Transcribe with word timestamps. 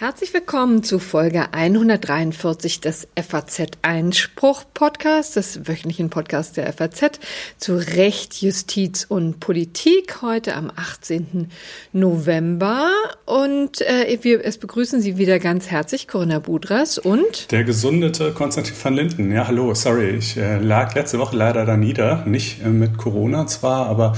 Herzlich 0.00 0.32
willkommen 0.32 0.82
zu 0.82 0.98
Folge 0.98 1.52
143 1.52 2.80
des 2.80 3.06
FAZ 3.16 3.66
Einspruch 3.82 4.64
Podcasts, 4.72 5.34
des 5.34 5.68
wöchentlichen 5.68 6.08
Podcasts 6.08 6.54
der 6.54 6.72
FAZ 6.72 7.20
zu 7.58 7.76
Recht, 7.76 8.40
Justiz 8.40 9.04
und 9.06 9.40
Politik. 9.40 10.22
Heute 10.22 10.56
am 10.56 10.72
18. 10.74 11.50
November 11.92 12.88
und 13.26 13.82
äh, 13.82 14.18
wir 14.22 14.42
es 14.42 14.56
begrüßen 14.56 15.02
Sie 15.02 15.18
wieder 15.18 15.38
ganz 15.38 15.70
herzlich 15.70 16.08
Corinna 16.08 16.38
Budras 16.38 16.96
und 16.96 17.52
der 17.52 17.64
gesundete 17.64 18.32
Konstantin 18.32 18.74
van 18.82 18.94
Linden. 18.94 19.30
Ja, 19.30 19.48
hallo, 19.48 19.74
sorry, 19.74 20.16
ich 20.16 20.36
äh, 20.38 20.56
lag 20.58 20.94
letzte 20.94 21.18
Woche 21.18 21.36
leider 21.36 21.66
da 21.66 21.76
nieder, 21.76 22.24
nicht 22.24 22.64
äh, 22.64 22.68
mit 22.68 22.96
Corona 22.96 23.46
zwar, 23.46 23.86
aber 23.86 24.14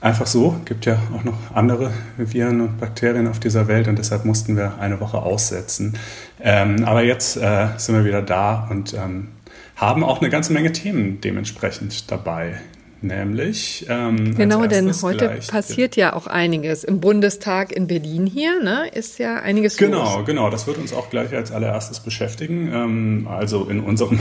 einfach 0.00 0.26
so. 0.26 0.56
Gibt 0.64 0.86
ja 0.86 0.98
auch 1.14 1.24
noch 1.24 1.54
andere 1.54 1.92
Viren 2.16 2.60
und 2.60 2.78
Bakterien 2.78 3.26
auf 3.26 3.40
dieser 3.40 3.68
Welt 3.68 3.88
und 3.88 3.98
deshalb 3.98 4.24
mussten 4.24 4.56
wir 4.56 4.78
eine 4.78 5.00
Woche 5.00 5.18
aussetzen. 5.18 5.96
Ähm, 6.40 6.84
aber 6.84 7.02
jetzt 7.02 7.36
äh, 7.36 7.68
sind 7.76 7.94
wir 7.94 8.04
wieder 8.04 8.22
da 8.22 8.68
und 8.70 8.94
ähm, 8.94 9.28
haben 9.76 10.04
auch 10.04 10.20
eine 10.20 10.30
ganze 10.30 10.52
Menge 10.52 10.72
Themen 10.72 11.20
dementsprechend 11.20 12.10
dabei. 12.10 12.60
Nämlich. 13.00 13.86
Ähm, 13.88 14.34
genau, 14.36 14.66
denn 14.66 14.92
heute 15.02 15.38
passiert 15.46 15.94
ja 15.94 16.14
auch 16.14 16.26
einiges. 16.26 16.82
Im 16.82 16.98
Bundestag 16.98 17.70
in 17.70 17.86
Berlin 17.86 18.26
hier 18.26 18.60
ne, 18.60 18.88
ist 18.92 19.20
ja 19.20 19.36
einiges 19.36 19.76
Genau, 19.76 20.16
los. 20.16 20.26
genau. 20.26 20.50
Das 20.50 20.66
wird 20.66 20.78
uns 20.78 20.92
auch 20.92 21.08
gleich 21.08 21.32
als 21.32 21.52
allererstes 21.52 22.00
beschäftigen. 22.00 22.72
Ähm, 22.72 23.28
also 23.30 23.68
in 23.68 23.78
unserem 23.80 24.18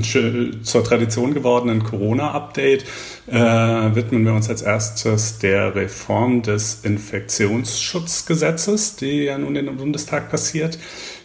zur 0.00 0.84
Tradition 0.84 1.34
gewordenen 1.34 1.82
Corona-Update 1.82 2.84
äh, 3.26 3.34
widmen 3.34 4.24
wir 4.24 4.32
uns 4.32 4.48
als 4.48 4.62
erstes 4.62 5.38
der 5.38 5.74
Reform 5.74 6.42
des 6.42 6.84
Infektionsschutzgesetzes, 6.84 8.94
die 8.96 9.24
ja 9.24 9.36
nun 9.36 9.56
im 9.56 9.76
Bundestag 9.76 10.30
passiert. 10.30 10.78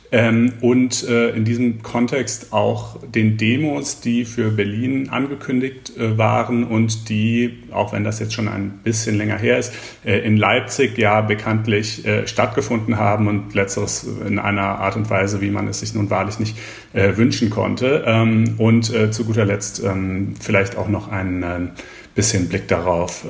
Ähm, 0.10 0.54
und 0.62 1.04
äh, 1.08 1.32
in 1.32 1.44
diesem 1.44 1.84
Kontext 1.84 2.54
auch 2.54 2.98
den 3.04 3.36
Demos, 3.36 4.00
die 4.00 4.24
für 4.24 4.52
Berlin 4.52 5.10
angekündigt 5.10 5.98
äh, 5.98 6.18
waren 6.18 6.64
und 6.64 7.10
die, 7.10 7.64
auch 7.72 7.92
wenn 7.92 8.06
das 8.06 8.20
jetzt 8.20 8.34
schon 8.34 8.48
ein 8.48 8.80
bisschen 8.84 9.18
länger 9.18 9.38
her 9.38 9.58
ist, 9.58 9.74
äh, 10.06 10.20
in 10.20 10.38
Leipzig 10.38 10.98
ja 10.98 11.20
bekanntlich 11.20 12.06
äh, 12.06 12.26
stattgefunden 12.26 12.98
haben 12.98 13.28
und 13.28 13.54
letzteres 13.54 14.08
in 14.26 14.40
einer 14.40 14.80
Art 14.80 14.96
und 14.96 15.10
Weise, 15.10 15.42
wie 15.42 15.52
man 15.52 15.68
es 15.68 15.82
sich 15.82 15.94
nun 15.94 16.10
wahrlich 16.10 16.40
nicht 16.40 16.58
äh, 16.94 17.18
wünschen 17.18 17.50
konnte. 17.50 18.06
Ähm, 18.08 18.56
und 18.58 18.94
äh, 18.94 19.12
zu 19.12 19.26
guter 19.26 19.44
Letzt 19.44 19.84
ähm, 19.84 20.36
vielleicht 20.40 20.78
auch 20.78 20.88
noch 20.88 21.12
ein 21.12 21.72
bisschen 22.16 22.48
Blick 22.50 22.68
darauf, 22.68 23.26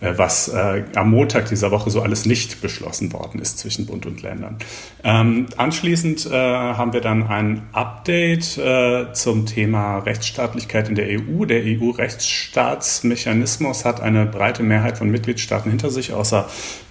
was 0.00 0.48
äh, 0.48 0.84
am 0.94 1.10
Montag 1.10 1.48
dieser 1.48 1.70
Woche 1.70 1.88
so 1.90 2.02
alles 2.02 2.26
nicht 2.26 2.60
beschlossen 2.60 3.10
worden 3.12 3.40
ist 3.40 3.58
zwischen 3.58 3.86
Bund 3.86 4.04
und 4.04 4.20
Ländern. 4.22 4.58
Ähm, 5.02 5.46
anschließend 5.56 6.26
äh, 6.26 6.32
haben 6.32 6.92
wir 6.92 7.00
dann 7.00 7.26
ein 7.26 7.62
Update 7.72 8.58
äh, 8.58 9.14
zum 9.14 9.46
Thema 9.46 9.96
Rechtsstaatlichkeit 9.98 10.90
in 10.90 10.96
der 10.96 11.06
EU. 11.08 11.46
Der 11.46 11.62
EU-Rechtsstaatsmechanismus 11.64 13.86
hat 13.86 14.00
eine 14.00 14.26
breite 14.26 14.62
Mehrheit 14.62 14.98
von 14.98 15.10
Mitgliedstaaten 15.10 15.70
hinter 15.70 15.90
sich, 15.90 16.12
außer 16.12 16.46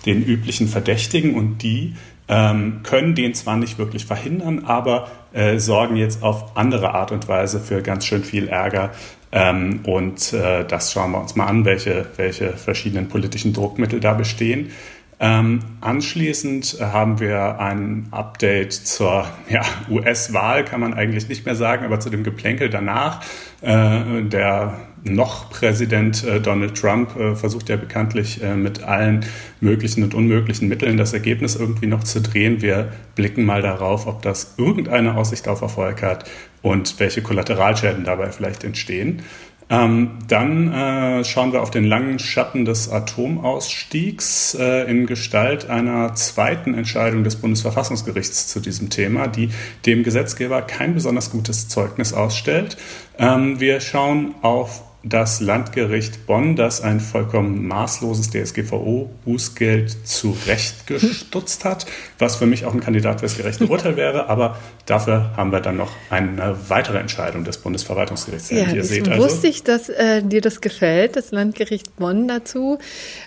den 0.06 0.24
üblichen 0.24 0.68
Verdächtigen 0.68 1.36
und 1.36 1.62
die 1.62 1.94
ähm, 2.28 2.82
können 2.84 3.14
den 3.14 3.36
zwar 3.36 3.56
nicht 3.56 3.78
wirklich 3.78 4.06
verhindern, 4.06 4.64
aber 4.66 5.12
äh, 5.34 5.60
sorgen 5.60 5.96
jetzt 5.96 6.24
auf 6.24 6.58
andere 6.58 6.96
Art 6.96 7.12
und 7.12 7.28
Weise 7.28 7.60
für 7.60 7.84
ganz 7.84 8.04
schön 8.06 8.24
viel 8.24 8.48
Ärger 8.48 8.90
ähm, 9.36 9.82
und 9.86 10.32
äh, 10.32 10.64
das 10.64 10.94
schauen 10.94 11.12
wir 11.12 11.20
uns 11.20 11.36
mal 11.36 11.46
an, 11.46 11.66
welche, 11.66 12.06
welche 12.16 12.54
verschiedenen 12.54 13.10
politischen 13.10 13.52
Druckmittel 13.52 14.00
da 14.00 14.14
bestehen. 14.14 14.72
Ähm, 15.20 15.60
anschließend 15.82 16.78
haben 16.80 17.20
wir 17.20 17.60
ein 17.60 18.08
Update 18.12 18.72
zur 18.72 19.28
ja, 19.50 19.62
US-Wahl, 19.90 20.64
kann 20.64 20.80
man 20.80 20.94
eigentlich 20.94 21.28
nicht 21.28 21.46
mehr 21.46 21.56
sagen, 21.56 21.84
aber 21.86 22.00
zu 22.00 22.10
dem 22.10 22.24
Geplänkel 22.24 22.70
danach. 22.70 23.22
Äh, 23.62 24.24
der 24.24 24.78
noch 25.06 25.50
Präsident 25.50 26.24
äh, 26.24 26.42
Donald 26.42 26.76
Trump 26.76 27.16
äh, 27.16 27.36
versucht 27.36 27.70
ja 27.70 27.78
bekanntlich 27.78 28.42
äh, 28.44 28.56
mit 28.56 28.84
allen 28.84 29.26
möglichen 29.62 30.04
und 30.04 30.14
unmöglichen 30.14 30.68
Mitteln 30.68 30.98
das 30.98 31.14
Ergebnis 31.14 31.56
irgendwie 31.56 31.88
noch 31.88 32.04
zu 32.04 32.22
drehen. 32.22 32.62
Wir 32.62 32.92
blicken 33.16 33.46
mal 33.46 33.62
darauf, 33.62 34.08
ob 34.08 34.24
das 34.24 34.56
irgendeine 34.58 35.16
Aussicht 35.16 35.48
auf 35.48 35.62
Erfolg 35.62 36.02
hat 36.02 36.30
und 36.62 37.00
welche 37.00 37.22
Kollateralschäden 37.22 38.04
dabei 38.04 38.32
vielleicht 38.32 38.64
entstehen. 38.64 39.22
Ähm, 39.68 40.20
dann 40.28 40.72
äh, 40.72 41.24
schauen 41.24 41.52
wir 41.52 41.64
auf 41.64 41.72
den 41.72 41.86
langen 41.86 42.20
Schatten 42.20 42.66
des 42.66 42.92
Atomausstiegs 42.92 44.56
äh, 44.60 44.90
in 44.90 45.08
Gestalt 45.08 45.70
einer 45.70 46.14
zweiten 46.14 46.76
Entscheidung 46.76 47.24
des 47.24 47.38
Bundesverfassungsgerichts 47.38 48.48
zu 48.48 48.60
diesem 48.60 48.92
Thema, 48.92 49.28
die 49.28 49.50
dem 49.88 50.04
Gesetzgeber 50.04 50.62
kein 50.62 50.94
besonders 50.94 51.32
gutes 51.32 51.68
Zeugnis 51.68 52.14
ausstellt. 52.14 52.78
Ähm, 53.18 53.60
wir 53.60 53.80
schauen 53.80 54.36
auf 54.44 54.84
das 55.08 55.40
Landgericht 55.40 56.26
Bonn, 56.26 56.56
das 56.56 56.82
ein 56.82 57.00
vollkommen 57.00 57.68
maßloses 57.68 58.32
DSGVO-Bußgeld 58.32 60.04
zurechtgestutzt 60.04 61.64
hat, 61.64 61.86
was 62.18 62.38
für 62.38 62.48
mich 62.48 62.66
auch 62.66 62.74
ein 62.74 62.80
Kandidat 62.80 63.20
für 63.20 63.28
das 63.28 63.38
gerechte 63.38 63.66
Urteil 63.70 63.98
wäre. 63.98 64.30
Aber 64.30 64.58
dafür 64.88 65.32
haben 65.38 65.52
wir 65.52 65.62
dann 65.62 65.78
noch 65.78 65.92
eine 66.10 66.58
weitere 66.70 66.98
Entscheidung 66.98 67.44
des 67.44 67.60
Bundesverwaltungsgerichts. 67.60 68.50
Ja, 68.50 68.72
ihr 68.72 68.84
seht 68.84 69.08
also, 69.08 69.24
wusste 69.24 69.48
ich, 69.48 69.64
dass 69.64 69.90
äh, 69.90 70.24
dir 70.24 70.42
das 70.42 70.60
gefällt, 70.60 71.16
das 71.16 71.30
Landgericht 71.30 71.96
Bonn 71.98 72.28
dazu, 72.28 72.80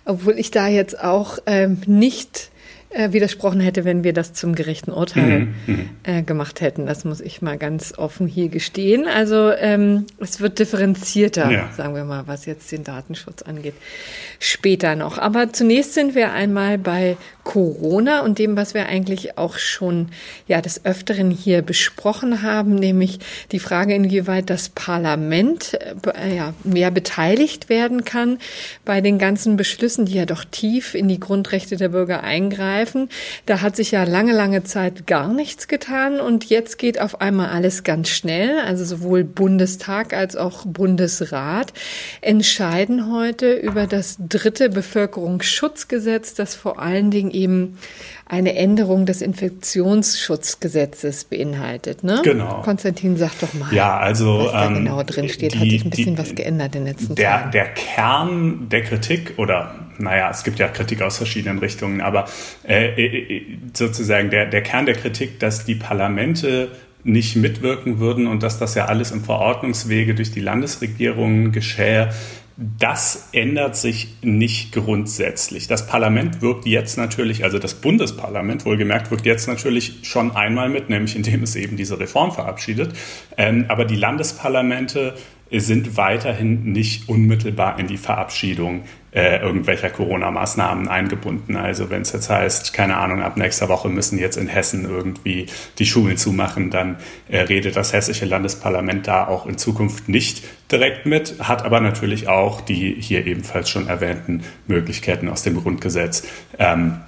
obwohl 0.04 0.36
ich 0.36 0.50
da 0.50 0.66
jetzt 0.66 0.98
auch 0.98 1.38
ähm, 1.46 1.80
nicht 1.86 2.50
äh, 2.90 3.12
widersprochen 3.12 3.60
hätte, 3.60 3.84
wenn 3.84 4.02
wir 4.02 4.14
das 4.14 4.32
zum 4.32 4.54
gerechten 4.54 4.92
Urteil 4.92 5.40
mhm, 5.40 5.54
mhm. 5.66 5.90
äh, 6.04 6.22
gemacht 6.22 6.62
hätten. 6.62 6.86
Das 6.86 7.04
muss 7.04 7.20
ich 7.20 7.42
mal 7.42 7.58
ganz 7.58 7.92
offen 7.98 8.26
hier 8.26 8.48
gestehen. 8.48 9.06
Also 9.06 9.52
ähm, 9.52 10.06
es 10.18 10.40
wird 10.40 10.58
differenzierter, 10.58 11.50
ja. 11.50 11.70
sagen 11.76 11.94
wir 11.94 12.04
mal, 12.04 12.26
was 12.26 12.46
jetzt 12.46 12.72
den 12.72 12.84
Datenschutz 12.84 13.42
angeht. 13.42 13.74
Später 14.38 14.96
noch. 14.96 15.18
Aber 15.18 15.52
zunächst 15.52 15.92
sind 15.92 16.14
wir 16.14 16.32
einmal 16.32 16.78
bei 16.78 17.18
Corona 17.44 18.22
und 18.22 18.38
dem, 18.38 18.56
was 18.56 18.72
wir 18.72 18.86
eigentlich 18.86 19.36
auch 19.36 19.58
schon 19.58 20.08
ja 20.46 20.62
des 20.62 20.84
Öfteren 20.86 21.30
hier 21.30 21.60
besprochen 21.60 22.42
haben, 22.42 22.74
nämlich 22.74 23.20
die 23.52 23.58
Frage, 23.58 23.94
inwieweit 23.94 24.48
das 24.48 24.70
Parlament 24.70 25.78
äh, 26.14 26.36
ja, 26.36 26.54
mehr 26.64 26.90
beteiligt 26.90 27.68
werden 27.68 28.04
kann 28.04 28.38
bei 28.86 29.00
den 29.02 29.18
ganzen 29.18 29.56
Beschlüssen, 29.58 30.06
die 30.06 30.14
ja 30.14 30.24
doch 30.24 30.44
tief 30.44 30.94
in 30.94 31.08
die 31.08 31.20
Grundrechte 31.20 31.76
der 31.76 31.90
Bürger 31.90 32.22
eingreifen 32.22 32.77
greifen. 32.78 33.08
Da 33.46 33.60
hat 33.60 33.76
sich 33.76 33.90
ja 33.90 34.04
lange, 34.04 34.32
lange 34.32 34.64
Zeit 34.64 35.06
gar 35.06 35.30
nichts 35.32 35.68
getan 35.68 36.20
und 36.20 36.46
jetzt 36.46 36.78
geht 36.78 36.98
auf 37.00 37.20
einmal 37.20 37.50
alles 37.50 37.84
ganz 37.84 38.08
schnell. 38.08 38.58
Also 38.60 38.84
sowohl 38.84 39.24
Bundestag 39.24 40.14
als 40.14 40.36
auch 40.36 40.64
Bundesrat 40.66 41.74
entscheiden 42.20 43.12
heute 43.12 43.52
über 43.52 43.86
das 43.86 44.16
dritte 44.18 44.70
Bevölkerungsschutzgesetz, 44.70 46.34
das 46.34 46.54
vor 46.54 46.80
allen 46.80 47.10
Dingen 47.10 47.30
eben 47.30 47.78
eine 48.26 48.54
Änderung 48.54 49.06
des 49.06 49.22
Infektionsschutzgesetzes 49.22 51.24
beinhaltet. 51.24 52.04
Ne? 52.04 52.20
Genau. 52.22 52.60
Konstantin, 52.62 53.16
sag 53.16 53.32
doch 53.40 53.54
mal. 53.54 53.72
Ja, 53.72 53.96
also 53.96 54.44
was 54.44 54.52
da 54.52 54.66
ähm, 54.66 54.74
genau 54.74 55.02
drin 55.02 55.30
steht, 55.30 55.54
die, 55.54 55.58
hat 55.58 55.64
sich 55.64 55.84
ein 55.84 55.90
bisschen 55.90 56.16
die, 56.16 56.22
was 56.22 56.34
geändert 56.34 56.76
in 56.76 56.84
den 56.84 56.92
letzten 56.92 57.14
der, 57.14 57.30
Tagen. 57.30 57.50
Der 57.52 57.68
Kern 57.68 58.68
der 58.68 58.82
Kritik 58.82 59.38
oder 59.38 59.87
naja, 59.98 60.30
es 60.30 60.44
gibt 60.44 60.58
ja 60.58 60.68
Kritik 60.68 61.02
aus 61.02 61.16
verschiedenen 61.16 61.58
Richtungen, 61.58 62.00
aber 62.00 62.28
äh, 62.66 62.88
äh, 62.88 63.42
sozusagen 63.74 64.30
der, 64.30 64.46
der 64.46 64.62
Kern 64.62 64.86
der 64.86 64.94
Kritik, 64.94 65.40
dass 65.40 65.64
die 65.64 65.74
Parlamente 65.74 66.70
nicht 67.04 67.36
mitwirken 67.36 67.98
würden 67.98 68.26
und 68.26 68.42
dass 68.42 68.58
das 68.58 68.74
ja 68.74 68.86
alles 68.86 69.10
im 69.10 69.24
Verordnungswege 69.24 70.14
durch 70.14 70.32
die 70.32 70.40
Landesregierungen 70.40 71.52
geschähe, 71.52 72.10
das 72.56 73.28
ändert 73.32 73.76
sich 73.76 74.16
nicht 74.20 74.72
grundsätzlich. 74.72 75.68
Das 75.68 75.86
Parlament 75.86 76.42
wirkt 76.42 76.66
jetzt 76.66 76.98
natürlich, 76.98 77.44
also 77.44 77.60
das 77.60 77.74
Bundesparlament 77.74 78.64
wohlgemerkt, 78.64 79.12
wirkt 79.12 79.26
jetzt 79.26 79.46
natürlich 79.46 80.00
schon 80.02 80.34
einmal 80.34 80.68
mit, 80.68 80.90
nämlich 80.90 81.14
indem 81.14 81.44
es 81.44 81.54
eben 81.54 81.76
diese 81.76 82.00
Reform 82.00 82.32
verabschiedet. 82.32 82.94
Ähm, 83.36 83.66
aber 83.68 83.84
die 83.84 83.94
Landesparlamente 83.94 85.14
sind 85.52 85.96
weiterhin 85.96 86.72
nicht 86.72 87.08
unmittelbar 87.08 87.78
in 87.78 87.86
die 87.86 87.96
Verabschiedung 87.96 88.82
äh, 89.12 89.40
irgendwelcher 89.40 89.90
Corona-Maßnahmen 89.90 90.88
eingebunden. 90.88 91.56
Also 91.56 91.90
wenn 91.90 92.02
es 92.02 92.12
jetzt 92.12 92.30
heißt, 92.30 92.72
keine 92.72 92.96
Ahnung, 92.96 93.22
ab 93.22 93.36
nächster 93.36 93.68
Woche 93.68 93.88
müssen 93.88 94.18
jetzt 94.18 94.36
in 94.36 94.48
Hessen 94.48 94.84
irgendwie 94.84 95.46
die 95.78 95.86
Schulen 95.86 96.16
zumachen, 96.16 96.70
dann 96.70 96.96
äh, 97.28 97.40
redet 97.40 97.76
das 97.76 97.92
hessische 97.92 98.26
Landesparlament 98.26 99.06
da 99.06 99.26
auch 99.26 99.46
in 99.46 99.58
Zukunft 99.58 100.08
nicht 100.08 100.44
direkt 100.70 101.06
mit, 101.06 101.36
hat 101.40 101.64
aber 101.64 101.80
natürlich 101.80 102.28
auch 102.28 102.60
die 102.60 102.96
hier 103.00 103.26
ebenfalls 103.26 103.70
schon 103.70 103.88
erwähnten 103.88 104.42
Möglichkeiten 104.66 105.28
aus 105.28 105.42
dem 105.42 105.56
Grundgesetz. 105.56 106.26
Ähm, 106.58 106.98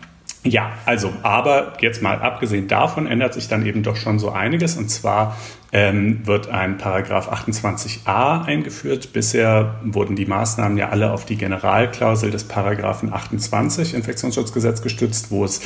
ja, 0.42 0.72
also, 0.86 1.12
aber 1.22 1.74
jetzt 1.80 2.00
mal 2.00 2.18
abgesehen 2.18 2.66
davon 2.66 3.06
ändert 3.06 3.34
sich 3.34 3.48
dann 3.48 3.66
eben 3.66 3.82
doch 3.82 3.96
schon 3.96 4.18
so 4.18 4.30
einiges. 4.30 4.76
Und 4.76 4.88
zwar 4.88 5.36
ähm, 5.72 6.26
wird 6.26 6.48
ein 6.48 6.78
Paragraph 6.78 7.30
28a 7.30 8.44
eingeführt. 8.44 9.12
Bisher 9.12 9.76
wurden 9.84 10.16
die 10.16 10.26
Maßnahmen 10.26 10.76
ja 10.76 10.88
alle 10.88 11.12
auf 11.12 11.24
die 11.24 11.36
Generalklausel 11.36 12.30
des 12.30 12.44
Paragraphen 12.44 13.12
28 13.12 13.94
Infektionsschutzgesetz 13.94 14.82
gestützt, 14.82 15.30
wo 15.30 15.44
es 15.44 15.60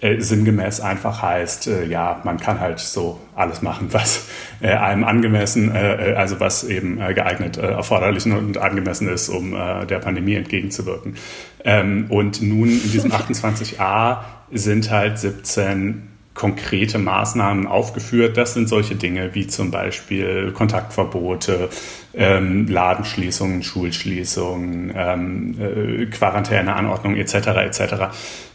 äh, 0.00 0.20
sinngemäß 0.20 0.80
einfach 0.80 1.20
heißt, 1.20 1.66
äh, 1.66 1.84
ja, 1.84 2.20
man 2.24 2.38
kann 2.38 2.58
halt 2.58 2.78
so 2.78 3.20
alles 3.34 3.60
machen, 3.60 3.88
was 3.90 4.28
äh, 4.60 4.68
einem 4.68 5.04
angemessen, 5.04 5.74
äh, 5.74 6.12
äh, 6.12 6.14
also 6.14 6.40
was 6.40 6.64
eben 6.64 6.98
äh, 7.00 7.12
geeignet, 7.12 7.58
erforderlich 7.58 8.24
und 8.24 8.56
angemessen 8.56 9.08
ist, 9.08 9.28
um 9.28 9.50
der 9.52 9.98
Pandemie 9.98 10.34
entgegenzuwirken. 10.34 11.16
Ähm, 11.64 12.06
und 12.08 12.40
nun 12.40 12.68
in 12.68 12.90
diesem 12.90 13.12
28a 13.12 14.18
sind 14.50 14.90
halt 14.90 15.18
17 15.18 16.09
konkrete 16.34 16.98
Maßnahmen 16.98 17.66
aufgeführt. 17.66 18.36
Das 18.36 18.54
sind 18.54 18.68
solche 18.68 18.94
Dinge 18.94 19.34
wie 19.34 19.46
zum 19.46 19.70
Beispiel 19.70 20.52
Kontaktverbote, 20.52 21.68
ähm, 22.14 22.66
Ladenschließungen, 22.68 23.62
Schulschließungen, 23.62 24.92
ähm, 24.94 25.56
äh, 25.60 26.06
Quarantäneanordnungen 26.06 27.18
etc. 27.18 27.34
etc. 27.34 27.94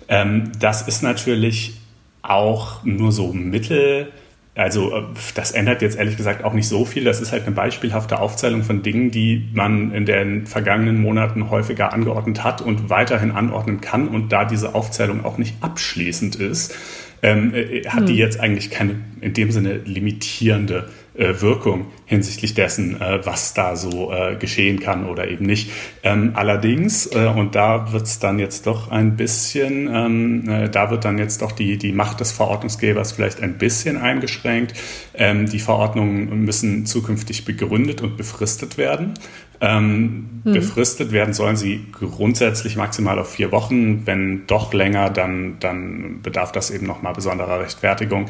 Ähm, 0.07 0.51
das 0.59 0.87
ist 0.87 1.03
natürlich 1.03 1.77
auch 2.21 2.83
nur 2.83 3.11
so 3.11 3.33
mittel. 3.33 4.11
Also 4.55 4.95
äh, 4.95 5.03
das 5.35 5.51
ändert 5.51 5.81
jetzt 5.81 5.97
ehrlich 5.97 6.17
gesagt 6.17 6.43
auch 6.43 6.53
nicht 6.53 6.67
so 6.67 6.85
viel. 6.85 7.03
Das 7.03 7.19
ist 7.19 7.31
halt 7.31 7.43
eine 7.43 7.53
beispielhafte 7.53 8.19
Aufzählung 8.19 8.63
von 8.63 8.83
Dingen, 8.83 9.11
die 9.11 9.49
man 9.53 9.91
in 9.91 10.05
den 10.05 10.47
vergangenen 10.47 11.01
Monaten 11.01 11.49
häufiger 11.49 11.93
angeordnet 11.93 12.43
hat 12.43 12.61
und 12.61 12.89
weiterhin 12.89 13.31
anordnen 13.31 13.81
kann. 13.81 14.07
Und 14.07 14.31
da 14.31 14.45
diese 14.45 14.73
Aufzählung 14.73 15.25
auch 15.25 15.37
nicht 15.37 15.55
abschließend 15.61 16.37
ist, 16.37 16.73
ähm, 17.21 17.53
äh, 17.53 17.83
hat 17.87 18.01
hm. 18.01 18.05
die 18.07 18.15
jetzt 18.15 18.39
eigentlich 18.39 18.69
keine 18.69 18.95
in 19.21 19.33
dem 19.33 19.51
Sinne 19.51 19.77
limitierende 19.85 20.89
äh, 21.15 21.41
Wirkung 21.41 21.87
hinsichtlich 22.05 22.53
dessen, 22.53 23.01
äh, 23.01 23.25
was 23.25 23.53
da 23.53 23.75
so 23.75 24.11
äh, 24.11 24.35
geschehen 24.35 24.79
kann 24.79 25.07
oder 25.07 25.27
eben 25.27 25.45
nicht. 25.45 25.71
Ähm, 26.03 26.31
allerdings, 26.35 27.07
äh, 27.07 27.27
und 27.27 27.55
da 27.55 27.91
wird 27.91 28.03
es 28.03 28.19
dann 28.19 28.37
jetzt 28.37 28.67
doch 28.67 28.91
ein 28.91 29.15
bisschen, 29.15 29.89
ähm, 29.91 30.49
äh, 30.49 30.69
da 30.69 30.91
wird 30.91 31.05
dann 31.05 31.17
jetzt 31.17 31.41
doch 31.41 31.53
die, 31.53 31.77
die 31.77 31.91
Macht 31.91 32.19
des 32.19 32.31
Verordnungsgebers 32.33 33.13
vielleicht 33.13 33.41
ein 33.41 33.57
bisschen 33.57 33.97
eingeschränkt. 33.97 34.73
Ähm, 35.13 35.47
die 35.49 35.59
Verordnungen 35.59 36.43
müssen 36.43 36.85
zukünftig 36.85 37.45
begründet 37.45 38.01
und 38.01 38.17
befristet 38.17 38.77
werden. 38.77 39.13
Ähm, 39.65 40.41
hm. 40.43 40.53
Befristet 40.53 41.11
werden 41.11 41.33
sollen 41.33 41.55
sie 41.55 41.87
grundsätzlich 41.91 42.75
maximal 42.75 43.17
auf 43.17 43.31
vier 43.31 43.51
Wochen. 43.51 44.05
Wenn 44.05 44.45
doch 44.45 44.73
länger, 44.73 45.09
dann, 45.09 45.57
dann 45.59 46.21
bedarf 46.21 46.51
das 46.51 46.69
eben 46.69 46.85
nochmal 46.85 47.13
besonderer 47.13 47.59
Rechtfertigung. 47.59 48.27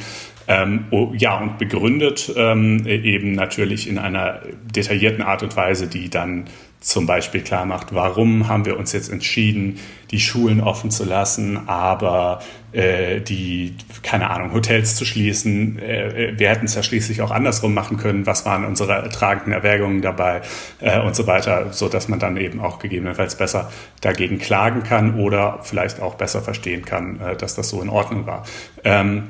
Ähm, 0.47 0.85
oh, 0.91 1.11
ja, 1.13 1.37
und 1.37 1.57
begründet 1.57 2.31
ähm, 2.37 2.85
eben 2.85 3.33
natürlich 3.33 3.89
in 3.89 3.97
einer 3.97 4.41
detaillierten 4.73 5.23
Art 5.23 5.43
und 5.43 5.57
Weise, 5.57 5.87
die 5.87 6.09
dann 6.09 6.45
zum 6.85 7.07
Beispiel 7.07 7.41
klar 7.41 7.65
macht, 7.65 7.95
warum 7.95 8.47
haben 8.47 8.65
wir 8.65 8.77
uns 8.77 8.93
jetzt 8.93 9.11
entschieden, 9.11 9.79
die 10.11 10.19
Schulen 10.19 10.61
offen 10.61 10.91
zu 10.91 11.03
lassen, 11.03 11.67
aber 11.67 12.43
äh, 12.73 13.21
die, 13.21 13.73
keine 14.03 14.29
Ahnung, 14.29 14.53
Hotels 14.53 14.95
zu 14.95 15.03
schließen. 15.03 15.79
Äh, 15.79 16.33
wir 16.37 16.47
hätten 16.47 16.65
es 16.65 16.75
ja 16.75 16.83
schließlich 16.83 17.23
auch 17.23 17.31
andersrum 17.31 17.73
machen 17.73 17.97
können. 17.97 18.27
Was 18.27 18.45
waren 18.45 18.65
unsere 18.65 19.09
tragenden 19.09 19.51
Erwägungen 19.51 20.03
dabei 20.03 20.43
äh, 20.79 21.01
und 21.01 21.15
so 21.15 21.25
weiter, 21.25 21.73
so 21.73 21.89
dass 21.89 22.07
man 22.07 22.19
dann 22.19 22.37
eben 22.37 22.59
auch 22.59 22.77
gegebenenfalls 22.77 23.35
besser 23.35 23.71
dagegen 24.01 24.37
klagen 24.37 24.83
kann 24.83 25.19
oder 25.19 25.61
vielleicht 25.63 25.99
auch 26.03 26.13
besser 26.13 26.43
verstehen 26.43 26.85
kann, 26.85 27.19
äh, 27.19 27.35
dass 27.35 27.55
das 27.55 27.69
so 27.69 27.81
in 27.81 27.89
Ordnung 27.89 28.27
war. 28.27 28.45
Ähm, 28.83 29.23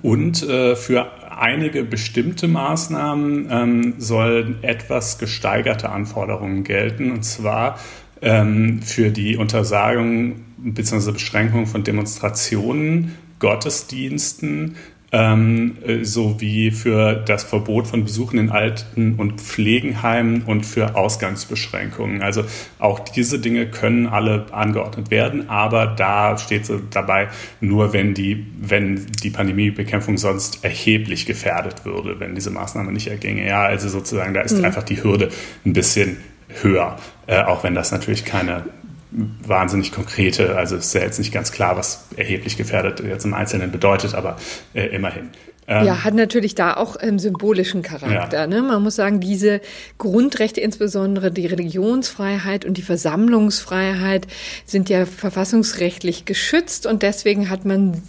und 0.00 0.42
äh, 0.42 0.74
für 0.74 1.10
einige 1.38 1.84
bestimmte 1.84 2.48
Maßnahmen 2.48 3.48
ähm, 3.50 3.94
sollen 3.98 4.62
etwas 4.62 5.18
gesteigerte 5.18 5.90
Anforderungen 5.90 6.64
gelten. 6.64 7.10
Und 7.10 7.24
zwar 7.24 7.78
ähm, 8.20 8.82
für 8.82 9.10
die 9.10 9.36
Untersagung 9.36 10.44
bzw. 10.58 11.12
Beschränkung 11.12 11.66
von 11.66 11.84
Demonstrationen, 11.84 13.14
Gottesdiensten, 13.38 14.76
ähm, 15.10 15.78
äh, 15.86 16.04
sowie 16.04 16.70
für 16.70 17.14
das 17.14 17.44
Verbot 17.44 17.86
von 17.86 18.04
Besuchen 18.04 18.38
in 18.38 18.50
Alten- 18.50 19.14
und 19.14 19.40
Pflegenheimen 19.40 20.42
und 20.42 20.66
für 20.66 20.96
Ausgangsbeschränkungen. 20.96 22.20
Also 22.20 22.44
auch 22.78 22.98
diese 23.00 23.38
Dinge 23.38 23.66
können 23.66 24.06
alle 24.06 24.46
angeordnet 24.52 25.10
werden, 25.10 25.48
aber 25.48 25.86
da 25.86 26.36
steht 26.36 26.70
dabei, 26.90 27.28
nur 27.60 27.92
wenn 27.92 28.12
die, 28.12 28.46
wenn 28.60 29.06
die 29.22 29.30
Pandemiebekämpfung 29.30 30.18
sonst 30.18 30.62
erheblich 30.62 31.24
gefährdet 31.24 31.86
würde, 31.86 32.20
wenn 32.20 32.34
diese 32.34 32.50
Maßnahme 32.50 32.92
nicht 32.92 33.08
erginge. 33.08 33.46
Ja, 33.46 33.62
also 33.62 33.88
sozusagen, 33.88 34.34
da 34.34 34.42
ist 34.42 34.58
mhm. 34.58 34.64
einfach 34.66 34.82
die 34.82 35.02
Hürde 35.02 35.30
ein 35.64 35.72
bisschen 35.72 36.18
höher, 36.62 36.96
äh, 37.26 37.42
auch 37.42 37.64
wenn 37.64 37.74
das 37.74 37.92
natürlich 37.92 38.24
keine 38.26 38.64
wahnsinnig 39.10 39.92
konkrete, 39.92 40.56
also 40.56 40.76
ist 40.76 40.94
ja 40.94 41.00
jetzt 41.00 41.18
nicht 41.18 41.32
ganz 41.32 41.52
klar, 41.52 41.76
was 41.76 42.06
erheblich 42.16 42.56
gefährdet 42.56 43.00
jetzt 43.00 43.24
im 43.24 43.34
Einzelnen 43.34 43.70
bedeutet, 43.70 44.14
aber 44.14 44.36
äh, 44.74 44.86
immerhin. 44.86 45.30
Ähm, 45.68 45.84
ja, 45.84 46.02
hat 46.02 46.14
natürlich 46.14 46.54
da 46.54 46.74
auch 46.74 46.96
ähm, 47.00 47.18
symbolischen 47.18 47.82
Charakter. 47.82 48.40
Ja. 48.40 48.46
Ne? 48.46 48.62
Man 48.62 48.82
muss 48.82 48.96
sagen, 48.96 49.20
diese 49.20 49.60
Grundrechte, 49.98 50.62
insbesondere 50.62 51.30
die 51.30 51.46
Religionsfreiheit 51.46 52.64
und 52.64 52.78
die 52.78 52.82
Versammlungsfreiheit, 52.82 54.26
sind 54.64 54.88
ja 54.88 55.04
verfassungsrechtlich 55.04 56.24
geschützt 56.24 56.86
und 56.86 57.02
deswegen 57.02 57.50
hat 57.50 57.66
man 57.66 58.02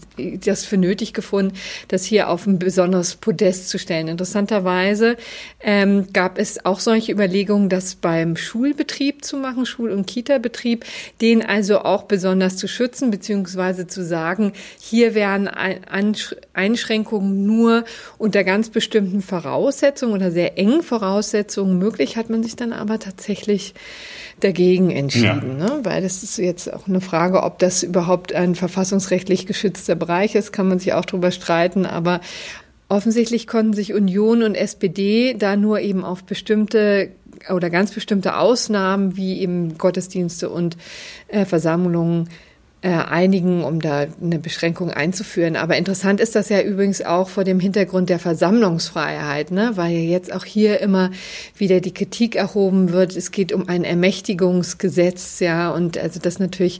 das 0.43 0.65
für 0.65 0.77
nötig 0.77 1.13
gefunden, 1.13 1.53
das 1.87 2.05
hier 2.05 2.29
auf 2.29 2.47
ein 2.47 2.59
besonderes 2.59 3.15
Podest 3.15 3.69
zu 3.69 3.79
stellen. 3.79 4.07
Interessanterweise 4.07 5.17
ähm, 5.61 6.07
gab 6.13 6.37
es 6.37 6.65
auch 6.65 6.79
solche 6.79 7.11
Überlegungen, 7.11 7.69
das 7.69 7.95
beim 7.95 8.35
Schulbetrieb 8.35 9.23
zu 9.23 9.37
machen, 9.37 9.65
Schul- 9.65 9.91
und 9.91 10.07
Kita-Betrieb, 10.07 10.85
den 11.21 11.45
also 11.45 11.79
auch 11.79 12.03
besonders 12.03 12.57
zu 12.57 12.67
schützen, 12.67 13.11
beziehungsweise 13.11 13.87
zu 13.87 14.03
sagen, 14.03 14.53
hier 14.79 15.15
werden 15.15 15.47
Einschränkungen 16.53 17.45
nur 17.45 17.85
unter 18.17 18.43
ganz 18.43 18.69
bestimmten 18.69 19.21
Voraussetzungen 19.21 20.13
oder 20.13 20.31
sehr 20.31 20.57
engen 20.57 20.83
Voraussetzungen 20.83 21.77
möglich, 21.77 22.17
hat 22.17 22.29
man 22.29 22.43
sich 22.43 22.55
dann 22.55 22.73
aber 22.73 22.99
tatsächlich 22.99 23.73
dagegen 24.43 24.91
entschieden, 24.91 25.59
ja. 25.59 25.67
ne? 25.67 25.79
weil 25.83 26.01
das 26.01 26.23
ist 26.23 26.37
jetzt 26.37 26.71
auch 26.73 26.87
eine 26.87 27.01
Frage, 27.01 27.43
ob 27.43 27.59
das 27.59 27.83
überhaupt 27.83 28.33
ein 28.33 28.55
verfassungsrechtlich 28.55 29.45
geschützter 29.45 29.95
Bereich 29.95 30.35
ist, 30.35 30.51
kann 30.51 30.67
man 30.67 30.79
sich 30.79 30.93
auch 30.93 31.05
drüber 31.05 31.31
streiten, 31.31 31.85
aber 31.85 32.21
offensichtlich 32.89 33.47
konnten 33.47 33.73
sich 33.73 33.93
Union 33.93 34.43
und 34.43 34.55
SPD 34.55 35.35
da 35.37 35.55
nur 35.55 35.79
eben 35.79 36.03
auf 36.03 36.23
bestimmte 36.23 37.11
oder 37.53 37.69
ganz 37.69 37.91
bestimmte 37.91 38.37
Ausnahmen 38.37 39.15
wie 39.15 39.39
eben 39.39 39.77
Gottesdienste 39.77 40.49
und 40.49 40.75
äh, 41.29 41.45
Versammlungen 41.45 42.27
äh, 42.81 42.91
einigen, 42.91 43.65
um 43.65 43.81
da 43.81 44.05
eine 44.21 44.39
Beschränkung 44.39 44.89
einzuführen. 44.89 45.57
Aber 45.57 45.75
interessant 45.75 46.21
ist 46.21 46.35
das 46.35 46.47
ja 46.47 46.61
übrigens 46.61 47.01
auch 47.01 47.27
vor 47.27 47.43
dem 47.43 47.59
Hintergrund 47.59 48.09
der 48.09 48.19
Versammlungsfreiheit, 48.19 49.51
ne? 49.51 49.71
weil 49.75 49.91
ja 49.91 49.99
jetzt 49.99 50.31
auch 50.31 50.45
hier 50.45 50.79
immer 50.79 51.11
wieder 51.57 51.81
die 51.81 51.93
Kritik 51.93 52.37
erhoben 52.37 52.93
wird. 52.93 53.17
Es 53.17 53.31
geht 53.31 53.51
um 53.51 53.67
ein 53.67 53.83
Ermächtigungsgesetz, 53.83 55.41
ja, 55.41 55.71
und 55.71 55.97
also 55.97 56.21
das 56.21 56.39
natürlich 56.39 56.79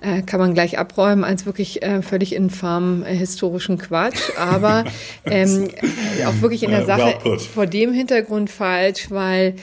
äh, 0.00 0.22
kann 0.22 0.38
man 0.38 0.54
gleich 0.54 0.78
abräumen 0.78 1.24
als 1.24 1.44
wirklich 1.44 1.82
äh, 1.82 2.02
völlig 2.02 2.34
infam 2.36 3.02
äh, 3.02 3.12
historischen 3.12 3.78
Quatsch, 3.78 4.30
aber 4.38 4.84
ähm, 5.24 5.68
auch 6.24 6.40
wirklich 6.40 6.62
in 6.62 6.70
der 6.70 6.84
Sache 6.84 7.18
vor 7.52 7.66
dem 7.66 7.92
Hintergrund 7.92 8.48
falsch, 8.48 9.10
weil 9.10 9.56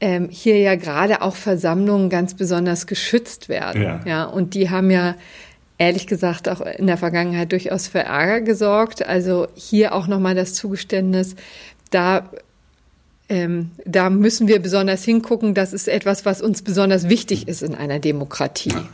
ähm, 0.00 0.28
hier 0.30 0.58
ja 0.58 0.74
gerade 0.74 1.22
auch 1.22 1.36
Versammlungen 1.36 2.10
ganz 2.10 2.34
besonders 2.34 2.86
geschützt 2.86 3.48
werden. 3.48 3.82
Ja. 3.82 4.00
ja. 4.04 4.24
Und 4.24 4.54
die 4.54 4.70
haben 4.70 4.90
ja 4.90 5.14
ehrlich 5.78 6.06
gesagt 6.06 6.48
auch 6.48 6.60
in 6.60 6.86
der 6.86 6.96
Vergangenheit 6.96 7.52
durchaus 7.52 7.88
für 7.88 8.00
Ärger 8.00 8.40
gesorgt. 8.40 9.06
Also 9.06 9.48
hier 9.54 9.94
auch 9.94 10.06
nochmal 10.06 10.34
das 10.34 10.54
Zugeständnis, 10.54 11.36
da 11.90 12.30
ähm, 13.28 13.70
da 13.86 14.10
müssen 14.10 14.48
wir 14.48 14.60
besonders 14.60 15.02
hingucken. 15.02 15.54
Das 15.54 15.72
ist 15.72 15.88
etwas, 15.88 16.26
was 16.26 16.42
uns 16.42 16.62
besonders 16.62 17.08
wichtig 17.08 17.48
ist 17.48 17.62
in 17.62 17.74
einer 17.74 17.98
Demokratie. 17.98 18.70
Ja, 18.70 18.86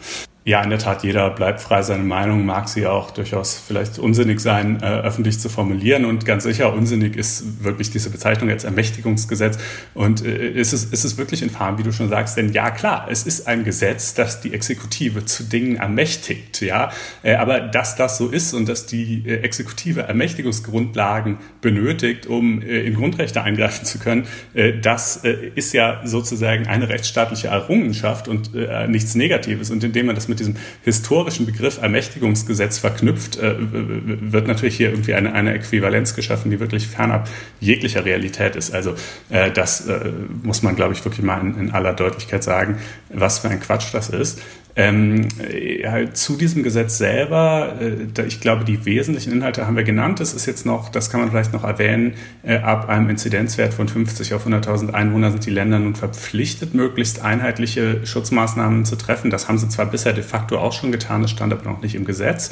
in 0.44 0.70
der 0.70 0.78
Tat, 0.78 1.04
jeder 1.04 1.28
bleibt 1.28 1.60
frei, 1.60 1.82
seine 1.82 2.02
Meinung 2.02 2.46
mag 2.46 2.66
sie 2.66 2.86
auch 2.86 3.10
durchaus 3.10 3.58
vielleicht 3.58 3.98
unsinnig 3.98 4.40
sein, 4.40 4.80
äh, 4.82 4.86
öffentlich 4.86 5.38
zu 5.38 5.50
formulieren. 5.50 6.06
Und 6.06 6.24
ganz 6.24 6.44
sicher, 6.44 6.72
unsinnig 6.72 7.14
ist 7.14 7.62
wirklich 7.62 7.90
diese 7.90 8.08
Bezeichnung 8.08 8.48
als 8.48 8.64
Ermächtigungsgesetz. 8.64 9.58
Und 9.92 10.24
äh, 10.24 10.50
ist, 10.52 10.72
es, 10.72 10.84
ist 10.84 11.04
es 11.04 11.18
wirklich 11.18 11.42
infam, 11.42 11.76
wie 11.76 11.82
du 11.82 11.92
schon 11.92 12.08
sagst? 12.08 12.38
Denn 12.38 12.52
ja, 12.54 12.70
klar, 12.70 13.06
es 13.10 13.24
ist 13.24 13.46
ein 13.46 13.64
Gesetz, 13.64 14.14
das 14.14 14.40
die 14.40 14.54
Exekutive 14.54 15.26
zu 15.26 15.44
Dingen 15.44 15.76
ermächtigt. 15.76 16.62
Ja, 16.62 16.90
äh, 17.22 17.34
aber 17.34 17.60
dass 17.60 17.96
das 17.96 18.16
so 18.16 18.28
ist 18.28 18.54
und 18.54 18.66
dass 18.66 18.86
die 18.86 19.22
äh, 19.26 19.42
Exekutive 19.42 20.02
Ermächtigungsgrundlagen 20.02 21.36
benötigt, 21.60 22.26
um 22.26 22.62
äh, 22.62 22.80
in 22.80 22.94
Grundrechte 22.94 23.42
eingreifen 23.42 23.84
zu 23.84 23.98
können, 23.98 24.26
äh, 24.54 24.72
das 24.80 25.20
ist 25.54 25.74
ja 25.74 26.00
sozusagen 26.04 26.66
eine 26.66 26.88
rechtsstaatliche 26.88 27.48
Errungenschaft 27.48 28.26
und 28.26 28.50
nichts 28.88 29.14
Negatives. 29.14 29.70
Und 29.70 29.84
indem 29.84 30.06
man 30.06 30.14
das 30.14 30.28
mit 30.30 30.40
diesem 30.40 30.56
historischen 30.82 31.44
Begriff 31.44 31.80
Ermächtigungsgesetz 31.82 32.78
verknüpft, 32.78 33.36
äh, 33.38 33.56
wird 33.58 34.46
natürlich 34.46 34.76
hier 34.76 34.90
irgendwie 34.90 35.12
eine, 35.12 35.32
eine 35.34 35.52
Äquivalenz 35.52 36.14
geschaffen, 36.14 36.50
die 36.50 36.60
wirklich 36.60 36.86
fernab 36.86 37.28
jeglicher 37.60 38.04
Realität 38.04 38.56
ist. 38.56 38.72
Also 38.72 38.94
äh, 39.28 39.50
das 39.50 39.86
äh, 39.86 40.10
muss 40.42 40.62
man, 40.62 40.76
glaube 40.76 40.94
ich, 40.94 41.04
wirklich 41.04 41.24
mal 41.24 41.40
in, 41.40 41.58
in 41.58 41.70
aller 41.72 41.92
Deutlichkeit 41.92 42.42
sagen, 42.42 42.78
was 43.10 43.40
für 43.40 43.48
ein 43.50 43.60
Quatsch 43.60 43.92
das 43.92 44.08
ist. 44.08 44.40
Ähm, 44.82 45.28
ja, 45.82 46.10
zu 46.14 46.38
diesem 46.38 46.62
Gesetz 46.62 46.96
selber, 46.96 47.74
äh, 47.82 48.26
ich 48.26 48.40
glaube, 48.40 48.64
die 48.64 48.86
wesentlichen 48.86 49.30
Inhalte 49.30 49.66
haben 49.66 49.76
wir 49.76 49.84
genannt. 49.84 50.20
Das 50.20 50.32
ist 50.32 50.46
jetzt 50.46 50.64
noch, 50.64 50.88
das 50.88 51.10
kann 51.10 51.20
man 51.20 51.28
vielleicht 51.28 51.52
noch 51.52 51.64
erwähnen, 51.64 52.14
äh, 52.42 52.56
ab 52.56 52.88
einem 52.88 53.10
Inzidenzwert 53.10 53.74
von 53.74 53.88
50 53.88 54.32
auf 54.32 54.46
100.000 54.46 54.94
Einwohner 54.94 55.32
sind 55.32 55.44
die 55.44 55.50
Länder 55.50 55.78
nun 55.78 55.96
verpflichtet, 55.96 56.72
möglichst 56.72 57.22
einheitliche 57.22 58.06
Schutzmaßnahmen 58.06 58.86
zu 58.86 58.96
treffen. 58.96 59.30
Das 59.30 59.48
haben 59.48 59.58
sie 59.58 59.68
zwar 59.68 59.84
bisher 59.84 60.14
de 60.14 60.24
facto 60.24 60.56
auch 60.56 60.72
schon 60.72 60.92
getan, 60.92 61.20
das 61.20 61.30
stand 61.30 61.52
aber 61.52 61.68
noch 61.68 61.82
nicht 61.82 61.94
im 61.94 62.06
Gesetz. 62.06 62.50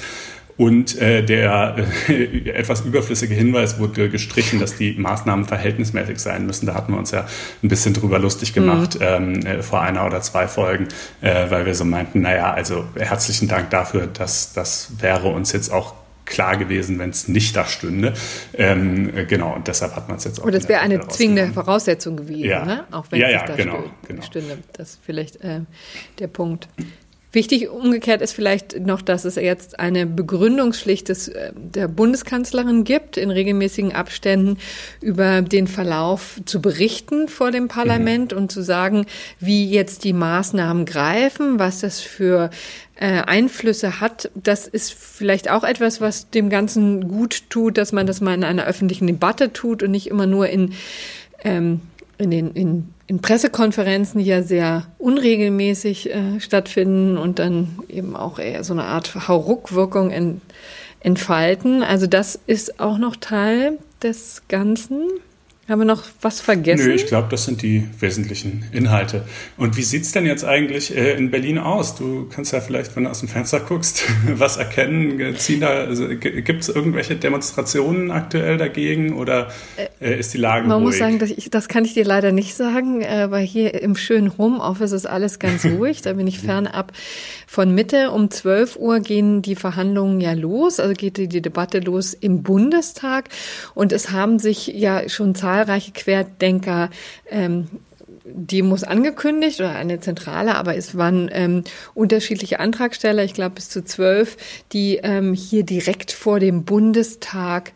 Und 0.59 1.00
äh, 1.00 1.23
der 1.23 1.77
äh, 2.09 2.50
etwas 2.50 2.81
überflüssige 2.81 3.33
Hinweis 3.33 3.79
wurde 3.79 4.11
gestrichen, 4.11 4.59
dass 4.59 4.77
die 4.77 4.93
Maßnahmen 4.95 5.45
verhältnismäßig 5.45 6.19
sein 6.19 6.47
müssen. 6.47 6.67
Da 6.67 6.75
hatten 6.75 6.93
wir 6.93 6.99
uns 6.99 7.12
ja 7.12 7.27
ein 7.62 7.69
bisschen 7.69 7.95
drüber 7.95 8.19
lustig 8.19 8.53
gemacht 8.53 8.97
mhm. 8.97 9.07
ähm, 9.07 9.47
äh, 9.47 9.62
vor 9.62 9.81
einer 9.81 10.05
oder 10.05 10.21
zwei 10.21 10.49
Folgen, 10.49 10.88
äh, 11.21 11.49
weil 11.49 11.65
wir 11.65 11.77
so 11.77 11.85
meinten, 11.85 12.23
naja, 12.23 12.53
also 12.53 12.85
herzlichen 12.97 13.47
Dank 13.47 13.71
dafür, 13.71 14.09
dass 14.09 14.53
das 14.53 15.00
wäre 15.00 15.29
uns 15.29 15.53
jetzt 15.53 15.73
auch 15.73 15.95
klar 16.25 16.57
gewesen, 16.57 16.99
wenn 16.99 17.11
es 17.11 17.29
nicht 17.29 17.57
da 17.57 17.65
stünde. 17.65 18.15
Ähm, 18.55 19.17
äh, 19.17 19.25
genau, 19.27 19.55
und 19.55 19.69
deshalb 19.69 19.95
hat 19.95 20.09
man 20.09 20.19
es 20.19 20.25
jetzt 20.25 20.41
auch. 20.41 20.45
Und 20.45 20.55
das 20.55 20.69
wäre 20.69 20.81
eine 20.81 21.07
zwingende 21.07 21.53
Voraussetzung 21.53 22.17
gewesen, 22.17 22.50
ja. 22.50 22.65
ne? 22.65 22.85
auch 22.91 23.07
wenn 23.11 23.21
ja, 23.21 23.29
es 23.29 23.33
ja, 23.33 23.47
da 23.47 23.55
genau, 23.55 23.75
stünde. 23.75 23.91
genau. 24.09 24.23
stünde. 24.23 24.59
Das 24.73 24.91
ist 24.91 25.00
vielleicht 25.05 25.37
äh, 25.37 25.61
der 26.19 26.27
Punkt. 26.27 26.69
Wichtig 27.30 27.68
umgekehrt 27.68 28.23
ist 28.23 28.32
vielleicht 28.32 28.80
noch, 28.80 29.02
dass 29.02 29.26
es 29.26 29.35
jetzt 29.35 29.78
eine 29.78 30.06
Begründungspflicht 30.06 31.11
des, 31.11 31.28
äh, 31.28 31.52
der 31.54 31.87
Bundeskanzlerin 31.87 32.85
gibt, 32.85 33.18
in 33.18 33.30
regelmäßigen 33.30 33.92
Abständen 33.92 34.56
über 35.02 35.42
den 35.42 35.66
Verlauf 35.66 36.40
zu 36.47 36.62
berichten 36.62 37.28
vor 37.28 37.50
dem 37.50 37.68
Parlament 37.68 38.32
mhm. 38.32 38.38
und 38.38 38.52
zu 38.52 38.62
sagen, 38.62 39.04
wie 39.40 39.70
jetzt 39.70 40.04
die 40.04 40.14
Maßnahmen 40.14 40.87
greifen, 40.87 41.58
was 41.58 41.80
das 41.80 42.00
für 42.00 42.49
äh, 42.94 43.20
Einflüsse 43.20 44.00
hat. 44.00 44.30
Das 44.35 44.66
ist 44.66 44.94
vielleicht 44.94 45.50
auch 45.50 45.64
etwas, 45.64 46.00
was 46.00 46.30
dem 46.30 46.49
Ganzen 46.49 47.08
gut 47.08 47.50
tut, 47.50 47.76
dass 47.76 47.92
man 47.92 48.06
das 48.06 48.23
mal 48.23 48.32
in 48.32 48.44
einer 48.44 48.64
öffentlichen 48.64 49.06
Debatte 49.06 49.52
tut 49.52 49.82
und 49.82 49.90
nicht 49.90 50.06
immer 50.06 50.26
nur 50.26 50.49
in, 50.49 50.73
ähm, 51.44 51.82
in 52.16 52.30
den 52.30 52.52
in 52.52 52.88
in 53.09 53.21
Pressekonferenzen, 53.21 54.21
die 54.21 54.27
ja 54.27 54.43
sehr 54.43 54.87
unregelmäßig 54.99 56.15
äh, 56.15 56.41
stattfinden 56.41 57.17
und 57.17 57.38
dann 57.38 57.79
eben 57.88 58.15
auch 58.15 58.38
eher 58.38 58.62
so 58.65 58.75
eine 58.75 58.85
Art 58.85 59.29
Hauruckwirkung 59.29 60.11
ent, 60.11 60.43
entfalten. 61.00 61.83
Also 61.83 62.07
das 62.07 62.38
ist 62.47 62.81
auch 62.81 62.99
noch 62.99 63.17
Teil 63.17 63.79
des 64.03 64.43
Ganzen. 64.49 65.09
Haben 65.69 65.81
wir 65.81 65.85
noch 65.85 66.05
was 66.23 66.41
vergessen? 66.41 66.87
Nö, 66.87 66.95
ich 66.95 67.07
glaube, 67.07 67.29
das 67.31 67.45
sind 67.45 67.61
die 67.61 67.87
wesentlichen 68.01 68.65
Inhalte. 68.73 69.25
Und 69.59 69.77
wie 69.77 69.83
sieht 69.83 70.05
es 70.05 70.13
denn 70.13 70.25
jetzt 70.25 70.43
eigentlich 70.43 70.97
äh, 70.97 71.13
in 71.13 71.31
Berlin 71.31 71.59
aus? 71.59 71.95
Du 71.95 72.27
kannst 72.35 72.55
ja 72.55 72.63
vielleicht, 72.63 72.97
wenn 72.97 73.05
du 73.05 73.11
aus 73.11 73.21
dem 73.21 73.29
Fenster 73.29 73.61
guckst, 73.61 74.05
was 74.27 74.57
erkennen. 74.57 75.37
Ziehen 75.37 75.61
da, 75.61 75.69
also, 75.69 76.09
Gibt 76.09 76.63
es 76.63 76.71
irgendwelche 76.71 77.17
Demonstrationen 77.17 78.11
aktuell 78.11 78.57
dagegen 78.57 79.13
oder 79.13 79.49
äh, 80.01 80.19
ist 80.19 80.33
die 80.33 80.39
Lage 80.39 80.67
Man 80.67 80.79
ruhig? 80.79 80.87
muss 80.87 80.99
sagen, 80.99 81.19
das, 81.19 81.29
ich, 81.29 81.51
das 81.51 81.69
kann 81.69 81.85
ich 81.85 81.93
dir 81.93 82.05
leider 82.07 82.33
nicht 82.33 82.55
sagen, 82.55 83.03
äh, 83.03 83.31
weil 83.31 83.45
hier 83.45 83.83
im 83.83 83.95
schönen 83.95 84.39
Homeoffice 84.39 84.93
ist 84.93 85.07
alles 85.07 85.39
ganz 85.39 85.65
ruhig. 85.67 86.01
da 86.01 86.15
bin 86.15 86.27
ich 86.27 86.39
fernab 86.39 86.93
von 87.47 87.75
Mitte. 87.75 88.11
Um 88.13 88.31
12 88.31 88.77
Uhr 88.77 89.01
gehen 89.01 89.43
die 89.43 89.55
Verhandlungen 89.55 90.23
ja 90.23 90.33
los, 90.33 90.81
also 90.81 90.95
geht 90.95 91.19
die, 91.19 91.29
die 91.29 91.43
Debatte 91.43 91.81
los 91.81 92.15
im 92.15 92.43
Bundestag. 92.43 93.29
Und 93.75 93.93
es 93.93 94.13
haben 94.13 94.39
sich 94.39 94.69
ja 94.69 95.07
schon 95.11 95.35
zahlreiche 95.35 95.58
zahlreiche 95.59 95.93
Querdenker 95.93 96.91
ähm, 97.31 97.69
Demos 98.25 98.85
angekündigt 98.85 99.61
oder 99.61 99.75
eine 99.75 100.00
zentrale, 100.00 100.55
aber 100.55 100.77
es 100.77 100.97
waren 100.97 101.31
ähm, 101.33 101.65
unterschiedliche 101.95 102.61
Antragsteller, 102.61 103.25
ich 103.25 103.35
glaube 103.35 103.57
bis 103.57 103.71
zu 103.71 103.85
zwölf, 103.85 104.37
die 104.73 105.00
ähm, 105.03 105.33
hier 105.33 105.62
direkt 105.62 106.12
vor 106.12 106.38
dem 106.38 106.65
Bundestag 106.65 107.73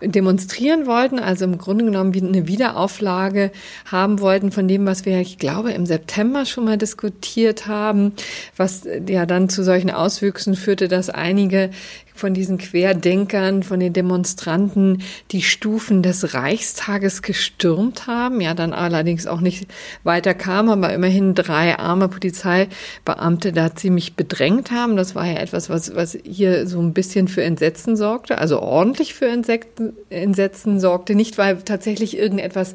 demonstrieren 0.00 0.86
wollten, 0.86 1.18
also 1.18 1.44
im 1.44 1.58
Grunde 1.58 1.84
genommen 1.84 2.14
eine 2.14 2.46
Wiederauflage 2.46 3.50
haben 3.84 4.20
wollten 4.20 4.52
von 4.52 4.68
dem, 4.68 4.86
was 4.86 5.04
wir, 5.04 5.20
ich 5.20 5.38
glaube, 5.38 5.72
im 5.72 5.86
September 5.86 6.46
schon 6.46 6.64
mal 6.64 6.78
diskutiert 6.78 7.66
haben, 7.66 8.12
was 8.56 8.86
ja 9.08 9.26
dann 9.26 9.48
zu 9.48 9.64
solchen 9.64 9.90
Auswüchsen 9.90 10.54
führte, 10.54 10.86
dass 10.86 11.10
einige 11.10 11.70
von 12.18 12.34
diesen 12.34 12.58
Querdenkern, 12.58 13.62
von 13.62 13.80
den 13.80 13.92
Demonstranten 13.92 15.02
die 15.30 15.42
Stufen 15.42 16.02
des 16.02 16.34
Reichstages 16.34 17.22
gestürmt 17.22 18.06
haben, 18.06 18.40
ja 18.40 18.54
dann 18.54 18.72
allerdings 18.72 19.26
auch 19.26 19.40
nicht 19.40 19.66
weiter 20.04 20.34
kam, 20.34 20.68
aber 20.68 20.92
immerhin 20.92 21.34
drei 21.34 21.78
arme 21.78 22.08
Polizeibeamte 22.08 23.52
da 23.52 23.74
ziemlich 23.74 24.14
bedrängt 24.14 24.70
haben. 24.70 24.96
Das 24.96 25.14
war 25.14 25.26
ja 25.26 25.38
etwas, 25.38 25.70
was, 25.70 25.94
was 25.94 26.18
hier 26.24 26.66
so 26.66 26.80
ein 26.80 26.92
bisschen 26.92 27.28
für 27.28 27.42
Entsetzen 27.42 27.96
sorgte, 27.96 28.38
also 28.38 28.60
ordentlich 28.60 29.14
für 29.14 29.26
Entsetzen, 29.26 29.92
Entsetzen 30.10 30.80
sorgte, 30.80 31.14
nicht 31.14 31.38
weil 31.38 31.58
tatsächlich 31.58 32.18
irgendetwas 32.18 32.74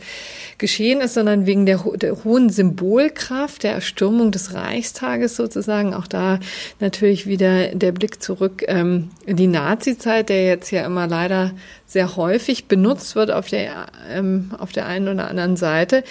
geschehen 0.57 1.01
ist, 1.01 1.13
sondern 1.13 1.45
wegen 1.45 1.65
der, 1.65 1.83
der 1.95 2.23
hohen 2.23 2.49
Symbolkraft 2.49 3.63
der 3.63 3.73
Erstürmung 3.73 4.31
des 4.31 4.53
Reichstages 4.53 5.35
sozusagen. 5.35 5.93
Auch 5.93 6.07
da 6.07 6.39
natürlich 6.79 7.27
wieder 7.27 7.67
der 7.69 7.91
Blick 7.91 8.21
zurück 8.21 8.63
ähm, 8.67 9.09
die 9.35 9.47
Nazi-Zeit, 9.47 10.29
der 10.29 10.45
jetzt 10.45 10.71
ja 10.71 10.85
immer 10.85 11.07
leider 11.07 11.51
sehr 11.93 12.15
häufig 12.17 12.65
benutzt 12.65 13.15
wird 13.15 13.31
auf 13.31 13.47
der, 13.47 13.85
ähm, 14.11 14.51
auf 14.57 14.71
der 14.71 14.87
einen 14.87 15.07
oder 15.07 15.29
anderen 15.29 15.55
Seite. 15.55 16.03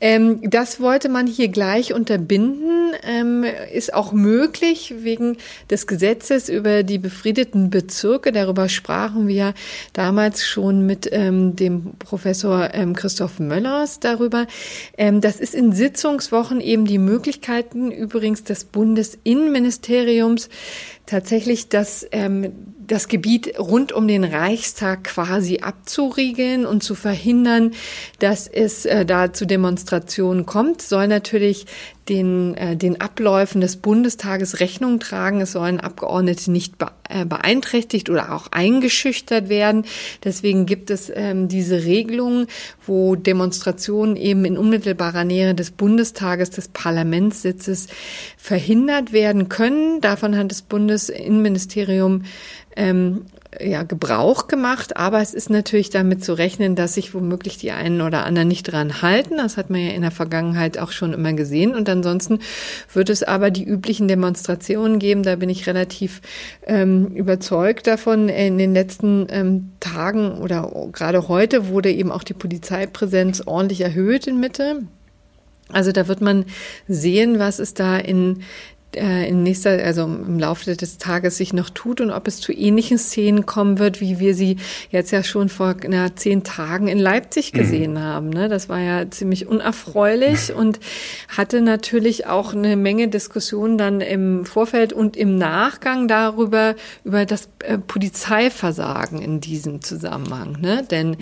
Ähm, 0.00 0.40
das 0.42 0.78
wollte 0.78 1.08
man 1.08 1.26
hier 1.26 1.48
gleich 1.48 1.94
unterbinden, 1.94 2.92
ähm, 3.02 3.44
ist 3.72 3.94
auch 3.94 4.12
möglich 4.12 4.94
wegen 4.98 5.38
des 5.70 5.86
Gesetzes 5.86 6.50
über 6.50 6.82
die 6.82 6.98
befriedeten 6.98 7.70
Bezirke. 7.70 8.30
Darüber 8.30 8.68
sprachen 8.68 9.26
wir 9.26 9.54
damals 9.94 10.44
schon 10.44 10.84
mit 10.86 11.08
ähm, 11.10 11.56
dem 11.56 11.94
Professor 11.98 12.74
ähm, 12.74 12.94
Christoph 12.94 13.40
Möllers 13.40 14.00
darüber. 14.00 14.46
Ähm, 14.98 15.22
das 15.22 15.40
ist 15.40 15.54
in 15.54 15.72
Sitzungswochen 15.72 16.60
eben 16.60 16.84
die 16.84 16.98
Möglichkeiten 16.98 17.90
übrigens 17.90 18.44
des 18.44 18.64
Bundesinnenministeriums 18.64 20.50
tatsächlich 21.06 21.68
das, 21.68 22.06
ähm, 22.12 22.52
das 22.86 23.08
Gebiet 23.08 23.58
rund 23.58 23.92
um 23.92 24.08
den 24.08 24.24
Reichstag 24.24 25.04
quasi 25.04 25.60
abzuriegeln 25.60 26.66
und 26.66 26.82
zu 26.82 26.94
verhindern, 26.94 27.72
dass 28.18 28.48
es 28.48 28.86
äh, 28.86 29.04
da 29.04 29.32
zu 29.32 29.46
Demonstrationen 29.46 30.46
kommt, 30.46 30.82
soll 30.82 31.08
natürlich 31.08 31.66
den, 32.08 32.54
äh, 32.56 32.76
den 32.76 33.00
Abläufen 33.00 33.60
des 33.60 33.76
Bundestages 33.76 34.60
Rechnung 34.60 34.98
tragen. 34.98 35.40
Es 35.40 35.52
sollen 35.52 35.80
Abgeordnete 35.80 36.50
nicht 36.50 36.74
äh, 37.08 37.24
beeinträchtigt 37.24 38.10
oder 38.10 38.34
auch 38.34 38.48
eingeschüchtert 38.50 39.48
werden. 39.48 39.84
Deswegen 40.24 40.66
gibt 40.66 40.90
es 40.90 41.12
ähm, 41.14 41.48
diese 41.48 41.84
Regelung, 41.84 42.46
wo 42.86 43.14
Demonstrationen 43.14 44.16
eben 44.16 44.44
in 44.44 44.58
unmittelbarer 44.58 45.24
Nähe 45.24 45.54
des 45.54 45.70
Bundestages, 45.70 46.50
des 46.50 46.68
Parlamentssitzes 46.68 47.88
verhindert 48.36 49.12
werden 49.12 49.48
können. 49.48 50.00
Davon 50.00 50.36
hat 50.36 50.50
das 50.50 50.62
Bundesinnenministerium 50.62 52.24
ähm, 52.76 53.26
ja, 53.60 53.82
Gebrauch 53.82 54.48
gemacht, 54.48 54.96
aber 54.96 55.20
es 55.20 55.34
ist 55.34 55.50
natürlich 55.50 55.90
damit 55.90 56.24
zu 56.24 56.32
rechnen, 56.32 56.74
dass 56.74 56.94
sich 56.94 57.12
womöglich 57.12 57.58
die 57.58 57.70
einen 57.70 58.00
oder 58.00 58.24
anderen 58.24 58.48
nicht 58.48 58.64
dran 58.64 59.02
halten. 59.02 59.36
Das 59.36 59.56
hat 59.56 59.68
man 59.68 59.80
ja 59.80 59.92
in 59.92 60.02
der 60.02 60.10
Vergangenheit 60.10 60.78
auch 60.78 60.90
schon 60.90 61.12
immer 61.12 61.32
gesehen. 61.34 61.74
Und 61.74 61.88
ansonsten 61.88 62.38
wird 62.92 63.10
es 63.10 63.22
aber 63.22 63.50
die 63.50 63.64
üblichen 63.64 64.08
Demonstrationen 64.08 64.98
geben. 64.98 65.22
Da 65.22 65.36
bin 65.36 65.50
ich 65.50 65.66
relativ 65.66 66.22
ähm, 66.66 67.08
überzeugt 67.08 67.86
davon. 67.86 68.28
In 68.28 68.56
den 68.56 68.72
letzten 68.72 69.26
ähm, 69.28 69.72
Tagen 69.80 70.38
oder 70.38 70.70
gerade 70.92 71.28
heute 71.28 71.68
wurde 71.68 71.90
eben 71.92 72.10
auch 72.10 72.24
die 72.24 72.34
Polizeipräsenz 72.34 73.42
ordentlich 73.44 73.82
erhöht 73.82 74.26
in 74.26 74.40
Mitte. 74.40 74.82
Also 75.72 75.92
da 75.92 76.08
wird 76.08 76.20
man 76.20 76.44
sehen, 76.86 77.38
was 77.38 77.58
es 77.58 77.74
da 77.74 77.96
in 77.96 78.42
äh, 78.96 79.28
in 79.28 79.42
nächster, 79.42 79.82
also 79.84 80.04
im 80.04 80.38
Laufe 80.38 80.74
des 80.74 80.98
Tages 80.98 81.36
sich 81.36 81.52
noch 81.52 81.70
tut 81.70 82.00
und 82.00 82.10
ob 82.10 82.28
es 82.28 82.40
zu 82.40 82.52
ähnlichen 82.52 82.98
Szenen 82.98 83.46
kommen 83.46 83.78
wird, 83.78 84.00
wie 84.00 84.18
wir 84.18 84.34
sie 84.34 84.56
jetzt 84.90 85.10
ja 85.10 85.22
schon 85.22 85.48
vor 85.48 85.76
na, 85.88 86.14
zehn 86.14 86.44
Tagen 86.44 86.88
in 86.88 86.98
Leipzig 86.98 87.52
mhm. 87.52 87.58
gesehen 87.58 87.92
mhm. 87.92 87.98
haben. 88.00 88.30
Ne? 88.30 88.48
Das 88.48 88.68
war 88.68 88.80
ja 88.80 89.10
ziemlich 89.10 89.46
unerfreulich 89.46 90.52
und 90.52 90.80
hatte 91.28 91.60
natürlich 91.60 92.26
auch 92.26 92.54
eine 92.54 92.76
Menge 92.76 93.08
Diskussionen 93.08 93.78
dann 93.78 94.00
im 94.00 94.44
Vorfeld 94.44 94.92
und 94.92 95.16
im 95.16 95.36
Nachgang 95.36 96.08
darüber, 96.08 96.74
über 97.04 97.24
das 97.24 97.48
äh, 97.60 97.78
Polizeiversagen 97.78 99.20
in 99.20 99.40
diesem 99.40 99.82
Zusammenhang. 99.82 100.58
Ne? 100.60 100.84
Denn 100.90 101.16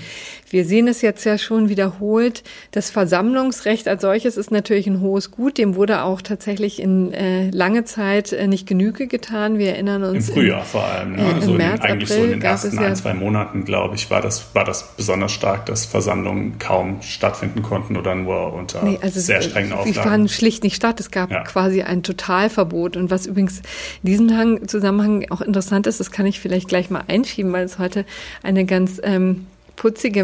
wir 0.49 0.65
sehen 0.65 0.89
es 0.89 1.03
jetzt 1.03 1.25
ja 1.25 1.39
schon 1.39 1.69
wiederholt. 1.69 2.43
Das 2.73 2.91
Versammlungsrecht 2.91 3.89
als 3.89 4.03
solches 4.03 4.37
ist 4.37 4.51
natürlich 4.51 4.87
ein 4.87 5.01
hohes 5.01 5.31
Gut. 5.31 5.59
Dem 5.59 5.75
wurde 5.75 6.03
auch 6.03 6.23
tatsächlich 6.23 6.81
in 6.81 7.13
äh, 7.13 7.51
lange 7.61 7.85
Zeit 7.85 8.33
äh, 8.33 8.47
nicht 8.47 8.67
Genüge 8.67 9.07
getan. 9.07 9.59
Wir 9.59 9.73
erinnern 9.73 10.03
uns. 10.03 10.29
Im 10.29 10.35
Frühjahr 10.35 10.61
in, 10.61 10.67
vor 10.67 10.83
allem. 10.83 11.13
Ne? 11.13 11.37
Äh, 11.37 11.43
so 11.43 11.53
März, 11.53 11.81
in, 11.81 11.91
eigentlich 11.91 12.11
April 12.11 12.25
so 12.25 12.33
in 12.33 12.41
den 12.41 12.43
ersten 12.43 12.79
ein, 12.79 12.97
zwei 12.97 13.13
Monaten, 13.13 13.67
glaube 13.67 13.97
ich, 13.97 14.11
war 14.11 14.23
das, 14.23 14.55
war 14.55 14.65
das 14.65 14.97
besonders 14.97 15.31
stark, 15.31 15.67
dass 15.67 15.85
Versammlungen 15.85 16.59
kaum 16.59 17.03
stattfinden 17.03 17.61
konnten 17.61 17.99
oder 17.99 18.15
nur 18.15 18.55
unter 18.55 18.83
nee, 18.83 18.99
also 19.03 19.21
sehr 19.21 19.43
strengen 19.43 19.73
Auflagen. 19.73 19.93
Die 19.93 19.99
fanden 19.99 20.29
schlicht 20.29 20.65
nicht 20.65 20.75
statt. 20.75 20.99
Es 21.01 21.11
gab 21.11 21.31
ja. 21.31 21.43
quasi 21.43 21.83
ein 21.83 22.03
Totalverbot. 22.03 22.97
Und 22.97 23.11
was 23.11 23.27
übrigens 23.27 23.59
in 24.03 24.11
diesem 24.11 24.67
Zusammenhang 24.67 25.27
auch 25.31 25.43
interessant 25.43 25.87
ist, 25.87 26.01
das 26.01 26.11
kann 26.11 26.25
ich 26.25 26.41
vielleicht 26.41 26.67
gleich 26.67 26.89
mal 26.89 27.05
einschieben, 27.09 27.53
weil 27.53 27.67
es 27.67 27.79
heute 27.79 28.07
eine 28.43 28.65
ganz 28.65 29.01
ähm, 29.05 29.47
putzige 29.81 30.23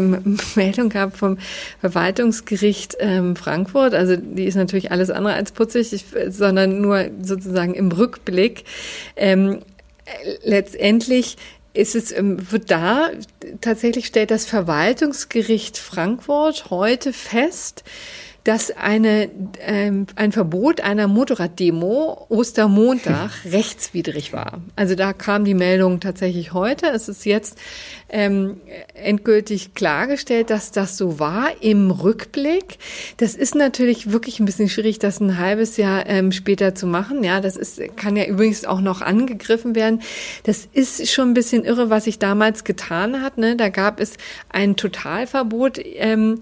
Meldung 0.55 0.89
gab 0.89 1.17
vom 1.17 1.39
Verwaltungsgericht 1.81 2.95
ähm, 2.99 3.35
Frankfurt. 3.35 3.95
Also 3.95 4.15
die 4.15 4.45
ist 4.45 4.53
natürlich 4.53 4.91
alles 4.91 5.09
andere 5.09 5.33
als 5.33 5.51
putzig, 5.51 5.93
ich, 5.93 6.05
sondern 6.29 6.79
nur 6.79 7.09
sozusagen 7.23 7.73
im 7.73 7.91
Rückblick. 7.91 8.65
Ähm, 9.15 9.61
letztendlich 10.43 11.37
ist 11.73 11.95
es, 11.95 12.11
ähm, 12.11 12.51
wird 12.51 12.69
da 12.69 13.09
tatsächlich 13.59 14.05
stellt 14.05 14.29
das 14.29 14.45
Verwaltungsgericht 14.45 15.79
Frankfurt 15.79 16.69
heute 16.69 17.11
fest, 17.11 17.83
dass 18.47 18.71
eine, 18.71 19.29
ähm, 19.59 20.07
ein 20.15 20.31
Verbot 20.31 20.79
einer 20.79 21.09
Motorraddemo 21.09 22.27
Ostermontag 22.29 23.31
rechtswidrig 23.51 24.31
war. 24.31 24.61
Also 24.77 24.95
da 24.95 25.11
kam 25.11 25.43
die 25.43 25.53
Meldung 25.53 25.99
tatsächlich 25.99 26.53
heute. 26.53 26.87
Es 26.87 27.09
ist 27.09 27.25
jetzt 27.25 27.57
ähm, 28.07 28.61
endgültig 28.93 29.73
klargestellt, 29.73 30.49
dass 30.49 30.71
das 30.71 30.95
so 30.95 31.19
war 31.19 31.61
im 31.61 31.91
Rückblick. 31.91 32.77
Das 33.17 33.35
ist 33.35 33.53
natürlich 33.53 34.13
wirklich 34.13 34.39
ein 34.39 34.45
bisschen 34.45 34.69
schwierig, 34.69 34.97
das 34.97 35.19
ein 35.19 35.37
halbes 35.37 35.75
Jahr 35.75 36.07
ähm, 36.07 36.31
später 36.31 36.73
zu 36.73 36.87
machen. 36.87 37.25
Ja, 37.25 37.41
das 37.41 37.57
ist, 37.57 37.81
kann 37.97 38.15
ja 38.15 38.23
übrigens 38.23 38.63
auch 38.63 38.79
noch 38.79 39.01
angegriffen 39.01 39.75
werden. 39.75 40.01
Das 40.43 40.69
ist 40.71 41.11
schon 41.11 41.31
ein 41.31 41.33
bisschen 41.33 41.65
irre, 41.65 41.89
was 41.89 42.05
sich 42.05 42.17
damals 42.17 42.63
getan 42.63 43.21
hat. 43.21 43.37
Ne? 43.37 43.57
Da 43.57 43.67
gab 43.67 43.99
es 43.99 44.13
ein 44.47 44.77
Totalverbot. 44.77 45.81
Ähm, 45.83 46.39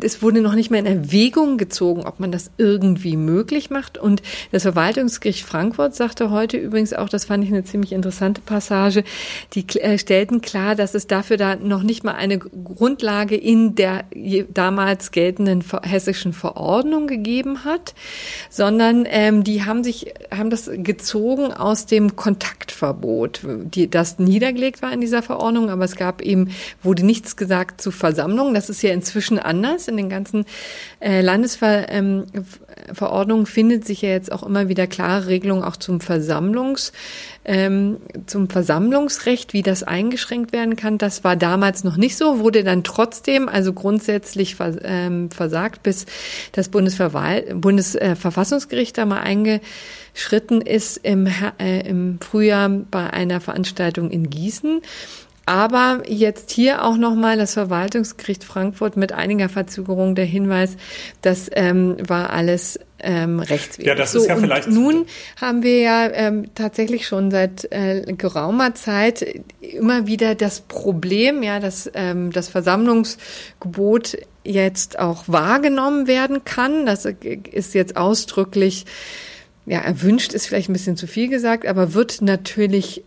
es 0.00 0.22
wurde 0.22 0.40
noch 0.40 0.54
nicht 0.54 0.70
mal 0.70 0.78
in 0.78 0.86
Erwägung 0.86 1.58
gezogen, 1.58 2.04
ob 2.04 2.20
man 2.20 2.32
das 2.32 2.50
irgendwie 2.58 3.16
möglich 3.16 3.70
macht. 3.70 3.98
Und 3.98 4.22
das 4.52 4.62
Verwaltungsgericht 4.62 5.44
Frankfurt 5.44 5.94
sagte 5.94 6.30
heute 6.30 6.56
übrigens 6.56 6.92
auch, 6.92 7.08
das 7.08 7.24
fand 7.24 7.44
ich 7.44 7.50
eine 7.50 7.64
ziemlich 7.64 7.92
interessante 7.92 8.40
Passage, 8.40 9.04
die 9.52 9.66
äh, 9.80 9.98
stellten 9.98 10.40
klar, 10.40 10.74
dass 10.74 10.94
es 10.94 11.06
dafür 11.06 11.36
da 11.36 11.56
noch 11.56 11.82
nicht 11.82 12.04
mal 12.04 12.14
eine 12.14 12.38
Grundlage 12.38 13.36
in 13.36 13.74
der 13.74 14.04
damals 14.52 15.10
geltenden 15.10 15.64
hessischen 15.82 16.32
Verordnung 16.32 17.06
gegeben 17.06 17.64
hat, 17.64 17.94
sondern 18.50 19.06
ähm, 19.08 19.44
die 19.44 19.64
haben 19.64 19.84
sich, 19.84 20.12
haben 20.30 20.50
das 20.50 20.70
gezogen 20.72 21.52
aus 21.52 21.86
dem 21.86 22.16
Kontaktverbot, 22.16 23.40
die, 23.44 23.88
das 23.90 24.18
niedergelegt 24.18 24.82
war 24.82 24.92
in 24.92 25.00
dieser 25.00 25.22
Verordnung, 25.22 25.70
aber 25.70 25.84
es 25.84 25.96
gab 25.96 26.22
eben, 26.22 26.50
wurde 26.82 27.04
nichts 27.04 27.36
gesagt 27.36 27.80
zu 27.80 27.90
Versammlungen. 27.90 28.54
Das 28.54 28.70
ist 28.70 28.82
ja 28.82 28.92
inzwischen 28.92 29.38
anders 29.38 29.83
ist. 29.84 29.88
In 29.88 29.96
den 29.96 30.08
ganzen 30.08 30.44
äh, 31.00 31.20
Landesverordnungen 31.20 33.42
ähm, 33.42 33.46
findet 33.46 33.84
sich 33.84 34.02
ja 34.02 34.10
jetzt 34.10 34.32
auch 34.32 34.42
immer 34.42 34.68
wieder 34.68 34.86
klare 34.86 35.28
Regelungen 35.28 35.64
auch 35.64 35.76
zum 35.76 36.00
Versammlungs, 36.00 36.92
ähm, 37.44 37.98
zum 38.26 38.48
Versammlungsrecht, 38.48 39.52
wie 39.52 39.62
das 39.62 39.82
eingeschränkt 39.82 40.52
werden 40.52 40.76
kann. 40.76 40.98
Das 40.98 41.24
war 41.24 41.36
damals 41.36 41.84
noch 41.84 41.96
nicht 41.96 42.16
so, 42.16 42.40
wurde 42.40 42.64
dann 42.64 42.84
trotzdem 42.84 43.48
also 43.48 43.72
grundsätzlich 43.72 44.56
vers 44.56 44.76
ähm, 44.82 45.30
versagt, 45.30 45.82
bis 45.82 46.06
das 46.52 46.68
Bundesverwal 46.68 47.42
Bundesverfassungsgericht 47.54 48.98
da 48.98 49.06
mal 49.06 49.20
eingeschritten 49.20 50.60
ist 50.60 50.98
im, 50.98 51.28
äh, 51.58 51.88
im 51.88 52.18
Frühjahr 52.20 52.68
bei 52.68 53.10
einer 53.10 53.40
Veranstaltung 53.40 54.10
in 54.10 54.30
Gießen. 54.30 54.80
Aber 55.46 56.02
jetzt 56.06 56.50
hier 56.50 56.84
auch 56.84 56.96
nochmal 56.96 57.36
das 57.36 57.54
Verwaltungsgericht 57.54 58.44
Frankfurt 58.44 58.96
mit 58.96 59.12
einiger 59.12 59.48
Verzögerung 59.48 60.14
der 60.14 60.24
Hinweis, 60.24 60.76
das 61.22 61.50
ähm, 61.52 61.96
war 62.06 62.30
alles 62.30 62.80
ähm, 63.00 63.40
rechtswidrig. 63.40 63.86
Ja, 63.86 63.94
das 63.94 64.12
so, 64.12 64.20
ist 64.20 64.28
ja 64.28 64.36
vielleicht. 64.36 64.68
Nun 64.68 65.06
haben 65.40 65.62
wir 65.62 65.80
ja 65.80 66.10
ähm, 66.10 66.46
tatsächlich 66.54 67.06
schon 67.06 67.30
seit 67.30 67.70
äh, 67.70 68.02
geraumer 68.16 68.74
Zeit 68.74 69.42
immer 69.60 70.06
wieder 70.06 70.34
das 70.34 70.60
Problem, 70.60 71.42
ja, 71.42 71.60
dass 71.60 71.90
ähm, 71.94 72.32
das 72.32 72.48
Versammlungsgebot 72.48 74.16
jetzt 74.44 74.98
auch 74.98 75.24
wahrgenommen 75.26 76.06
werden 76.06 76.44
kann. 76.44 76.86
Das 76.86 77.04
ist 77.04 77.74
jetzt 77.74 77.96
ausdrücklich 77.96 78.86
ja, 79.66 79.78
erwünscht 79.78 80.32
ist 80.34 80.46
vielleicht 80.46 80.68
ein 80.68 80.74
bisschen 80.74 80.96
zu 80.96 81.06
viel 81.06 81.28
gesagt, 81.28 81.66
aber 81.66 81.94
wird 81.94 82.20
natürlich 82.20 83.02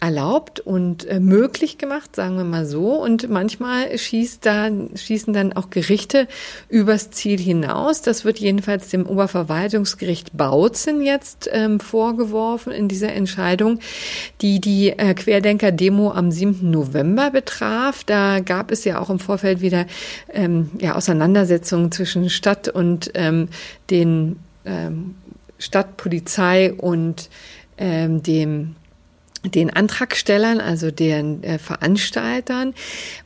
erlaubt 0.00 0.60
und 0.60 1.06
äh, 1.06 1.18
möglich 1.18 1.78
gemacht, 1.78 2.14
sagen 2.14 2.36
wir 2.36 2.44
mal 2.44 2.66
so. 2.66 3.02
Und 3.02 3.30
manchmal 3.30 3.96
schießt 3.96 4.44
da, 4.44 4.68
schießen 4.94 5.32
dann 5.32 5.54
auch 5.54 5.70
Gerichte 5.70 6.28
übers 6.68 7.10
Ziel 7.10 7.38
hinaus. 7.38 8.02
Das 8.02 8.24
wird 8.24 8.38
jedenfalls 8.38 8.90
dem 8.90 9.06
Oberverwaltungsgericht 9.06 10.36
Bautzen 10.36 11.02
jetzt 11.02 11.48
ähm, 11.52 11.80
vorgeworfen 11.80 12.72
in 12.72 12.88
dieser 12.88 13.12
Entscheidung, 13.12 13.80
die 14.42 14.60
die 14.60 14.90
äh, 14.90 15.14
Querdenker-Demo 15.14 16.10
am 16.12 16.30
7. 16.30 16.70
November 16.70 17.30
betraf. 17.30 18.04
Da 18.04 18.40
gab 18.40 18.70
es 18.70 18.84
ja 18.84 19.00
auch 19.00 19.08
im 19.08 19.18
Vorfeld 19.18 19.62
wieder 19.62 19.86
ähm, 20.32 20.70
ja, 20.80 20.96
Auseinandersetzungen 20.96 21.90
zwischen 21.92 22.28
Stadt 22.28 22.68
und 22.68 23.10
ähm, 23.14 23.48
den 23.90 24.36
ähm, 24.66 25.14
Stadtpolizei 25.58 26.74
und 26.74 27.30
ähm, 27.78 28.22
dem 28.22 28.76
den 29.44 29.70
Antragstellern, 29.70 30.60
also 30.60 30.90
den 30.90 31.42
äh, 31.42 31.58
Veranstaltern. 31.58 32.74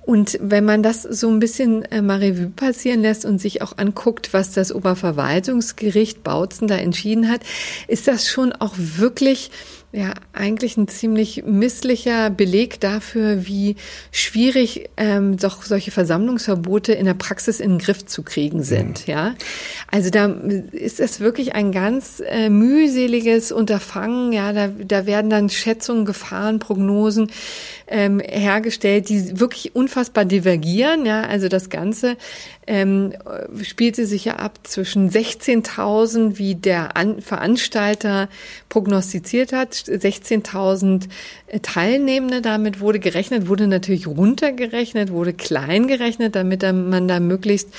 Und 0.04 0.38
wenn 0.40 0.64
man 0.64 0.82
das 0.82 1.02
so 1.02 1.28
ein 1.28 1.38
bisschen 1.38 1.84
äh, 1.86 2.02
mal 2.02 2.18
Revue 2.18 2.50
passieren 2.50 3.02
lässt 3.02 3.24
und 3.24 3.40
sich 3.40 3.62
auch 3.62 3.78
anguckt, 3.78 4.32
was 4.32 4.52
das 4.52 4.72
Oberverwaltungsgericht 4.72 6.22
Bautzen 6.24 6.68
da 6.68 6.76
entschieden 6.76 7.28
hat, 7.30 7.42
ist 7.86 8.08
das 8.08 8.28
schon 8.28 8.52
auch 8.52 8.74
wirklich 8.76 9.50
ja 9.92 10.12
eigentlich 10.34 10.76
ein 10.76 10.86
ziemlich 10.86 11.44
misslicher 11.46 12.28
Beleg 12.28 12.78
dafür, 12.80 13.46
wie 13.46 13.76
schwierig 14.12 14.90
ähm, 14.98 15.38
doch 15.38 15.62
solche 15.62 15.90
Versammlungsverbote 15.90 16.92
in 16.92 17.06
der 17.06 17.14
Praxis 17.14 17.58
in 17.58 17.70
den 17.70 17.78
Griff 17.78 18.04
zu 18.04 18.22
kriegen 18.22 18.62
sind. 18.62 19.06
Mhm. 19.06 19.12
Ja, 19.12 19.34
also 19.90 20.10
da 20.10 20.26
ist 20.26 21.00
es 21.00 21.20
wirklich 21.20 21.54
ein 21.54 21.72
ganz 21.72 22.22
äh, 22.26 22.50
mühseliges 22.50 23.50
Unterfangen. 23.50 24.32
Ja, 24.32 24.52
da, 24.52 24.68
da 24.68 25.06
werden 25.06 25.30
dann 25.30 25.48
Schätzungen, 25.48 26.04
Gefahren, 26.04 26.58
Prognosen 26.58 27.30
ähm, 27.90 28.20
hergestellt, 28.20 29.08
die 29.08 29.40
wirklich 29.40 29.74
unfassbar 29.74 30.24
divergieren. 30.24 31.06
Ja, 31.06 31.22
also 31.22 31.48
das 31.48 31.70
Ganze 31.70 32.16
ähm, 32.66 33.14
spielte 33.62 34.06
sich 34.06 34.26
ja 34.26 34.36
ab 34.36 34.60
zwischen 34.64 35.10
16.000, 35.10 36.38
wie 36.38 36.54
der 36.54 36.96
An 36.96 37.20
Veranstalter 37.22 38.28
prognostiziert 38.68 39.52
hat, 39.52 39.72
16.000 39.72 41.08
äh, 41.46 41.60
Teilnehmende. 41.60 42.42
Damit 42.42 42.80
wurde 42.80 42.98
gerechnet, 42.98 43.48
wurde 43.48 43.66
natürlich 43.66 44.06
runtergerechnet, 44.06 45.10
wurde 45.10 45.32
klein 45.32 45.88
gerechnet, 45.88 46.34
damit 46.36 46.62
man 46.62 47.08
da 47.08 47.20
möglichst 47.20 47.70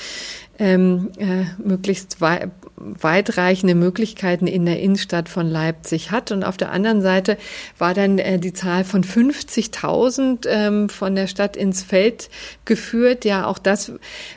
ähm, 0.60 1.10
äh, 1.18 1.44
möglichst 1.58 2.20
wei 2.20 2.50
weitreichende 2.80 3.74
Möglichkeiten 3.74 4.46
in 4.46 4.64
der 4.64 4.80
Innenstadt 4.80 5.28
von 5.28 5.46
Leipzig 5.46 6.10
hat. 6.10 6.32
Und 6.32 6.44
auf 6.44 6.56
der 6.56 6.72
anderen 6.72 7.02
Seite 7.02 7.36
war 7.76 7.92
dann 7.92 8.18
äh, 8.18 8.38
die 8.38 8.54
Zahl 8.54 8.84
von 8.84 9.04
50.000 9.04 10.48
ähm, 10.48 10.88
von 10.88 11.14
der 11.14 11.26
Stadt 11.26 11.58
ins 11.58 11.82
Feld 11.82 12.30
geführt. 12.64 13.26
Ja, 13.26 13.46
auch 13.46 13.58
das 13.58 13.92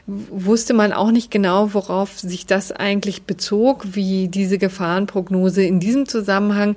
wusste 0.07 0.73
man 0.73 0.91
auch 0.91 1.11
nicht 1.11 1.31
genau, 1.31 1.73
worauf 1.73 2.19
sich 2.19 2.45
das 2.45 2.73
eigentlich 2.73 3.23
bezog, 3.23 3.85
wie 3.93 4.27
diese 4.27 4.57
Gefahrenprognose 4.57 5.63
in 5.63 5.79
diesem 5.79 6.05
Zusammenhang 6.05 6.75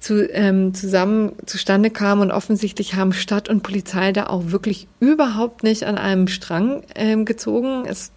zu, 0.00 0.30
ähm, 0.30 0.74
zusammen 0.74 1.32
zustande 1.46 1.88
kam. 1.88 2.20
Und 2.20 2.30
offensichtlich 2.30 2.94
haben 2.94 3.14
Stadt 3.14 3.48
und 3.48 3.62
Polizei 3.62 4.12
da 4.12 4.26
auch 4.26 4.50
wirklich 4.50 4.86
überhaupt 5.00 5.62
nicht 5.62 5.84
an 5.84 5.96
einem 5.96 6.28
Strang 6.28 6.82
ähm, 6.94 7.24
gezogen. 7.24 7.86
Es 7.86 8.12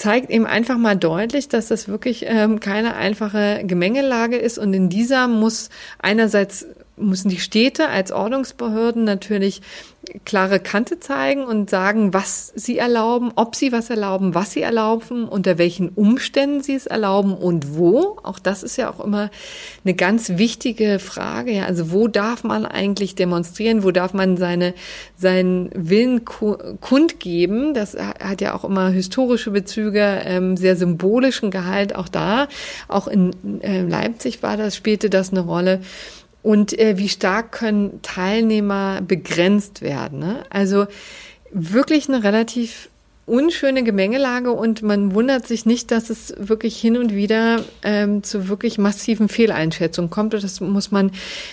zeigt 0.00 0.30
eben 0.30 0.46
einfach 0.46 0.78
mal 0.78 0.96
deutlich, 0.96 1.48
dass 1.48 1.68
das 1.68 1.86
wirklich 1.86 2.24
ähm, 2.26 2.58
keine 2.58 2.96
einfache 2.96 3.60
Gemengelage 3.64 4.36
ist. 4.36 4.56
Und 4.56 4.72
in 4.72 4.88
dieser 4.88 5.28
muss 5.28 5.68
einerseits 5.98 6.66
müssen 7.00 7.28
die 7.28 7.40
Städte 7.40 7.88
als 7.88 8.12
Ordnungsbehörden 8.12 9.04
natürlich 9.04 9.62
klare 10.24 10.60
Kante 10.60 10.98
zeigen 10.98 11.44
und 11.44 11.68
sagen, 11.68 12.14
was 12.14 12.52
sie 12.56 12.78
erlauben, 12.78 13.32
ob 13.36 13.54
sie 13.54 13.70
was 13.70 13.90
erlauben, 13.90 14.34
was 14.34 14.52
sie 14.52 14.62
erlauben, 14.62 15.28
unter 15.28 15.58
welchen 15.58 15.90
Umständen 15.90 16.62
sie 16.62 16.74
es 16.74 16.86
erlauben 16.86 17.34
und 17.34 17.76
wo. 17.76 18.18
Auch 18.22 18.38
das 18.38 18.62
ist 18.62 18.76
ja 18.76 18.90
auch 18.90 19.04
immer 19.04 19.30
eine 19.84 19.94
ganz 19.94 20.30
wichtige 20.30 20.98
Frage. 20.98 21.52
Ja, 21.52 21.64
also 21.64 21.92
wo 21.92 22.08
darf 22.08 22.44
man 22.44 22.64
eigentlich 22.64 23.14
demonstrieren? 23.14 23.84
Wo 23.84 23.90
darf 23.90 24.14
man 24.14 24.36
seine, 24.38 24.74
seinen 25.16 25.70
Willen 25.74 26.24
kundgeben? 26.24 27.74
Das 27.74 27.94
hat 27.96 28.40
ja 28.40 28.54
auch 28.54 28.64
immer 28.64 28.88
historische 28.88 29.50
Bezüge, 29.50 30.22
ähm, 30.24 30.56
sehr 30.56 30.76
symbolischen 30.76 31.50
Gehalt 31.50 31.94
auch 31.94 32.08
da. 32.08 32.48
Auch 32.88 33.06
in 33.06 33.60
äh, 33.62 33.82
Leipzig 33.82 34.42
war 34.42 34.56
das, 34.56 34.76
spielte 34.76 35.10
das 35.10 35.30
eine 35.30 35.40
Rolle 35.40 35.80
und 36.42 36.78
äh, 36.78 36.96
wie 36.98 37.08
stark 37.08 37.52
können 37.52 38.00
Teilnehmer 38.02 39.00
begrenzt 39.02 39.82
werden. 39.82 40.18
Ne? 40.18 40.44
Also 40.50 40.86
wirklich 41.52 42.08
eine 42.08 42.24
relativ 42.24 42.88
unschöne 43.30 43.84
Gemengelage 43.84 44.50
und 44.50 44.82
man 44.82 45.14
wundert 45.14 45.46
sich 45.46 45.64
nicht, 45.64 45.92
dass 45.92 46.10
es 46.10 46.34
wirklich 46.36 46.76
hin 46.76 46.96
und 46.96 47.14
wieder 47.14 47.60
ähm, 47.84 48.24
zu 48.24 48.48
wirklich 48.48 48.76
massiven 48.76 49.28
Fehleinschätzungen 49.28 50.10
kommt. 50.10 50.34
Und 50.34 50.42
das 50.42 50.60
muss 50.60 50.90
man 50.90 51.12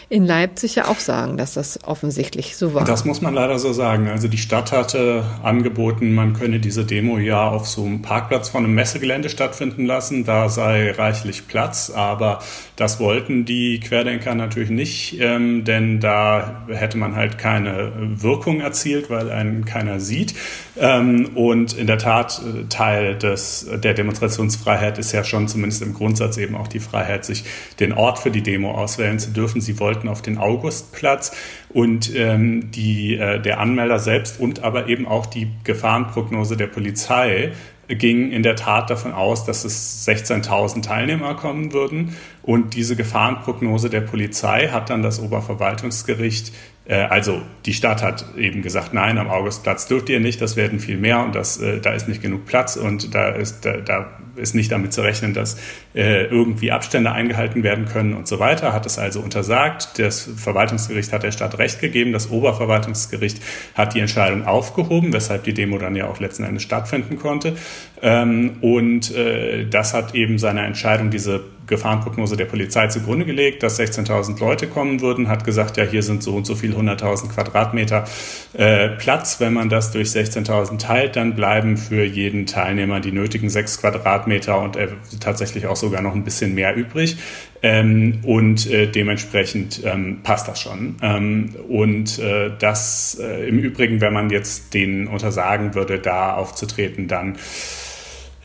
in 0.10 0.26
Leipzig 0.26 0.76
ja 0.76 0.88
auch 0.88 0.98
sagen, 1.00 1.38
dass 1.38 1.54
das 1.54 1.80
offensichtlich 1.84 2.58
so 2.58 2.74
war. 2.74 2.84
Das 2.84 3.06
muss 3.06 3.22
man 3.22 3.36
leider 3.36 3.60
so 3.60 3.74
sagen. 3.74 4.08
Also 4.08 4.28
die 4.28 4.40
Stadt 4.40 4.72
hatte 4.72 5.24
angeboten, 5.44 6.16
man 6.16 6.34
könne 6.34 6.60
diese 6.60 6.84
Demo 6.84 7.20
ja 7.20 7.48
auf 7.48 7.68
so 7.68 7.86
einem 7.86 8.02
Parkplatz 8.02 8.50
von 8.50 8.64
einem 8.64 8.74
Messegelände 8.74 9.30
stattfinden 9.30 9.86
lassen. 9.86 10.26
Da 10.26 10.50
sei 10.50 10.92
reichlich 10.92 11.48
Platz, 11.48 11.92
aber 11.92 12.40
das 12.76 13.00
wollten 13.00 13.46
die 13.46 13.80
Querdenker 13.80 14.34
natürlich 14.34 14.70
nicht, 14.72 15.20
ähm, 15.20 15.64
denn 15.64 16.00
da 16.00 16.66
hätte 16.70 16.98
man 16.98 17.16
halt 17.16 17.38
keine 17.38 17.92
Wirkung 17.98 18.62
erzielt, 18.62 19.10
weil 19.12 19.30
einen 19.30 19.66
keiner 19.66 20.00
sieht. 20.00 20.34
Ähm, 20.80 21.32
und 21.36 21.67
in 21.74 21.88
der 21.88 21.98
Tat, 21.98 22.42
äh, 22.42 22.66
Teil 22.70 23.16
des, 23.16 23.68
der 23.84 23.94
Demonstrationsfreiheit 23.94 24.98
ist 24.98 25.12
ja 25.12 25.24
schon 25.24 25.48
zumindest 25.48 25.82
im 25.82 25.94
Grundsatz 25.94 26.38
eben 26.38 26.56
auch 26.56 26.68
die 26.68 26.80
Freiheit, 26.80 27.26
sich 27.26 27.44
den 27.80 27.94
Ort 27.94 28.20
für 28.20 28.32
die 28.32 28.44
Demo 28.44 28.72
auswählen 28.72 29.20
zu 29.20 29.32
dürfen. 29.32 29.62
Sie 29.62 29.80
wollten 29.80 30.08
auf 30.08 30.22
den 30.22 30.38
Augustplatz 30.38 31.32
und 31.70 32.14
ähm, 32.16 32.72
die, 32.72 33.16
äh, 33.16 33.40
der 33.40 33.60
Anmelder 33.60 34.00
selbst 34.00 34.40
und 34.40 34.64
aber 34.64 34.88
eben 34.88 35.08
auch 35.08 35.26
die 35.26 35.50
Gefahrenprognose 35.64 36.58
der 36.58 36.68
Polizei 36.68 37.52
ging 37.88 38.32
in 38.32 38.44
der 38.44 38.56
Tat 38.56 38.90
davon 38.90 39.14
aus, 39.14 39.46
dass 39.46 39.64
es 39.64 40.06
16.000 40.08 40.84
Teilnehmer 40.84 41.36
kommen 41.36 41.72
würden. 41.74 42.16
Und 42.44 42.76
diese 42.76 42.96
Gefahrenprognose 42.96 43.90
der 43.90 44.02
Polizei 44.02 44.70
hat 44.70 44.90
dann 44.90 45.02
das 45.02 45.22
Oberverwaltungsgericht 45.22 46.52
also 46.94 47.42
die 47.66 47.74
Stadt 47.74 48.02
hat 48.02 48.26
eben 48.38 48.62
gesagt, 48.62 48.94
nein, 48.94 49.18
am 49.18 49.30
Augustplatz 49.30 49.88
dürft 49.88 50.08
ihr 50.10 50.22
nicht, 50.22 50.40
das 50.42 50.56
werden 50.56 50.80
viel 50.80 50.98
mehr 50.98 51.20
und 51.24 51.36
das, 51.36 51.60
äh, 51.62 51.82
da 51.82 51.92
ist 51.92 52.08
nicht 52.08 52.22
genug 52.22 52.46
Platz 52.46 52.78
und 52.78 53.14
da 53.14 53.30
ist, 53.30 53.66
da, 53.66 53.78
da 53.78 54.08
ist 54.38 54.56
nicht 54.56 54.72
damit 54.72 54.94
zu 54.94 55.02
rechnen, 55.02 55.34
dass 55.34 55.58
äh, 55.94 56.26
irgendwie 56.26 56.72
Abstände 56.72 57.12
eingehalten 57.12 57.64
werden 57.64 57.86
können 57.86 58.14
und 58.14 58.28
so 58.28 58.40
weiter. 58.40 58.72
Hat 58.72 58.86
es 58.86 58.98
also 59.00 59.20
untersagt. 59.20 60.00
Das 60.00 60.30
Verwaltungsgericht 60.38 61.12
hat 61.12 61.24
der 61.24 61.32
Stadt 61.32 61.58
Recht 61.58 61.82
gegeben. 61.82 62.14
Das 62.14 62.30
Oberverwaltungsgericht 62.30 63.42
hat 63.74 63.94
die 63.94 64.00
Entscheidung 64.00 64.46
aufgehoben, 64.46 65.12
weshalb 65.12 65.44
die 65.44 65.54
Demo 65.54 65.78
dann 65.78 65.96
ja 65.96 66.08
auch 66.08 66.20
letzten 66.20 66.44
Endes 66.44 66.64
stattfinden 66.64 67.18
konnte. 67.18 67.58
Ähm, 68.02 68.58
und 68.62 69.14
äh, 69.14 69.66
das 69.66 69.94
hat 69.94 70.16
eben 70.16 70.38
seine 70.38 70.66
Entscheidung, 70.66 71.10
diese 71.10 71.44
Gefahrenprognose 71.68 72.38
der 72.38 72.46
Polizei 72.46 72.88
zugrunde 72.88 73.26
gelegt, 73.26 73.62
dass 73.64 73.80
16.000 73.80 74.40
Leute 74.40 74.68
kommen 74.68 75.02
würden, 75.02 75.28
hat 75.28 75.44
gesagt, 75.44 75.78
ja, 75.78 75.84
hier 75.84 76.02
sind 76.02 76.24
so 76.24 76.36
und 76.36 76.46
so 76.46 76.56
viel 76.56 76.74
100.000 76.74 77.30
Quadratmeter 77.30 78.06
äh, 78.54 78.90
Platz. 78.90 79.40
Wenn 79.40 79.54
man 79.54 79.70
das 79.70 79.92
durch 79.92 80.10
16.000 80.10 80.80
teilt, 80.80 81.16
dann 81.16 81.36
bleiben 81.36 81.78
für 81.78 82.04
jeden 82.04 82.46
Teilnehmer 82.46 83.00
die 83.00 83.12
nötigen 83.12 83.50
sechs 83.50 83.80
Quadratmeter 83.80 84.60
und 84.60 84.76
äh, 84.76 84.88
tatsächlich 85.20 85.68
auch 85.68 85.76
sogar 85.76 86.02
noch 86.02 86.16
ein 86.16 86.24
bisschen 86.24 86.56
mehr 86.56 86.76
übrig. 86.76 87.18
Ähm, 87.64 88.20
und 88.24 88.70
äh, 88.70 88.88
dementsprechend 88.88 89.82
ähm, 89.84 90.20
passt 90.24 90.48
das 90.48 90.62
schon. 90.62 90.96
Ähm, 91.02 91.56
und 91.68 92.20
äh, 92.20 92.52
das 92.58 93.18
äh, 93.20 93.48
im 93.48 93.58
Übrigen, 93.58 94.00
wenn 94.00 94.14
man 94.14 94.30
jetzt 94.30 94.74
denen 94.74 95.08
untersagen 95.08 95.74
würde, 95.74 96.00
da 96.00 96.36
aufzutreten, 96.36 97.08
dann 97.08 97.38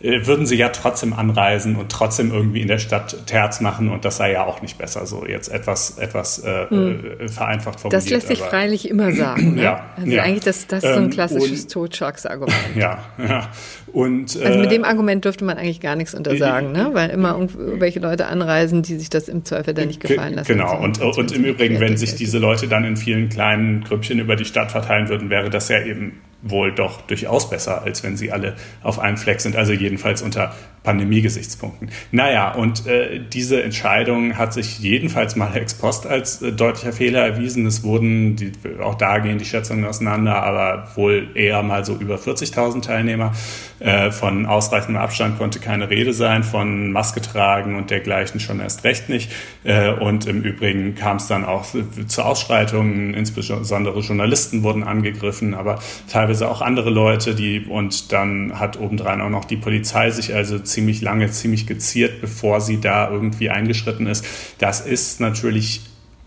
würden 0.03 0.47
sie 0.47 0.57
ja 0.57 0.71
trotzdem 0.71 1.13
anreisen 1.13 1.77
und 1.77 1.91
trotzdem 1.91 2.33
irgendwie 2.33 2.61
in 2.61 2.69
der 2.69 2.79
Stadt 2.79 3.27
Terz 3.27 3.61
machen 3.61 3.89
und 3.89 4.05
das 4.05 4.17
sei 4.17 4.33
ja 4.33 4.45
auch 4.45 4.61
nicht 4.61 4.77
besser. 4.77 5.07
So 5.07 5.25
jetzt 5.27 5.49
etwas, 5.49 5.97
etwas 5.99 6.41
äh, 6.41 6.67
hm. 6.69 7.29
vereinfacht 7.29 7.79
formuliert. 7.81 8.03
Das 8.03 8.11
lässt 8.11 8.27
sich 8.27 8.41
freilich 8.41 8.89
immer 8.89 9.13
sagen. 9.15 9.55
Ne? 9.55 9.63
ja, 9.63 9.87
also 9.97 10.11
ja. 10.11 10.25
eigentlich 10.25 10.45
das, 10.45 10.67
das 10.67 10.83
ist 10.83 10.91
so 10.91 10.99
ein 10.99 11.05
ähm, 11.05 11.11
klassisches 11.11 11.69
Totschlagsargument. 11.69 12.57
Ja, 12.75 12.99
ja. 13.19 13.49
Und, 13.93 14.37
also 14.43 14.59
mit 14.59 14.69
äh, 14.69 14.75
dem 14.75 14.85
Argument 14.85 15.25
dürfte 15.25 15.45
man 15.45 15.57
eigentlich 15.57 15.81
gar 15.81 15.95
nichts 15.95 16.15
untersagen, 16.15 16.73
ne? 16.73 16.91
weil 16.93 17.11
immer 17.11 17.33
irgendwelche 17.39 18.01
Leute 18.01 18.27
anreisen, 18.27 18.83
die 18.83 18.97
sich 18.97 19.11
das 19.11 19.29
im 19.29 19.45
Zweifel 19.45 19.75
dann 19.75 19.87
nicht 19.87 20.01
gefallen 20.01 20.35
lassen. 20.35 20.49
Genau, 20.49 20.83
und, 20.83 21.01
und, 21.01 21.17
und 21.19 21.33
im 21.33 21.45
Übrigen, 21.45 21.79
wenn 21.79 21.97
sich 21.97 22.15
diese 22.15 22.39
Leute 22.39 22.67
dann 22.67 22.85
in 22.85 22.97
vielen 22.97 23.29
kleinen 23.29 23.85
Grüppchen 23.85 24.19
über 24.19 24.35
die 24.35 24.47
Stadt 24.47 24.73
verteilen 24.73 25.09
würden, 25.09 25.31
wäre 25.31 25.51
das 25.51 25.69
ja 25.69 25.81
eben 25.83 26.21
wohl 26.43 26.73
doch 26.73 27.01
durchaus 27.03 27.49
besser, 27.49 27.83
als 27.83 28.03
wenn 28.03 28.17
sie 28.17 28.33
alle 28.33 28.57
auf 28.83 28.99
einem 28.99 29.17
Fleck 29.17 29.41
sind, 29.41 29.57
also 29.57 29.73
jedenfalls 29.73 30.23
unter 30.23 30.55
Pandemie-Gesichtspunkten. 30.83 31.91
Naja, 32.11 32.53
und 32.53 32.87
äh, 32.87 33.21
diese 33.21 33.63
Entscheidung 33.63 34.37
hat 34.37 34.53
sich 34.53 34.81
jedenfalls 34.81 35.37
mal 35.37 35.57
ex 35.57 35.75
post 35.75 36.07
als 36.07 36.43
äh, 36.43 36.53
deutlicher 36.53 36.93
Fehler 36.93 37.21
erwiesen. 37.21 37.67
Es 37.67 37.85
wurden, 37.85 38.37
die, 38.37 38.53
auch 38.83 38.97
da 38.97 39.19
gehen 39.19 39.39
die 39.39 39.45
Schätzungen 39.45 39.85
auseinander, 39.85 40.43
aber 40.43 40.89
wohl 40.97 41.29
eher 41.35 41.63
mal 41.63 41.85
so 41.85 41.95
über 41.95 42.17
40.000 42.17 42.83
Teilnehmer. 42.83 43.33
Äh, 43.79 44.11
von 44.13 44.47
ausreichendem 44.47 45.03
Abstand 45.03 45.39
konnte 45.39 45.59
keine 45.59 45.91
Rede 45.91 46.13
sein, 46.13 46.45
von 46.45 46.93
Maske 46.93 47.21
tragen 47.21 47.77
und 47.77 47.91
dergleichen 47.91 48.39
schon 48.39 48.61
erst 48.61 48.85
recht 48.85 49.09
nicht. 49.09 49.31
Äh, 49.65 49.93
und 49.93 50.27
im 50.27 50.43
Übrigen 50.43 50.95
kam 50.95 51.17
es 51.17 51.27
dann 51.27 51.45
auch 51.45 51.67
zu 52.07 52.23
Ausschreitungen, 52.23 53.15
insbesondere 53.15 54.01
Journalisten 54.01 54.63
wurden 54.63 54.85
angegriffen, 54.85 55.55
aber 55.55 55.81
teilweise 56.09 56.49
auch 56.49 56.61
andere 56.61 56.91
Leute, 56.91 57.35
die, 57.35 57.61
und 57.67 58.13
dann 58.13 58.59
hat 58.59 58.79
obendrein 58.79 59.21
auch 59.21 59.31
noch 59.31 59.45
die 59.45 59.57
Polizei 59.57 60.11
sich 60.11 60.35
also 60.35 60.59
ziemlich 60.73 61.01
lange, 61.01 61.31
ziemlich 61.31 61.67
geziert, 61.67 62.21
bevor 62.21 62.61
sie 62.61 62.81
da 62.81 63.11
irgendwie 63.11 63.51
eingeschritten 63.51 64.07
ist. 64.07 64.25
Das 64.59 64.81
ist 64.81 65.21
natürlich 65.21 65.83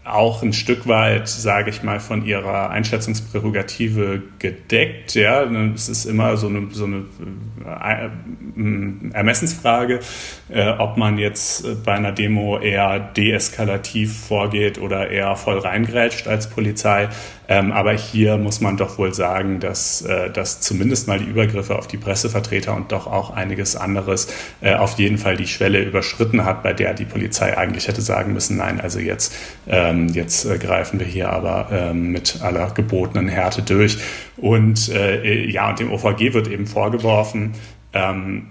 auch 0.05 0.43
ein 0.43 0.53
Stück 0.53 0.87
weit, 0.87 1.27
sage 1.27 1.71
ich 1.71 1.81
mal, 1.81 1.99
von 1.99 2.25
ihrer 2.25 2.69
Einschätzungsprärogative 2.69 4.21
gedeckt. 4.37 5.15
Ja, 5.15 5.43
es 5.43 5.89
ist 5.89 6.05
immer 6.05 6.37
so 6.37 6.47
eine, 6.47 6.67
so 6.71 6.85
eine 6.85 7.05
äh, 7.65 9.13
Ermessensfrage, 9.13 9.99
äh, 10.49 10.69
ob 10.77 10.97
man 10.97 11.17
jetzt 11.17 11.83
bei 11.83 11.93
einer 11.93 12.11
Demo 12.11 12.59
eher 12.59 12.99
deeskalativ 12.99 14.15
vorgeht 14.15 14.77
oder 14.77 15.09
eher 15.09 15.35
voll 15.35 15.57
reingrätscht 15.57 16.27
als 16.27 16.51
Polizei. 16.51 17.09
Ähm, 17.47 17.71
aber 17.71 17.93
hier 17.93 18.37
muss 18.37 18.61
man 18.61 18.77
doch 18.77 18.97
wohl 18.97 19.13
sagen, 19.13 19.59
dass, 19.59 20.01
äh, 20.01 20.29
dass 20.29 20.61
zumindest 20.61 21.07
mal 21.07 21.19
die 21.19 21.25
Übergriffe 21.25 21.77
auf 21.77 21.87
die 21.87 21.97
Pressevertreter 21.97 22.75
und 22.75 22.91
doch 22.91 23.07
auch 23.07 23.29
einiges 23.29 23.75
anderes 23.75 24.27
äh, 24.61 24.73
auf 24.75 24.97
jeden 24.97 25.17
Fall 25.17 25.37
die 25.37 25.47
Schwelle 25.47 25.83
überschritten 25.83 26.45
hat, 26.45 26.63
bei 26.63 26.73
der 26.73 26.93
die 26.93 27.05
Polizei 27.05 27.57
eigentlich 27.57 27.87
hätte 27.87 28.01
sagen 28.01 28.33
müssen, 28.33 28.57
nein, 28.57 28.81
also 28.81 28.99
jetzt, 28.99 29.33
ähm, 29.67 30.09
jetzt 30.09 30.45
äh, 30.45 30.57
greifen 30.57 30.99
wir 30.99 31.07
hier 31.07 31.29
aber 31.29 31.69
ähm, 31.71 32.11
mit 32.11 32.41
aller 32.41 32.71
gebotenen 32.71 33.27
Härte 33.27 33.61
durch. 33.61 33.97
Und 34.37 34.89
äh, 34.89 35.45
ja, 35.45 35.69
und 35.69 35.79
dem 35.79 35.91
OVG 35.91 36.33
wird 36.33 36.47
eben 36.47 36.67
vorgeworfen, 36.67 37.53
ähm, 37.93 38.47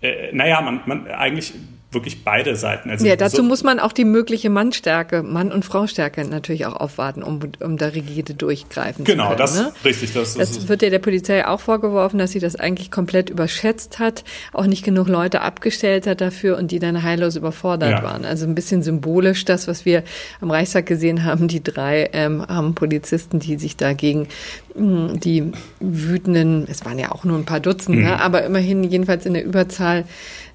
äh, 0.00 0.32
naja, 0.32 0.60
man, 0.60 0.80
man 0.86 1.06
eigentlich 1.06 1.54
wirklich 1.92 2.24
beide 2.24 2.56
Seiten. 2.56 2.90
Also 2.90 3.06
ja, 3.06 3.16
dazu 3.16 3.36
so 3.36 3.42
muss 3.42 3.62
man 3.62 3.78
auch 3.78 3.92
die 3.92 4.04
mögliche 4.04 4.50
Mannstärke, 4.50 5.22
Mann- 5.22 5.52
und 5.52 5.64
Fraustärke 5.64 6.24
natürlich 6.24 6.66
auch 6.66 6.76
aufwarten, 6.76 7.22
um, 7.22 7.40
um 7.60 7.76
da 7.76 7.88
rigide 7.88 8.34
durchgreifen 8.34 9.04
genau, 9.04 9.30
zu 9.30 9.36
können. 9.36 9.36
Genau, 9.36 9.46
das 9.46 9.54
ne? 9.56 9.72
richtig. 9.84 10.12
Das, 10.14 10.34
das 10.34 10.68
wird 10.68 10.82
ja 10.82 10.90
der 10.90 10.98
Polizei 10.98 11.46
auch 11.46 11.60
vorgeworfen, 11.60 12.18
dass 12.18 12.32
sie 12.32 12.40
das 12.40 12.56
eigentlich 12.56 12.90
komplett 12.90 13.30
überschätzt 13.30 13.98
hat, 13.98 14.24
auch 14.52 14.66
nicht 14.66 14.84
genug 14.84 15.08
Leute 15.08 15.42
abgestellt 15.42 16.06
hat 16.06 16.20
dafür 16.20 16.56
und 16.58 16.70
die 16.70 16.78
dann 16.78 17.02
heillos 17.02 17.36
überfordert 17.36 17.90
ja. 17.90 18.02
waren. 18.02 18.24
Also 18.24 18.46
ein 18.46 18.54
bisschen 18.54 18.82
symbolisch 18.82 19.44
das, 19.44 19.68
was 19.68 19.84
wir 19.84 20.02
am 20.40 20.50
Reichstag 20.50 20.86
gesehen 20.86 21.24
haben, 21.24 21.48
die 21.48 21.62
drei 21.62 22.10
ähm, 22.12 22.40
armen 22.40 22.74
Polizisten, 22.74 23.38
die 23.38 23.56
sich 23.56 23.76
dagegen 23.76 24.28
die 24.74 25.52
wütenden, 25.80 26.66
es 26.68 26.84
waren 26.84 26.98
ja 26.98 27.12
auch 27.12 27.24
nur 27.24 27.38
ein 27.38 27.44
paar 27.44 27.60
Dutzend, 27.60 27.98
mhm. 27.98 28.04
ne, 28.04 28.20
aber 28.20 28.44
immerhin 28.44 28.84
jedenfalls 28.84 29.26
in 29.26 29.34
der 29.34 29.44
Überzahl 29.44 30.04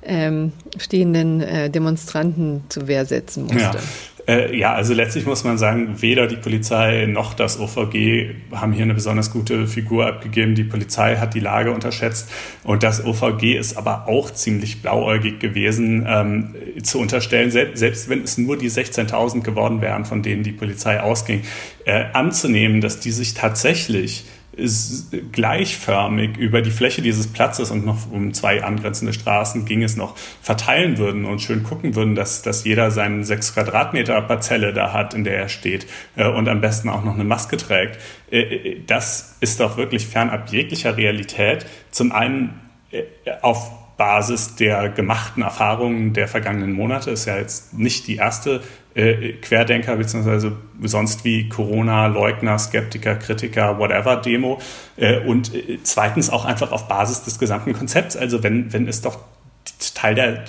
ähm, 0.03 0.53
stehenden 0.77 1.41
äh, 1.41 1.69
Demonstranten 1.69 2.63
zu 2.69 2.88
Wehr 2.88 3.06
setzen 3.06 3.43
musste. 3.43 3.60
Ja. 3.60 3.75
Äh, 4.28 4.58
ja, 4.58 4.74
also 4.74 4.94
letztlich 4.94 5.26
muss 5.26 5.46
man 5.46 5.58
sagen, 5.58 6.02
weder 6.02 6.28
die 6.28 6.36
Polizei 6.36 7.06
noch 7.06 7.34
das 7.34 7.60
OVG 7.60 8.36
haben 8.52 8.74
hier 8.74 8.84
eine 8.84 8.94
besonders 8.94 9.32
gute 9.32 9.68
Figur 9.68 10.06
abgegeben. 10.06 10.54
Die 10.54 10.66
Polizei 10.66 11.16
hat 11.16 11.34
die 11.34 11.40
Lage 11.40 11.72
unterschätzt 11.72 12.30
und 12.63 12.84
das 12.84 13.06
OVG 13.06 13.58
ist 13.58 13.78
aber 13.78 14.08
auch 14.10 14.30
ziemlich 14.32 14.82
blauäugig 14.82 15.40
gewesen, 15.40 16.06
ähm, 16.06 16.56
zu 16.84 17.00
unterstellen, 17.00 17.52
selbst, 17.52 17.80
selbst 17.80 18.10
wenn 18.10 18.22
es 18.22 18.38
nur 18.38 18.58
die 18.58 18.70
16.000 18.70 19.44
geworden 19.44 19.82
wären, 19.82 20.04
von 20.04 20.22
denen 20.22 20.44
die 20.44 20.52
Polizei 20.52 21.00
ausging, 21.00 21.44
äh, 21.86 22.06
anzunehmen, 22.12 22.82
dass 22.82 23.00
die 23.00 23.12
sich 23.12 23.34
tatsächlich 23.34 24.26
gleichförmig 25.32 26.38
über 26.38 26.62
die 26.62 26.72
Fläche 26.72 27.02
dieses 27.02 27.28
Platzes 27.28 27.70
und 27.70 27.86
noch 27.86 28.12
um 28.12 28.34
zwei 28.34 28.63
angrenzende 28.63 29.13
Straßen 29.13 29.65
ging 29.65 29.84
es 29.84 29.96
noch 29.96 30.17
verteilen 30.41 30.98
würden 30.98 31.26
und 31.26 31.41
schön 31.41 31.63
gucken 31.63 31.96
würden, 31.96 32.15
dass, 32.15 32.41
dass 32.41 32.63
jeder 32.63 32.89
seinen 32.89 33.24
sechs 33.24 33.54
Quadratmeter 33.54 34.22
Parzelle 34.22 34.74
da 34.74 34.93
hat, 34.93 35.13
in 35.13 35.24
der 35.24 35.38
er 35.38 35.50
steht 35.50 35.86
äh, 36.15 36.28
und 36.28 36.48
am 36.48 36.62
besten 36.62 36.89
auch 36.89 37.04
noch 37.04 37.13
eine 37.13 37.24
Maske 37.24 37.58
trägt. 37.58 38.00
Äh, 38.32 38.39
äh 38.39 38.84
das 38.86 39.38
ist 39.41 39.60
doch 39.60 39.78
wirklich 39.78 40.08
fernab 40.08 40.50
jeglicher 40.50 40.98
Realität. 40.98 41.65
Zum 41.91 42.12
einen 42.12 42.62
auf 43.41 43.72
Basis 43.98 44.56
der 44.56 44.89
gemachten 44.89 45.43
Erfahrungen 45.43 46.13
der 46.13 46.28
vergangenen 46.28 46.72
Monate 46.72 47.12
ist 47.12 47.26
ja 47.26 47.38
jetzt 47.38 47.74
nicht 47.74 48.08
die 48.08 48.15
erste 48.15 48.62
äh, 48.97 49.33
Querdenker 49.33 49.95
beziehungsweise 49.95 50.57
sonst 50.81 51.23
wie 51.23 51.49
Corona-Leugner, 51.49 52.57
Skeptiker, 52.57 53.15
Kritiker, 53.15 53.77
whatever 53.77 54.17
Demo. 54.17 54.60
Äh, 54.97 55.19
und 55.19 55.53
äh, 55.53 55.79
zweitens 55.83 56.29
auch 56.29 56.45
einfach 56.45 56.71
auf 56.71 56.88
Basis 56.88 57.23
des 57.23 57.38
gesamten 57.38 57.73
Konzepts. 57.73 58.17
Also 58.17 58.41
wenn, 58.43 58.73
wenn 58.73 58.88
es 58.88 59.01
doch 59.01 59.19
Teil 59.93 60.15
der 60.15 60.45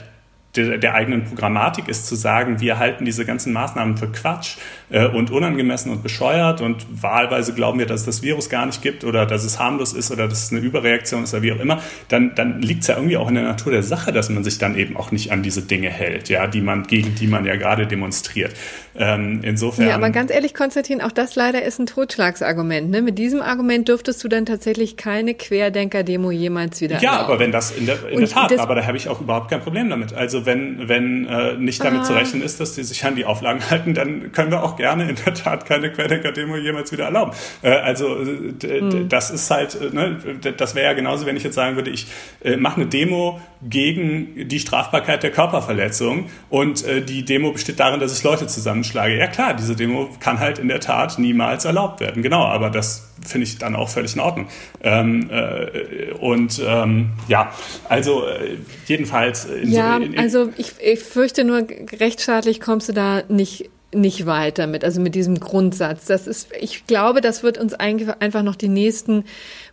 der, 0.56 0.78
der, 0.78 0.94
eigenen 0.94 1.24
Programmatik 1.24 1.88
ist 1.88 2.06
zu 2.06 2.14
sagen, 2.14 2.61
wir 2.61 2.78
halten 2.78 3.04
diese 3.04 3.26
ganzen 3.26 3.52
Maßnahmen 3.52 3.98
für 3.98 4.08
Quatsch 4.08 4.56
äh, 4.88 5.06
und 5.06 5.30
unangemessen 5.30 5.92
und 5.92 6.02
bescheuert 6.02 6.61
und 6.61 6.87
wahlweise 6.90 7.52
glauben 7.52 7.78
wir, 7.78 7.87
dass 7.87 8.00
es 8.00 8.06
das 8.06 8.22
Virus 8.22 8.48
gar 8.48 8.64
nicht 8.64 8.80
gibt 8.80 9.04
oder 9.04 9.26
dass 9.26 9.44
es 9.44 9.58
harmlos 9.58 9.92
ist 9.92 10.11
oder 10.11 10.26
dass 10.26 10.44
es 10.44 10.50
eine 10.50 10.61
Überreaktion 10.61 11.24
ist 11.24 11.34
oder 11.34 11.42
wie 11.42 11.52
auch 11.52 11.61
immer, 11.61 11.82
dann, 12.08 12.34
dann 12.34 12.62
liegt 12.62 12.82
es 12.82 12.88
ja 12.88 12.96
irgendwie 12.96 13.18
auch 13.18 13.28
in 13.28 13.34
der 13.34 13.44
Natur 13.44 13.72
der 13.72 13.82
Sache, 13.82 14.11
dass 14.11 14.30
man 14.30 14.42
sich 14.42 14.58
dann 14.58 14.76
eben 14.76 14.96
auch 14.96 15.12
nicht 15.12 15.32
an 15.32 15.42
diese 15.42 15.62
Dinge 15.62 15.90
hält, 15.90 16.30
ja, 16.30 16.46
die 16.46 16.62
man, 16.62 16.84
gegen 16.84 17.14
die 17.14 17.26
man 17.26 17.44
ja 17.44 17.56
gerade 17.56 17.87
demonstriert. 17.87 18.54
Ähm, 18.98 19.40
insofern. 19.42 19.87
Ja, 19.87 19.94
aber 19.94 20.11
ganz 20.11 20.32
ehrlich, 20.32 20.54
Konstantin, 20.54 21.00
auch 21.00 21.12
das 21.12 21.37
leider 21.37 21.62
ist 21.62 21.78
ein 21.78 21.87
Totschlagsargument. 21.87 22.90
Ne? 22.90 23.00
Mit 23.00 23.16
diesem 23.16 23.40
Argument 23.40 23.87
dürftest 23.87 24.22
du 24.24 24.28
dann 24.28 24.44
tatsächlich 24.44 24.96
keine 24.96 25.34
Querdenker-Demo 25.34 26.32
jemals 26.32 26.80
wieder 26.80 26.98
Ja, 27.00 27.12
erlauben. 27.12 27.32
aber 27.32 27.38
wenn 27.38 27.52
das 27.52 27.70
in 27.70 27.87
der, 27.87 28.08
in 28.08 28.18
der 28.18 28.28
Tat, 28.28 28.58
aber 28.58 28.74
da 28.74 28.87
habe 28.87 28.96
ich 28.96 29.08
auch 29.08 29.20
überhaupt 29.20 29.50
kein 29.50 29.61
Problem 29.61 29.88
damit. 29.88 30.14
Also 30.14 30.46
wenn, 30.46 30.88
wenn 30.88 31.26
äh, 31.26 31.54
nicht 31.54 31.82
damit 31.84 32.00
ah. 32.00 32.04
zu 32.04 32.14
rechnen 32.14 32.42
ist, 32.42 32.58
dass 32.58 32.74
die 32.74 32.82
sich 32.82 33.04
an 33.04 33.14
die 33.14 33.24
Auflagen 33.24 33.61
halten, 33.70 33.94
dann 33.94 34.32
können 34.32 34.50
wir 34.50 34.64
auch 34.64 34.76
gerne 34.76 35.08
in 35.08 35.16
der 35.24 35.32
Tat 35.32 35.64
keine 35.64 35.92
Querdenker-Demo 35.92 36.56
jemals 36.56 36.90
wieder 36.90 37.04
erlauben. 37.04 37.32
Äh, 37.62 37.70
also 37.70 38.18
hm. 38.18 39.08
das 39.08 39.30
ist 39.30 39.48
halt, 39.48 39.80
äh, 39.80 39.94
ne, 39.94 40.16
das 40.56 40.74
wäre 40.74 40.87
ja 40.87 40.92
genauso, 40.94 41.24
wenn 41.24 41.37
ich 41.37 41.44
jetzt 41.44 41.54
sagen 41.54 41.76
würde, 41.76 41.90
ich 41.90 42.08
äh, 42.42 42.56
mache 42.56 42.80
eine 42.80 42.87
Demo 42.87 43.40
gegen 43.62 44.48
die 44.48 44.61
Strafbarkeit 44.61 45.22
der 45.22 45.30
Körperverletzung 45.30 46.26
und 46.48 46.84
äh, 46.84 47.02
die 47.02 47.24
Demo 47.24 47.52
besteht 47.52 47.80
darin, 47.80 48.00
dass 48.00 48.16
ich 48.16 48.22
Leute 48.22 48.46
zusammenschlage. 48.88 49.18
Ja 49.18 49.27
klar, 49.27 49.55
diese 49.55 49.77
Demo 49.77 50.09
kann 50.20 50.40
halt 50.40 50.59
in 50.59 50.68
der 50.68 50.81
Tat 50.81 51.18
niemals 51.18 51.64
erlaubt 51.64 52.01
werden. 52.01 52.22
Genau, 52.22 52.44
aber 52.44 52.70
das 52.70 53.09
finde 53.27 53.46
ich 53.46 53.59
dann 53.59 53.77
auch 53.77 53.88
völlig 53.88 54.14
in 54.14 54.20
Ordnung. 54.20 54.48
Ähm, 54.83 55.31
äh, 55.31 56.12
und 56.12 56.61
ähm, 56.64 57.11
ja, 57.29 57.53
also 57.88 58.27
äh, 58.27 58.57
jedenfalls. 58.87 59.48
ja, 59.64 59.96
in, 59.96 60.14
in, 60.14 60.18
also 60.18 60.51
ich, 60.57 60.72
ich 60.81 61.01
fürchte 61.01 61.44
nur, 61.44 61.66
rechtsstaatlich 61.98 62.61
kommst 62.61 62.88
du 62.88 62.92
da 62.92 63.22
nicht 63.29 63.70
nicht 63.90 64.27
weiter 64.27 64.66
mit, 64.66 64.85
also 64.85 65.01
mit 65.01 65.14
diesem 65.14 65.40
Grundsatz. 65.40 66.05
Das 66.05 66.27
ist, 66.27 66.51
ich 66.61 66.87
glaube, 66.87 67.22
das 67.22 67.42
wird 67.42 67.57
uns 67.57 67.72
einfach 67.72 68.42
noch 68.42 68.55
die 68.55 68.68
nächsten 68.68 69.24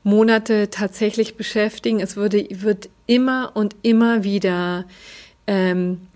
Monate 0.03 0.69
tatsächlich 0.69 1.35
beschäftigen. 1.35 1.99
Es 1.99 2.15
würde, 2.15 2.47
wird 2.49 2.87
immer 3.07 3.51
und 3.55 3.75
immer 3.81 4.23
wieder 4.23 4.85
ähm, 5.47 6.07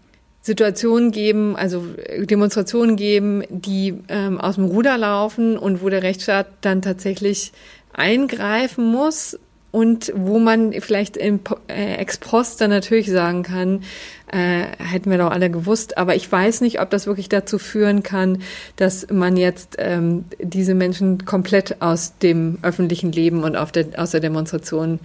Situationen 0.41 1.11
geben, 1.11 1.55
also 1.55 1.83
Demonstrationen 2.17 2.95
geben, 2.95 3.43
die 3.49 3.95
ähm, 4.07 4.39
aus 4.39 4.55
dem 4.55 4.65
Ruder 4.65 4.97
laufen 4.97 5.57
und 5.57 5.81
wo 5.81 5.89
der 5.89 6.03
Rechtsstaat 6.03 6.47
dann 6.61 6.81
tatsächlich 6.81 7.51
eingreifen 7.93 8.85
muss 8.85 9.37
und 9.71 10.11
wo 10.15 10.39
man 10.39 10.73
vielleicht 10.73 11.15
im 11.17 11.41
äh, 11.67 11.95
ex 11.95 12.17
post 12.17 12.59
dann 12.61 12.71
natürlich 12.71 13.11
sagen 13.11 13.43
kann, 13.43 13.83
äh, 14.31 14.63
hätten 14.79 15.11
wir 15.11 15.17
doch 15.17 15.29
alle 15.29 15.51
gewusst. 15.51 15.97
Aber 15.97 16.15
ich 16.15 16.31
weiß 16.31 16.61
nicht, 16.61 16.81
ob 16.81 16.89
das 16.89 17.05
wirklich 17.05 17.29
dazu 17.29 17.59
führen 17.59 18.01
kann, 18.01 18.41
dass 18.77 19.07
man 19.11 19.37
jetzt 19.37 19.75
ähm, 19.77 20.25
diese 20.39 20.73
Menschen 20.73 21.25
komplett 21.25 21.81
aus 21.81 22.17
dem 22.17 22.57
öffentlichen 22.63 23.11
Leben 23.11 23.43
und 23.43 23.55
auf 23.55 23.71
der, 23.71 23.87
aus 23.97 24.11
der 24.11 24.21
Demonstration 24.21 24.99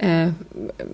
äh, 0.00 0.28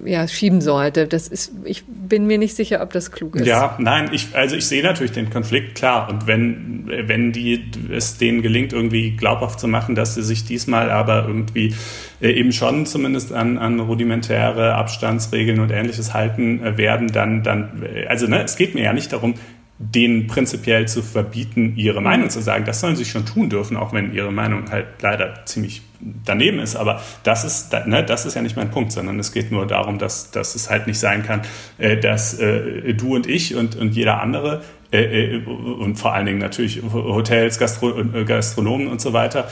ja, 0.05 0.27
schieben 0.27 0.61
sollte. 0.61 1.07
Das 1.07 1.29
ist, 1.29 1.53
ich 1.65 1.85
bin 1.87 2.27
mir 2.27 2.39
nicht 2.39 2.57
sicher, 2.57 2.83
ob 2.83 2.93
das 2.93 3.13
klug 3.13 3.37
ist. 3.37 3.47
Ja, 3.47 3.77
nein, 3.79 4.11
ich, 4.13 4.35
also 4.35 4.57
ich 4.57 4.67
sehe 4.67 4.83
natürlich 4.83 5.13
den 5.13 5.31
Konflikt, 5.31 5.77
klar. 5.77 6.09
Und 6.11 6.27
wenn, 6.27 6.89
wenn 6.89 7.31
die, 7.31 7.71
es 7.93 8.19
denen 8.19 8.43
gelingt, 8.43 8.73
irgendwie 8.73 9.13
glaubhaft 9.13 9.61
zu 9.61 9.69
machen, 9.69 9.95
dass 9.95 10.17
sie 10.17 10.23
sich 10.23 10.45
diesmal 10.45 10.91
aber 10.91 11.27
irgendwie 11.29 11.73
äh, 12.21 12.31
eben 12.31 12.51
schon 12.51 12.85
zumindest 12.85 13.33
an, 13.33 13.59
an 13.59 13.79
rudimentäre 13.79 14.75
Abstandsregeln 14.75 15.61
und 15.61 15.71
ähnliches 15.71 16.13
halten 16.13 16.65
äh, 16.65 16.77
werden, 16.77 17.13
dann, 17.13 17.45
dann, 17.45 17.85
äh, 17.85 18.07
also 18.07 18.27
ne, 18.27 18.43
es 18.43 18.57
geht 18.57 18.75
mir 18.75 18.83
ja 18.83 18.93
nicht 18.93 19.13
darum, 19.13 19.35
denen 19.79 20.27
prinzipiell 20.27 20.89
zu 20.89 21.03
verbieten, 21.03 21.75
ihre 21.77 22.01
Meinung 22.01 22.31
zu 22.31 22.41
sagen. 22.41 22.65
Das 22.65 22.81
sollen 22.81 22.97
sie 22.97 23.05
schon 23.05 23.27
tun 23.27 23.51
dürfen, 23.51 23.77
auch 23.77 23.93
wenn 23.93 24.15
ihre 24.15 24.33
Meinung 24.33 24.71
halt 24.71 24.87
leider 25.03 25.45
ziemlich 25.45 25.83
daneben 26.01 26.59
ist. 26.59 26.77
Aber 26.77 27.01
das 27.23 27.45
ist, 27.45 27.73
ne, 27.87 28.05
das 28.05 28.27
ist 28.27 28.35
ja 28.35 28.43
nicht 28.43 28.57
mein 28.57 28.71
Punkt, 28.71 28.93
sondern 28.93 29.19
es 29.19 29.33
geht 29.33 29.51
nur 29.51 29.67
darum, 29.67 29.99
dass, 29.99 30.31
dass 30.31 30.55
es 30.55 30.71
halt 30.71 30.87
nicht 30.87 30.99
sein 30.99 31.23
kann, 31.23 31.43
äh, 31.79 31.97
dass 31.97 32.39
äh, 32.39 32.95
du 32.95 33.15
und 33.15 33.27
ich 33.27 33.55
und, 33.55 33.77
und 33.77 33.95
jeder 33.95 34.21
andere 34.21 34.63
äh, 34.93 35.37
äh, 35.37 35.45
und 35.45 35.97
vor 35.97 36.15
allen 36.15 36.27
Dingen 36.27 36.39
natürlich 36.39 36.81
Hotels, 36.93 37.59
Gastro 37.59 38.01
äh, 38.01 38.25
Gastronomen 38.25 38.87
und 38.87 39.01
so 39.01 39.13
weiter 39.13 39.49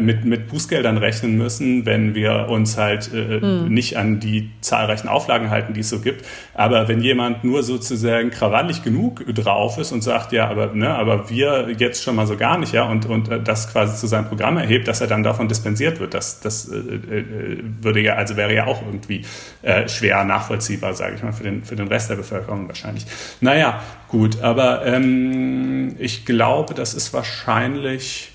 mit, 0.00 0.24
mit 0.24 0.48
Bußgeldern 0.48 0.96
rechnen 0.96 1.36
müssen, 1.36 1.84
wenn 1.84 2.14
wir 2.14 2.48
uns 2.48 2.78
halt 2.78 3.12
mhm. 3.12 3.66
nicht 3.68 3.98
an 3.98 4.18
die 4.18 4.48
zahlreichen 4.62 5.08
Auflagen 5.08 5.50
halten, 5.50 5.74
die 5.74 5.80
es 5.80 5.90
so 5.90 6.00
gibt. 6.00 6.24
Aber 6.58 6.88
wenn 6.88 7.00
jemand 7.00 7.44
nur 7.44 7.62
sozusagen 7.62 8.30
krawallig 8.30 8.82
genug 8.82 9.24
drauf 9.32 9.78
ist 9.78 9.92
und 9.92 10.02
sagt, 10.02 10.32
ja, 10.32 10.48
aber, 10.48 10.74
ne, 10.74 10.90
aber 10.90 11.30
wir 11.30 11.70
jetzt 11.78 12.02
schon 12.02 12.16
mal 12.16 12.26
so 12.26 12.36
gar 12.36 12.58
nicht, 12.58 12.72
ja, 12.72 12.82
und, 12.82 13.06
und 13.06 13.30
das 13.46 13.72
quasi 13.72 13.96
zu 13.96 14.08
seinem 14.08 14.26
Programm 14.26 14.56
erhebt, 14.56 14.88
dass 14.88 15.00
er 15.00 15.06
dann 15.06 15.22
davon 15.22 15.46
dispensiert 15.46 16.00
wird, 16.00 16.14
das, 16.14 16.40
das 16.40 16.68
äh, 16.68 17.62
würde 17.80 18.00
ja, 18.00 18.14
also 18.14 18.36
wäre 18.36 18.52
ja 18.52 18.66
auch 18.66 18.82
irgendwie 18.84 19.24
schwer 19.86 20.24
nachvollziehbar, 20.24 20.94
sage 20.94 21.14
ich 21.16 21.22
mal, 21.22 21.32
für 21.32 21.44
den, 21.44 21.62
für 21.62 21.76
den 21.76 21.88
Rest 21.88 22.10
der 22.10 22.16
Bevölkerung 22.16 22.66
wahrscheinlich. 22.66 23.06
Naja, 23.40 23.80
gut, 24.08 24.42
aber 24.42 24.84
ähm, 24.84 25.94
ich 25.98 26.24
glaube, 26.24 26.74
das 26.74 26.94
ist 26.94 27.12
wahrscheinlich 27.12 28.32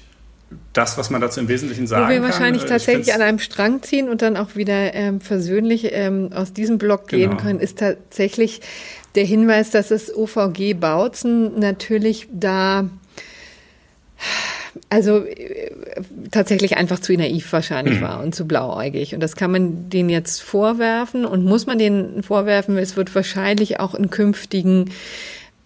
das, 0.74 0.98
was 0.98 1.10
man 1.10 1.22
dazu 1.22 1.40
im 1.40 1.48
Wesentlichen 1.48 1.88
sagen 1.88 2.04
kann. 2.04 2.12
Wo 2.12 2.16
wir 2.16 2.24
wahrscheinlich 2.24 2.64
kann. 2.64 2.72
tatsächlich 2.72 3.14
an 3.14 3.22
einem 3.22 3.40
Strang 3.40 3.82
ziehen 3.84 4.10
und 4.10 4.22
dann 4.22 4.38
auch 4.38 4.56
wieder 4.56 4.94
ähm, 4.94 5.22
versöhnlich 5.22 5.90
ähm, 5.92 6.30
aus 6.34 6.54
diesem 6.54 6.78
Block 6.78 7.08
gehen 7.08 7.32
genau. 7.32 7.42
können, 7.42 7.60
ist 7.60 7.80
tatsächlich 7.80 8.62
der 9.16 9.26
Hinweis, 9.26 9.70
dass 9.72 9.90
das 9.90 10.16
OVG 10.16 10.74
Bautzen 10.80 11.60
natürlich 11.60 12.28
da 12.32 12.90
also 14.90 15.24
äh, 15.24 15.72
tatsächlich 16.32 16.78
einfach 16.78 17.00
zu 17.00 17.14
naiv 17.14 17.52
wahrscheinlich 17.52 18.00
mhm. 18.00 18.04
war 18.04 18.24
und 18.24 18.34
zu 18.34 18.46
blauäugig. 18.48 19.14
Und 19.14 19.22
das 19.22 19.36
kann 19.36 19.52
man 19.52 19.90
denen 19.90 20.10
jetzt 20.10 20.42
vorwerfen 20.42 21.26
und 21.26 21.46
muss 21.46 21.66
man 21.66 21.78
denen 21.78 22.24
vorwerfen. 22.24 22.78
Es 22.78 22.98
wird 22.98 23.14
wahrscheinlich 23.14 23.80
auch 23.80 23.94
in 23.96 24.10
künftigen 24.10 24.92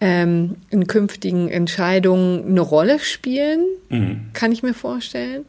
ähm, 0.00 0.56
in 0.70 0.86
künftigen 0.86 1.48
Entscheidungen 1.48 2.46
eine 2.46 2.60
Rolle 2.60 2.98
spielen, 2.98 3.64
mhm. 3.88 4.28
kann 4.32 4.52
ich 4.52 4.62
mir 4.62 4.74
vorstellen. 4.74 5.44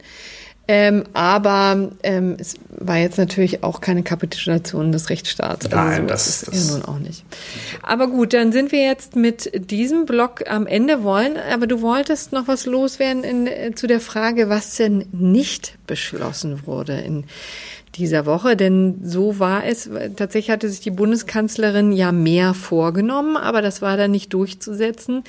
Ähm, 0.72 1.02
aber 1.14 1.90
ähm, 2.04 2.36
es 2.38 2.54
war 2.68 2.96
jetzt 2.96 3.18
natürlich 3.18 3.64
auch 3.64 3.80
keine 3.80 4.04
Kapitulation 4.04 4.92
des 4.92 5.10
Rechtsstaats. 5.10 5.66
Also 5.66 5.76
Nein, 5.76 6.06
das, 6.06 6.28
ist 6.28 6.46
das 6.46 6.68
ja 6.68 6.74
nun 6.74 6.84
auch 6.84 6.98
nicht. 7.00 7.24
Aber 7.82 8.06
gut, 8.06 8.32
dann 8.34 8.52
sind 8.52 8.70
wir 8.70 8.84
jetzt 8.84 9.16
mit 9.16 9.50
diesem 9.72 10.06
Block 10.06 10.48
am 10.48 10.68
Ende 10.68 11.02
wollen. 11.02 11.36
Aber 11.52 11.66
du 11.66 11.82
wolltest 11.82 12.30
noch 12.30 12.46
was 12.46 12.66
loswerden 12.66 13.24
in, 13.24 13.46
äh, 13.48 13.72
zu 13.74 13.88
der 13.88 13.98
Frage, 13.98 14.48
was 14.48 14.76
denn 14.76 15.06
nicht 15.10 15.76
beschlossen 15.88 16.66
wurde 16.66 17.00
in 17.00 17.24
dieser 17.96 18.24
Woche, 18.24 18.56
denn 18.56 19.00
so 19.02 19.38
war 19.38 19.64
es. 19.64 19.90
Tatsächlich 20.16 20.50
hatte 20.50 20.68
sich 20.68 20.80
die 20.80 20.90
Bundeskanzlerin 20.90 21.92
ja 21.92 22.12
mehr 22.12 22.54
vorgenommen, 22.54 23.36
aber 23.36 23.62
das 23.62 23.82
war 23.82 23.96
dann 23.96 24.12
nicht 24.12 24.32
durchzusetzen 24.32 25.24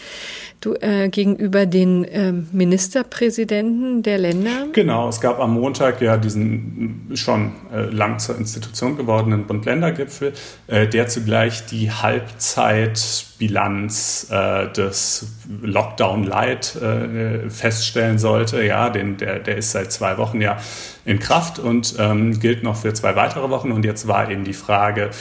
du, 0.62 0.76
äh, 0.76 1.10
gegenüber 1.10 1.66
den 1.66 2.06
äh, 2.06 2.32
Ministerpräsidenten 2.32 4.04
der 4.04 4.20
Länder. 4.20 4.68
Genau, 4.74 5.10
es 5.10 5.20
gab 5.20 5.40
am 5.40 5.56
Montag 5.56 6.00
ja 6.02 6.18
diesen 6.18 7.10
schon 7.16 7.54
äh, 7.74 7.86
lang 7.86 8.20
zur 8.20 8.38
Institution 8.38 8.96
gewordenen 8.96 9.48
Bund-Länder-Gipfel, 9.48 10.34
äh, 10.68 10.88
der 10.88 11.08
zugleich 11.08 11.66
die 11.66 11.90
Halbzeitbilanz 11.92 14.28
äh, 14.30 14.72
des 14.72 15.40
Lockdown 15.64 16.26
Light 16.26 16.76
äh, 16.76 17.50
feststellen 17.50 18.20
sollte. 18.20 18.64
Ja, 18.64 18.92
den, 18.92 19.18
der, 19.18 19.40
der 19.40 19.58
ist 19.58 19.72
seit 19.72 19.92
zwei 19.92 20.20
Wochen 20.20 20.42
ja 20.42 20.60
in 21.06 21.20
Kraft 21.20 21.60
und 21.60 21.96
ähm, 22.00 22.40
gilt 22.40 22.64
noch 22.64 22.76
für 22.76 22.94
zwei 22.94 23.16
weitere 23.16 23.50
Wochen. 23.50 23.72
Und 23.72 23.86
jetzt 23.86 24.08
war 24.08 24.30
eben 24.30 24.44
die 24.44 24.54
Frage, 24.54 25.12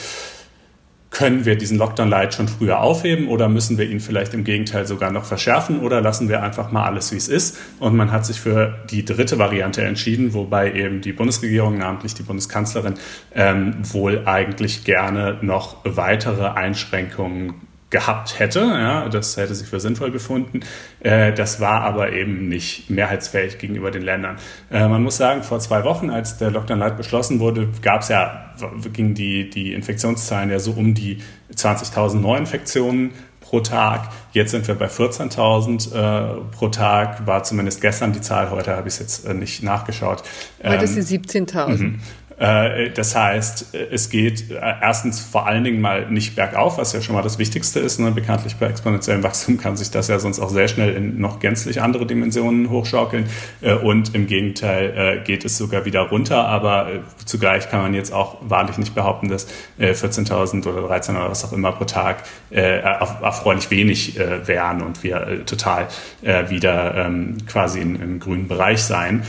können 1.11 1.43
wir 1.43 1.57
diesen 1.57 1.77
Lockdown 1.77 2.09
Light 2.09 2.33
schon 2.33 2.47
früher 2.47 2.79
aufheben 2.79 3.27
oder 3.27 3.49
müssen 3.49 3.77
wir 3.77 3.87
ihn 3.87 3.99
vielleicht 3.99 4.33
im 4.33 4.45
Gegenteil 4.45 4.87
sogar 4.87 5.11
noch 5.11 5.25
verschärfen 5.25 5.81
oder 5.81 5.99
lassen 5.99 6.29
wir 6.29 6.41
einfach 6.41 6.71
mal 6.71 6.85
alles, 6.85 7.11
wie 7.11 7.17
es 7.17 7.27
ist? 7.27 7.57
Und 7.79 7.97
man 7.97 8.13
hat 8.13 8.25
sich 8.25 8.39
für 8.39 8.79
die 8.89 9.03
dritte 9.03 9.37
Variante 9.37 9.83
entschieden, 9.83 10.33
wobei 10.33 10.71
eben 10.71 11.01
die 11.01 11.11
Bundesregierung, 11.11 11.77
namentlich 11.77 12.13
die 12.13 12.23
Bundeskanzlerin, 12.23 12.93
ähm, 13.35 13.75
wohl 13.81 14.25
eigentlich 14.25 14.85
gerne 14.85 15.37
noch 15.41 15.77
weitere 15.83 16.47
Einschränkungen 16.47 17.70
gehabt 17.91 18.39
hätte. 18.39 18.61
Ja, 18.61 19.09
das 19.09 19.37
hätte 19.37 19.53
sich 19.53 19.67
für 19.67 19.79
sinnvoll 19.79 20.09
befunden. 20.09 20.61
Äh, 21.01 21.33
das 21.33 21.59
war 21.59 21.81
aber 21.81 22.11
eben 22.13 22.47
nicht 22.47 22.89
mehrheitsfähig 22.89 23.59
gegenüber 23.59 23.91
den 23.91 24.01
Ländern. 24.01 24.37
Äh, 24.71 24.87
man 24.87 25.03
muss 25.03 25.17
sagen, 25.17 25.43
vor 25.43 25.59
zwei 25.59 25.83
Wochen, 25.83 26.09
als 26.09 26.37
der 26.37 26.49
Lockdown 26.49 26.79
Light 26.79 26.97
beschlossen 26.97 27.39
wurde, 27.39 27.67
gab 27.81 28.01
es 28.01 28.07
ja, 28.07 28.55
gingen 28.91 29.13
die, 29.13 29.49
die 29.49 29.73
Infektionszahlen 29.73 30.49
ja 30.49 30.59
so 30.59 30.71
um 30.71 30.93
die 30.93 31.19
20.000 31.53 32.15
Neuinfektionen 32.15 33.11
pro 33.41 33.59
Tag. 33.59 34.07
Jetzt 34.31 34.51
sind 34.51 34.65
wir 34.69 34.75
bei 34.75 34.87
14.000 34.87 35.93
äh, 35.93 36.41
pro 36.51 36.69
Tag, 36.69 37.27
war 37.27 37.43
zumindest 37.43 37.81
gestern 37.81 38.13
die 38.13 38.21
Zahl, 38.21 38.49
heute 38.49 38.77
habe 38.77 38.87
ich 38.87 38.93
es 38.93 38.99
jetzt 38.99 39.25
äh, 39.25 39.33
nicht 39.33 39.61
nachgeschaut. 39.61 40.23
Heute 40.63 40.75
ähm, 40.75 40.83
ist 40.83 40.95
sie 40.95 41.17
17.000. 41.17 41.95
Äh, 42.41 42.89
das 42.89 43.15
heißt, 43.15 43.75
es 43.91 44.09
geht 44.09 44.49
äh, 44.49 44.55
erstens 44.55 45.19
vor 45.19 45.45
allen 45.45 45.63
Dingen 45.63 45.79
mal 45.79 46.09
nicht 46.09 46.35
bergauf, 46.35 46.79
was 46.79 46.91
ja 46.91 47.01
schon 47.01 47.13
mal 47.13 47.21
das 47.21 47.37
Wichtigste 47.37 47.79
ist. 47.79 47.99
Ne? 47.99 48.09
Bekanntlich 48.09 48.55
bei 48.55 48.65
exponentiellem 48.65 49.21
Wachstum 49.21 49.57
kann 49.59 49.77
sich 49.77 49.91
das 49.91 50.07
ja 50.07 50.17
sonst 50.17 50.39
auch 50.39 50.49
sehr 50.49 50.67
schnell 50.67 50.95
in 50.95 51.19
noch 51.19 51.39
gänzlich 51.39 51.81
andere 51.83 52.07
Dimensionen 52.07 52.71
hochschaukeln. 52.71 53.29
Äh, 53.61 53.75
und 53.75 54.15
im 54.15 54.25
Gegenteil 54.25 55.21
geht 55.23 55.45
es 55.45 55.57
sogar 55.57 55.85
wieder 55.85 56.01
runter. 56.01 56.47
Aber 56.47 56.87
zugleich 57.25 57.69
kann 57.69 57.81
man 57.81 57.93
jetzt 57.93 58.11
auch 58.11 58.37
wahrlich 58.41 58.77
nicht 58.77 58.95
behaupten, 58.95 59.27
dass 59.29 59.47
14.000 59.79 60.67
oder 60.67 60.87
13 60.87 61.15
oder 61.15 61.29
was 61.29 61.45
auch 61.45 61.53
immer 61.53 61.71
pro 61.71 61.85
Tag 61.85 62.23
erfreulich 62.49 63.69
wenig 63.69 64.17
wären 64.45 64.81
und 64.81 65.03
wir 65.03 65.45
total 65.45 65.87
wieder 66.21 67.05
ähm, 67.05 67.37
quasi 67.47 67.81
im 67.81 68.19
grünen 68.19 68.47
Bereich 68.47 68.81
sein. 68.83 69.23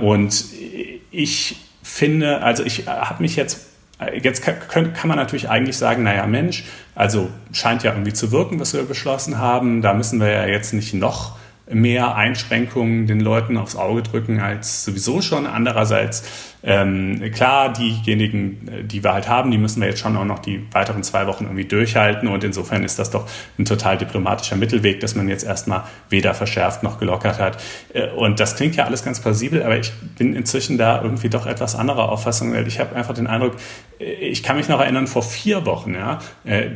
Und 0.00 0.44
ich 1.10 1.65
finde, 1.96 2.42
also 2.42 2.62
ich 2.64 2.86
äh, 2.86 2.90
habe 2.90 3.22
mich 3.22 3.36
jetzt, 3.36 3.66
äh, 3.98 4.18
jetzt 4.18 4.42
kann, 4.42 4.92
kann 4.92 5.08
man 5.08 5.16
natürlich 5.16 5.48
eigentlich 5.48 5.76
sagen, 5.76 6.02
naja 6.02 6.26
Mensch, 6.26 6.64
also 6.94 7.30
scheint 7.52 7.82
ja 7.82 7.92
irgendwie 7.92 8.12
zu 8.12 8.30
wirken, 8.32 8.60
was 8.60 8.74
wir 8.74 8.82
beschlossen 8.82 9.38
haben, 9.38 9.82
da 9.82 9.94
müssen 9.94 10.20
wir 10.20 10.30
ja 10.30 10.46
jetzt 10.46 10.72
nicht 10.72 10.94
noch 10.94 11.36
mehr 11.68 12.14
Einschränkungen 12.14 13.06
den 13.06 13.20
Leuten 13.20 13.56
aufs 13.56 13.74
Auge 13.74 14.02
drücken 14.02 14.38
als 14.40 14.84
sowieso 14.84 15.20
schon. 15.20 15.46
Andererseits 15.46 16.22
ähm, 16.68 17.22
klar, 17.32 17.72
diejenigen, 17.72 18.66
äh, 18.66 18.82
die 18.82 19.04
wir 19.04 19.12
halt 19.12 19.28
haben, 19.28 19.52
die 19.52 19.58
müssen 19.58 19.80
wir 19.80 19.88
jetzt 19.88 20.00
schon 20.00 20.16
auch 20.16 20.24
noch 20.24 20.40
die 20.40 20.66
weiteren 20.72 21.04
zwei 21.04 21.28
Wochen 21.28 21.44
irgendwie 21.44 21.64
durchhalten. 21.64 22.28
Und 22.28 22.42
insofern 22.42 22.82
ist 22.82 22.98
das 22.98 23.10
doch 23.10 23.28
ein 23.56 23.64
total 23.64 23.96
diplomatischer 23.96 24.56
Mittelweg, 24.56 24.98
dass 24.98 25.14
man 25.14 25.28
jetzt 25.28 25.44
erstmal 25.44 25.84
weder 26.10 26.34
verschärft 26.34 26.82
noch 26.82 26.98
gelockert 26.98 27.38
hat. 27.38 27.62
Äh, 27.94 28.08
und 28.10 28.40
das 28.40 28.56
klingt 28.56 28.74
ja 28.74 28.84
alles 28.84 29.04
ganz 29.04 29.20
plausibel, 29.20 29.62
aber 29.62 29.78
ich 29.78 29.92
bin 30.18 30.34
inzwischen 30.34 30.76
da 30.76 31.00
irgendwie 31.02 31.28
doch 31.28 31.46
etwas 31.46 31.76
anderer 31.76 32.10
Auffassung, 32.10 32.52
weil 32.52 32.66
ich 32.66 32.80
habe 32.80 32.96
einfach 32.96 33.14
den 33.14 33.28
Eindruck, 33.28 33.54
äh, 34.00 34.04
ich 34.04 34.42
kann 34.42 34.56
mich 34.56 34.68
noch 34.68 34.80
erinnern, 34.80 35.06
vor 35.06 35.22
vier 35.22 35.64
Wochen, 35.66 35.94
ja, 35.94 36.18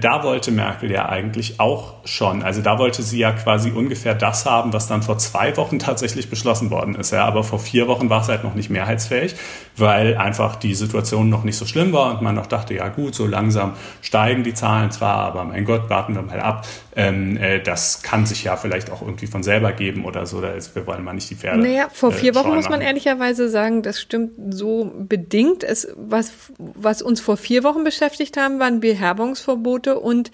da 0.01 0.23
wollte 0.23 0.53
Merkel 0.53 0.91
ja 0.91 1.09
eigentlich 1.09 1.59
auch 1.59 1.95
schon, 2.05 2.43
also 2.43 2.63
da 2.63 2.79
wollte 2.79 3.03
sie 3.03 3.19
ja 3.19 3.33
quasi 3.33 3.71
ungefähr 3.71 4.15
das 4.15 4.47
haben, 4.47 4.73
was 4.73 4.87
dann 4.87 5.03
vor 5.03 5.19
zwei 5.19 5.57
Wochen 5.57 5.79
tatsächlich 5.79 6.31
beschlossen 6.31 6.71
worden 6.71 6.95
ist. 6.95 7.13
Ja, 7.13 7.25
aber 7.25 7.43
vor 7.43 7.59
vier 7.59 7.89
Wochen 7.89 8.09
war 8.11 8.23
es 8.23 8.29
halt 8.29 8.45
noch 8.45 8.55
nicht 8.55 8.71
mehrheitsfähig 8.71 9.35
weil 9.81 10.17
einfach 10.17 10.57
die 10.57 10.75
Situation 10.75 11.29
noch 11.29 11.45
nicht 11.45 11.57
so 11.57 11.67
schlimm 11.67 11.93
war 11.93 12.13
und 12.13 12.23
man 12.23 12.35
noch 12.35 12.47
dachte, 12.47 12.75
ja 12.75 12.89
gut, 12.89 13.15
so 13.15 13.27
langsam 13.27 13.75
steigen 14.03 14.45
die 14.45 14.55
Zahlen 14.55 14.91
zwar, 14.91 15.17
aber 15.17 15.45
mein 15.45 15.65
Gott, 15.65 15.91
warten 15.91 16.15
wir 16.15 16.23
mal 16.23 16.41
ab. 16.41 16.67
Ähm, 16.95 17.37
äh, 17.37 17.61
das 17.61 18.03
kann 18.03 18.27
sich 18.27 18.45
ja 18.45 18.57
vielleicht 18.57 18.91
auch 18.91 19.03
irgendwie 19.03 19.27
von 19.27 19.43
selber 19.43 19.73
geben 19.73 20.05
oder 20.05 20.27
so. 20.27 20.41
Da 20.41 20.51
ist, 20.51 20.75
wir 20.75 20.87
wollen 20.87 21.05
mal 21.05 21.15
nicht 21.15 21.31
die 21.31 21.37
Pferde. 21.37 21.63
Naja, 21.63 21.89
vor 21.93 22.13
vier 22.13 22.33
äh, 22.33 22.35
Wochen 22.35 22.55
muss 22.55 22.69
man 22.69 22.81
ehrlicherweise 22.81 23.49
sagen, 23.49 23.83
das 23.83 24.01
stimmt 24.01 24.33
so 24.51 24.93
bedingt. 24.99 25.65
Es, 25.65 25.89
was, 25.97 26.33
was 26.59 27.03
uns 27.03 27.21
vor 27.21 27.37
vier 27.37 27.65
Wochen 27.65 27.85
beschäftigt 27.85 28.37
haben, 28.37 28.59
waren 28.59 28.81
Beherbergungsverbote 28.81 29.99
und 29.99 30.31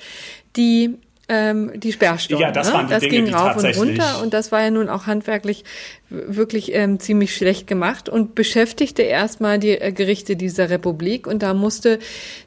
die 0.56 0.98
ähm, 1.28 1.72
die 1.74 1.92
Sperrstunde. 1.92 2.42
Ja, 2.42 2.52
das 2.52 2.72
waren 2.72 2.87
die 2.87 2.92
das 2.92 3.00
Dinge, 3.00 3.24
ging 3.24 3.35
rauf 3.35 3.56
und 3.56 3.76
runter 3.76 4.22
und 4.22 4.32
das 4.32 4.52
war 4.52 4.62
ja 4.62 4.70
nun 4.70 4.88
auch 4.88 5.06
handwerklich 5.06 5.64
wirklich 6.09 6.73
ähm, 6.73 7.01
ziemlich 7.01 7.35
schlecht 7.35 7.66
gemacht 7.66 8.09
und 8.09 8.35
beschäftigte 8.35 9.03
erstmal 9.03 9.59
die 9.59 9.71
äh, 9.71 9.92
Gerichte 9.92 10.37
dieser 10.37 10.71
Republik. 10.71 11.27
Und 11.27 11.42
da 11.42 11.53
musste 11.53 11.99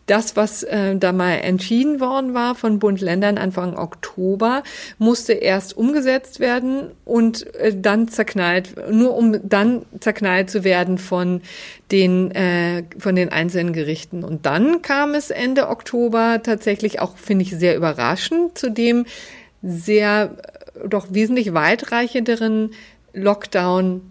das, 0.05 0.35
was 0.35 0.63
äh, 0.63 0.95
da 0.95 1.11
mal 1.11 1.33
entschieden 1.33 1.99
worden 1.99 2.33
war 2.33 2.55
von 2.55 2.79
Bund-Ländern 2.79 3.37
Anfang 3.37 3.77
Oktober, 3.77 4.63
musste 4.97 5.33
erst 5.33 5.75
umgesetzt 5.75 6.39
werden 6.39 6.91
und 7.03 7.53
äh, 7.55 7.75
dann 7.75 8.07
zerknallt, 8.07 8.75
nur 8.91 9.15
um 9.15 9.37
dann 9.47 9.85
zerknallt 9.99 10.49
zu 10.49 10.63
werden 10.63 10.97
von 10.97 11.41
den 11.91 12.31
äh, 12.31 12.83
von 12.97 13.15
den 13.15 13.29
einzelnen 13.29 13.73
Gerichten. 13.73 14.23
Und 14.23 14.45
dann 14.45 14.81
kam 14.81 15.15
es 15.15 15.31
Ende 15.31 15.67
Oktober 15.67 16.41
tatsächlich 16.43 16.99
auch 17.01 17.17
finde 17.17 17.43
ich 17.43 17.51
sehr 17.51 17.75
überraschend 17.75 18.57
zu 18.57 18.71
dem 18.71 19.05
sehr 19.61 20.35
äh, 20.37 20.87
doch 20.87 21.07
wesentlich 21.11 21.53
weitreichenderen 21.53 22.71
Lockdown 23.13 24.01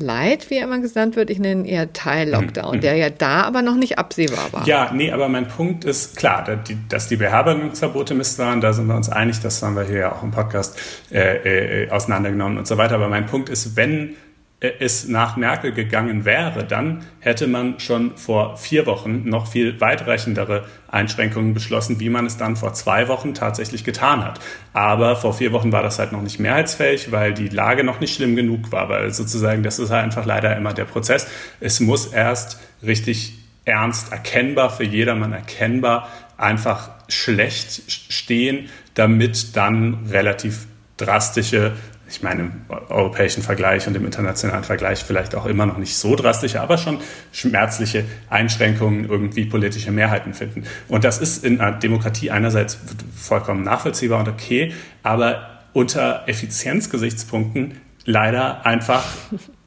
Light, 0.00 0.50
wie 0.50 0.58
er 0.58 0.64
immer 0.64 0.78
genannt 0.78 1.16
wird. 1.16 1.30
Ich 1.30 1.38
nenne 1.38 1.62
ihn 1.62 1.66
eher 1.66 1.92
Teil-Lockdown, 1.92 2.76
mhm. 2.76 2.80
der 2.80 2.96
ja 2.96 3.10
da 3.10 3.42
aber 3.42 3.62
noch 3.62 3.74
nicht 3.74 3.98
absehbar 3.98 4.52
war. 4.52 4.66
Ja, 4.66 4.90
nee, 4.92 5.10
aber 5.10 5.28
mein 5.28 5.48
Punkt 5.48 5.84
ist 5.84 6.16
klar, 6.16 6.44
dass 6.88 7.08
die 7.08 7.16
Beherbergungsverbote 7.16 8.14
Mist 8.14 8.38
waren, 8.38 8.60
da 8.60 8.72
sind 8.72 8.86
wir 8.86 8.94
uns 8.94 9.08
einig, 9.08 9.40
das 9.40 9.62
haben 9.62 9.76
wir 9.76 9.84
hier 9.84 9.98
ja 9.98 10.12
auch 10.12 10.22
im 10.22 10.30
Podcast 10.30 10.78
äh, 11.10 11.84
äh, 11.84 11.90
auseinandergenommen 11.90 12.58
und 12.58 12.66
so 12.66 12.76
weiter. 12.76 12.94
Aber 12.94 13.08
mein 13.08 13.26
Punkt 13.26 13.48
ist, 13.48 13.76
wenn 13.76 14.16
es 14.60 15.06
nach 15.06 15.36
Merkel 15.36 15.72
gegangen 15.72 16.24
wäre, 16.24 16.64
dann 16.64 17.04
hätte 17.20 17.46
man 17.46 17.78
schon 17.78 18.16
vor 18.16 18.56
vier 18.56 18.86
Wochen 18.86 19.28
noch 19.28 19.46
viel 19.46 19.80
weitreichendere 19.80 20.64
Einschränkungen 20.88 21.54
beschlossen, 21.54 22.00
wie 22.00 22.08
man 22.08 22.26
es 22.26 22.38
dann 22.38 22.56
vor 22.56 22.72
zwei 22.72 23.06
Wochen 23.06 23.34
tatsächlich 23.34 23.84
getan 23.84 24.24
hat. 24.24 24.40
Aber 24.72 25.14
vor 25.14 25.32
vier 25.32 25.52
Wochen 25.52 25.70
war 25.70 25.84
das 25.84 26.00
halt 26.00 26.10
noch 26.10 26.22
nicht 26.22 26.40
mehrheitsfähig, 26.40 27.12
weil 27.12 27.34
die 27.34 27.48
Lage 27.48 27.84
noch 27.84 28.00
nicht 28.00 28.16
schlimm 28.16 28.34
genug 28.34 28.72
war. 28.72 28.88
Weil 28.88 29.12
sozusagen, 29.12 29.62
das 29.62 29.78
ist 29.78 29.90
halt 29.90 30.02
einfach 30.02 30.26
leider 30.26 30.56
immer 30.56 30.74
der 30.74 30.86
Prozess. 30.86 31.28
Es 31.60 31.78
muss 31.78 32.08
erst 32.08 32.58
richtig 32.82 33.38
ernst 33.64 34.10
erkennbar, 34.10 34.70
für 34.70 34.84
jedermann 34.84 35.32
erkennbar, 35.32 36.08
einfach 36.36 36.90
schlecht 37.08 37.92
stehen, 37.92 38.70
damit 38.94 39.56
dann 39.56 40.06
relativ 40.10 40.66
drastische 40.96 41.74
ich 42.08 42.22
meine, 42.22 42.42
im 42.42 42.52
europäischen 42.88 43.42
Vergleich 43.42 43.86
und 43.86 43.96
im 43.96 44.04
internationalen 44.04 44.64
Vergleich 44.64 45.04
vielleicht 45.04 45.34
auch 45.34 45.46
immer 45.46 45.66
noch 45.66 45.78
nicht 45.78 45.96
so 45.96 46.16
drastische, 46.16 46.60
aber 46.60 46.78
schon 46.78 46.98
schmerzliche 47.32 48.04
Einschränkungen 48.30 49.08
irgendwie 49.08 49.44
politische 49.44 49.90
Mehrheiten 49.90 50.34
finden. 50.34 50.64
Und 50.88 51.04
das 51.04 51.18
ist 51.18 51.44
in 51.44 51.60
einer 51.60 51.76
Demokratie 51.76 52.30
einerseits 52.30 52.78
vollkommen 53.16 53.62
nachvollziehbar 53.62 54.20
und 54.20 54.28
okay, 54.28 54.72
aber 55.02 55.60
unter 55.72 56.24
Effizienzgesichtspunkten 56.26 57.74
leider 58.04 58.64
einfach 58.64 59.04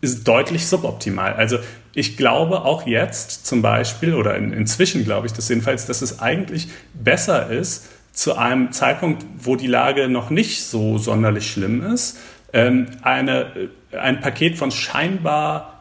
ist 0.02 0.28
deutlich 0.28 0.66
suboptimal. 0.66 1.34
Also 1.34 1.60
ich 1.94 2.18
glaube 2.18 2.62
auch 2.62 2.88
jetzt 2.88 3.46
zum 3.46 3.62
Beispiel, 3.62 4.16
oder 4.16 4.36
in, 4.36 4.52
inzwischen 4.52 5.04
glaube 5.04 5.28
ich 5.28 5.34
das 5.34 5.48
jedenfalls, 5.50 5.86
dass 5.86 6.02
es 6.02 6.20
eigentlich 6.20 6.70
besser 6.94 7.52
ist, 7.52 7.88
zu 8.14 8.36
einem 8.36 8.72
Zeitpunkt, 8.72 9.26
wo 9.38 9.56
die 9.56 9.68
Lage 9.68 10.10
noch 10.10 10.30
nicht 10.30 10.66
so 10.66 10.98
sonderlich 10.98 11.50
schlimm 11.52 11.82
ist, 11.94 12.18
eine, 12.54 13.70
äh, 13.92 13.98
ein 13.98 14.20
Paket 14.20 14.58
von 14.58 14.72
scheinbar 14.72 15.72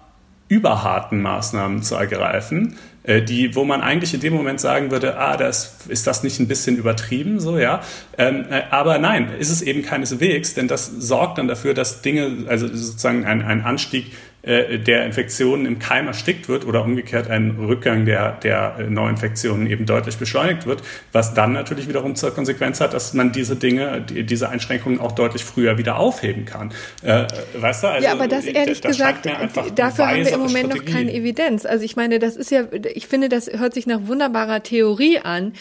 überharten 0.48 1.22
Maßnahmen 1.22 1.82
zu 1.82 1.94
ergreifen, 1.94 2.76
äh, 3.04 3.22
die, 3.22 3.54
wo 3.54 3.64
man 3.64 3.80
eigentlich 3.80 4.14
in 4.14 4.20
dem 4.20 4.34
Moment 4.34 4.60
sagen 4.60 4.90
würde, 4.90 5.16
ah, 5.16 5.36
das, 5.36 5.78
ist 5.88 6.06
das 6.06 6.22
nicht 6.22 6.40
ein 6.40 6.48
bisschen 6.48 6.76
übertrieben, 6.76 7.38
so, 7.40 7.56
ja. 7.56 7.82
Ähm, 8.18 8.46
äh, 8.50 8.62
aber 8.70 8.98
nein, 8.98 9.30
ist 9.38 9.50
es 9.50 9.62
eben 9.62 9.82
keineswegs, 9.82 10.54
denn 10.54 10.68
das 10.68 10.86
sorgt 10.86 11.38
dann 11.38 11.48
dafür, 11.48 11.72
dass 11.72 12.02
Dinge, 12.02 12.48
also 12.48 12.66
sozusagen 12.66 13.24
ein, 13.24 13.42
ein 13.42 13.62
Anstieg 13.62 14.12
der 14.42 15.04
Infektionen 15.04 15.66
im 15.66 15.78
Keim 15.78 16.06
erstickt 16.06 16.48
wird 16.48 16.64
oder 16.66 16.82
umgekehrt 16.82 17.28
ein 17.28 17.56
Rückgang 17.58 18.06
der, 18.06 18.32
der 18.32 18.76
äh, 18.78 18.82
Neuinfektionen 18.84 19.66
eben 19.66 19.84
deutlich 19.86 20.16
beschleunigt 20.16 20.66
wird, 20.66 20.82
was 21.12 21.34
dann 21.34 21.52
natürlich 21.52 21.88
wiederum 21.88 22.16
zur 22.16 22.34
Konsequenz 22.34 22.80
hat, 22.80 22.94
dass 22.94 23.12
man 23.12 23.32
diese 23.32 23.56
Dinge, 23.56 24.00
die, 24.00 24.24
diese 24.24 24.48
Einschränkungen 24.48 24.98
auch 24.98 25.12
deutlich 25.12 25.44
früher 25.44 25.76
wieder 25.78 25.98
aufheben 25.98 26.46
kann. 26.46 26.72
Äh, 27.02 27.26
weißt 27.54 27.82
du, 27.82 27.88
also, 27.88 28.06
ja, 28.06 28.12
aber 28.12 28.28
das 28.28 28.46
ehrlich 28.46 28.80
das 28.80 28.92
gesagt, 28.92 29.26
dafür 29.74 30.08
haben 30.08 30.24
wir 30.24 30.32
im 30.32 30.40
Moment 30.40 30.66
Strategie. 30.66 30.90
noch 30.90 30.96
keine 30.96 31.12
Evidenz. 31.12 31.66
Also 31.66 31.84
ich 31.84 31.96
meine, 31.96 32.18
das 32.18 32.36
ist 32.36 32.50
ja, 32.50 32.64
ich 32.94 33.06
finde, 33.06 33.28
das 33.28 33.50
hört 33.52 33.74
sich 33.74 33.86
nach 33.86 34.00
wunderbarer 34.06 34.62
Theorie 34.62 35.18
an. 35.18 35.52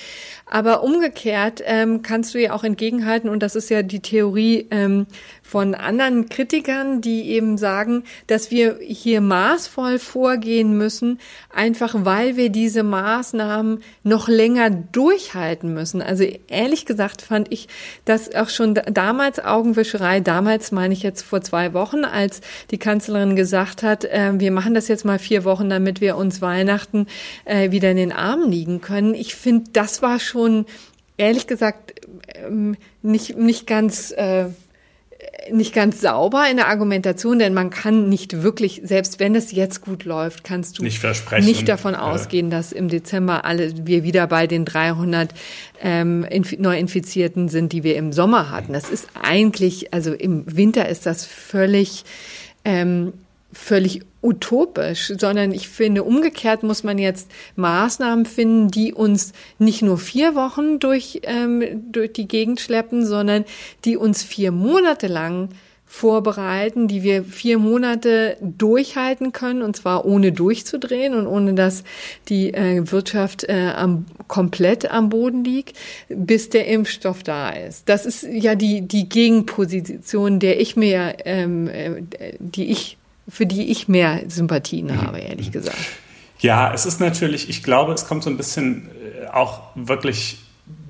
Aber 0.52 0.82
umgekehrt 0.82 1.62
ähm, 1.64 2.02
kannst 2.02 2.34
du 2.34 2.40
ja 2.40 2.54
auch 2.54 2.64
entgegenhalten, 2.64 3.30
und 3.30 3.44
das 3.44 3.56
ist 3.56 3.70
ja 3.70 3.84
die 3.84 4.00
Theorie 4.00 4.68
ähm, 4.72 5.06
von 5.44 5.76
anderen 5.76 6.28
Kritikern, 6.28 7.02
die 7.02 7.30
eben 7.30 7.58
sagen, 7.60 8.04
dass 8.26 8.50
wir 8.50 8.80
hier 8.82 9.22
maßvoll 9.22 10.00
vorgehen 10.00 10.76
müssen, 10.76 11.20
einfach 11.54 11.94
weil 12.00 12.36
wir 12.36 12.50
diese 12.50 12.82
Maßnahmen 12.82 13.84
noch 14.04 14.28
länger 14.28 14.72
durchhalten 14.72 15.72
müssen. 15.74 16.02
Also 16.02 16.24
ehrlich 16.48 16.88
gesagt 16.88 17.22
fand 17.22 17.52
ich 17.52 17.68
das 18.06 18.34
auch 18.34 18.50
schon 18.50 18.74
damals 18.74 19.40
Augenwischerei, 19.40 20.20
damals 20.20 20.72
meine 20.72 20.96
ich 20.96 21.04
jetzt 21.04 21.22
vor 21.22 21.42
zwei 21.42 21.74
Wochen, 21.74 22.06
als 22.06 22.42
die 22.72 22.80
Kanzlerin 22.80 23.36
gesagt 23.36 23.84
hat, 23.84 24.04
äh, 24.06 24.32
wir 24.34 24.52
machen 24.52 24.74
das 24.74 24.88
jetzt 24.88 25.06
mal 25.06 25.20
vier 25.20 25.44
Wochen, 25.44 25.70
damit 25.70 26.02
wir 26.02 26.18
uns 26.18 26.42
Weihnachten 26.42 27.06
äh, 27.46 27.70
wieder 27.70 27.92
in 27.92 27.98
den 27.98 28.12
Armen 28.12 28.52
liegen 28.52 28.82
können. 28.82 29.14
Ich 29.14 29.36
finde, 29.36 29.70
das 29.74 30.02
war 30.02 30.20
schon 30.20 30.39
schon 30.40 30.66
ehrlich 31.18 31.48
gesagt 31.48 31.94
ähm, 32.36 32.76
nicht, 33.02 33.38
nicht 33.38 33.68
ganz 33.68 34.12
äh, 34.12 34.46
nicht 35.52 35.74
ganz 35.74 36.00
sauber 36.00 36.46
in 36.50 36.58
der 36.58 36.68
Argumentation, 36.68 37.40
denn 37.40 37.54
man 37.54 37.72
kann 37.72 38.08
nicht 38.08 38.42
wirklich, 38.42 38.82
selbst 38.86 39.20
wenn 39.20 39.36
es 39.36 39.52
jetzt 39.52 39.82
gut 39.82 40.06
läuft, 40.06 40.44
kannst 40.46 40.80
du 40.80 40.84
nicht, 40.84 41.04
nicht 41.40 41.68
davon 41.68 41.96
ausgehen, 41.96 42.50
dass 42.50 42.72
im 42.72 42.88
Dezember 42.88 43.44
alle 43.44 43.86
wir 43.86 44.04
wieder 44.04 44.28
bei 44.28 44.48
den 44.48 44.64
300 44.64 45.34
ähm, 45.82 46.26
Neuinfizierten 46.58 47.50
sind, 47.50 47.74
die 47.74 47.84
wir 47.84 47.98
im 47.98 48.14
Sommer 48.14 48.50
hatten. 48.50 48.72
Das 48.72 48.90
ist 48.90 49.08
eigentlich, 49.22 49.94
also 49.94 50.14
im 50.14 50.44
Winter 50.56 50.88
ist 50.88 51.06
das 51.06 51.26
völlig 51.26 52.06
ähm, 52.64 53.14
völlig 53.52 54.02
utopisch, 54.22 55.14
sondern 55.18 55.52
ich 55.52 55.70
finde, 55.70 56.04
umgekehrt 56.04 56.64
muss 56.64 56.84
man 56.84 56.98
jetzt 56.98 57.32
Maßnahmen 57.56 58.26
finden, 58.26 58.70
die 58.70 58.94
uns 58.94 59.34
nicht 59.60 59.82
nur 59.82 59.98
vier 59.98 60.36
Wochen 60.36 60.80
durch, 60.80 61.22
ähm, 61.24 61.92
durch 61.92 62.14
die 62.14 62.28
Gegend 62.28 62.60
schleppen, 62.60 63.06
sondern 63.06 63.46
die 63.86 63.96
uns 63.98 64.24
vier 64.24 64.52
Monate 64.52 65.08
lang 65.08 65.50
vorbereiten, 65.92 66.88
die 66.88 67.02
wir 67.02 67.24
vier 67.24 67.58
Monate 67.58 68.38
durchhalten 68.42 69.32
können, 69.32 69.64
und 69.64 69.76
zwar 69.76 70.06
ohne 70.06 70.32
durchzudrehen 70.32 71.16
und 71.16 71.26
ohne 71.26 71.56
dass 71.56 71.84
die 72.28 72.54
äh, 72.54 72.92
Wirtschaft 72.92 73.46
äh, 73.46 73.72
am, 73.76 74.06
komplett 74.28 74.92
am 74.92 75.10
Boden 75.10 75.44
liegt, 75.44 75.76
bis 76.08 76.50
der 76.50 76.68
Impfstoff 76.68 77.24
da 77.24 77.50
ist. 77.50 77.90
Das 77.90 78.06
ist 78.06 78.22
ja 78.22 78.54
die, 78.54 78.82
die 78.82 79.10
Gegenposition, 79.10 80.40
der 80.40 80.62
ich 80.62 80.76
mir, 80.76 81.16
ähm, 81.26 81.68
äh, 81.68 82.04
die 82.38 82.70
ich 82.70 83.00
für 83.30 83.46
die 83.46 83.72
ich 83.72 83.88
mehr 83.88 84.22
Sympathien 84.28 84.88
mhm. 84.88 85.02
habe, 85.02 85.20
ehrlich 85.20 85.52
gesagt. 85.52 85.78
Ja, 86.40 86.74
es 86.74 86.86
ist 86.86 87.00
natürlich, 87.00 87.50
ich 87.50 87.64
glaube, 87.64 87.94
es 87.94 88.08
kommt 88.08 88.24
so 88.24 88.30
ein 88.30 88.38
bisschen 88.38 88.90
äh, 88.90 89.28
auch 89.28 89.62
wirklich 89.76 90.40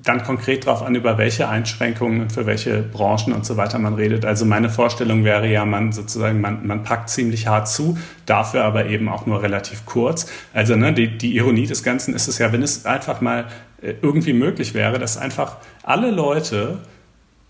dann 0.02 0.22
konkret 0.24 0.66
darauf 0.66 0.82
an, 0.82 0.94
über 0.94 1.18
welche 1.18 1.48
Einschränkungen 1.48 2.22
und 2.22 2.32
für 2.32 2.46
welche 2.46 2.82
Branchen 2.82 3.32
und 3.32 3.44
so 3.44 3.56
weiter 3.56 3.78
man 3.78 3.94
redet. 3.94 4.24
Also 4.24 4.44
meine 4.44 4.70
Vorstellung 4.70 5.24
wäre 5.24 5.46
ja, 5.48 5.64
man 5.64 5.92
sozusagen, 5.92 6.40
man, 6.40 6.66
man 6.66 6.82
packt 6.82 7.10
ziemlich 7.10 7.46
hart 7.46 7.68
zu, 7.68 7.98
dafür 8.26 8.64
aber 8.64 8.86
eben 8.86 9.08
auch 9.08 9.26
nur 9.26 9.42
relativ 9.42 9.84
kurz. 9.86 10.26
Also 10.54 10.76
ne, 10.76 10.92
die, 10.92 11.18
die 11.18 11.36
Ironie 11.36 11.66
des 11.66 11.82
Ganzen 11.82 12.14
ist 12.14 12.28
es 12.28 12.38
ja, 12.38 12.52
wenn 12.52 12.62
es 12.62 12.86
einfach 12.86 13.20
mal 13.20 13.46
äh, 13.82 13.94
irgendwie 14.00 14.32
möglich 14.32 14.74
wäre, 14.74 14.98
dass 14.98 15.16
einfach 15.16 15.56
alle 15.82 16.10
Leute 16.10 16.78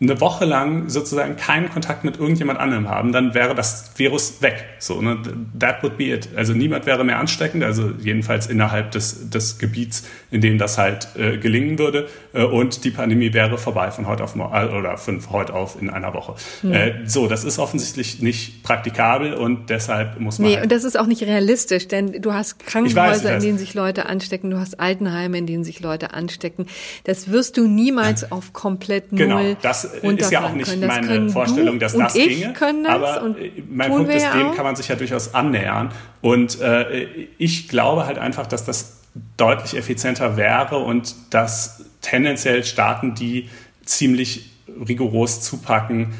eine 0.02 0.18
Woche 0.18 0.46
lang 0.46 0.88
sozusagen 0.88 1.36
keinen 1.36 1.68
Kontakt 1.68 2.04
mit 2.04 2.18
irgendjemand 2.18 2.58
anderem 2.58 2.88
haben, 2.88 3.12
dann 3.12 3.34
wäre 3.34 3.54
das 3.54 3.92
Virus 3.96 4.40
weg. 4.40 4.64
So, 4.78 5.02
ne? 5.02 5.18
That 5.58 5.82
would 5.82 5.98
be 5.98 6.04
it. 6.04 6.30
Also 6.34 6.54
niemand 6.54 6.86
wäre 6.86 7.04
mehr 7.04 7.18
ansteckend, 7.18 7.62
also 7.62 7.90
jedenfalls 8.00 8.46
innerhalb 8.46 8.92
des, 8.92 9.28
des 9.28 9.58
Gebiets, 9.58 10.04
in 10.30 10.40
dem 10.40 10.56
das 10.56 10.78
halt 10.78 11.08
äh, 11.18 11.36
gelingen 11.36 11.78
würde. 11.78 12.08
Äh, 12.32 12.44
und 12.44 12.84
die 12.84 12.90
Pandemie 12.90 13.34
wäre 13.34 13.58
vorbei 13.58 13.90
von 13.90 14.06
heute 14.06 14.24
auf 14.24 14.34
morgen 14.34 14.70
oder 14.70 14.96
von 14.96 15.20
heute 15.30 15.52
auf 15.52 15.80
in 15.80 15.90
einer 15.90 16.14
Woche. 16.14 16.34
Mhm. 16.62 16.72
Äh, 16.72 16.92
so, 17.04 17.26
das 17.26 17.44
ist 17.44 17.58
offensichtlich 17.58 18.22
nicht 18.22 18.62
praktikabel 18.62 19.34
und 19.34 19.68
deshalb 19.68 20.18
muss 20.18 20.38
man. 20.38 20.48
Nee, 20.48 20.54
halt 20.54 20.64
und 20.64 20.72
das 20.72 20.84
ist 20.84 20.98
auch 20.98 21.06
nicht 21.06 21.24
realistisch, 21.24 21.88
denn 21.88 22.22
du 22.22 22.32
hast 22.32 22.58
Krankenhäuser, 22.64 23.24
weiß, 23.24 23.24
in 23.34 23.40
denen 23.40 23.58
sich 23.58 23.74
Leute 23.74 24.06
anstecken, 24.06 24.50
du 24.50 24.58
hast 24.58 24.80
Altenheime, 24.80 25.36
in 25.36 25.46
denen 25.46 25.64
sich 25.64 25.80
Leute 25.80 26.14
anstecken. 26.14 26.64
Das 27.04 27.30
wirst 27.30 27.58
du 27.58 27.68
niemals 27.68 28.32
auf 28.32 28.54
komplett 28.54 29.10
genau, 29.10 29.34
null. 29.34 29.44
Genau, 29.48 29.58
das 29.60 29.89
ist 29.92 30.30
ja 30.30 30.44
auch 30.44 30.52
nicht 30.52 30.80
meine 30.80 31.28
Vorstellung, 31.30 31.78
dass 31.78 31.94
das 31.94 32.14
ginge. 32.14 32.52
Können 32.52 32.84
das 32.84 32.92
aber 32.92 33.34
mein 33.70 33.90
Punkt 33.90 34.12
ist, 34.12 34.26
dem 34.34 34.54
kann 34.54 34.64
man 34.64 34.76
sich 34.76 34.88
ja 34.88 34.96
durchaus 34.96 35.34
annähern. 35.34 35.90
Und 36.20 36.60
äh, 36.60 37.06
ich 37.38 37.68
glaube 37.68 38.06
halt 38.06 38.18
einfach, 38.18 38.46
dass 38.46 38.64
das 38.64 39.00
deutlich 39.36 39.76
effizienter 39.76 40.36
wäre 40.36 40.78
und 40.78 41.14
dass 41.30 41.84
tendenziell 42.00 42.64
Staaten, 42.64 43.14
die 43.14 43.48
ziemlich 43.84 44.50
rigoros 44.86 45.40
zupacken, 45.40 46.14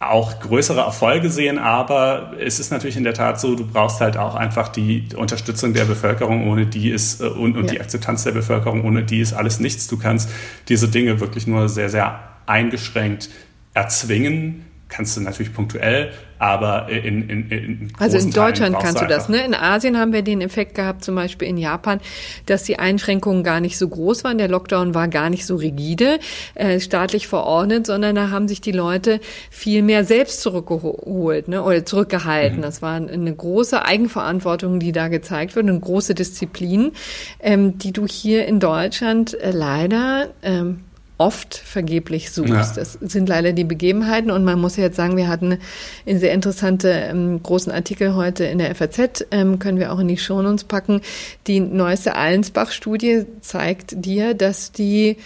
auch 0.00 0.38
größere 0.38 0.80
Erfolge 0.80 1.28
sehen, 1.28 1.58
aber 1.58 2.32
es 2.38 2.60
ist 2.60 2.70
natürlich 2.70 2.96
in 2.96 3.02
der 3.02 3.14
Tat 3.14 3.40
so, 3.40 3.56
du 3.56 3.66
brauchst 3.66 4.00
halt 4.00 4.16
auch 4.16 4.36
einfach 4.36 4.68
die 4.68 5.08
Unterstützung 5.16 5.72
der 5.72 5.86
Bevölkerung, 5.86 6.48
ohne 6.48 6.66
die 6.66 6.90
ist 6.90 7.20
äh, 7.20 7.24
und, 7.24 7.56
und 7.56 7.64
ja. 7.64 7.72
die 7.72 7.80
Akzeptanz 7.80 8.22
der 8.22 8.30
Bevölkerung, 8.30 8.84
ohne 8.84 9.02
die 9.02 9.18
ist 9.18 9.32
alles 9.32 9.58
nichts. 9.58 9.88
Du 9.88 9.98
kannst 9.98 10.30
diese 10.68 10.88
Dinge 10.88 11.18
wirklich 11.18 11.48
nur 11.48 11.68
sehr, 11.68 11.88
sehr 11.88 12.27
eingeschränkt 12.48 13.28
erzwingen. 13.74 14.64
Kannst 14.88 15.18
du 15.18 15.20
natürlich 15.20 15.52
punktuell, 15.52 16.12
aber 16.38 16.88
in, 16.88 17.28
in, 17.28 17.50
in 17.50 17.92
Also 17.98 18.16
in 18.16 18.30
Deutschland 18.30 18.78
kannst 18.78 19.02
du 19.02 19.06
das. 19.06 19.28
Ne? 19.28 19.44
In 19.44 19.54
Asien 19.54 19.98
haben 19.98 20.14
wir 20.14 20.22
den 20.22 20.40
Effekt 20.40 20.74
gehabt, 20.74 21.04
zum 21.04 21.14
Beispiel 21.14 21.46
in 21.46 21.58
Japan, 21.58 22.00
dass 22.46 22.62
die 22.62 22.78
Einschränkungen 22.78 23.42
gar 23.44 23.60
nicht 23.60 23.76
so 23.76 23.86
groß 23.86 24.24
waren. 24.24 24.38
Der 24.38 24.48
Lockdown 24.48 24.94
war 24.94 25.08
gar 25.08 25.28
nicht 25.28 25.44
so 25.44 25.56
rigide, 25.56 26.20
äh, 26.54 26.80
staatlich 26.80 27.28
verordnet, 27.28 27.86
sondern 27.86 28.14
da 28.14 28.30
haben 28.30 28.48
sich 28.48 28.62
die 28.62 28.72
Leute 28.72 29.20
viel 29.50 29.82
mehr 29.82 30.04
selbst 30.04 30.40
zurückgeholt 30.40 31.48
ne? 31.48 31.62
oder 31.62 31.84
zurückgehalten. 31.84 32.58
Mhm. 32.58 32.62
Das 32.62 32.80
war 32.80 32.94
eine 32.94 33.34
große 33.34 33.84
Eigenverantwortung, 33.84 34.80
die 34.80 34.92
da 34.92 35.08
gezeigt 35.08 35.54
wird, 35.54 35.68
eine 35.68 35.78
große 35.78 36.14
Disziplin, 36.14 36.92
ähm, 37.40 37.76
die 37.76 37.92
du 37.92 38.06
hier 38.06 38.46
in 38.46 38.58
Deutschland 38.58 39.34
äh, 39.34 39.50
leider 39.50 40.30
ähm, 40.42 40.84
oft 41.18 41.56
vergeblich 41.56 42.30
suchst. 42.30 42.50
Ja. 42.50 42.72
Das 42.74 42.92
sind 42.92 43.28
leider 43.28 43.52
die 43.52 43.64
Begebenheiten 43.64 44.30
und 44.30 44.44
man 44.44 44.60
muss 44.60 44.76
jetzt 44.76 44.96
sagen, 44.96 45.16
wir 45.16 45.28
hatten 45.28 45.58
einen 46.06 46.18
sehr 46.18 46.32
interessante 46.32 46.88
ähm, 46.90 47.42
großen 47.42 47.72
Artikel 47.72 48.14
heute 48.14 48.44
in 48.44 48.58
der 48.58 48.74
FAZ, 48.74 49.26
ähm, 49.32 49.58
können 49.58 49.78
wir 49.78 49.92
auch 49.92 49.98
in 49.98 50.08
die 50.08 50.16
Shownotes 50.16 50.64
packen. 50.64 51.00
Die 51.48 51.60
neueste 51.60 52.14
Allensbach-Studie 52.14 53.26
zeigt 53.40 54.04
dir, 54.04 54.34
dass 54.34 54.70
die 54.70 55.16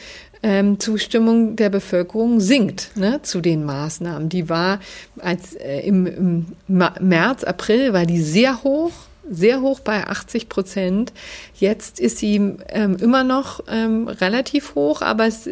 ähm, 0.42 0.80
Zustimmung 0.80 1.56
der 1.56 1.70
Bevölkerung 1.70 2.40
sinkt 2.40 2.96
ne, 2.96 3.20
zu 3.22 3.40
den 3.40 3.64
Maßnahmen. 3.64 4.28
Die 4.28 4.48
war 4.48 4.80
als 5.20 5.54
äh, 5.54 5.80
im, 5.80 6.06
im 6.06 6.46
März, 6.68 7.44
April 7.44 7.92
war 7.92 8.06
die 8.06 8.20
sehr 8.20 8.64
hoch 8.64 8.92
sehr 9.28 9.60
hoch 9.60 9.80
bei 9.80 10.06
80 10.06 10.48
Prozent. 10.48 11.12
Jetzt 11.54 12.00
ist 12.00 12.18
sie 12.18 12.36
ähm, 12.68 12.96
immer 13.00 13.24
noch 13.24 13.62
ähm, 13.68 14.08
relativ 14.08 14.74
hoch, 14.74 15.02
aber 15.02 15.26
es 15.26 15.48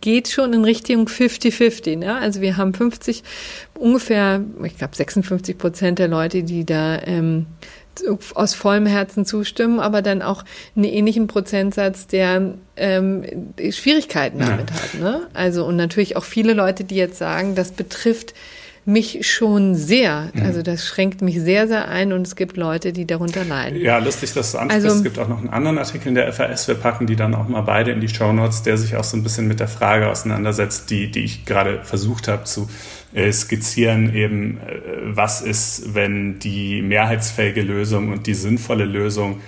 geht 0.00 0.28
schon 0.28 0.52
in 0.52 0.64
Richtung 0.64 1.06
50-50. 1.06 1.98
Ne? 1.98 2.14
Also 2.14 2.40
wir 2.40 2.56
haben 2.56 2.74
50, 2.74 3.22
ungefähr, 3.74 4.42
ich 4.64 4.76
glaube 4.76 4.94
56 4.94 5.56
Prozent 5.56 5.98
der 5.98 6.08
Leute, 6.08 6.42
die 6.42 6.64
da 6.64 7.00
ähm, 7.02 7.46
aus 8.34 8.54
vollem 8.54 8.86
Herzen 8.86 9.24
zustimmen, 9.24 9.80
aber 9.80 10.02
dann 10.02 10.22
auch 10.22 10.44
einen 10.76 10.84
ähnlichen 10.84 11.26
Prozentsatz, 11.26 12.06
der 12.06 12.54
ähm, 12.76 13.24
Schwierigkeiten 13.70 14.38
damit 14.38 14.70
ja. 14.70 14.76
hat. 14.76 14.94
Ne? 15.00 15.26
Also 15.34 15.64
und 15.64 15.76
natürlich 15.76 16.16
auch 16.16 16.24
viele 16.24 16.52
Leute, 16.52 16.84
die 16.84 16.96
jetzt 16.96 17.18
sagen, 17.18 17.54
das 17.54 17.72
betrifft 17.72 18.34
mich 18.88 19.30
schon 19.30 19.74
sehr. 19.74 20.30
Mhm. 20.32 20.42
Also 20.42 20.62
das 20.62 20.84
schränkt 20.84 21.20
mich 21.22 21.40
sehr, 21.40 21.68
sehr 21.68 21.88
ein 21.88 22.12
und 22.12 22.26
es 22.26 22.34
gibt 22.34 22.56
Leute, 22.56 22.92
die 22.92 23.06
darunter 23.06 23.44
leiden. 23.44 23.78
Ja, 23.80 23.98
lustig, 23.98 24.32
dass 24.32 24.52
du 24.52 24.58
ansprichst. 24.58 24.86
Also, 24.86 24.96
es 24.96 25.04
gibt 25.04 25.18
auch 25.18 25.28
noch 25.28 25.38
einen 25.38 25.50
anderen 25.50 25.78
Artikel 25.78 26.08
in 26.08 26.14
der 26.14 26.32
FAS. 26.32 26.66
Wir 26.66 26.74
packen 26.74 27.06
die 27.06 27.14
dann 27.14 27.34
auch 27.34 27.46
mal 27.48 27.60
beide 27.60 27.92
in 27.92 28.00
die 28.00 28.08
Show 28.08 28.32
Notes, 28.32 28.62
der 28.62 28.78
sich 28.78 28.96
auch 28.96 29.04
so 29.04 29.16
ein 29.16 29.22
bisschen 29.22 29.46
mit 29.46 29.60
der 29.60 29.68
Frage 29.68 30.08
auseinandersetzt, 30.08 30.90
die, 30.90 31.10
die 31.10 31.20
ich 31.20 31.44
gerade 31.44 31.84
versucht 31.84 32.28
habe 32.28 32.44
zu 32.44 32.68
äh, 33.12 33.30
skizzieren, 33.30 34.14
eben 34.14 34.58
äh, 34.58 34.80
was 35.04 35.42
ist, 35.42 35.94
wenn 35.94 36.38
die 36.38 36.82
mehrheitsfähige 36.82 37.62
Lösung 37.62 38.10
und 38.10 38.26
die 38.26 38.34
sinnvolle 38.34 38.84
Lösung 38.84 39.40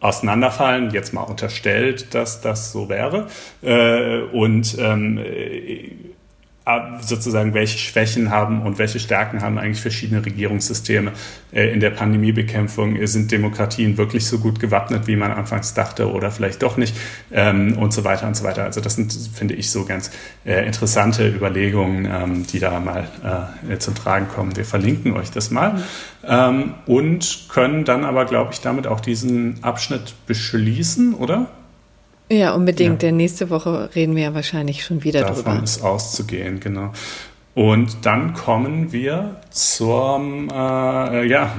auseinanderfallen, 0.00 0.90
jetzt 0.90 1.14
mal 1.14 1.22
unterstellt, 1.22 2.14
dass 2.14 2.40
das 2.40 2.72
so 2.72 2.88
wäre. 2.88 3.26
Äh, 3.62 4.20
und 4.32 4.76
ähm, 4.78 5.18
sozusagen, 7.02 7.52
welche 7.52 7.76
Schwächen 7.76 8.30
haben 8.30 8.62
und 8.62 8.78
welche 8.78 8.98
Stärken 8.98 9.42
haben 9.42 9.58
eigentlich 9.58 9.82
verschiedene 9.82 10.24
Regierungssysteme 10.24 11.12
äh, 11.52 11.70
in 11.70 11.80
der 11.80 11.90
Pandemiebekämpfung. 11.90 13.06
Sind 13.06 13.30
Demokratien 13.30 13.98
wirklich 13.98 14.26
so 14.26 14.38
gut 14.38 14.60
gewappnet, 14.60 15.06
wie 15.06 15.16
man 15.16 15.30
anfangs 15.30 15.74
dachte 15.74 16.10
oder 16.10 16.30
vielleicht 16.30 16.62
doch 16.62 16.78
nicht 16.78 16.96
ähm, 17.32 17.76
und 17.76 17.92
so 17.92 18.04
weiter 18.04 18.26
und 18.26 18.34
so 18.34 18.44
weiter. 18.44 18.64
Also 18.64 18.80
das 18.80 18.94
sind, 18.94 19.12
finde 19.12 19.52
ich, 19.54 19.70
so 19.70 19.84
ganz 19.84 20.10
äh, 20.46 20.66
interessante 20.66 21.28
Überlegungen, 21.28 22.06
ähm, 22.06 22.46
die 22.46 22.60
da 22.60 22.80
mal 22.80 23.08
äh, 23.68 23.76
zum 23.76 23.94
Tragen 23.94 24.28
kommen. 24.28 24.56
Wir 24.56 24.64
verlinken 24.64 25.12
euch 25.12 25.30
das 25.30 25.50
mal 25.50 25.82
ähm, 26.26 26.74
und 26.86 27.46
können 27.50 27.84
dann 27.84 28.04
aber, 28.04 28.24
glaube 28.24 28.54
ich, 28.54 28.60
damit 28.60 28.86
auch 28.86 29.00
diesen 29.00 29.62
Abschnitt 29.62 30.14
beschließen, 30.26 31.12
oder? 31.12 31.50
Ja, 32.30 32.54
unbedingt. 32.54 33.02
Ja. 33.02 33.08
Denn 33.08 33.16
nächste 33.16 33.50
Woche 33.50 33.90
reden 33.94 34.16
wir 34.16 34.24
ja 34.24 34.34
wahrscheinlich 34.34 34.84
schon 34.84 35.04
wieder 35.04 35.20
Davon 35.20 35.36
drüber. 35.36 35.50
Davon 35.50 35.64
ist 35.64 35.82
auszugehen, 35.82 36.60
genau. 36.60 36.92
Und 37.54 38.04
dann 38.04 38.34
kommen 38.34 38.90
wir 38.90 39.36
zum, 39.50 40.48
äh, 40.50 41.24
ja, 41.24 41.52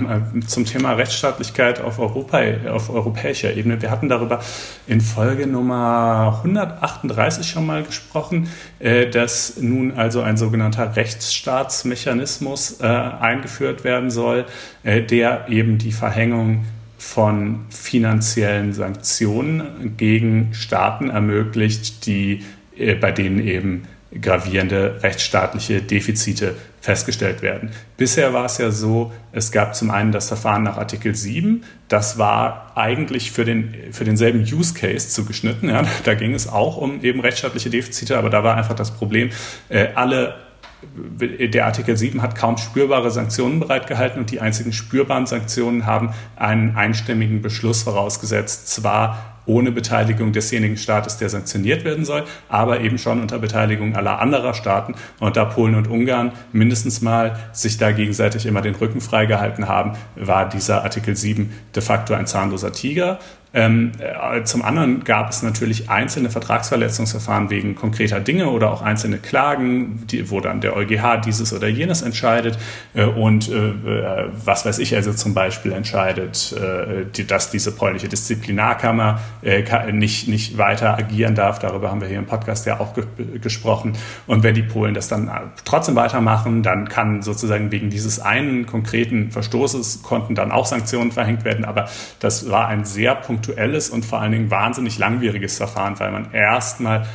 zum 0.45 0.65
Thema 0.65 0.91
Rechtsstaatlichkeit 0.91 1.79
auf, 1.79 1.99
Europa, 1.99 2.41
auf 2.69 2.89
europäischer 2.89 3.55
Ebene. 3.55 3.81
Wir 3.81 3.91
hatten 3.91 4.09
darüber 4.09 4.41
in 4.87 4.99
Folge 4.99 5.47
Nummer 5.47 6.41
138 6.43 7.47
schon 7.47 7.65
mal 7.65 7.83
gesprochen, 7.83 8.49
äh, 8.79 9.09
dass 9.09 9.55
nun 9.61 9.93
also 9.93 10.21
ein 10.21 10.35
sogenannter 10.35 10.97
Rechtsstaatsmechanismus 10.97 12.81
äh, 12.81 12.85
eingeführt 12.85 13.85
werden 13.85 14.11
soll, 14.11 14.43
äh, 14.83 15.01
der 15.01 15.47
eben 15.47 15.77
die 15.77 15.93
Verhängung 15.93 16.65
von 17.05 17.65
finanziellen 17.69 18.73
Sanktionen 18.73 19.95
gegen 19.95 20.53
Staaten 20.53 21.11
ermöglicht, 21.11 22.07
die, 22.07 22.43
äh, 22.75 22.95
bei 22.95 23.11
denen 23.11 23.39
eben 23.45 23.83
gravierende 24.19 25.03
rechtsstaatliche 25.03 25.81
Defizite 25.83 26.55
festgestellt 26.81 27.43
werden. 27.43 27.69
Bisher 27.95 28.33
war 28.33 28.45
es 28.45 28.57
ja 28.57 28.71
so, 28.71 29.13
es 29.31 29.51
gab 29.51 29.75
zum 29.75 29.91
einen 29.91 30.11
das 30.11 30.29
Verfahren 30.29 30.63
nach 30.63 30.77
Artikel 30.77 31.15
7, 31.15 31.63
das 31.89 32.17
war 32.17 32.71
eigentlich 32.75 33.31
für, 33.31 33.45
den, 33.45 33.73
für 33.91 34.03
denselben 34.03 34.41
Use 34.41 34.73
Case 34.73 35.09
zugeschnitten. 35.09 35.69
Ja. 35.69 35.83
Da 36.05 36.15
ging 36.15 36.33
es 36.33 36.47
auch 36.47 36.77
um 36.77 37.03
eben 37.03 37.19
rechtsstaatliche 37.19 37.69
Defizite, 37.69 38.17
aber 38.17 38.29
da 38.29 38.43
war 38.43 38.57
einfach 38.57 38.75
das 38.75 38.91
Problem, 38.91 39.29
äh, 39.69 39.89
alle 39.93 40.35
der 40.83 41.65
Artikel 41.65 41.97
7 41.97 42.21
hat 42.21 42.35
kaum 42.35 42.57
spürbare 42.57 43.09
Sanktionen 43.09 43.59
bereitgehalten 43.59 44.19
und 44.19 44.31
die 44.31 44.41
einzigen 44.41 44.73
spürbaren 44.73 45.25
Sanktionen 45.25 45.85
haben 45.85 46.11
einen 46.35 46.75
einstimmigen 46.75 47.41
Beschluss 47.41 47.83
vorausgesetzt, 47.83 48.67
zwar 48.67 49.35
ohne 49.45 49.71
Beteiligung 49.71 50.31
desjenigen 50.31 50.77
Staates, 50.77 51.17
der 51.17 51.29
sanktioniert 51.29 51.83
werden 51.83 52.05
soll, 52.05 52.23
aber 52.49 52.81
eben 52.81 52.97
schon 52.97 53.21
unter 53.21 53.39
Beteiligung 53.39 53.95
aller 53.95 54.19
anderer 54.19 54.53
Staaten. 54.53 54.95
Und 55.19 55.37
da 55.37 55.45
Polen 55.45 55.75
und 55.75 55.87
Ungarn 55.87 56.31
mindestens 56.51 57.01
mal 57.01 57.37
sich 57.51 57.77
da 57.77 57.91
gegenseitig 57.91 58.45
immer 58.45 58.61
den 58.61 58.75
Rücken 58.75 59.01
freigehalten 59.01 59.67
haben, 59.67 59.93
war 60.15 60.49
dieser 60.49 60.83
Artikel 60.83 61.15
7 61.15 61.53
de 61.75 61.83
facto 61.83 62.13
ein 62.13 62.27
zahnloser 62.27 62.71
Tiger. 62.71 63.19
Ähm, 63.55 63.93
äh, 63.99 64.43
zum 64.43 64.63
anderen 64.63 65.05
gab 65.05 65.29
es 65.29 65.41
natürlich 65.41 65.89
einzelne 65.89 66.29
Vertragsverletzungsverfahren 66.29 67.49
wegen 67.49 67.75
konkreter 67.75 68.19
Dinge 68.19 68.49
oder 68.49 68.69
auch 68.69 68.81
einzelne 68.81 69.17
Klagen, 69.17 70.05
die, 70.07 70.29
wo 70.29 70.41
dann 70.41 70.59
der 70.59 70.75
EuGH 70.75 71.21
dieses 71.23 71.53
oder 71.53 71.69
jenes 71.69 72.01
entscheidet 72.01 72.59
äh, 72.93 73.05
und 73.05 73.49
äh, 73.49 73.69
äh, 73.69 74.29
was 74.43 74.65
weiß 74.65 74.79
ich, 74.79 74.93
also 74.93 75.13
zum 75.13 75.33
Beispiel 75.33 75.71
entscheidet, 75.71 76.51
äh, 76.51 77.05
die, 77.15 77.25
dass 77.25 77.49
diese 77.49 77.71
polnische 77.71 78.09
Disziplinarkammer 78.09 79.21
äh, 79.41 79.63
nicht, 79.93 80.27
nicht 80.27 80.57
weiter 80.57 80.97
agieren 80.97 81.35
darf. 81.35 81.59
Darüber 81.59 81.89
haben 81.91 82.01
wir 82.01 82.09
hier 82.09 82.19
im 82.19 82.25
Podcast 82.25 82.65
ja 82.65 82.81
auch 82.81 82.93
ge 82.93 83.05
gesprochen. 83.41 83.93
Und 84.27 84.43
wenn 84.43 84.53
die 84.53 84.63
Polen 84.63 84.93
das 84.93 85.07
dann 85.07 85.31
trotzdem 85.63 85.95
weitermachen, 85.95 86.61
dann 86.61 86.89
kann 86.89 87.21
sozusagen 87.21 87.71
wegen 87.71 87.89
dieses 87.89 88.19
einen 88.19 88.65
konkreten 88.65 89.31
Verstoßes 89.31 90.03
konnten 90.03 90.35
dann 90.35 90.51
auch 90.51 90.65
Sanktionen 90.65 91.13
verhängt 91.13 91.45
werden. 91.45 91.63
Aber 91.63 91.87
das 92.19 92.49
war 92.49 92.67
ein 92.67 92.83
sehr 92.83 93.15
punkt 93.15 93.44
punktuelles 93.45 93.89
und 93.89 94.05
vor 94.05 94.21
allen 94.21 94.31
Dingen 94.31 94.51
wahnsinnig 94.51 94.97
langwieriges 94.97 95.57
Verfahren, 95.57 95.99
weil 95.99 96.11
man 96.11 96.33
erstmal 96.33 97.07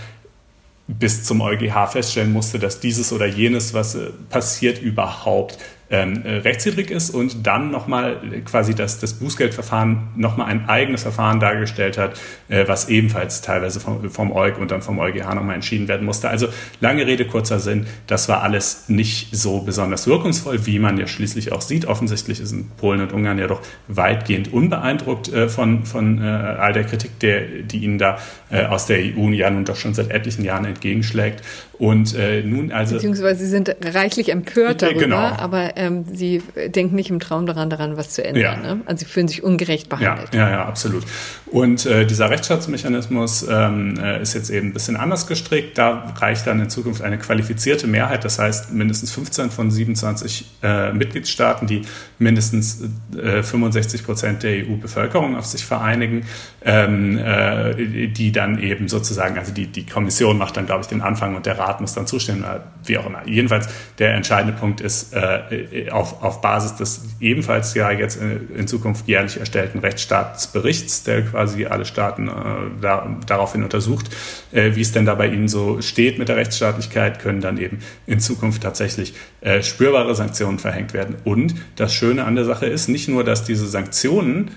bis 0.87 1.25
zum 1.25 1.41
EuGH 1.41 1.87
feststellen 1.89 2.33
musste, 2.33 2.59
dass 2.59 2.81
dieses 2.81 3.13
oder 3.13 3.27
jenes, 3.27 3.75
was 3.75 3.95
äh, 3.95 4.11
passiert, 4.29 4.81
überhaupt 4.81 5.59
ähm, 5.91 6.23
äh, 6.25 6.37
rechtswidrig 6.37 6.91
ist 6.91 7.11
und 7.11 7.47
dann 7.47 7.71
nochmal 7.71 8.21
quasi 8.45 8.75
das, 8.75 9.01
das 9.01 9.15
Bußgeldverfahren 9.15 10.09
nochmal 10.15 10.47
ein 10.47 10.69
eigenes 10.69 11.03
Verfahren 11.03 11.41
dargestellt 11.41 11.99
hat, 11.99 12.21
äh, 12.49 12.67
was 12.69 12.89
ebenfalls 12.89 13.43
teilweise 13.43 13.81
vom, 13.81 14.09
vom 14.09 14.33
EuG 14.33 14.59
und 14.59 14.71
dann 14.71 14.83
vom 14.83 15.01
EuGH 15.01 15.35
nochmal 15.35 15.57
entschieden 15.57 15.89
werden 15.89 16.07
musste. 16.07 16.29
Also 16.29 16.49
lange 16.81 17.07
Rede, 17.07 17.27
kurzer 17.27 17.59
Sinn, 17.59 17.87
das 18.07 18.29
war 18.29 18.43
alles 18.43 18.89
nicht 18.89 19.37
so 19.37 19.63
besonders 19.63 20.07
wirkungsvoll, 20.07 20.65
wie 20.67 20.79
man 20.79 20.97
ja 20.97 21.09
schließlich 21.09 21.51
auch 21.51 21.61
sieht. 21.61 21.87
Offensichtlich 21.87 22.39
sind 22.39 22.77
Polen 22.77 23.01
und 23.01 23.13
Ungarn 23.13 23.39
ja 23.39 23.49
doch 23.49 23.63
weitgehend 23.89 24.53
unbeeindruckt 24.53 25.33
äh, 25.33 25.49
von, 25.49 25.85
von 25.85 26.23
äh, 26.23 26.27
all 26.27 26.73
der 26.73 26.85
Kritik, 26.85 27.19
der, 27.19 27.41
die 27.63 27.79
ihnen 27.79 27.99
da 27.99 28.19
äh, 28.51 28.65
aus 28.65 28.87
der 28.87 28.99
EU 28.99 29.31
ja 29.31 29.51
nun 29.51 29.65
doch 29.65 29.77
schon 29.77 29.95
seit 29.95 30.11
etlichen 30.11 30.45
Jahren 30.45 30.65
entgegenschlägt. 30.65 31.43
Und 31.81 32.15
äh, 32.15 32.43
nun 32.43 32.73
also. 32.73 32.97
Beziehungsweise 32.97 33.45
sie 33.45 33.51
sind 33.51 33.75
reichlich 33.83 34.31
empört 34.31 34.83
darüber, 34.83 35.01
genau. 35.01 35.17
aber 35.17 35.79
ähm, 35.81 36.05
sie 36.13 36.43
denken 36.75 36.95
nicht 36.95 37.11
im 37.11 37.19
Traum 37.19 37.47
daran, 37.47 37.71
daran 37.71 37.97
was 37.97 38.11
zu 38.11 38.23
ändern. 38.23 38.43
Ja. 38.43 38.75
Ne? 38.75 38.83
Also 38.85 39.05
sie 39.05 39.11
fühlen 39.11 39.29
sich 39.29 39.43
ungerecht 39.43 39.89
behandelt. 39.89 40.35
Ja, 40.35 40.49
ja, 40.49 40.51
ja 40.51 40.65
absolut. 40.67 41.05
Und 41.47 41.87
äh, 41.87 42.07
dieser 42.07 42.31
Rechtsstaatsmechanismus 42.31 43.47
ähm, 43.49 43.99
äh, 43.99 44.21
ist 44.21 44.35
jetzt 44.35 44.51
eben 44.51 44.69
ein 44.69 44.73
bisschen 44.75 44.97
anders 44.97 45.27
gestrickt. 45.27 45.79
Da 45.79 46.13
reicht 46.19 46.47
dann 46.47 46.61
in 46.61 46.69
Zukunft 46.69 47.03
eine 47.03 47.19
qualifizierte 47.19 47.87
Mehrheit, 47.87 48.25
das 48.25 48.39
heißt 48.39 48.73
mindestens 48.73 49.11
15 49.13 49.51
von 49.51 49.71
27 49.71 50.51
äh, 50.63 50.93
Mitgliedstaaten, 50.93 51.67
die 51.67 51.83
mindestens 52.19 52.83
äh, 53.17 53.43
65 53.43 54.05
Prozent 54.05 54.43
der 54.43 54.67
EU-Bevölkerung 54.67 55.37
auf 55.37 55.47
sich 55.47 55.65
vereinigen, 55.65 56.27
ähm, 56.63 57.17
äh, 57.17 58.09
die 58.09 58.33
dann 58.33 58.63
eben 58.63 58.89
sozusagen, 58.89 59.39
also 59.39 59.53
die, 59.53 59.67
die 59.67 59.87
Kommission 59.87 60.37
macht 60.37 60.59
dann, 60.59 60.67
glaube 60.67 60.83
ich, 60.83 60.89
den 60.89 61.01
Anfang 61.01 61.35
und 61.35 61.47
der 61.47 61.59
Rat 61.59 61.71
Rat 61.71 61.81
muss 61.81 61.95
dann 61.95 62.07
zustimmen, 62.07 62.45
wie 62.85 62.99
auch 62.99 63.07
immer. 63.07 63.27
Jedenfalls 63.27 63.69
der 63.99 64.15
entscheidende 64.15 64.59
Punkt 64.59 64.81
ist, 64.81 65.15
äh, 65.15 65.65
auf, 65.91 66.23
auf 66.23 66.41
Basis 66.41 66.77
des 66.77 67.03
ebenfalls 67.21 67.75
ja 67.75 67.91
jetzt 67.91 68.19
in 68.21 68.67
Zukunft 68.67 69.07
jährlich 69.07 69.39
erstellten 69.39 69.79
Rechtsstaatsberichts, 69.79 71.05
der 71.05 71.23
quasi 71.23 71.67
alle 71.67 71.85
Staaten 71.85 72.29
äh, 72.29 72.33
da, 72.81 73.17
daraufhin 73.27 73.63
untersucht, 73.63 74.11
äh, 74.53 74.75
wie 74.75 74.81
es 74.81 74.93
denn 74.93 75.07
da 75.07 75.15
bei 75.15 75.29
ihnen 75.29 75.49
so 75.49 75.81
steht 75.81 76.19
mit 76.19 76.29
der 76.29 76.37
Rechtsstaatlichkeit, 76.37 77.21
können 77.21 77.41
dann 77.41 77.59
eben 77.59 77.79
in 78.07 78.21
Zukunft 78.21 78.63
tatsächlich 78.63 79.15
äh, 79.41 79.63
spürbare 79.63 80.15
Sanktionen 80.15 80.59
verhängt 80.59 80.93
werden. 80.93 81.17
Und 81.25 81.55
das 81.77 81.95
Schöne 81.95 82.25
an 82.25 82.35
der 82.35 82.45
Sache 82.45 82.67
ist 82.67 82.89
nicht 82.89 83.09
nur, 83.09 83.25
dass 83.25 83.45
diese 83.45 83.67
Sanktionen 83.67 84.51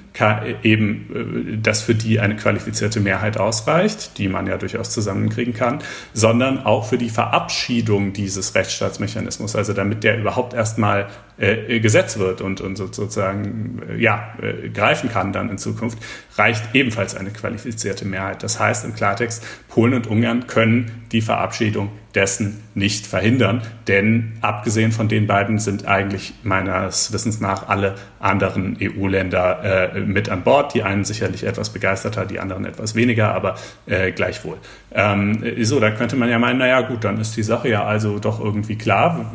eben, 0.64 1.54
äh, 1.54 1.58
dass 1.58 1.82
für 1.82 1.96
die 1.96 2.20
eine 2.20 2.36
qualifizierte 2.36 3.00
Mehrheit 3.00 3.38
ausreicht, 3.38 4.18
die 4.18 4.28
man 4.28 4.48
ja 4.48 4.58
durchaus 4.58 4.90
zusammenkriegen 4.90 5.54
kann, 5.54 5.80
sondern 6.14 6.66
auch 6.66 6.86
für 6.86 6.98
die 6.98 7.10
Verabschiedung 7.10 8.14
dieses 8.14 8.56
Rechtsstaatsmechanismus, 8.56 9.56
also 9.56 9.74
damit 9.74 10.04
der 10.04 10.18
überhaupt 10.18 10.54
erstmal 10.54 11.03
mal 11.04 11.33
äh, 11.38 11.80
gesetzt 11.80 12.20
wird 12.20 12.42
und, 12.42 12.62
und 12.62 12.76
sozusagen 12.76 13.82
äh, 13.90 13.98
ja, 13.98 14.36
äh, 14.42 14.70
greifen 14.70 15.10
kann 15.10 15.34
dann 15.34 15.50
in 15.50 15.58
Zukunft, 15.58 15.98
reicht 16.38 16.76
ebenfalls 16.76 17.16
eine 17.16 17.32
qualifizierte 17.32 18.06
Mehrheit. 18.06 18.44
Das 18.44 18.60
heißt 18.60 18.86
im 18.86 18.94
Klartext, 18.94 19.46
Polen 19.68 19.94
und 19.94 20.08
Ungarn 20.08 20.48
können 20.48 21.04
die 21.12 21.22
Verabschiedung 21.22 21.90
dessen 22.16 22.62
nicht 22.76 23.08
verhindern, 23.08 23.62
denn 23.88 24.34
abgesehen 24.42 24.92
von 24.92 25.08
den 25.08 25.26
beiden 25.26 25.58
sind 25.58 25.88
eigentlich 25.88 26.34
meines 26.44 27.12
Wissens 27.12 27.40
nach 27.40 27.70
alle 27.70 27.96
anderen 28.20 28.78
EU-Länder 28.80 29.96
äh, 29.96 30.00
mit 30.00 30.30
an 30.30 30.44
Bord. 30.44 30.74
Die 30.74 30.84
einen 30.84 31.06
sicherlich 31.06 31.44
etwas 31.44 31.72
begeisterter, 31.72 32.26
die 32.26 32.40
anderen 32.40 32.66
etwas 32.66 32.94
weniger, 32.96 33.34
aber 33.34 33.56
äh, 33.86 34.12
gleichwohl. 34.12 34.58
Ähm, 34.92 35.44
so, 35.62 35.80
da 35.80 35.92
könnte 35.92 36.16
man 36.16 36.30
ja 36.30 36.38
meinen, 36.38 36.60
naja 36.60 36.82
gut, 36.82 37.04
dann 37.04 37.20
ist 37.20 37.36
die 37.36 37.44
Sache 37.44 37.70
ja 37.70 37.84
also 37.84 38.20
doch 38.20 38.40
irgendwie 38.40 38.76
klar, 38.76 39.32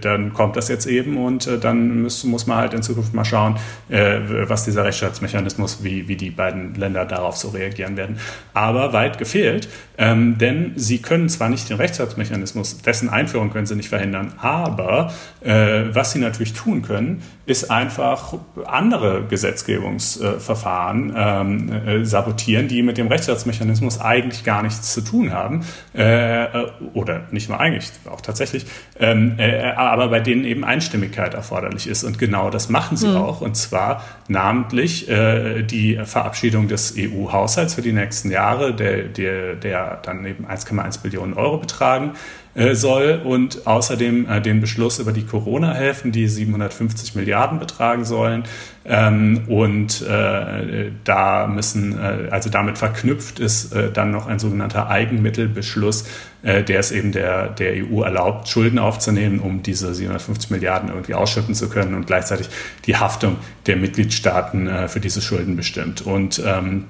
dann 0.00 0.32
kommt 0.32 0.56
das 0.56 0.68
jetzt 0.68 0.86
eben 0.86 1.16
und 1.24 1.46
äh, 1.46 1.58
dann 1.58 2.02
muss, 2.02 2.24
muss 2.24 2.46
man 2.46 2.58
halt 2.58 2.74
in 2.74 2.82
Zukunft 2.82 3.14
mal 3.14 3.24
schauen, 3.24 3.56
äh, 3.88 4.20
was 4.46 4.64
dieser 4.64 4.84
Rechtsstaatsmechanismus, 4.84 5.82
wie, 5.82 6.08
wie 6.08 6.16
die 6.16 6.30
beiden 6.30 6.74
Länder 6.74 7.04
darauf 7.04 7.36
so 7.36 7.48
reagieren 7.48 7.96
werden. 7.96 8.18
Aber 8.52 8.92
weit 8.92 9.18
gefehlt, 9.18 9.68
ähm, 9.98 10.38
denn 10.38 10.72
sie 10.76 10.98
können 10.98 11.28
zwar 11.28 11.48
nicht 11.48 11.68
den 11.70 11.76
Rechtsstaatsmechanismus, 11.76 12.78
dessen 12.82 13.08
Einführung 13.08 13.50
können 13.50 13.66
sie 13.66 13.76
nicht 13.76 13.88
verhindern, 13.88 14.32
aber 14.38 15.12
äh, 15.40 15.84
was 15.92 16.12
sie 16.12 16.18
natürlich 16.18 16.52
tun 16.52 16.82
können, 16.82 17.22
ist 17.46 17.70
einfach 17.70 18.34
andere 18.64 19.24
Gesetzgebungsverfahren 19.24 21.12
ähm, 21.14 21.72
äh, 21.72 22.04
sabotieren, 22.04 22.68
die 22.68 22.82
mit 22.82 22.96
dem 22.96 23.08
Rechtsstaatsmechanismus 23.08 24.00
eigentlich 24.00 24.44
gar 24.44 24.62
nichts 24.62 24.94
zu 24.94 25.02
tun 25.02 25.32
haben. 25.32 25.64
Äh, 25.92 26.46
oder 26.94 27.26
nicht 27.30 27.50
nur 27.50 27.60
eigentlich, 27.60 27.90
auch 28.10 28.22
tatsächlich, 28.22 28.64
ähm, 28.98 29.34
äh, 29.38 29.72
aber 29.72 30.08
bei 30.08 30.20
denen 30.20 30.44
eben 30.44 30.64
Einstimmigkeit 30.64 31.34
erforderlich 31.34 31.86
ist. 31.86 32.02
Und 32.02 32.18
genau 32.18 32.48
das 32.48 32.70
machen 32.70 32.96
sie 32.96 33.08
mhm. 33.08 33.16
auch. 33.16 33.42
Und 33.42 33.56
zwar 33.56 34.02
namentlich 34.28 35.08
äh, 35.10 35.62
die 35.62 36.00
Verabschiedung 36.02 36.68
des 36.68 36.94
EU-Haushalts 36.96 37.74
für 37.74 37.82
die 37.82 37.92
nächsten 37.92 38.30
Jahre, 38.30 38.72
der, 38.74 39.02
der, 39.04 39.54
der 39.54 40.00
dann 40.02 40.24
eben 40.24 40.46
1,1 40.46 41.02
Billionen 41.02 41.34
Euro 41.34 41.58
betragen 41.58 42.12
äh, 42.54 42.74
soll 42.74 43.20
und 43.24 43.66
außerdem 43.66 44.28
äh, 44.28 44.40
den 44.40 44.60
Beschluss 44.60 45.00
über 45.00 45.12
die 45.12 45.24
Corona-Hilfen, 45.24 46.12
die 46.12 46.28
750 46.28 47.16
Milliarden 47.16 47.58
betragen 47.58 48.04
sollen. 48.04 48.44
Ähm, 48.84 49.42
und 49.48 50.02
äh, 50.02 50.90
da 51.02 51.48
müssen, 51.48 51.98
äh, 51.98 52.28
also 52.30 52.50
damit 52.50 52.78
verknüpft 52.78 53.40
ist 53.40 53.72
äh, 53.72 53.90
dann 53.90 54.12
noch 54.12 54.26
ein 54.26 54.38
sogenannter 54.38 54.88
Eigenmittelbeschluss, 54.88 56.04
der 56.42 56.78
es 56.78 56.92
eben 56.92 57.10
der, 57.10 57.48
der 57.48 57.72
EU 57.72 58.02
erlaubt, 58.02 58.48
Schulden 58.48 58.78
aufzunehmen, 58.78 59.38
um 59.38 59.62
diese 59.62 59.94
750 59.94 60.50
Milliarden 60.50 60.90
irgendwie 60.90 61.14
ausschütten 61.14 61.54
zu 61.54 61.70
können 61.70 61.94
und 61.94 62.06
gleichzeitig 62.06 62.50
die 62.84 62.96
Haftung 62.96 63.38
der 63.64 63.76
Mitgliedstaaten 63.76 64.68
für 64.88 65.00
diese 65.00 65.22
Schulden 65.22 65.56
bestimmt. 65.56 66.02
Und 66.02 66.42
ähm, 66.44 66.84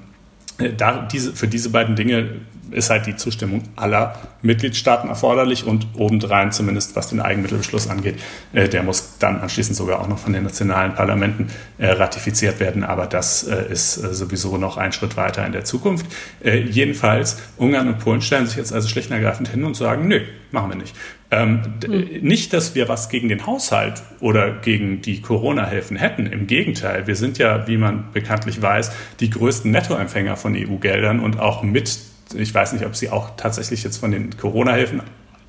da 0.77 1.07
diese, 1.09 1.31
für 1.31 1.47
diese 1.47 1.69
beiden 1.69 1.95
Dinge 1.95 2.31
ist 2.71 2.89
halt 2.89 3.05
die 3.05 3.15
Zustimmung 3.15 3.63
aller 3.75 4.15
Mitgliedstaaten 4.41 5.09
erforderlich 5.09 5.65
und 5.65 5.87
obendrein 5.97 6.51
zumindest 6.51 6.95
was 6.95 7.09
den 7.09 7.19
Eigenmittelbeschluss 7.19 7.89
angeht, 7.89 8.15
äh, 8.53 8.67
der 8.69 8.83
muss 8.83 9.17
dann 9.19 9.41
anschließend 9.41 9.75
sogar 9.75 9.99
auch 9.99 10.07
noch 10.07 10.19
von 10.19 10.33
den 10.33 10.43
nationalen 10.43 10.93
Parlamenten 10.93 11.47
äh, 11.77 11.87
ratifiziert 11.87 12.59
werden, 12.59 12.83
aber 12.83 13.07
das 13.07 13.43
äh, 13.43 13.71
ist 13.71 13.97
äh, 13.97 14.13
sowieso 14.13 14.57
noch 14.57 14.77
ein 14.77 14.91
Schritt 14.91 15.17
weiter 15.17 15.45
in 15.45 15.51
der 15.51 15.63
Zukunft. 15.63 16.05
Äh, 16.43 16.59
jedenfalls, 16.59 17.41
Ungarn 17.57 17.87
und 17.87 17.99
Polen 17.99 18.21
stellen 18.21 18.47
sich 18.47 18.57
jetzt 18.57 18.73
also 18.73 18.87
schlicht 18.87 19.09
und 19.09 19.15
ergreifend 19.15 19.49
hin 19.49 19.63
und 19.63 19.75
sagen, 19.75 20.07
nö, 20.07 20.21
machen 20.51 20.69
wir 20.71 20.77
nicht. 20.77 20.95
Ähm, 21.31 21.61
mhm. 21.87 22.07
Nicht, 22.21 22.53
dass 22.53 22.75
wir 22.75 22.87
was 22.87 23.09
gegen 23.09 23.29
den 23.29 23.45
Haushalt 23.45 24.01
oder 24.19 24.51
gegen 24.51 25.01
die 25.01 25.21
Corona-Hilfen 25.21 25.97
hätten. 25.97 26.25
Im 26.27 26.47
Gegenteil, 26.47 27.07
wir 27.07 27.15
sind 27.15 27.37
ja, 27.37 27.67
wie 27.67 27.77
man 27.77 28.11
bekanntlich 28.13 28.61
weiß, 28.61 28.91
die 29.19 29.29
größten 29.29 29.71
Nettoempfänger 29.71 30.37
von 30.37 30.55
EU-Geldern 30.55 31.19
und 31.19 31.39
auch 31.39 31.63
mit 31.63 31.97
ich 32.33 32.53
weiß 32.53 32.73
nicht, 32.73 32.85
ob 32.85 32.95
sie 32.95 33.09
auch 33.09 33.31
tatsächlich 33.37 33.83
jetzt 33.83 33.97
von 33.97 34.11
den 34.11 34.35
Corona-Hilfen 34.37 35.01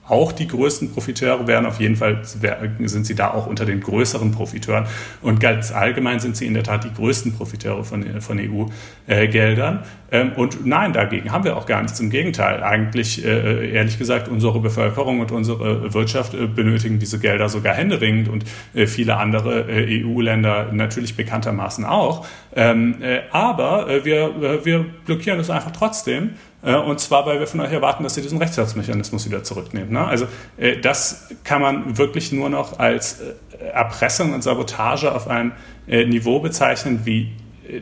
auch 0.09 0.33
die 0.33 0.47
größten 0.47 0.93
Profiteure 0.93 1.47
wären. 1.47 1.67
Auf 1.67 1.81
jeden 1.81 1.97
Fall 1.97 2.21
sind 2.23 3.07
sie 3.07 3.15
da 3.15 3.33
auch 3.33 3.47
unter 3.47 3.65
den 3.65 3.81
größeren 3.81 4.31
Profiteuren. 4.31 4.87
Und 5.23 5.41
ganz 5.41 5.73
allgemein 5.73 6.21
sind 6.21 6.37
sie 6.37 6.47
in 6.47 6.55
der 6.55 6.63
Tat 6.63 6.85
die 6.85 6.93
größten 6.93 7.35
Profiteure 7.35 7.85
von, 7.85 8.21
von 8.21 8.39
EU-Geldern. 8.39 9.83
Ähm, 10.13 10.33
und 10.37 10.65
nein, 10.65 10.93
dagegen 10.93 11.33
haben 11.33 11.45
wir 11.45 11.57
auch 11.57 11.67
gar 11.67 11.83
nichts. 11.83 11.99
Im 11.99 12.11
Gegenteil. 12.11 12.63
Eigentlich, 12.63 13.25
äh, 13.25 13.71
ehrlich 13.73 13.99
gesagt, 13.99 14.29
unsere 14.29 14.61
Bevölkerung 14.61 15.21
und 15.21 15.33
unsere 15.33 15.93
Wirtschaft 15.93 16.35
äh, 16.35 16.47
benötigen 16.47 17.01
diese 17.01 17.19
Gelder 17.19 17.49
sogar 17.49 17.75
händeringend 17.75 18.29
und 18.29 18.45
äh, 18.75 18.87
viele 18.87 19.17
andere 19.17 19.67
EU-Länder 19.69 20.69
natürlich 20.73 21.17
bekanntermaßen 21.17 21.85
auch. 21.85 22.27
Ähm, 22.55 22.97
aber 23.33 24.05
wir, 24.05 24.65
wir 24.65 24.87
blockieren 25.05 25.39
es 25.41 25.51
einfach 25.51 25.73
trotzdem 25.73 26.31
äh, 26.56 26.56
und 26.75 26.99
zwar, 26.99 27.27
weil 27.27 27.39
wir 27.39 27.47
von 27.47 27.61
euch 27.61 27.73
erwarten, 27.73 28.03
dass 28.03 28.17
ihr 28.17 28.23
diesen 28.25 28.39
Rechtsstaatsmechanismus 28.39 29.27
wieder 29.27 29.45
zurücknehmt. 29.45 29.93
Ne? 29.93 30.05
Also 30.05 30.27
äh, 30.57 30.79
das 30.79 31.29
kann 31.45 31.63
man 31.63 31.97
wirklich 31.97 32.33
nur 32.33 32.51
noch 32.51 32.79
als 32.79 33.21
äh, 33.21 33.65
Erpressung 33.73 34.35
und 34.35 34.43
Sabotage 34.43 35.15
auf 35.15 35.29
einem 35.29 35.53
Niveau 35.87 36.41
bezeichnen, 36.41 37.03
wie 37.05 37.31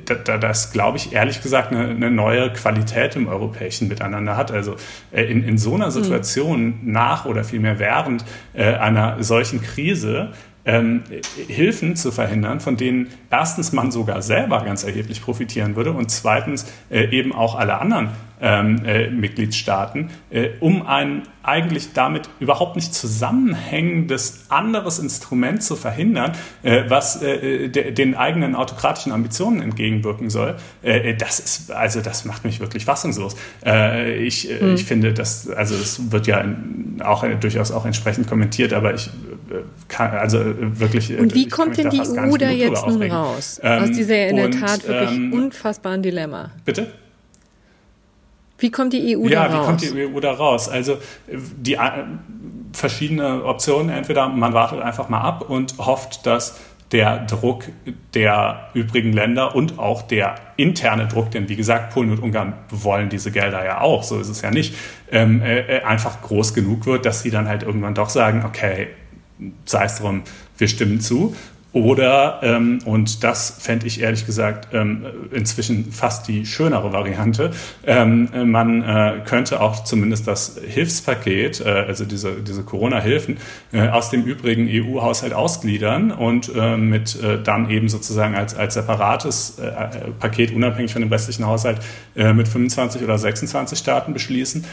das, 0.04 0.72
glaube 0.72 0.98
ich, 0.98 1.14
ehrlich 1.14 1.42
gesagt 1.42 1.72
eine, 1.72 2.10
neue 2.10 2.52
Qualität 2.52 3.16
im 3.16 3.28
europäischen 3.28 3.88
Miteinander 3.88 4.36
hat. 4.36 4.50
Also 4.50 4.76
in, 5.10 5.42
in 5.42 5.56
so 5.56 5.74
einer 5.74 5.86
hm. 5.86 5.90
Situation 5.90 6.80
nach 6.84 7.24
oder 7.24 7.44
vielmehr 7.44 7.78
während 7.78 8.26
einer 8.54 9.22
solchen 9.22 9.62
Krise 9.62 10.32
ähm, 10.64 11.02
Hilfen 11.48 11.96
zu 11.96 12.10
verhindern, 12.10 12.60
von 12.60 12.76
denen 12.76 13.08
erstens 13.30 13.72
man 13.72 13.90
sogar 13.90 14.22
selber 14.22 14.64
ganz 14.64 14.84
erheblich 14.84 15.22
profitieren 15.22 15.76
würde 15.76 15.92
und 15.92 16.10
zweitens 16.10 16.66
äh, 16.90 17.08
eben 17.10 17.32
auch 17.32 17.54
alle 17.54 17.78
anderen 17.78 18.10
ähm, 18.40 18.84
äh, 18.84 19.10
Mitgliedstaaten, 19.10 20.10
äh, 20.30 20.50
um 20.60 20.86
ein 20.86 21.22
eigentlich 21.42 21.92
damit 21.92 22.28
überhaupt 22.40 22.76
nicht 22.76 22.94
zusammenhängendes 22.94 24.46
anderes 24.48 24.98
Instrument 24.98 25.62
zu 25.62 25.76
verhindern, 25.76 26.32
äh, 26.62 26.84
was 26.88 27.22
äh, 27.22 27.68
de, 27.68 27.92
den 27.92 28.14
eigenen 28.14 28.54
autokratischen 28.54 29.12
Ambitionen 29.12 29.62
entgegenwirken 29.62 30.30
soll. 30.30 30.56
Äh, 30.82 31.14
das 31.14 31.38
ist 31.38 31.70
also 31.70 32.00
das 32.00 32.24
macht 32.24 32.44
mich 32.44 32.60
wirklich 32.60 32.84
fassungslos. 32.84 33.36
Äh, 33.64 34.16
ich, 34.16 34.48
hm. 34.48 34.74
ich 34.74 34.84
finde, 34.84 35.12
dass 35.12 35.48
also 35.48 35.74
es 35.74 36.10
wird 36.10 36.26
ja 36.26 36.44
auch 37.02 37.24
durchaus 37.40 37.70
auch 37.70 37.86
entsprechend 37.86 38.28
kommentiert, 38.28 38.72
aber 38.72 38.94
ich 38.94 39.10
kann, 39.88 40.10
also 40.12 40.38
wirklich. 40.78 41.16
Und 41.18 41.34
wie 41.34 41.48
kommt 41.48 41.76
denn 41.76 41.90
die 41.90 42.00
EU 42.00 42.36
da 42.36 42.50
jetzt 42.50 42.86
nun 42.86 43.02
raus 43.02 43.60
ähm, 43.62 43.82
aus 43.82 43.90
dieser 43.92 44.28
in 44.28 44.36
der 44.36 44.50
Tat 44.50 44.86
wirklich 44.86 45.10
ähm, 45.10 45.32
unfassbaren 45.32 46.02
Dilemma? 46.02 46.50
Bitte. 46.64 46.92
Wie 48.58 48.70
kommt 48.70 48.92
die 48.92 49.16
EU 49.16 49.26
ja, 49.26 49.48
da 49.48 49.54
raus? 49.54 49.54
Ja, 49.54 49.60
wie 49.60 49.66
kommt 49.66 49.82
die 49.82 50.16
EU 50.16 50.20
da 50.20 50.32
raus? 50.32 50.68
Also 50.68 50.98
die 51.28 51.74
äh, 51.74 52.04
verschiedene 52.72 53.44
Optionen. 53.44 53.90
Entweder 53.90 54.28
man 54.28 54.52
wartet 54.52 54.80
einfach 54.80 55.08
mal 55.08 55.20
ab 55.20 55.48
und 55.48 55.78
hofft, 55.78 56.26
dass 56.26 56.60
der 56.92 57.24
Druck 57.26 57.64
der 58.14 58.68
übrigen 58.74 59.12
Länder 59.12 59.56
und 59.56 59.78
auch 59.78 60.02
der 60.02 60.36
interne 60.56 61.08
Druck, 61.08 61.30
denn 61.32 61.48
wie 61.48 61.56
gesagt, 61.56 61.92
Polen 61.92 62.10
und 62.10 62.20
Ungarn 62.20 62.52
wollen 62.70 63.08
diese 63.08 63.32
Gelder 63.32 63.64
ja 63.64 63.80
auch, 63.80 64.04
so 64.04 64.20
ist 64.20 64.28
es 64.28 64.42
ja 64.42 64.52
nicht, 64.52 64.76
ähm, 65.10 65.42
äh, 65.42 65.80
einfach 65.80 66.22
groß 66.22 66.54
genug 66.54 66.86
wird, 66.86 67.04
dass 67.04 67.22
sie 67.22 67.30
dann 67.30 67.48
halt 67.48 67.64
irgendwann 67.64 67.94
doch 67.94 68.10
sagen, 68.10 68.44
okay, 68.46 68.88
sei 69.64 69.84
es 69.84 69.96
drum, 69.96 70.22
wir 70.58 70.68
stimmen 70.68 71.00
zu. 71.00 71.34
Oder, 71.74 72.38
ähm, 72.44 72.78
und 72.84 73.24
das 73.24 73.56
fände 73.58 73.88
ich 73.88 74.00
ehrlich 74.00 74.26
gesagt 74.26 74.68
ähm, 74.72 75.06
inzwischen 75.32 75.90
fast 75.90 76.28
die 76.28 76.46
schönere 76.46 76.92
Variante, 76.92 77.50
ähm, 77.84 78.28
man 78.44 78.82
äh, 78.82 79.22
könnte 79.24 79.60
auch 79.60 79.82
zumindest 79.82 80.28
das 80.28 80.60
Hilfspaket, 80.64 81.60
äh, 81.60 81.64
also 81.68 82.04
diese, 82.04 82.36
diese 82.42 82.62
Corona-Hilfen, 82.62 83.38
äh, 83.72 83.88
aus 83.88 84.10
dem 84.10 84.22
übrigen 84.22 84.68
EU-Haushalt 84.70 85.32
ausgliedern 85.32 86.12
und 86.12 86.48
äh, 86.54 86.76
mit 86.76 87.20
äh, 87.20 87.42
dann 87.42 87.68
eben 87.68 87.88
sozusagen 87.88 88.36
als, 88.36 88.54
als 88.54 88.74
separates 88.74 89.58
äh, 89.58 90.12
Paket 90.20 90.54
unabhängig 90.54 90.92
von 90.92 91.02
dem 91.02 91.10
restlichen 91.10 91.44
Haushalt 91.44 91.80
mit 92.14 92.46
25 92.46 93.02
oder 93.02 93.18
26 93.18 93.76
Staaten 93.76 94.12
beschließen 94.12 94.64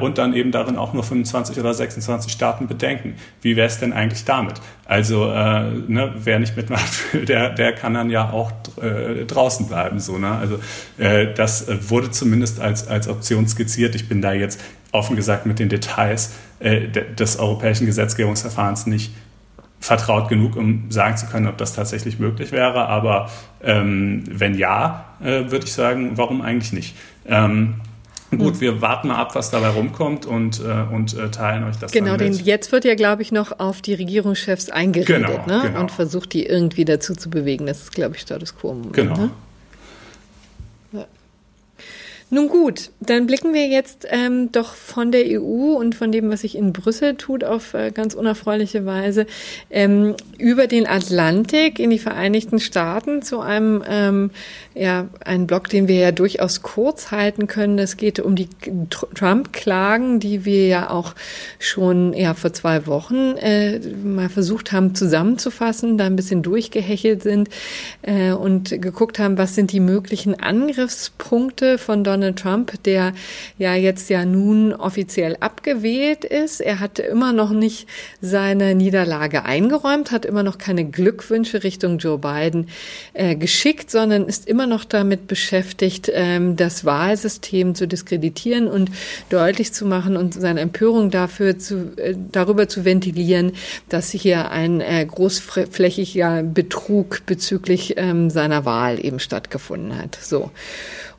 und 0.00 0.18
dann 0.18 0.34
eben 0.34 0.50
darin 0.50 0.76
auch 0.76 0.92
nur 0.92 1.04
25 1.04 1.58
oder 1.60 1.72
26 1.72 2.32
Staaten 2.32 2.66
bedenken. 2.66 3.14
Wie 3.40 3.54
wäre 3.54 3.68
es 3.68 3.78
denn 3.78 3.92
eigentlich 3.92 4.24
damit? 4.24 4.54
Also 4.84 5.26
ne, 5.26 6.12
wer 6.16 6.38
nicht 6.40 6.47
mitmacht, 6.56 6.92
der, 7.28 7.50
der 7.50 7.72
kann 7.72 7.94
dann 7.94 8.10
ja 8.10 8.30
auch 8.30 8.52
äh, 8.80 9.24
draußen 9.24 9.68
bleiben. 9.68 10.00
So, 10.00 10.18
ne? 10.18 10.30
Also 10.30 10.58
äh, 10.98 11.32
das 11.34 11.66
wurde 11.88 12.10
zumindest 12.10 12.60
als, 12.60 12.86
als 12.86 13.08
Option 13.08 13.46
skizziert. 13.48 13.94
Ich 13.94 14.08
bin 14.08 14.22
da 14.22 14.32
jetzt 14.32 14.60
offen 14.92 15.16
gesagt 15.16 15.46
mit 15.46 15.58
den 15.58 15.68
Details 15.68 16.32
äh, 16.60 16.88
des 16.88 17.38
europäischen 17.38 17.86
Gesetzgebungsverfahrens 17.86 18.86
nicht 18.86 19.12
vertraut 19.80 20.28
genug, 20.28 20.56
um 20.56 20.90
sagen 20.90 21.16
zu 21.16 21.26
können, 21.26 21.46
ob 21.46 21.56
das 21.56 21.72
tatsächlich 21.72 22.18
möglich 22.18 22.52
wäre. 22.52 22.86
Aber 22.86 23.30
ähm, 23.62 24.24
wenn 24.28 24.54
ja, 24.56 25.04
äh, 25.20 25.50
würde 25.50 25.66
ich 25.66 25.72
sagen, 25.72 26.12
warum 26.16 26.42
eigentlich 26.42 26.72
nicht? 26.72 26.96
Ähm, 27.26 27.74
Gut, 28.30 28.54
hm. 28.54 28.60
wir 28.60 28.80
warten 28.82 29.08
mal 29.08 29.16
ab, 29.16 29.34
was 29.34 29.50
dabei 29.50 29.68
rumkommt 29.68 30.26
und, 30.26 30.60
äh, 30.60 30.94
und 30.94 31.16
äh, 31.16 31.30
teilen 31.30 31.64
euch 31.64 31.76
das 31.76 31.92
Genau, 31.92 32.16
denn 32.16 32.32
jetzt 32.32 32.72
wird 32.72 32.84
ja, 32.84 32.94
glaube 32.94 33.22
ich, 33.22 33.32
noch 33.32 33.58
auf 33.58 33.80
die 33.80 33.94
Regierungschefs 33.94 34.68
eingeredet 34.68 35.26
genau, 35.26 35.46
ne? 35.46 35.62
Genau. 35.68 35.80
und 35.80 35.90
versucht, 35.90 36.32
die 36.34 36.44
irgendwie 36.44 36.84
dazu 36.84 37.14
zu 37.14 37.30
bewegen. 37.30 37.66
Das 37.66 37.82
ist, 37.82 37.92
glaube 37.92 38.16
ich, 38.16 38.22
Status 38.22 38.54
quo. 38.56 38.74
Moment, 38.74 38.92
genau. 38.92 39.16
Ne? 39.16 39.30
Nun 42.30 42.48
gut, 42.48 42.90
dann 43.00 43.26
blicken 43.26 43.54
wir 43.54 43.68
jetzt 43.68 44.06
ähm, 44.10 44.52
doch 44.52 44.74
von 44.74 45.12
der 45.12 45.40
EU 45.40 45.72
und 45.78 45.94
von 45.94 46.12
dem, 46.12 46.30
was 46.30 46.42
sich 46.42 46.56
in 46.56 46.74
Brüssel 46.74 47.14
tut, 47.14 47.42
auf 47.42 47.72
äh, 47.72 47.90
ganz 47.90 48.12
unerfreuliche 48.12 48.84
Weise 48.84 49.26
ähm, 49.70 50.14
über 50.36 50.66
den 50.66 50.86
Atlantik 50.86 51.78
in 51.78 51.88
die 51.88 51.98
Vereinigten 51.98 52.60
Staaten 52.60 53.22
zu 53.22 53.40
einem 53.40 53.82
ähm, 53.88 54.30
ja 54.74 55.08
einen 55.24 55.46
Block, 55.46 55.70
den 55.70 55.88
wir 55.88 55.96
ja 55.96 56.12
durchaus 56.12 56.60
kurz 56.60 57.10
halten 57.10 57.46
können. 57.46 57.78
Es 57.78 57.96
geht 57.96 58.20
um 58.20 58.36
die 58.36 58.48
Trump-Klagen, 59.14 60.20
die 60.20 60.44
wir 60.44 60.66
ja 60.66 60.90
auch 60.90 61.14
schon 61.58 62.12
ja 62.12 62.34
vor 62.34 62.52
zwei 62.52 62.86
Wochen 62.86 63.38
äh, 63.38 63.78
mal 64.04 64.28
versucht 64.28 64.72
haben 64.72 64.94
zusammenzufassen, 64.94 65.96
da 65.96 66.04
ein 66.04 66.16
bisschen 66.16 66.42
durchgehechelt 66.42 67.22
sind 67.22 67.48
äh, 68.02 68.32
und 68.32 68.82
geguckt 68.82 69.18
haben, 69.18 69.38
was 69.38 69.54
sind 69.54 69.72
die 69.72 69.80
möglichen 69.80 70.38
Angriffspunkte 70.38 71.78
von 71.78 72.04
Donald 72.04 72.17
Donald 72.18 72.38
Trump, 72.38 72.82
der 72.82 73.12
ja 73.58 73.74
jetzt 73.76 74.10
ja 74.10 74.24
nun 74.24 74.72
offiziell 74.72 75.36
abgewählt 75.38 76.24
ist. 76.24 76.60
Er 76.60 76.80
hat 76.80 76.98
immer 76.98 77.32
noch 77.32 77.50
nicht 77.50 77.86
seine 78.20 78.74
Niederlage 78.74 79.44
eingeräumt, 79.44 80.10
hat 80.10 80.24
immer 80.24 80.42
noch 80.42 80.58
keine 80.58 80.84
Glückwünsche 80.84 81.62
Richtung 81.62 81.98
Joe 81.98 82.18
Biden 82.18 82.68
äh, 83.12 83.36
geschickt, 83.36 83.92
sondern 83.92 84.26
ist 84.26 84.48
immer 84.48 84.66
noch 84.66 84.84
damit 84.84 85.28
beschäftigt, 85.28 86.10
ähm, 86.12 86.56
das 86.56 86.84
Wahlsystem 86.84 87.76
zu 87.76 87.86
diskreditieren 87.86 88.66
und 88.66 88.90
deutlich 89.30 89.72
zu 89.72 89.86
machen 89.86 90.16
und 90.16 90.34
seine 90.34 90.60
Empörung 90.60 91.10
dafür 91.10 91.56
zu, 91.58 91.92
äh, 91.96 92.16
darüber 92.32 92.68
zu 92.68 92.84
ventilieren, 92.84 93.52
dass 93.88 94.10
hier 94.10 94.50
ein 94.50 94.80
äh, 94.80 95.06
großflächiger 95.06 96.42
Betrug 96.42 97.24
bezüglich 97.26 97.94
ähm, 97.96 98.28
seiner 98.28 98.64
Wahl 98.64 99.04
eben 99.04 99.20
stattgefunden 99.20 99.96
hat. 99.96 100.18
So. 100.20 100.50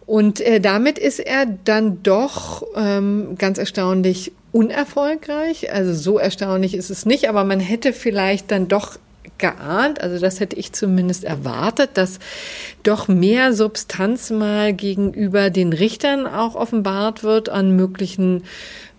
Und 0.10 0.42
äh, 0.42 0.60
damit 0.60 0.98
ist 0.98 1.20
er 1.20 1.46
dann 1.46 2.02
doch 2.02 2.66
ähm, 2.76 3.36
ganz 3.38 3.60
erstaunlich 3.60 4.32
unerfolgreich. 4.52 5.72
Also 5.72 5.94
so 5.94 6.18
erstaunlich 6.18 6.74
ist 6.74 6.90
es 6.90 7.06
nicht, 7.06 7.30
aber 7.30 7.44
man 7.44 7.60
hätte 7.60 7.94
vielleicht 7.94 8.50
dann 8.50 8.68
doch 8.68 8.98
geahnt, 9.38 10.02
also 10.02 10.18
das 10.18 10.40
hätte 10.40 10.56
ich 10.56 10.74
zumindest 10.74 11.26
erwartet, 11.26 11.92
dass 11.94 12.18
doch 12.82 13.08
mehr 13.08 13.54
Substanz 13.54 14.32
mal 14.32 14.74
gegenüber 14.74 15.52
den 15.52 15.74
Richtern 15.74 16.26
auch 16.26 16.56
offenbart 16.56 17.24
wird 17.24 17.50
an 17.50 17.76
möglichen 17.76 18.46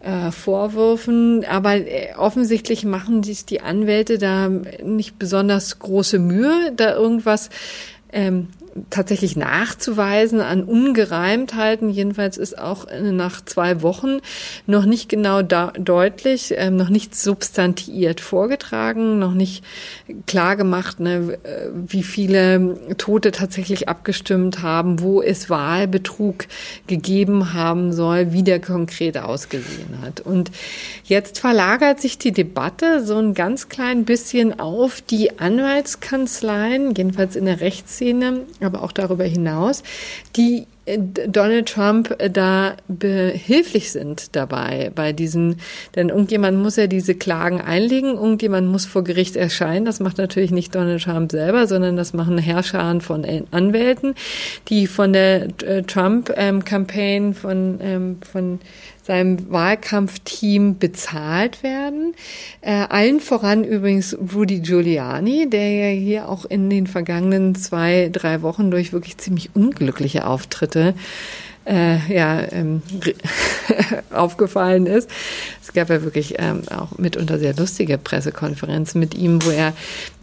äh, 0.05 0.31
Vorwürfen. 0.31 1.45
Aber 1.45 1.75
äh, 1.75 2.15
offensichtlich 2.19 2.85
machen 2.85 3.25
sich 3.25 3.45
die 3.45 3.63
Anwälte 3.63 4.19
da 4.19 4.49
nicht 4.49 5.19
besonders 5.19 5.81
große 5.81 6.21
Mühe, 6.21 6.73
da 6.77 6.95
irgendwas 6.95 7.51
ähm, 8.13 8.47
tatsächlich 8.91 9.37
nachzuweisen 9.37 10.41
an 10.41 10.65
Ungereimtheiten. 10.65 11.91
Jedenfalls 11.91 12.37
ist 12.37 12.59
auch 12.59 12.87
nach 13.03 13.45
zwei 13.45 13.83
Wochen 13.83 14.19
noch 14.67 14.85
nicht 14.85 15.09
genau 15.09 15.43
deutlich, 15.43 16.55
ähm, 16.57 16.77
noch 16.77 16.89
nicht 16.89 17.15
substantiiert 17.15 18.21
vorgetragen, 18.21 19.19
noch 19.19 19.35
nicht 19.35 19.65
klar 20.27 20.57
gemacht, 20.57 21.01
ne, 21.01 21.39
wie 21.75 22.03
viele 22.03 22.79
Tote 22.97 23.31
tatsächlich 23.31 23.89
abgestimmt 23.89 24.63
haben, 24.63 25.01
wo 25.01 25.23
es 25.23 25.51
Wahlbetrug 25.51 26.47
gegeben 26.87 27.53
haben 27.53 27.93
soll, 27.93 28.33
wie 28.33 28.43
der 28.43 28.61
konkret 28.61 29.19
ausgesehen 29.19 30.01
hat. 30.03 30.21
Und 30.21 30.51
jetzt 31.05 31.39
verlagert 31.39 32.01
sich 32.01 32.19
die 32.19 32.33
Debatte 32.33 33.05
so 33.05 33.17
ein 33.19 33.35
ganz 33.35 33.69
klein 33.69 34.05
bisschen 34.05 34.59
auf 34.59 35.01
die 35.01 35.39
Anwaltskanzleien, 35.39 36.95
jedenfalls 36.95 37.37
in 37.37 37.45
der 37.45 37.61
Rechtsszene, 37.61 38.47
aber 38.63 38.83
auch 38.83 38.93
darüber 38.93 39.25
hinaus, 39.25 39.83
die 40.37 40.67
äh, 40.87 40.99
Donald 40.99 41.69
Trump 41.69 42.15
äh, 42.19 42.31
da 42.31 42.75
behilflich 42.89 43.91
sind 43.91 44.35
dabei 44.37 44.91
bei 44.95 45.13
diesen, 45.13 45.57
denn 45.95 46.09
irgendjemand 46.09 46.59
muss 46.59 46.77
ja 46.77 46.87
diese 46.87 47.15
Klagen 47.15 47.61
einlegen, 47.61 48.15
irgendjemand 48.15 48.69
muss 48.69 48.87
vor 48.87 49.05
Gericht 49.05 49.37
erscheinen. 49.37 49.85
Das 49.85 50.01
macht 50.01 50.19
natürlich 50.19 50.51
nicht 50.51 50.75
Donald 50.75 51.03
Trump 51.03 51.31
selber, 51.31 51.67
sondern 51.67 51.97
das 51.97 52.13
machen 52.13 52.39
Herrscher 52.39 52.81
von 53.01 53.27
Anwälten, 53.51 54.15
die 54.69 54.87
von 54.87 55.13
der 55.13 55.49
äh, 55.63 55.83
Trump-Campaign, 55.83 57.35
von, 57.35 57.79
ähm, 57.83 58.19
von 58.23 58.59
seinem 59.11 59.51
Wahlkampfteam 59.51 60.79
bezahlt 60.79 61.65
werden. 61.65 62.15
Äh, 62.61 62.87
allen 62.89 63.19
voran 63.19 63.65
übrigens 63.65 64.17
Rudy 64.33 64.61
Giuliani, 64.61 65.51
der 65.51 65.69
ja 65.73 65.99
hier 65.99 66.29
auch 66.29 66.45
in 66.45 66.71
den 66.71 66.87
vergangenen 66.87 67.57
zwei, 67.57 68.09
drei 68.13 68.43
Wochen 68.43 68.71
durch 68.71 68.93
wirklich 68.93 69.19
ziemlich 69.19 69.51
unglückliche 69.57 70.29
Auftritte 70.29 70.95
äh, 71.67 71.99
ja, 72.13 72.41
ähm, 72.53 72.83
aufgefallen 74.13 74.87
ist. 74.87 75.11
Es 75.63 75.73
gab 75.73 75.91
ja 75.91 76.03
wirklich 76.03 76.35
ähm, 76.39 76.63
auch 76.71 76.99
mitunter 76.99 77.39
sehr 77.39 77.55
lustige 77.55 77.99
Pressekonferenzen 77.99 78.99
mit 78.99 79.15
ihm, 79.15 79.45
wo 79.45 79.51
er 79.51 79.73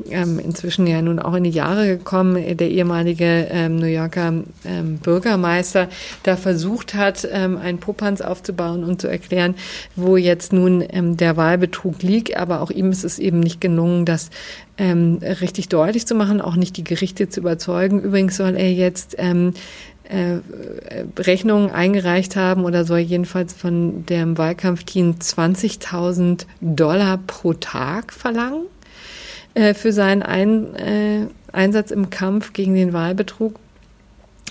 ähm, 0.10 0.40
inzwischen 0.40 0.88
ja 0.88 1.02
nun 1.02 1.20
auch 1.20 1.34
in 1.34 1.44
die 1.44 1.52
Jahre 1.52 1.88
gekommen, 1.88 2.58
der 2.58 2.70
ehemalige 2.70 3.48
ähm, 3.50 3.78
New 3.78 3.86
Yorker 3.86 4.44
ähm, 4.66 4.98
Bürgermeister, 4.98 5.88
da 6.24 6.36
versucht 6.36 6.94
hat, 6.94 7.28
ähm, 7.32 7.58
einen 7.58 7.80
Popanz 7.80 8.22
aufzubauen 8.22 8.84
und 8.84 9.02
zu 9.02 9.08
erklären, 9.08 9.56
wo 9.96 10.18
jetzt 10.18 10.54
nun 10.54 10.84
ähm, 10.90 11.18
der 11.18 11.38
Wahlbetrug 11.38 12.02
liegt. 12.04 12.36
Aber 12.38 12.62
auch 12.62 12.72
ihm 12.72 12.92
ist 12.92 13.04
es 13.04 13.20
eben 13.20 13.40
nicht 13.40 13.62
gelungen, 13.62 14.06
das 14.06 14.30
ähm, 14.78 15.20
richtig 15.22 15.70
deutlich 15.70 16.06
zu 16.06 16.16
machen, 16.16 16.42
auch 16.42 16.56
nicht 16.56 16.78
die 16.78 16.84
Gerichte 16.84 17.30
zu 17.30 17.40
überzeugen. 17.40 18.02
Übrigens 18.02 18.38
soll 18.38 18.56
er 18.56 18.72
jetzt 18.72 19.16
ähm, 19.18 19.54
äh, 19.97 19.97
Rechnungen 21.18 21.72
eingereicht 21.72 22.36
haben 22.36 22.64
oder 22.64 22.86
soll 22.86 23.00
jedenfalls 23.00 23.54
von 23.54 24.06
dem 24.06 24.38
Wahlkampfteam 24.38 25.16
20.000 25.20 26.46
Dollar 26.62 27.20
pro 27.28 27.54
Tag 27.54 28.14
verlangen 28.14 28.68
äh, 29.54 29.74
für 29.74 29.92
seinen 29.92 30.24
Ein, 30.24 30.76
äh, 30.76 31.28
Einsatz 31.52 31.92
im 31.92 32.10
Kampf 32.10 32.54
gegen 32.54 32.76
den 32.76 32.94
Wahlbetrug. 32.94 33.60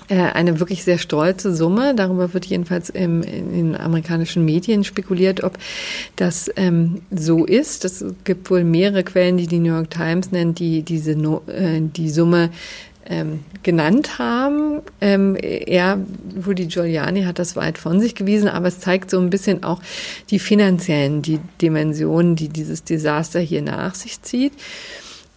Äh, 0.08 0.20
eine 0.20 0.60
wirklich 0.60 0.84
sehr 0.84 0.98
stolze 0.98 1.54
Summe. 1.54 1.94
Darüber 1.94 2.32
wird 2.32 2.46
jedenfalls 2.46 2.90
im, 2.90 3.22
in 3.22 3.52
den 3.52 3.76
amerikanischen 3.76 4.44
Medien 4.44 4.84
spekuliert, 4.84 5.42
ob 5.42 5.58
das 6.14 6.50
ähm, 6.56 7.02
so 7.10 7.44
ist. 7.44 7.84
Es 7.84 8.04
gibt 8.24 8.50
wohl 8.50 8.62
mehrere 8.62 9.02
Quellen, 9.02 9.36
die 9.36 9.46
die 9.46 9.58
New 9.58 9.72
York 9.72 9.90
Times 9.90 10.30
nennt, 10.30 10.58
die 10.58 10.82
diese 10.82 11.16
no 11.16 11.42
äh, 11.48 11.80
die 11.80 12.10
Summe 12.10 12.50
ähm, 13.08 13.44
genannt 13.62 14.18
haben. 14.18 14.82
Ähm, 15.00 15.36
er, 15.36 15.98
Rudy 16.46 16.66
Giuliani 16.66 17.22
hat 17.22 17.38
das 17.38 17.56
weit 17.56 17.78
von 17.78 18.00
sich 18.00 18.14
gewiesen, 18.14 18.48
aber 18.48 18.68
es 18.68 18.80
zeigt 18.80 19.10
so 19.10 19.18
ein 19.18 19.30
bisschen 19.30 19.64
auch 19.64 19.80
die 20.30 20.38
finanziellen 20.38 21.22
die 21.22 21.40
Dimensionen, 21.60 22.36
die 22.36 22.48
dieses 22.48 22.84
Desaster 22.84 23.40
hier 23.40 23.62
nach 23.62 23.94
sich 23.94 24.22
zieht. 24.22 24.52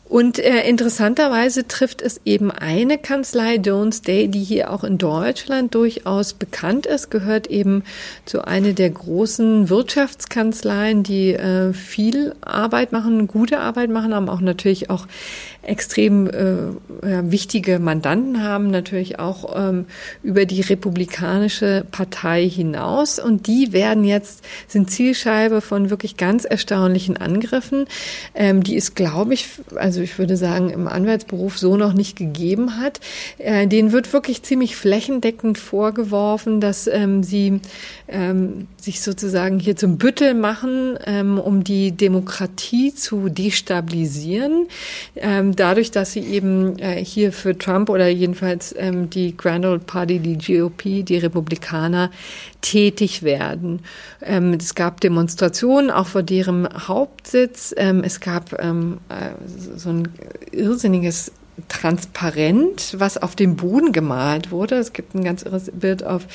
Und 0.10 0.39
äh, 0.39 0.68
interessanterweise 0.68 1.68
trifft 1.68 2.01
es 2.01 2.20
eben 2.26 2.49
eine 2.49 2.97
Kanzlei, 2.97 3.57
Jones 3.57 4.01
Day, 4.01 4.28
die 4.28 4.43
hier 4.43 4.72
auch 4.72 4.84
in 4.84 4.97
Deutschland 4.97 5.76
durchaus 5.76 6.34
bekannt 6.34 6.88
ist, 6.88 7.12
gehört 7.12 7.45
eben 7.45 7.84
zu 8.26 8.43
einer 8.43 8.74
der 8.74 8.89
großen 8.89 9.70
Wirtschaftskanzleien, 9.70 11.03
die 11.03 11.34
äh, 11.34 11.74
viel 11.74 12.34
Arbeit 12.41 12.91
machen, 12.91 13.28
gute 13.28 13.60
Arbeit 13.60 13.91
machen, 13.91 14.14
aber 14.14 14.34
auch 14.34 14.41
natürlich 14.41 14.89
auch 14.89 15.05
extrem 15.62 16.28
äh, 16.28 17.07
ja, 17.07 17.32
wichtige 17.32 17.80
Mandanten 17.80 18.43
haben, 18.43 18.72
natürlich 18.72 19.20
auch 19.20 19.55
ähm, 19.55 19.86
über 20.24 20.45
die 20.45 20.62
republikanische 20.62 21.86
Partei 21.91 22.49
hinaus. 22.49 23.20
Und 23.20 23.45
die 23.45 23.74
werden 23.74 24.03
jetzt, 24.03 24.43
sind 24.68 24.89
Zielscheibe 24.89 25.62
von 25.62 25.89
wirklich 25.89 26.18
ganz 26.18 26.45
erstaunlichen 26.45 27.18
Angriffen, 27.18 27.86
ähm, 28.34 28.64
die 28.64 28.78
es, 28.78 28.95
glaube 28.95 29.34
ich, 29.34 29.47
also 29.76 29.99
ich 30.02 30.18
würde 30.18 30.38
sagen, 30.38 30.70
im 30.70 30.88
Anwaltsberuf 30.88 31.58
so 31.58 31.78
noch 31.78 31.93
nicht 31.93 32.18
gegeben 32.18 32.78
hat. 32.78 33.00
Äh, 33.38 33.68
denen 33.68 33.91
wird 33.91 34.12
wirklich 34.14 34.43
ziemlich 34.43 34.76
flächendeckend 34.76 35.58
vorgeworfen, 35.58 36.62
dass 36.62 36.88
ähm, 36.88 37.24
sie 37.24 37.62
ähm, 38.08 38.68
sich 38.80 39.02
sozusagen 39.02 39.60
hier 39.60 39.76
zum 39.76 39.97
Büttel 39.97 40.34
machen, 40.34 40.97
ähm, 41.06 41.39
um 41.39 41.64
die 41.64 41.91
Demokratie 41.91 42.93
zu 42.93 43.30
destabilisieren. 43.30 44.68
Ähm, 45.16 45.56
dadurch, 45.56 45.91
dass 45.91 46.14
sie 46.14 46.22
eben 46.22 46.78
äh, 46.80 47.04
hier 47.04 47.32
für 47.32 47.58
Trump 47.58 47.89
oder 47.89 48.08
jedenfalls 48.08 48.74
ähm, 48.78 49.10
die 49.10 49.36
Grand 49.36 49.66
Old 49.66 49.86
Party, 49.86 50.20
die 50.20 50.38
GOP, 50.38 51.06
die 51.06 51.18
Republikaner 51.18 52.12
tätig 52.62 53.24
werden. 53.24 53.82
Ähm, 54.22 54.53
es 54.60 54.76
gab 54.76 55.01
Demonstrationen 55.01 55.91
auch 55.91 56.07
vor 56.07 56.24
deren 56.24 56.68
Hauptsitz. 56.88 57.74
Ähm, 57.78 58.03
es 58.03 58.20
gab 58.20 58.62
ähm, 58.62 58.99
äh, 59.10 59.32
so 59.78 59.89
ein 59.89 60.10
irrsinniges 60.51 61.32
Transparent, 61.68 62.95
was 62.97 63.18
auf 63.18 63.36
dem 63.36 63.55
Boden 63.55 63.91
gemalt 63.91 64.51
wurde. 64.51 64.76
Es 64.76 64.93
gibt 64.93 65.14
ein 65.16 65.24
ganz 65.24 65.43
irres 65.43 65.72
Bild 65.74 66.03
auf 66.03 66.28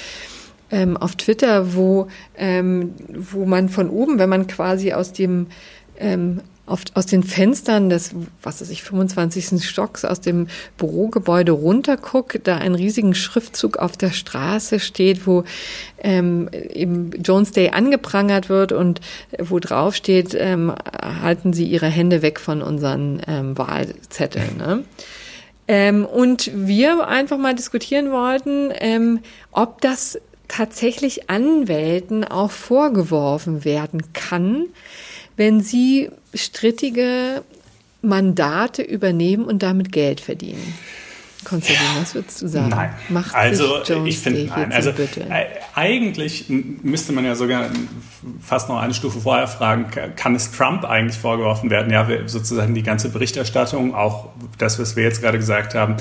ähm, 0.70 0.96
auf 0.96 1.14
Twitter, 1.16 1.74
wo, 1.74 2.08
ähm, 2.36 2.94
wo 3.08 3.44
man 3.44 3.68
von 3.68 3.90
oben, 3.90 4.18
wenn 4.18 4.28
man 4.28 4.46
quasi 4.46 4.92
aus 4.92 5.12
dem 5.12 5.46
ähm, 5.98 6.40
auf, 6.66 6.82
aus 6.94 7.06
den 7.06 7.22
Fenstern 7.22 7.90
des, 7.90 8.14
was 8.42 8.60
weiß 8.60 8.70
ich, 8.70 8.82
25. 8.82 9.62
Stocks 9.62 10.04
aus 10.04 10.20
dem 10.20 10.48
Bürogebäude 10.78 11.52
runterguckt, 11.52 12.46
da 12.46 12.56
einen 12.56 12.74
riesigen 12.74 13.14
Schriftzug 13.14 13.76
auf 13.76 13.96
der 13.96 14.10
Straße 14.10 14.80
steht, 14.80 15.26
wo 15.26 15.44
ähm, 15.98 16.48
eben 16.52 17.10
Jones 17.22 17.52
Day 17.52 17.70
angeprangert 17.70 18.48
wird 18.48 18.72
und 18.72 19.00
wo 19.38 19.58
drauf 19.58 19.94
steht, 19.94 20.34
ähm, 20.34 20.72
halten 21.22 21.52
Sie 21.52 21.66
Ihre 21.66 21.88
Hände 21.88 22.22
weg 22.22 22.40
von 22.40 22.62
unseren 22.62 23.20
ähm, 23.26 23.58
Wahlzetteln. 23.58 24.56
Ne? 24.56 24.84
Ähm, 25.68 26.04
und 26.04 26.50
wir 26.54 27.08
einfach 27.08 27.38
mal 27.38 27.54
diskutieren 27.54 28.10
wollten, 28.10 28.70
ähm, 28.78 29.20
ob 29.52 29.80
das 29.80 30.18
tatsächlich 30.48 31.30
Anwälten 31.30 32.24
auch 32.24 32.50
vorgeworfen 32.50 33.64
werden 33.64 34.12
kann, 34.12 34.66
wenn 35.36 35.60
sie 35.60 36.10
strittige 36.32 37.42
Mandate 38.02 38.82
übernehmen 38.82 39.44
und 39.44 39.62
damit 39.62 39.92
Geld 39.92 40.20
verdienen. 40.20 40.74
Konstantin, 41.44 41.86
ja. 41.94 42.00
was 42.00 42.14
würdest 42.14 42.42
du 42.42 42.48
sagen? 42.48 42.70
Nein. 42.70 42.90
Macht 43.10 43.34
also 43.34 43.82
ich 44.04 44.18
finde 44.18 44.46
nein. 44.46 44.72
Also 44.72 44.90
äh, 44.90 45.44
eigentlich 45.74 46.46
müsste 46.48 47.12
man 47.12 47.24
ja 47.24 47.34
sogar 47.34 47.68
fast 48.40 48.68
noch 48.68 48.80
eine 48.80 48.94
Stufe 48.94 49.20
vorher 49.20 49.46
fragen, 49.46 49.86
kann 50.16 50.34
es 50.34 50.50
Trump 50.50 50.84
eigentlich 50.84 51.18
vorgeworfen 51.18 51.70
werden? 51.70 51.92
Ja, 51.92 52.08
sozusagen 52.26 52.74
die 52.74 52.82
ganze 52.82 53.10
Berichterstattung, 53.10 53.94
auch 53.94 54.30
das, 54.58 54.78
was 54.78 54.96
wir 54.96 55.04
jetzt 55.04 55.20
gerade 55.20 55.38
gesagt 55.38 55.74
haben, 55.74 55.96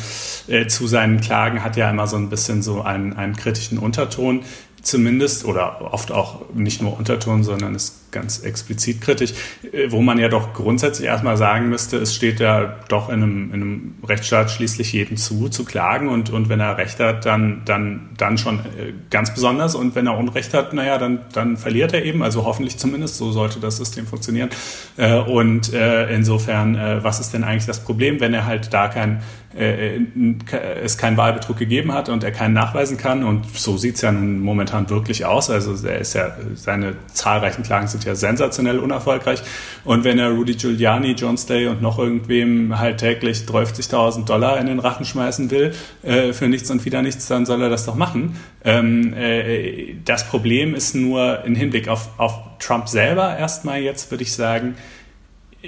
äh, 0.47 0.67
zu 0.67 0.87
seinen 0.87 1.21
Klagen 1.21 1.63
hat 1.63 1.77
ja 1.77 1.89
immer 1.89 2.07
so 2.07 2.15
ein 2.15 2.29
bisschen 2.29 2.61
so 2.61 2.81
einen, 2.81 3.13
einen 3.13 3.35
kritischen 3.35 3.77
Unterton 3.77 4.43
zumindest 4.83 5.45
oder 5.45 5.93
oft 5.93 6.11
auch 6.11 6.41
nicht 6.53 6.81
nur 6.81 6.97
Unterton, 6.97 7.43
sondern 7.43 7.73
ist 7.73 8.11
ganz 8.11 8.39
explizit 8.39 9.01
kritisch, 9.01 9.33
äh, 9.71 9.89
wo 9.89 10.01
man 10.01 10.19
ja 10.19 10.27
doch 10.27 10.53
grundsätzlich 10.53 11.07
erstmal 11.07 11.37
sagen 11.37 11.69
müsste, 11.69 11.97
es 11.97 12.13
steht 12.13 12.39
ja 12.39 12.75
doch 12.89 13.09
in 13.09 13.23
einem, 13.23 13.53
in 13.53 13.61
einem 13.61 13.95
Rechtsstaat 14.07 14.51
schließlich 14.51 14.91
jedem 14.93 15.17
zu, 15.17 15.49
zu 15.49 15.63
klagen. 15.63 16.09
Und, 16.09 16.29
und 16.29 16.49
wenn 16.49 16.59
er 16.59 16.77
Recht 16.77 16.99
hat, 16.99 17.25
dann, 17.25 17.63
dann, 17.65 18.09
dann 18.17 18.37
schon 18.37 18.59
äh, 18.59 18.93
ganz 19.09 19.33
besonders. 19.33 19.73
Und 19.73 19.95
wenn 19.95 20.05
er 20.05 20.17
Unrecht 20.17 20.53
hat, 20.53 20.73
naja, 20.73 20.97
dann, 20.97 21.21
dann 21.31 21.57
verliert 21.57 21.93
er 21.93 22.03
eben, 22.03 22.21
also 22.21 22.45
hoffentlich 22.45 22.77
zumindest, 22.77 23.17
so 23.17 23.31
sollte 23.31 23.59
das 23.59 23.77
System 23.77 24.05
funktionieren. 24.05 24.49
Äh, 24.97 25.15
und 25.15 25.71
insofern, 25.73 27.01
was 27.03 27.19
ist 27.19 27.33
denn 27.33 27.43
eigentlich 27.43 27.65
das 27.65 27.83
Problem, 27.83 28.19
wenn 28.19 28.33
er 28.33 28.45
halt 28.45 28.73
da 28.73 28.89
kein 28.89 29.23
es 29.55 30.97
keinen 30.97 31.15
Wahlbetrug 31.15 31.57
gegeben 31.57 31.93
hat 31.93 32.09
und 32.09 32.23
er 32.23 32.31
keinen 32.31 32.53
nachweisen 32.53 32.97
kann. 32.97 33.23
Und 33.23 33.45
so 33.55 33.77
sieht 33.77 33.95
es 33.95 34.01
ja 34.01 34.11
momentan 34.11 34.89
wirklich 34.89 35.25
aus. 35.25 35.49
Also 35.49 35.75
er 35.87 35.99
ist 35.99 36.15
ja, 36.15 36.35
seine 36.55 36.95
zahlreichen 37.13 37.61
Klagen 37.63 37.87
sind 37.87 38.03
ja 38.03 38.15
sensationell 38.15 38.79
unerfolgreich. 38.79 39.43
Und 39.85 40.03
wenn 40.03 40.17
er 40.17 40.31
Rudy 40.31 40.55
Giuliani, 40.55 41.11
John 41.11 41.37
Stay 41.37 41.67
und 41.67 41.81
noch 41.83 41.99
irgendwem 41.99 42.79
halt 42.79 42.97
täglich 42.97 43.39
30.000 43.39 44.25
Dollar 44.25 44.59
in 44.59 44.65
den 44.65 44.79
Rachen 44.79 45.05
schmeißen 45.05 45.51
will, 45.51 45.73
äh, 46.01 46.33
für 46.33 46.47
nichts 46.47 46.71
und 46.71 46.83
wieder 46.85 47.03
nichts, 47.03 47.27
dann 47.27 47.45
soll 47.45 47.61
er 47.61 47.69
das 47.69 47.85
doch 47.85 47.95
machen. 47.95 48.39
Ähm, 48.63 49.13
äh, 49.13 49.95
das 50.03 50.27
Problem 50.27 50.73
ist 50.73 50.95
nur 50.95 51.43
im 51.45 51.53
Hinblick 51.53 51.89
auf, 51.89 52.09
auf 52.17 52.39
Trump 52.57 52.89
selber 52.89 53.37
erstmal 53.37 53.81
jetzt, 53.81 54.09
würde 54.09 54.23
ich 54.23 54.33
sagen, 54.33 54.75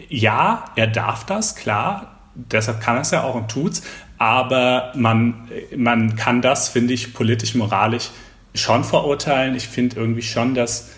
ja, 0.09 0.65
er 0.75 0.87
darf 0.87 1.25
das, 1.25 1.55
klar 1.55 2.14
deshalb 2.35 2.81
kann 2.81 2.97
es 2.97 3.11
ja 3.11 3.23
auch 3.23 3.35
und 3.35 3.49
tut's. 3.49 3.83
Aber 4.17 4.91
man, 4.95 5.49
man 5.75 6.15
kann 6.15 6.41
das, 6.41 6.69
finde 6.69 6.93
ich, 6.93 7.13
politisch, 7.13 7.55
moralisch 7.55 8.11
schon 8.53 8.83
verurteilen. 8.83 9.55
Ich 9.55 9.67
finde 9.67 9.97
irgendwie 9.97 10.21
schon, 10.21 10.53
dass 10.53 10.91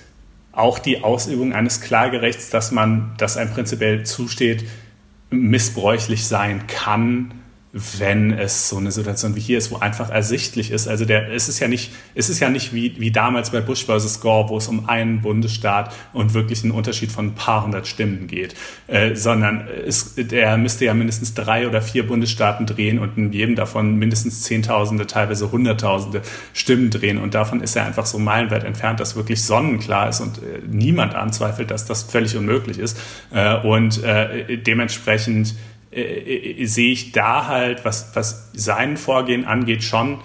auch 0.51 0.79
die 0.79 1.03
Ausübung 1.03 1.53
eines 1.53 1.81
Klagerechts, 1.81 2.49
dass 2.49 2.71
man, 2.71 3.13
das 3.17 3.37
einem 3.37 3.51
prinzipiell 3.51 4.03
zusteht, 4.05 4.65
missbräuchlich 5.29 6.27
sein 6.27 6.67
kann 6.67 7.31
wenn 7.99 8.31
es 8.31 8.69
so 8.69 8.77
eine 8.77 8.91
Situation 8.91 9.35
wie 9.35 9.39
hier 9.39 9.57
ist, 9.57 9.71
wo 9.71 9.77
einfach 9.77 10.09
ersichtlich 10.09 10.71
ist. 10.71 10.87
Also 10.87 11.05
der, 11.05 11.31
es 11.31 11.49
ist 11.49 11.59
ja 11.59 11.67
nicht, 11.67 11.91
es 12.15 12.29
ist 12.29 12.39
ja 12.39 12.49
nicht 12.49 12.73
wie, 12.73 12.99
wie 12.99 13.11
damals 13.11 13.51
bei 13.51 13.61
Bush 13.61 13.85
versus 13.85 14.19
Gore, 14.19 14.49
wo 14.49 14.57
es 14.57 14.67
um 14.67 14.89
einen 14.89 15.21
Bundesstaat 15.21 15.93
und 16.13 16.33
wirklich 16.33 16.63
einen 16.63 16.71
Unterschied 16.71 17.11
von 17.11 17.27
ein 17.27 17.35
paar 17.35 17.63
hundert 17.63 17.87
Stimmen 17.87 18.27
geht, 18.27 18.55
äh, 18.87 19.15
sondern 19.15 19.67
es, 19.85 20.15
der 20.15 20.57
müsste 20.57 20.85
ja 20.85 20.93
mindestens 20.93 21.33
drei 21.33 21.67
oder 21.67 21.81
vier 21.81 22.07
Bundesstaaten 22.07 22.65
drehen 22.65 22.99
und 22.99 23.17
in 23.17 23.31
jedem 23.31 23.55
davon 23.55 23.97
mindestens 23.97 24.43
Zehntausende, 24.43 25.07
teilweise 25.07 25.51
Hunderttausende 25.51 26.21
Stimmen 26.53 26.89
drehen. 26.89 27.17
Und 27.17 27.33
davon 27.33 27.61
ist 27.61 27.75
er 27.75 27.85
einfach 27.85 28.05
so 28.05 28.19
meilenweit 28.19 28.63
entfernt, 28.63 28.99
dass 28.99 29.15
wirklich 29.15 29.43
sonnenklar 29.43 30.09
ist 30.09 30.21
und 30.21 30.37
äh, 30.37 30.61
niemand 30.67 31.15
anzweifelt, 31.15 31.71
dass 31.71 31.85
das 31.85 32.03
völlig 32.03 32.35
unmöglich 32.35 32.79
ist. 32.79 32.97
Äh, 33.31 33.55
und 33.57 34.03
äh, 34.03 34.57
dementsprechend 34.57 35.55
äh, 35.91 36.01
äh, 36.01 36.65
sehe 36.65 36.91
ich 36.91 37.13
da 37.13 37.47
halt, 37.47 37.85
was, 37.85 38.11
was 38.13 38.51
sein 38.53 38.97
Vorgehen 38.97 39.45
angeht, 39.45 39.83
schon 39.83 40.19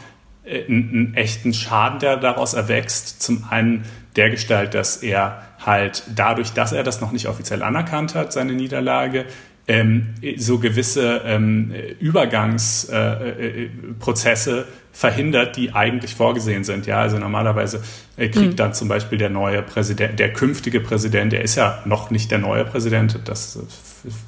äh, 0.44 0.64
einen, 0.66 1.14
echten 1.14 1.54
Schaden, 1.54 2.00
der 2.00 2.16
daraus 2.16 2.54
erwächst. 2.54 3.22
Zum 3.22 3.44
einen 3.48 3.84
der 4.16 4.30
Gestalt, 4.30 4.74
dass 4.74 4.96
er 4.98 5.42
halt 5.64 6.02
dadurch, 6.14 6.52
dass 6.52 6.72
er 6.72 6.82
das 6.82 7.00
noch 7.00 7.12
nicht 7.12 7.28
offiziell 7.28 7.62
anerkannt 7.62 8.14
hat, 8.14 8.32
seine 8.32 8.52
Niederlage, 8.54 9.26
ähm, 9.68 10.14
so 10.36 10.58
gewisse 10.58 11.22
ähm, 11.24 11.72
Übergangsprozesse 12.00 14.60
äh, 14.60 14.64
verhindert, 14.92 15.56
die 15.56 15.72
eigentlich 15.72 16.16
vorgesehen 16.16 16.64
sind. 16.64 16.86
Ja, 16.86 17.00
also 17.00 17.18
normalerweise 17.18 17.80
äh, 18.16 18.28
kriegt 18.28 18.52
mhm. 18.52 18.56
dann 18.56 18.74
zum 18.74 18.88
Beispiel 18.88 19.18
der 19.18 19.30
neue 19.30 19.62
Präsident, 19.62 20.18
der 20.18 20.32
künftige 20.32 20.80
Präsident, 20.80 21.32
der 21.32 21.42
ist 21.42 21.54
ja 21.54 21.80
noch 21.84 22.10
nicht 22.10 22.32
der 22.32 22.38
neue 22.38 22.64
Präsident, 22.64 23.20
das 23.24 23.60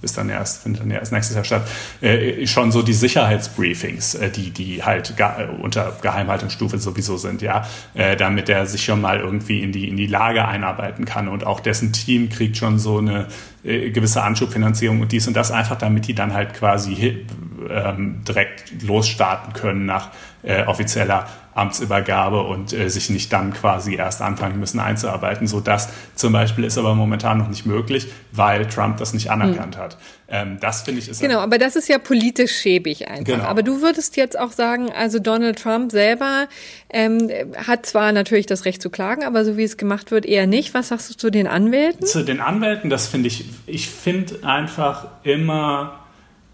ist 0.03 0.17
dann 0.17 0.29
erst, 0.29 0.63
findet 0.63 0.83
dann 0.83 0.91
erst 0.91 1.13
nächstes 1.13 1.35
Jahr 1.37 1.45
statt, 1.45 1.69
äh, 2.01 2.47
schon 2.47 2.73
so 2.73 2.83
die 2.83 2.93
Sicherheitsbriefings, 2.93 4.15
äh, 4.15 4.31
die, 4.31 4.51
die 4.51 4.83
halt 4.83 5.17
ge 5.17 5.27
unter 5.61 5.97
Geheimhaltungsstufe 6.01 6.79
sowieso 6.79 7.17
sind, 7.17 7.43
ja, 7.43 7.67
äh, 7.95 8.17
damit 8.17 8.49
er 8.49 8.67
sich 8.67 8.85
schon 8.85 9.01
mal 9.01 9.21
irgendwie 9.21 9.63
in 9.63 9.73
die, 9.73 9.89
in 9.89 9.97
die 9.97 10.07
Lage 10.07 10.47
einarbeiten 10.47 11.05
kann. 11.05 11.29
Und 11.29 11.47
auch 11.47 11.61
dessen 11.61 11.93
Team 11.93 12.29
kriegt 12.29 12.57
schon 12.57 12.79
so 12.79 12.99
eine 12.99 13.27
äh, 13.65 13.91
gewisse 13.91 14.23
Anschubfinanzierung 14.23 15.01
und 15.01 15.13
dies 15.13 15.27
und 15.27 15.35
das 15.35 15.51
einfach, 15.51 15.77
damit 15.77 16.07
die 16.07 16.15
dann 16.15 16.35
halt 16.35 16.55
quasi 16.55 17.25
ähm, 17.69 18.23
direkt 18.27 18.83
losstarten 18.83 19.53
können 19.53 19.87
nach 19.87 20.11
äh, 20.45 20.65
offizieller 20.65 21.27
Amtsübergabe 21.55 22.43
und 22.43 22.73
äh, 22.73 22.89
sich 22.89 23.11
nicht 23.11 23.33
dann 23.33 23.53
quasi 23.53 23.95
erst 23.95 24.21
anfangen 24.21 24.59
müssen 24.59 24.81
einzuarbeiten. 24.81 25.47
So 25.47 25.61
das 25.61 25.89
zum 26.17 26.33
Beispiel 26.33 26.65
ist 26.65 26.79
aber 26.79 26.95
momentan 26.95 27.39
noch 27.39 27.49
nicht 27.49 27.65
möglich, 27.65 28.09
weil 28.33 28.67
Trump 28.67 28.97
das 28.97 29.15
nicht 29.15 29.31
anerkannt 29.31 29.77
hm. 29.77 29.83
hat. 29.83 29.99
Ähm, 30.29 30.59
das 30.61 30.83
finde 30.83 31.01
ich 31.01 31.09
ist 31.09 31.21
genau, 31.21 31.39
aber 31.39 31.59
das 31.59 31.77
ist 31.77 31.89
ja 31.89 31.99
politisch 31.99 32.53
schäbig 32.53 33.09
einfach. 33.09 33.25
Genau. 33.25 33.45
Aber 33.45 33.63
du 33.63 33.83
würdest 33.83 34.17
jetzt 34.17 34.39
auch 34.39 34.51
sagen, 34.51 34.91
also 34.91 35.21
Donald 35.21 35.59
Trump 35.59 35.93
selber 35.93 36.49
ähm, 36.91 37.31
hat 37.57 37.87
zwar 37.87 38.11
natürlich 38.11 38.47
das 38.47 38.65
Recht 38.65 38.83
zu 38.83 38.91
klagen, 38.91 39.23
aber 39.23 39.45
so 39.45 39.57
wie 39.57 39.65
es 39.65 39.77
gemacht 39.77 40.11
wird, 40.11 40.27
eher 40.27 40.47
nicht. 40.47 40.75
Was 40.75 40.89
sagst 40.89 41.09
du 41.11 41.15
zu 41.15 41.31
den 41.31 41.47
Anwälten? 41.47 42.05
Zu 42.05 42.25
den 42.25 42.41
Anwälten, 42.41 42.91
das 42.91 43.07
finde 43.07 43.29
ich. 43.29 43.45
Ich 43.67 43.89
finde 43.89 44.45
einfach 44.45 45.07
immer, 45.23 46.01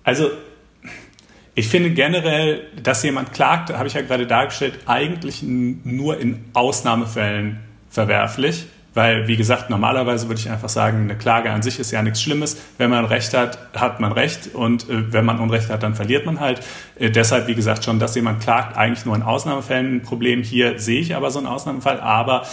also 0.05 0.31
ich 1.61 1.69
finde 1.69 1.91
generell, 1.91 2.63
dass 2.83 3.03
jemand 3.03 3.35
klagt, 3.35 3.71
habe 3.71 3.87
ich 3.87 3.93
ja 3.93 4.01
gerade 4.01 4.27
dargestellt, 4.27 4.79
eigentlich 4.87 5.43
nur 5.43 6.19
in 6.19 6.43
Ausnahmefällen 6.55 7.61
verwerflich. 7.91 8.65
Weil, 8.95 9.29
wie 9.29 9.37
gesagt, 9.37 9.69
normalerweise 9.69 10.27
würde 10.29 10.41
ich 10.41 10.51
einfach 10.51 10.71
sagen, 10.71 11.03
eine 11.03 11.17
Klage 11.17 11.51
an 11.53 11.61
sich 11.63 11.79
ist 11.79 11.91
ja 11.93 12.03
nichts 12.03 12.23
Schlimmes. 12.23 12.57
Wenn 12.79 12.89
man 12.89 13.05
Recht 13.05 13.35
hat, 13.35 13.59
hat 13.77 14.01
man 14.01 14.11
Recht 14.11 14.55
und 14.55 14.89
äh, 14.89 15.13
wenn 15.13 15.25
man 15.27 15.39
Unrecht 15.39 15.69
hat, 15.69 15.83
dann 15.83 15.95
verliert 15.95 16.25
man 16.25 16.41
halt. 16.41 16.61
Äh, 16.99 17.11
deshalb, 17.11 17.47
wie 17.47 17.55
gesagt, 17.55 17.85
schon, 17.85 17.99
dass 17.99 18.15
jemand 18.15 18.41
klagt, 18.41 18.77
eigentlich 18.77 19.05
nur 19.05 19.15
in 19.15 19.23
Ausnahmefällen 19.23 19.97
ein 19.97 20.03
Problem. 20.03 20.43
Hier 20.43 20.79
sehe 20.81 21.01
ich 21.01 21.15
aber 21.15 21.31
so 21.31 21.39
einen 21.39 21.47
Ausnahmefall. 21.47 22.01
Aber 22.01 22.47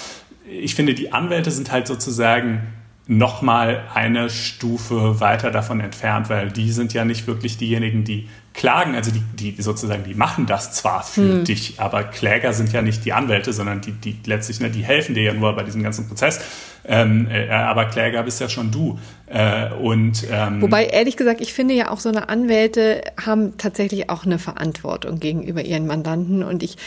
ich 0.48 0.76
finde, 0.76 0.94
die 0.94 1.14
Anwälte 1.14 1.50
sind 1.50 1.72
halt 1.72 1.88
sozusagen 1.88 2.62
nochmal 3.08 3.84
eine 3.94 4.30
Stufe 4.30 5.20
weiter 5.22 5.50
davon 5.50 5.80
entfernt, 5.80 6.30
weil 6.30 6.52
die 6.52 6.72
sind 6.72 6.94
ja 6.94 7.06
nicht 7.06 7.26
wirklich 7.26 7.58
diejenigen, 7.58 8.04
die 8.04 8.28
klagen, 8.58 8.96
also 8.96 9.12
die, 9.12 9.22
die 9.54 9.62
sozusagen, 9.62 10.04
die 10.04 10.16
machen 10.16 10.48
das 10.48 10.74
zwar 10.74 11.04
für 11.04 11.22
hm. 11.22 11.44
dich, 11.46 11.76
aber 11.78 12.04
Kläger 12.04 12.54
sind 12.54 12.74
ja 12.74 12.82
nicht 12.82 13.06
die 13.06 13.14
Anwälte, 13.14 13.54
sondern 13.54 13.82
die, 13.82 13.92
die 13.92 14.18
letztlich, 14.26 14.60
ne, 14.60 14.72
die 14.72 14.84
helfen 14.84 15.14
dir 15.14 15.24
ja 15.24 15.34
nur 15.34 15.56
bei 15.56 15.64
diesem 15.64 15.84
ganzen 15.84 16.08
Prozess. 16.08 16.42
Ähm, 16.90 17.28
äh, 17.30 17.50
aber 17.50 17.86
Kläger 17.86 18.24
bist 18.24 18.40
ja 18.40 18.48
schon 18.48 18.72
du. 18.72 18.98
Äh, 19.28 19.74
und, 19.74 20.26
ähm, 20.32 20.62
Wobei, 20.62 20.86
ehrlich 20.86 21.18
gesagt, 21.18 21.42
ich 21.42 21.54
finde 21.54 21.74
ja 21.74 21.92
auch 21.92 22.00
so 22.00 22.08
eine 22.08 22.30
Anwälte 22.30 23.02
haben 23.24 23.58
tatsächlich 23.58 24.10
auch 24.10 24.26
eine 24.26 24.40
Verantwortung 24.40 25.20
gegenüber 25.20 25.62
ihren 25.64 25.86
Mandanten. 25.86 26.44
Und 26.44 26.64
ich 26.64 26.78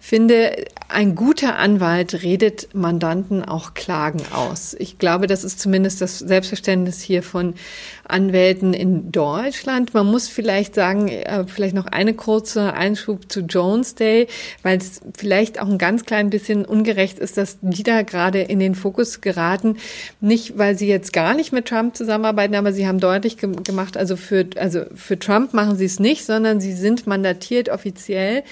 finde, 0.00 0.64
ein 0.88 1.14
guter 1.14 1.58
Anwalt 1.58 2.22
redet 2.22 2.74
Mandanten 2.74 3.44
auch 3.44 3.74
Klagen 3.74 4.22
aus. 4.32 4.74
Ich 4.78 4.98
glaube, 4.98 5.26
das 5.26 5.44
ist 5.44 5.60
zumindest 5.60 6.00
das 6.00 6.18
Selbstverständnis 6.18 7.02
hier 7.02 7.22
von 7.22 7.54
Anwälten 8.10 8.74
in 8.74 9.12
Deutschland. 9.12 9.94
Man 9.94 10.06
muss 10.06 10.28
vielleicht 10.28 10.74
sagen, 10.74 11.08
äh, 11.08 11.44
vielleicht 11.46 11.74
noch 11.74 11.86
eine 11.86 12.14
kurze 12.14 12.74
Einschub 12.74 13.30
zu 13.30 13.40
Jones 13.40 13.94
Day, 13.94 14.26
weil 14.62 14.78
es 14.78 15.00
vielleicht 15.16 15.60
auch 15.60 15.68
ein 15.68 15.78
ganz 15.78 16.04
klein 16.04 16.30
bisschen 16.30 16.64
ungerecht 16.64 17.18
ist, 17.18 17.36
dass 17.36 17.58
die 17.60 17.82
da 17.82 18.02
gerade 18.02 18.40
in 18.40 18.58
den 18.58 18.74
Fokus 18.74 19.20
geraten. 19.20 19.76
Nicht, 20.20 20.58
weil 20.58 20.76
sie 20.76 20.88
jetzt 20.88 21.12
gar 21.12 21.34
nicht 21.34 21.52
mit 21.52 21.66
Trump 21.66 21.96
zusammenarbeiten, 21.96 22.54
aber 22.54 22.72
sie 22.72 22.86
haben 22.86 23.00
deutlich 23.00 23.36
gemacht, 23.36 23.96
also 23.96 24.16
für, 24.16 24.46
also 24.56 24.82
für 24.94 25.18
Trump 25.18 25.54
machen 25.54 25.76
sie 25.76 25.86
es 25.86 26.00
nicht, 26.00 26.24
sondern 26.24 26.60
sie 26.60 26.72
sind 26.72 27.06
mandatiert 27.06 27.68
offiziell 27.68 28.42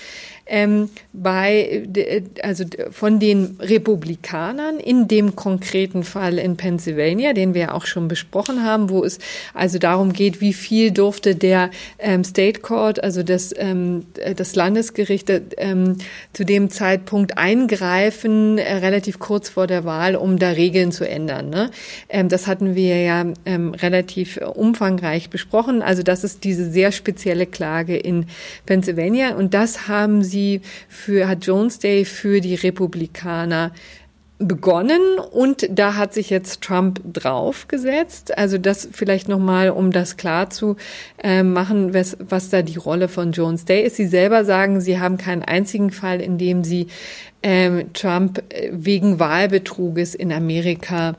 ähm, 0.48 0.88
bei, 1.12 1.84
also 2.42 2.64
von 2.90 3.18
den 3.18 3.56
Republikanern 3.60 4.78
in 4.78 5.08
dem 5.08 5.36
konkreten 5.36 6.02
Fall 6.02 6.38
in 6.38 6.56
Pennsylvania, 6.56 7.32
den 7.32 7.54
wir 7.54 7.74
auch 7.74 7.86
schon 7.86 8.08
besprochen 8.08 8.64
haben, 8.64 8.88
wo 8.90 9.04
es 9.04 9.18
also 9.54 9.78
darum 9.78 10.12
geht, 10.12 10.40
wie 10.40 10.52
viel 10.52 10.90
durfte 10.90 11.34
der 11.34 11.70
ähm, 11.98 12.24
State 12.24 12.60
Court, 12.60 13.02
also 13.02 13.22
das, 13.22 13.54
ähm, 13.56 14.06
das 14.36 14.54
Landesgericht 14.54 15.30
ähm, 15.58 15.98
zu 16.32 16.44
dem 16.44 16.70
Zeitpunkt 16.70 17.36
eingreifen, 17.36 18.58
äh, 18.58 18.74
relativ 18.76 19.18
kurz 19.18 19.48
vor 19.50 19.66
der 19.66 19.84
Wahl, 19.84 20.16
um 20.16 20.38
da 20.38 20.50
Regeln 20.50 20.92
zu 20.92 21.08
ändern. 21.08 21.50
Ne? 21.50 21.70
Ähm, 22.08 22.28
das 22.28 22.46
hatten 22.46 22.74
wir 22.74 23.00
ja 23.02 23.26
ähm, 23.44 23.74
relativ 23.74 24.38
umfangreich 24.38 25.28
besprochen. 25.28 25.82
Also 25.82 26.02
das 26.02 26.24
ist 26.24 26.44
diese 26.44 26.70
sehr 26.70 26.92
spezielle 26.92 27.46
Klage 27.46 27.96
in 27.96 28.26
Pennsylvania 28.64 29.34
und 29.34 29.52
das 29.52 29.88
haben 29.88 30.22
sie 30.22 30.37
sie 30.38 30.60
für, 30.88 31.28
hat 31.28 31.44
Jones 31.44 31.78
Day 31.78 32.04
für 32.04 32.40
die 32.40 32.54
Republikaner 32.54 33.72
begonnen 34.40 35.18
und 35.32 35.66
da 35.68 35.96
hat 35.96 36.14
sich 36.14 36.30
jetzt 36.30 36.60
Trump 36.60 37.00
draufgesetzt. 37.12 38.38
Also 38.38 38.56
das 38.56 38.88
vielleicht 38.92 39.28
nochmal, 39.28 39.70
um 39.70 39.90
das 39.90 40.16
klar 40.16 40.48
zu 40.48 40.76
äh, 41.22 41.42
machen, 41.42 41.92
was, 41.92 42.16
was 42.20 42.48
da 42.48 42.62
die 42.62 42.76
Rolle 42.76 43.08
von 43.08 43.32
Jones 43.32 43.64
Day 43.64 43.82
ist. 43.82 43.96
Sie 43.96 44.06
selber 44.06 44.44
sagen, 44.44 44.80
sie 44.80 45.00
haben 45.00 45.18
keinen 45.18 45.42
einzigen 45.42 45.90
Fall, 45.90 46.20
in 46.20 46.38
dem 46.38 46.62
sie 46.62 46.86
ähm, 47.42 47.92
Trump 47.94 48.44
äh, 48.50 48.70
wegen 48.72 49.18
Wahlbetruges 49.18 50.14
in 50.14 50.32
Amerika 50.32 51.16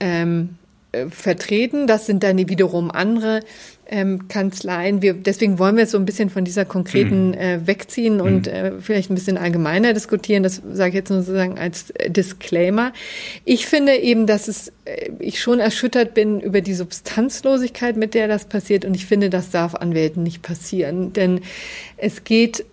ähm, 0.00 0.56
äh, 0.92 1.10
vertreten. 1.10 1.86
Das 1.86 2.06
sind 2.06 2.22
dann 2.22 2.38
wiederum 2.38 2.90
andere 2.90 3.40
ähm, 3.88 4.28
Kanzleien. 4.28 5.02
Wir, 5.02 5.14
deswegen 5.14 5.58
wollen 5.58 5.76
wir 5.76 5.82
jetzt 5.82 5.92
so 5.92 5.98
ein 5.98 6.04
bisschen 6.04 6.30
von 6.30 6.44
dieser 6.44 6.64
konkreten 6.64 7.28
mhm. 7.28 7.34
äh, 7.34 7.66
wegziehen 7.66 8.20
und 8.20 8.46
mhm. 8.46 8.52
äh, 8.52 8.72
vielleicht 8.80 9.10
ein 9.10 9.14
bisschen 9.14 9.36
allgemeiner 9.36 9.92
diskutieren. 9.92 10.42
Das 10.42 10.62
sage 10.72 10.90
ich 10.90 10.94
jetzt 10.94 11.10
nur 11.10 11.20
sozusagen 11.20 11.58
als 11.58 11.90
äh, 11.90 12.10
Disclaimer. 12.10 12.92
Ich 13.44 13.66
finde 13.66 13.96
eben, 13.96 14.26
dass 14.26 14.48
es, 14.48 14.72
äh, 14.84 15.10
ich 15.18 15.40
schon 15.40 15.60
erschüttert 15.60 16.14
bin 16.14 16.40
über 16.40 16.60
die 16.60 16.74
Substanzlosigkeit, 16.74 17.96
mit 17.96 18.14
der 18.14 18.28
das 18.28 18.46
passiert. 18.46 18.84
Und 18.84 18.94
ich 18.94 19.06
finde, 19.06 19.30
das 19.30 19.50
darf 19.50 19.74
Anwälten 19.74 20.22
nicht 20.22 20.42
passieren. 20.42 21.12
Denn 21.12 21.40
es 21.96 22.24
geht 22.24 22.64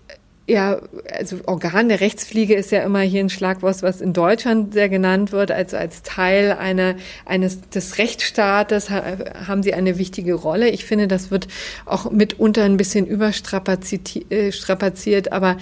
ja, 0.52 0.82
also 1.10 1.38
Organ 1.46 1.88
der 1.88 2.02
Rechtspflege 2.02 2.56
ist 2.56 2.72
ja 2.72 2.82
immer 2.84 3.00
hier 3.00 3.22
ein 3.22 3.30
Schlagwort, 3.30 3.82
was 3.84 4.02
in 4.02 4.12
Deutschland 4.12 4.74
sehr 4.74 4.90
genannt 4.90 5.32
wird, 5.32 5.50
also 5.50 5.78
als 5.78 6.04
Teil 6.04 6.52
einer, 6.52 6.96
eines, 7.26 7.62
des 7.70 7.98
Rechtsstaates 7.98 8.90
haben 8.90 9.64
sie 9.64 9.74
eine 9.74 9.98
wichtige 9.98 10.34
Rolle. 10.34 10.68
Ich 10.70 10.84
finde, 10.84 11.08
das 11.08 11.32
wird 11.32 11.48
auch 11.86 12.12
mitunter 12.12 12.64
ein 12.64 12.76
bisschen 12.76 13.08
überstrapaziert, 13.08 14.28
äh, 15.28 15.30
aber 15.32 15.56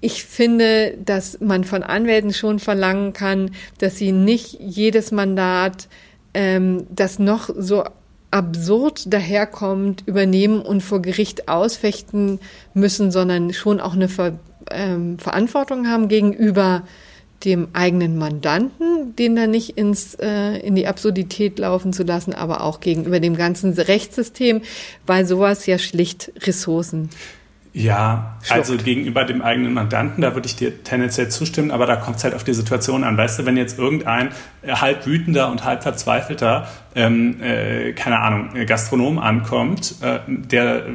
ich 0.00 0.24
finde, 0.24 0.94
dass 1.04 1.40
man 1.40 1.62
von 1.62 1.84
Anwälten 1.84 2.32
schon 2.32 2.58
verlangen 2.58 3.12
kann, 3.12 3.52
dass 3.78 3.98
sie 3.98 4.10
nicht 4.10 4.58
jedes 4.58 5.12
Mandat, 5.12 5.86
ähm, 6.34 6.88
das 6.90 7.20
noch 7.20 7.50
so 7.56 7.84
absurd 8.30 9.12
daherkommt, 9.12 10.02
übernehmen 10.06 10.60
und 10.60 10.82
vor 10.82 11.00
Gericht 11.00 11.48
ausfechten 11.48 12.40
müssen, 12.74 13.10
sondern 13.10 13.52
schon 13.52 13.80
auch 13.80 13.94
eine 13.94 14.08
Ver 14.08 14.38
ähm, 14.70 15.18
Verantwortung 15.18 15.88
haben 15.88 16.08
gegenüber 16.08 16.82
dem 17.44 17.68
eigenen 17.72 18.18
Mandanten, 18.18 19.14
den 19.16 19.36
da 19.36 19.46
nicht 19.46 19.78
ins, 19.78 20.14
äh, 20.14 20.58
in 20.58 20.74
die 20.74 20.86
Absurdität 20.86 21.58
laufen 21.58 21.92
zu 21.92 22.02
lassen, 22.02 22.34
aber 22.34 22.62
auch 22.62 22.80
gegenüber 22.80 23.20
dem 23.20 23.36
ganzen 23.36 23.72
Rechtssystem, 23.72 24.62
weil 25.06 25.24
sowas 25.24 25.64
ja 25.66 25.78
schlicht 25.78 26.32
Ressourcen 26.44 27.10
ja, 27.72 28.36
Schluckt. 28.42 28.60
also 28.60 28.76
gegenüber 28.76 29.24
dem 29.24 29.42
eigenen 29.42 29.74
Mandanten, 29.74 30.22
da 30.22 30.34
würde 30.34 30.46
ich 30.46 30.56
dir 30.56 30.82
tendenziell 30.82 31.28
zustimmen, 31.28 31.70
aber 31.70 31.86
da 31.86 31.96
kommt 31.96 32.16
es 32.16 32.24
halt 32.24 32.34
auf 32.34 32.44
die 32.44 32.54
Situation 32.54 33.04
an. 33.04 33.16
Weißt 33.16 33.38
du, 33.38 33.46
wenn 33.46 33.56
jetzt 33.56 33.78
irgendein 33.78 34.30
äh, 34.62 34.72
halb 34.72 35.06
wütender 35.06 35.50
und 35.50 35.64
halb 35.64 35.82
verzweifelter, 35.82 36.66
ähm, 36.94 37.40
äh, 37.42 37.92
keine 37.92 38.20
Ahnung, 38.20 38.50
Gastronom 38.66 39.18
ankommt, 39.18 39.96
äh, 40.00 40.20
der 40.26 40.86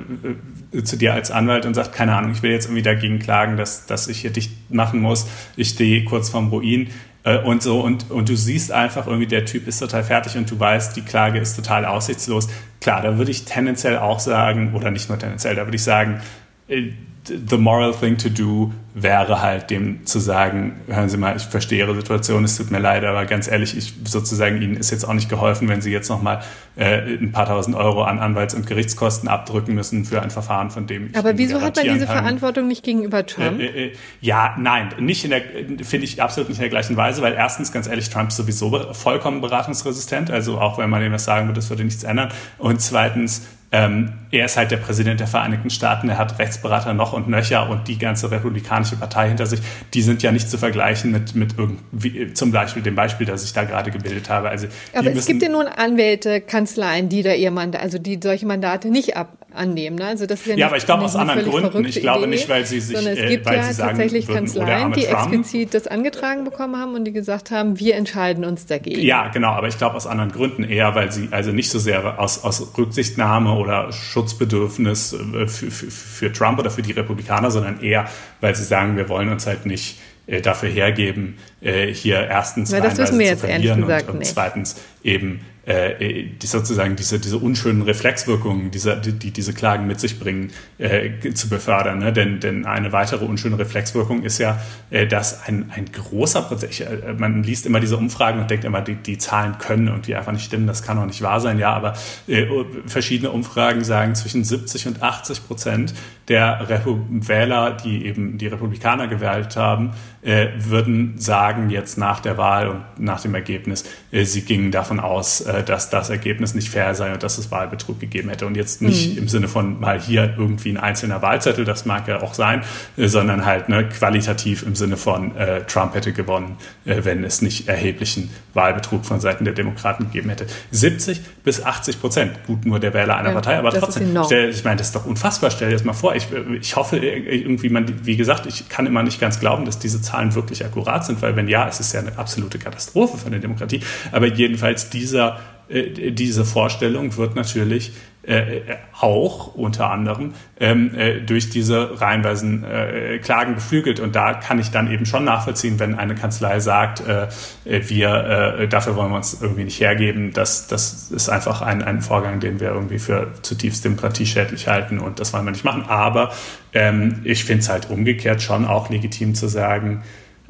äh, 0.74 0.84
zu 0.84 0.98
dir 0.98 1.14
als 1.14 1.32
Anwalt 1.32 1.66
und 1.66 1.76
sagt, 1.76 1.94
keine 1.94 2.16
Ahnung, 2.16 2.32
ich 2.32 2.42
will 2.42 2.52
jetzt 2.52 2.66
irgendwie 2.66 2.82
dagegen 2.82 3.20
klagen, 3.20 3.56
dass, 3.56 3.86
dass 3.86 4.08
ich 4.08 4.20
hier 4.20 4.32
dicht 4.32 4.72
machen 4.72 5.00
muss, 5.00 5.28
ich 5.56 5.70
stehe 5.70 6.04
kurz 6.04 6.30
vorm 6.30 6.50
Ruin 6.50 6.90
äh, 7.24 7.38
und 7.38 7.62
so 7.62 7.82
und, 7.82 8.10
und 8.10 8.30
du 8.30 8.36
siehst 8.36 8.72
einfach 8.72 9.08
irgendwie, 9.08 9.28
der 9.28 9.46
Typ 9.46 9.68
ist 9.68 9.80
total 9.80 10.04
fertig 10.04 10.36
und 10.38 10.50
du 10.50 10.60
weißt, 10.60 10.96
die 10.96 11.02
Klage 11.02 11.40
ist 11.40 11.56
total 11.56 11.86
aussichtslos. 11.86 12.50
Klar, 12.82 13.02
da 13.02 13.18
würde 13.18 13.32
ich 13.32 13.46
tendenziell 13.46 13.98
auch 14.00 14.20
sagen, 14.20 14.74
oder 14.74 14.92
nicht 14.92 15.10
nur 15.10 15.20
tendenziell, 15.20 15.56
da 15.56 15.66
würde 15.66 15.76
ich 15.76 15.84
sagen, 15.84 16.22
the 16.68 17.57
moral 17.57 17.93
thing 17.93 18.18
to 18.18 18.30
do 18.30 18.72
wäre 18.95 19.41
halt 19.41 19.72
dem 19.72 20.05
zu 20.05 20.20
sagen, 20.20 20.82
hören 20.88 21.09
Sie 21.09 21.18
mal, 21.18 21.36
ich 21.36 21.43
verstehe 21.43 21.80
Ihre 21.80 21.95
Situation, 21.95 22.43
es 22.43 22.57
tut 22.57 22.70
mir 22.70 22.80
leid, 22.80 23.03
aber 23.03 23.26
ganz 23.26 23.47
ehrlich, 23.47 23.76
ich 23.76 23.93
sozusagen 24.05 24.61
Ihnen 24.61 24.76
ist 24.76 24.91
jetzt 24.91 25.03
auch 25.03 25.14
nicht 25.14 25.30
geholfen, 25.30 25.68
wenn 25.68 25.82
Sie 25.82 25.91
jetzt 25.91 26.09
nochmal 26.09 26.43
äh, 26.76 27.16
ein 27.16 27.32
paar 27.32 27.47
tausend 27.47 27.76
Euro 27.76 28.03
an 28.03 28.20
Anwalts- 28.20 28.53
und 28.53 28.68
Gerichtskosten 28.68 29.28
abdrücken 29.30 29.74
müssen 29.74 30.05
für 30.05 30.22
ein 30.22 30.30
Verfahren, 30.30 30.70
von 30.70 30.86
dem 30.86 31.07
ich 31.07 31.16
Aber 31.18 31.38
wieso 31.39 31.61
hat 31.61 31.76
man 31.76 31.86
diese 31.86 32.05
kann. 32.05 32.18
Verantwortung 32.18 32.68
nicht 32.68 32.84
gegenüber 32.84 33.26
Trump? 33.26 33.59
Äh, 33.59 33.66
äh, 33.66 33.88
äh, 33.88 33.93
ja, 34.22 34.55
nein, 34.59 34.89
nicht 34.99 35.24
in 35.24 35.32
der, 35.32 35.41
finde 35.84 36.05
ich 36.05 36.22
absolut 36.22 36.49
nicht 36.49 36.59
in 36.59 36.64
der 36.64 36.70
gleichen 36.70 36.95
Weise, 36.95 37.24
weil 37.24 37.34
erstens, 37.34 37.72
ganz 37.72 37.88
ehrlich, 37.88 38.09
Trump 38.11 38.30
ist 38.30 38.38
sowieso 38.38 38.93
vollkommen 38.93 39.41
beratungsresistent, 39.41 40.30
also 40.30 40.59
auch 40.59 40.78
wenn 40.78 40.91
man 40.91 41.03
ihm 41.03 41.11
das 41.11 41.24
sagen 41.24 41.47
würde, 41.47 41.59
das 41.59 41.70
würde 41.72 41.84
nichts 41.84 42.03
ändern. 42.03 42.30
Und 42.59 42.80
zweitens, 42.80 43.47
ähm, 43.74 44.14
er 44.30 44.46
ist 44.46 44.56
halt 44.56 44.70
der 44.70 44.78
Präsident 44.78 45.20
der 45.20 45.26
Vereinigten 45.26 45.72
Staaten, 45.72 46.08
er 46.08 46.20
hat 46.20 46.38
Rechtsberater 46.38 46.94
noch 46.94 47.12
und 47.12 47.28
nöcher 47.28 47.70
und 47.70 47.88
die 47.88 47.98
ganze 47.98 48.30
republikanische 48.30 48.96
Partei 48.96 49.30
hinter 49.30 49.48
sich. 49.48 49.62
Die 49.96 50.04
sind 50.04 50.22
ja 50.22 50.32
nicht 50.32 50.48
zu 50.48 50.60
vergleichen 50.60 51.12
mit, 51.12 51.34
mit 51.34 51.56
irgendwie, 51.58 52.34
zum 52.34 52.52
Beispiel 52.52 52.84
dem 52.84 52.94
Beispiel, 52.94 53.26
das 53.26 53.44
ich 53.44 53.52
da 53.52 53.64
gerade 53.64 53.90
gebildet 53.90 54.30
habe. 54.30 54.50
Also, 54.50 54.68
Aber 54.94 55.12
es 55.12 55.26
gibt 55.26 55.42
ja 55.42 55.50
nun 55.50 55.66
Anwälte, 55.66 56.40
Kanzleien, 56.40 57.10
die 57.10 57.24
da 57.24 57.34
ihr 57.34 57.50
Mandat, 57.50 57.82
also 57.82 57.98
die 57.98 58.20
solche 58.22 58.46
Mandate 58.46 58.90
nicht 58.90 59.18
ab, 59.18 59.36
annehmen. 59.56 59.97
Ne? 59.97 60.06
Also 60.06 60.26
das 60.26 60.41
ist 60.41 60.47
ja, 60.47 60.56
ja 60.56 60.68
aber 60.68 60.78
ich 60.78 60.86
glaube 60.86 61.04
aus 61.04 61.16
anderen 61.16 61.43
Gründen. 61.43 61.86
Ich 61.86 62.01
glaube 62.01 62.24
Idee, 62.24 62.30
nicht, 62.32 62.49
weil 62.49 62.66
sie 62.66 62.80
sich, 62.80 62.95
sondern 62.95 63.18
es 63.18 63.30
gibt 63.30 63.47
äh, 63.47 63.56
ja 63.56 63.74
tatsächlich 63.74 64.28
würden, 64.28 64.45
Kanzleien, 64.45 64.93
die 64.93 65.04
Trump. 65.04 65.34
explizit 65.34 65.74
das 65.74 65.88
angetragen 65.88 66.43
bekommen 66.43 66.78
haben 66.78 66.95
und 66.95 67.06
die 67.06 67.12
gesagt 67.12 67.51
haben, 67.51 67.80
wir 67.80 67.95
entscheiden 67.95 68.45
uns 68.45 68.66
dagegen. 68.66 69.01
Ja, 69.01 69.28
genau. 69.30 69.49
Aber 69.49 69.68
ich 69.68 69.78
glaube 69.78 69.95
aus 69.95 70.08
anderen 70.08 70.32
Gründen 70.32 70.64
eher, 70.64 70.95
weil 70.95 71.12
sie 71.12 71.30
also 71.32 71.51
nicht 71.51 71.70
so 71.70 71.80
sehr 71.80 72.20
aus, 72.20 72.43
aus 72.43 72.78
Rücksichtnahme 72.78 73.54
oder 73.54 73.91
Schutzbedürfnis 73.91 75.14
äh, 75.14 75.47
für, 75.47 75.72
für, 75.72 75.91
für 75.91 76.32
Trump 76.32 76.60
oder 76.60 76.72
für 76.72 76.82
die 76.82 76.91
Republikaner, 76.91 77.51
sondern 77.51 77.82
eher, 77.82 78.10
weil 78.41 78.56
sie 78.56 78.64
sagen, 78.64 78.97
wir 78.97 79.10
wollen 79.10 79.30
uns 79.30 79.47
halt 79.47 79.66
nicht 79.66 79.99
äh, 80.28 80.41
dafür 80.41 80.70
hergeben, 80.70 81.38
hier 81.62 82.18
erstens 82.18 82.72
ja, 82.72 82.82
das 82.82 82.97
wissen 82.97 83.20
wir 83.20 83.28
jetzt 83.28 83.45
ehrlich 83.45 83.74
gesagt 83.74 84.10
und, 84.10 84.18
und 84.18 84.26
zweitens 84.26 84.76
eben 85.01 85.39
äh, 85.66 86.26
die 86.26 86.47
sozusagen 86.47 86.95
diese, 86.95 87.20
diese 87.20 87.38
unschönen 87.38 87.84
Reflexwirkungen, 87.84 88.72
diese, 88.72 88.97
die, 88.97 89.14
die 89.14 89.32
diese 89.32 89.53
Klagen 89.53 89.88
mit 89.88 89.99
sich 89.99 90.20
bringen, 90.20 90.51
äh, 90.78 91.34
zu 91.34 91.47
befördern. 91.47 91.99
Ne? 91.99 92.11
Denn, 92.11 92.39
denn 92.39 92.66
eine 92.66 92.91
weitere 92.91 93.24
unschöne 93.24 93.57
Reflexwirkung 93.57 94.24
ist 94.24 94.39
ja, 94.39 94.61
äh, 94.89 95.07
dass 95.07 95.47
ein, 95.47 95.72
ein 95.74 95.86
großer 95.91 96.41
Prozess, 96.41 96.82
äh, 96.82 97.14
man 97.18 97.43
liest 97.43 97.66
immer 97.66 97.80
diese 97.80 97.95
Umfragen 97.95 98.41
und 98.41 98.49
denkt 98.49 98.66
immer, 98.66 98.82
die, 98.82 98.95
die 98.95 99.18
Zahlen 99.18 99.57
können 99.57 99.88
irgendwie 99.88 100.16
einfach 100.16 100.34
nicht 100.34 100.43
stimmen, 100.43 100.68
das 100.68 100.84
kann 100.84 100.97
doch 100.97 101.05
nicht 101.05 101.22
wahr 101.22 101.39
sein. 101.39 101.59
Ja, 101.59 101.74
aber 101.74 101.93
äh, 102.28 102.45
verschiedene 102.86 103.32
Umfragen 103.32 103.84
sagen, 103.84 104.16
zwischen 104.16 104.43
70 104.43 104.88
und 104.88 105.01
80 105.01 105.47
Prozent 105.47 105.93
der 106.28 106.70
Repu 106.70 106.99
Wähler, 107.09 107.72
die 107.72 108.05
eben 108.05 108.38
die 108.38 108.47
Republikaner 108.47 109.07
gewählt 109.07 109.55
haben, 109.55 109.91
äh, 110.22 110.47
würden 110.57 111.18
sagen 111.18 111.70
jetzt 111.70 111.97
nach 111.97 112.20
der 112.20 112.38
Wahl 112.38 112.70
und 112.70 112.84
nach 112.97 113.22
dem 113.22 113.36
Ergebnis, 113.36 113.84
äh, 114.11 114.24
sie 114.24 114.43
gingen 114.43 114.72
davon 114.72 114.99
aus, 114.99 115.41
äh, 115.41 115.53
dass 115.62 115.89
das 115.89 116.10
Ergebnis 116.10 116.56
nicht 116.56 116.70
fair 116.70 116.95
sei 116.95 117.14
und 117.14 117.22
dass 117.22 117.38
es 117.38 117.51
Wahlbetrug 117.51 117.99
gegeben 117.99 118.30
hätte. 118.30 118.47
Und 118.47 118.56
jetzt 118.56 118.82
nicht 118.82 119.14
mhm. 119.14 119.20
im 119.20 119.28
Sinne 119.28 119.47
von 119.47 119.80
mal 119.80 119.99
hier 119.99 120.34
irgendwie 120.38 120.72
ein 120.72 120.78
einzelner 120.78 121.22
Wahlzettel, 121.22 121.66
das 121.66 121.86
mag 121.86 122.08
ja 122.08 122.22
auch 122.22 122.34
sein, 122.34 122.64
äh, 122.97 123.08
sondern 123.08 123.45
halt 123.45 123.70
ne, 123.70 123.88
qualitativ 123.88 124.64
im 124.64 124.76
Sinne 124.76 124.97
von 124.97 125.36
äh, 125.36 125.62
Trump 125.66 125.93
hätte 125.93 126.14
gewonnen, 126.14 126.58
äh, 126.86 127.01
wenn 127.04 127.24
es 127.24 127.41
nicht 127.41 127.68
erheblichen 127.68 128.32
Wahlbetrug 128.54 129.06
von 129.06 129.20
Seiten 129.20 129.45
der 129.45 129.54
Demokraten 129.54 130.06
gegeben 130.06 130.30
hätte. 130.30 130.47
70 130.72 131.22
bis 131.43 131.64
80 131.64 131.99
Prozent, 132.01 132.43
gut 132.47 132.66
nur 132.66 132.80
der 132.80 132.93
Wähler 132.93 133.18
einer 133.18 133.30
ja, 133.30 133.34
Partei, 133.34 133.58
aber 133.58 133.72
trotzdem, 133.72 134.18
stell, 134.26 134.49
ich 134.49 134.64
meine, 134.64 134.78
das 134.78 134.88
ist 134.88 134.95
doch 134.95 135.06
unfassbar. 135.06 135.51
Stell 135.51 135.70
dir 135.70 135.76
das 135.76 135.84
mal 135.84 135.93
vor. 135.93 136.16
Ich, 136.16 136.28
ich 136.60 136.76
hoffe 136.76 136.97
irgendwie, 136.97 137.70
man, 137.70 138.06
wie 138.06 138.18
gesagt, 138.18 138.45
ich 138.45 138.70
kann 138.70 138.86
immer 138.86 139.04
nicht 139.04 139.20
ganz 139.20 139.39
glauben, 139.39 139.66
dass 139.66 139.80
diese 139.80 140.01
Zahlen 140.01 140.36
wirklich 140.36 140.66
akkurat 140.66 141.06
sind, 141.06 141.22
weil 141.22 141.36
wenn 141.36 141.47
ja, 141.47 141.68
es 141.68 141.80
ist 141.80 141.93
ja 141.93 141.99
eine 141.99 142.18
absolute 142.18 142.60
Katastrophe 142.60 143.18
für 143.18 143.28
eine 143.28 143.39
Demokratie. 143.39 143.82
Aber 144.12 144.28
jedenfalls 144.28 144.89
dieser 144.89 145.39
äh, 145.70 146.12
diese 146.12 146.46
Vorstellung 146.46 147.16
wird 147.18 147.36
natürlich 147.36 147.94
äh, 148.26 148.62
auch 149.02 149.54
unter 149.56 149.91
anderem 149.91 150.34
ähm, 150.58 150.96
äh, 150.96 151.20
durch 151.20 151.50
diese 151.50 152.00
reihenweisen 152.00 152.64
äh, 152.64 153.20
Klagen 153.20 153.56
beflügelt. 153.56 154.00
Und 154.00 154.16
da 154.16 154.34
kann 154.34 154.60
ich 154.60 154.72
dann 154.72 154.89
eben 154.89 155.06
schon 155.06 155.26
nachvollziehen, 155.26 155.78
wenn 155.78 155.96
eine 155.96 156.16
Kanzlei 156.16 156.62
sagt, 156.62 157.02
äh, 157.06 157.28
wir 157.66 158.56
äh, 158.60 158.68
dafür 158.70 158.96
wollen 158.96 159.12
wir 159.12 159.18
uns 159.18 159.41
irgendwie 159.41 159.66
nicht 159.66 159.82
hergeben. 159.82 160.32
Das, 160.32 160.68
das 160.68 161.12
ist 161.12 161.28
einfach 161.28 161.62
ein, 161.62 161.84
ein 161.84 162.02
Vorgang, 162.02 162.39
den 162.39 162.62
wir 162.62 162.70
irgendwie 162.70 163.00
für 163.00 163.34
zutiefst 163.41 163.84
demokratieschädlich 163.84 164.70
halten 164.70 165.00
und 165.00 165.20
das 165.20 165.34
wollen 165.34 165.44
wir 165.44 165.52
nicht 165.52 165.66
machen. 165.66 165.84
Aber 165.89 166.32
ähm, 166.74 167.20
ich 167.26 167.44
finde 167.44 167.62
es 167.64 167.70
halt 167.70 167.89
umgekehrt 167.89 168.41
schon 168.41 168.66
auch 168.66 168.89
legitim 168.89 169.36
zu 169.36 169.48
sagen, 169.48 170.04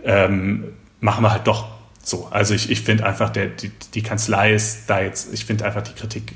ähm, 0.03 0.65
machen 0.99 1.23
wir 1.23 1.31
halt 1.31 1.47
doch 1.47 1.72
so, 2.03 2.27
also 2.29 2.53
ich, 2.53 2.69
ich 2.69 2.81
finde 2.81 3.05
einfach, 3.05 3.29
der, 3.29 3.47
die, 3.47 3.71
die 3.93 4.03
Kanzlei 4.03 4.53
ist 4.53 4.89
da 4.89 5.01
jetzt, 5.01 5.33
ich 5.33 5.45
finde 5.45 5.65
einfach 5.65 5.81
die 5.81 5.93
Kritik 5.93 6.33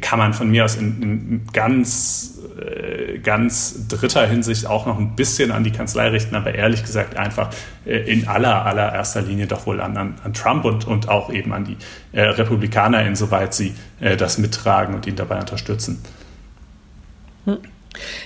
kann 0.00 0.18
man 0.18 0.34
von 0.34 0.50
mir 0.50 0.64
aus 0.64 0.74
in, 0.74 1.02
in 1.02 1.46
ganz, 1.52 2.38
äh, 2.58 3.18
ganz 3.18 3.86
dritter 3.86 4.26
Hinsicht 4.26 4.66
auch 4.66 4.86
noch 4.86 4.98
ein 4.98 5.14
bisschen 5.14 5.52
an 5.52 5.62
die 5.62 5.70
Kanzlei 5.70 6.08
richten, 6.08 6.34
aber 6.34 6.54
ehrlich 6.54 6.82
gesagt 6.82 7.16
einfach 7.16 7.50
äh, 7.86 7.98
in 7.98 8.26
aller, 8.26 8.66
allererster 8.66 9.22
Linie 9.22 9.46
doch 9.46 9.66
wohl 9.66 9.80
an, 9.80 9.96
an, 9.96 10.16
an 10.24 10.34
Trump 10.34 10.64
und, 10.64 10.86
und 10.86 11.08
auch 11.08 11.32
eben 11.32 11.52
an 11.52 11.64
die 11.64 11.76
äh, 12.12 12.22
Republikaner, 12.22 13.06
insoweit 13.06 13.54
sie 13.54 13.74
äh, 14.00 14.16
das 14.16 14.38
mittragen 14.38 14.96
und 14.96 15.06
ihn 15.06 15.14
dabei 15.14 15.38
unterstützen. 15.38 16.02
Hm. 17.44 17.58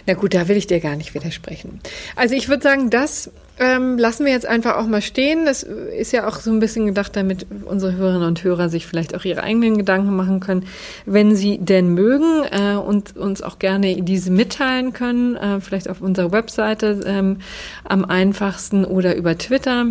Na 0.06 0.14
gut, 0.14 0.32
da 0.34 0.48
will 0.48 0.56
ich 0.56 0.66
dir 0.66 0.80
gar 0.80 0.96
nicht 0.96 1.14
widersprechen. 1.14 1.80
Also 2.16 2.34
ich 2.34 2.48
würde 2.48 2.62
sagen, 2.62 2.88
das 2.88 3.30
ähm, 3.58 3.98
lassen 3.98 4.24
wir 4.24 4.32
jetzt 4.32 4.46
einfach 4.46 4.76
auch 4.76 4.86
mal 4.86 5.02
stehen. 5.02 5.44
Das 5.44 5.62
ist 5.62 6.12
ja 6.12 6.26
auch 6.26 6.36
so 6.36 6.50
ein 6.50 6.60
bisschen 6.60 6.86
gedacht, 6.86 7.14
damit 7.14 7.46
unsere 7.64 7.94
Hörerinnen 7.94 8.26
und 8.26 8.42
Hörer 8.42 8.68
sich 8.68 8.86
vielleicht 8.86 9.14
auch 9.14 9.24
ihre 9.24 9.42
eigenen 9.42 9.78
Gedanken 9.78 10.16
machen 10.16 10.40
können, 10.40 10.66
wenn 11.06 11.36
sie 11.36 11.58
denn 11.58 11.88
mögen 11.94 12.44
äh, 12.50 12.76
und 12.76 13.16
uns 13.16 13.42
auch 13.42 13.58
gerne 13.58 14.02
diese 14.02 14.30
mitteilen 14.30 14.92
können, 14.92 15.36
äh, 15.36 15.60
vielleicht 15.60 15.88
auf 15.88 16.00
unserer 16.00 16.32
Webseite 16.32 17.00
ähm, 17.06 17.38
am 17.84 18.04
einfachsten 18.04 18.84
oder 18.84 19.14
über 19.16 19.36
Twitter, 19.36 19.86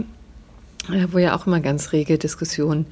äh, 0.91 1.07
wo 1.11 1.19
ja 1.19 1.35
auch 1.35 1.45
immer 1.45 1.59
ganz 1.59 1.91
rege 1.93 2.17
Diskussionen 2.17 2.87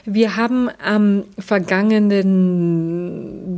Wir 0.04 0.36
haben 0.36 0.70
am 0.84 1.24
vergangenen 1.40 2.82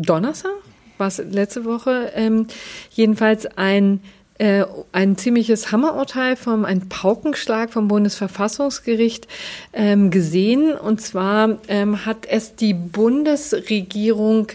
Donnerstag, 0.03 0.51
was 0.99 1.17
letzte 1.17 1.65
Woche, 1.65 2.11
ähm, 2.15 2.45
jedenfalls 2.91 3.47
ein 3.57 4.01
äh, 4.43 4.65
ein 4.91 5.17
ziemliches 5.17 5.71
Hammerurteil 5.71 6.35
vom, 6.35 6.65
ein 6.65 6.89
Paukenschlag 6.89 7.71
vom 7.71 7.87
Bundesverfassungsgericht 7.87 9.25
ähm, 9.71 10.11
gesehen. 10.11 10.73
Und 10.73 10.99
zwar 10.99 11.59
ähm, 11.69 12.05
hat 12.05 12.25
es 12.27 12.53
die 12.53 12.73
Bundesregierung 12.73 14.47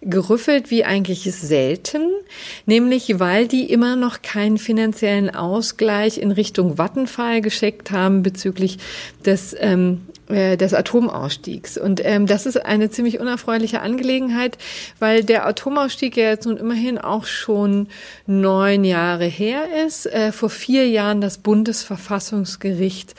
gerüffelt 0.00 0.72
wie 0.72 0.84
eigentlich 0.84 1.32
selten, 1.32 2.10
nämlich 2.66 3.20
weil 3.20 3.46
die 3.46 3.70
immer 3.70 3.94
noch 3.94 4.20
keinen 4.22 4.58
finanziellen 4.58 5.32
Ausgleich 5.32 6.18
in 6.18 6.32
Richtung 6.32 6.76
Vattenfall 6.76 7.40
geschickt 7.40 7.92
haben 7.92 8.24
bezüglich 8.24 8.78
des 9.24 9.54
ähm, 9.60 10.00
äh, 10.08 10.15
des 10.28 10.74
Atomausstiegs. 10.74 11.78
Und 11.78 12.04
ähm, 12.04 12.26
das 12.26 12.46
ist 12.46 12.64
eine 12.64 12.90
ziemlich 12.90 13.20
unerfreuliche 13.20 13.80
Angelegenheit, 13.80 14.58
weil 14.98 15.22
der 15.22 15.46
Atomausstieg 15.46 16.16
ja 16.16 16.24
jetzt 16.24 16.46
nun 16.46 16.56
immerhin 16.56 16.98
auch 16.98 17.26
schon 17.26 17.88
neun 18.26 18.84
Jahre 18.84 19.26
her 19.26 19.64
ist. 19.86 20.06
Äh, 20.06 20.32
vor 20.32 20.50
vier 20.50 20.88
Jahren 20.88 21.20
das 21.20 21.38
Bundesverfassungsgericht 21.38 23.14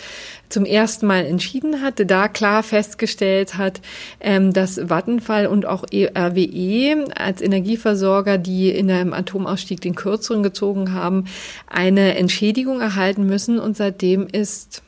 zum 0.50 0.66
ersten 0.66 1.08
Mal 1.08 1.26
entschieden 1.26 1.82
hatte, 1.82 2.06
da 2.06 2.28
klar 2.28 2.64
festgestellt 2.64 3.58
hat, 3.58 3.82
ähm, 4.20 4.54
dass 4.54 4.80
Vattenfall 4.90 5.48
und 5.48 5.66
auch 5.66 5.86
e 5.92 6.08
RWE 6.08 7.06
als 7.16 7.42
Energieversorger, 7.42 8.38
die 8.38 8.70
in 8.70 8.90
einem 8.90 9.14
Atomausstieg 9.14 9.82
den 9.82 9.96
Kürzeren 9.96 10.44
gezogen 10.44 10.94
haben, 10.94 11.26
eine 11.68 12.18
Entschädigung 12.18 12.80
erhalten 12.80 13.26
müssen. 13.26 13.60
Und 13.60 13.76
seitdem 13.78 14.28
ist 14.28 14.84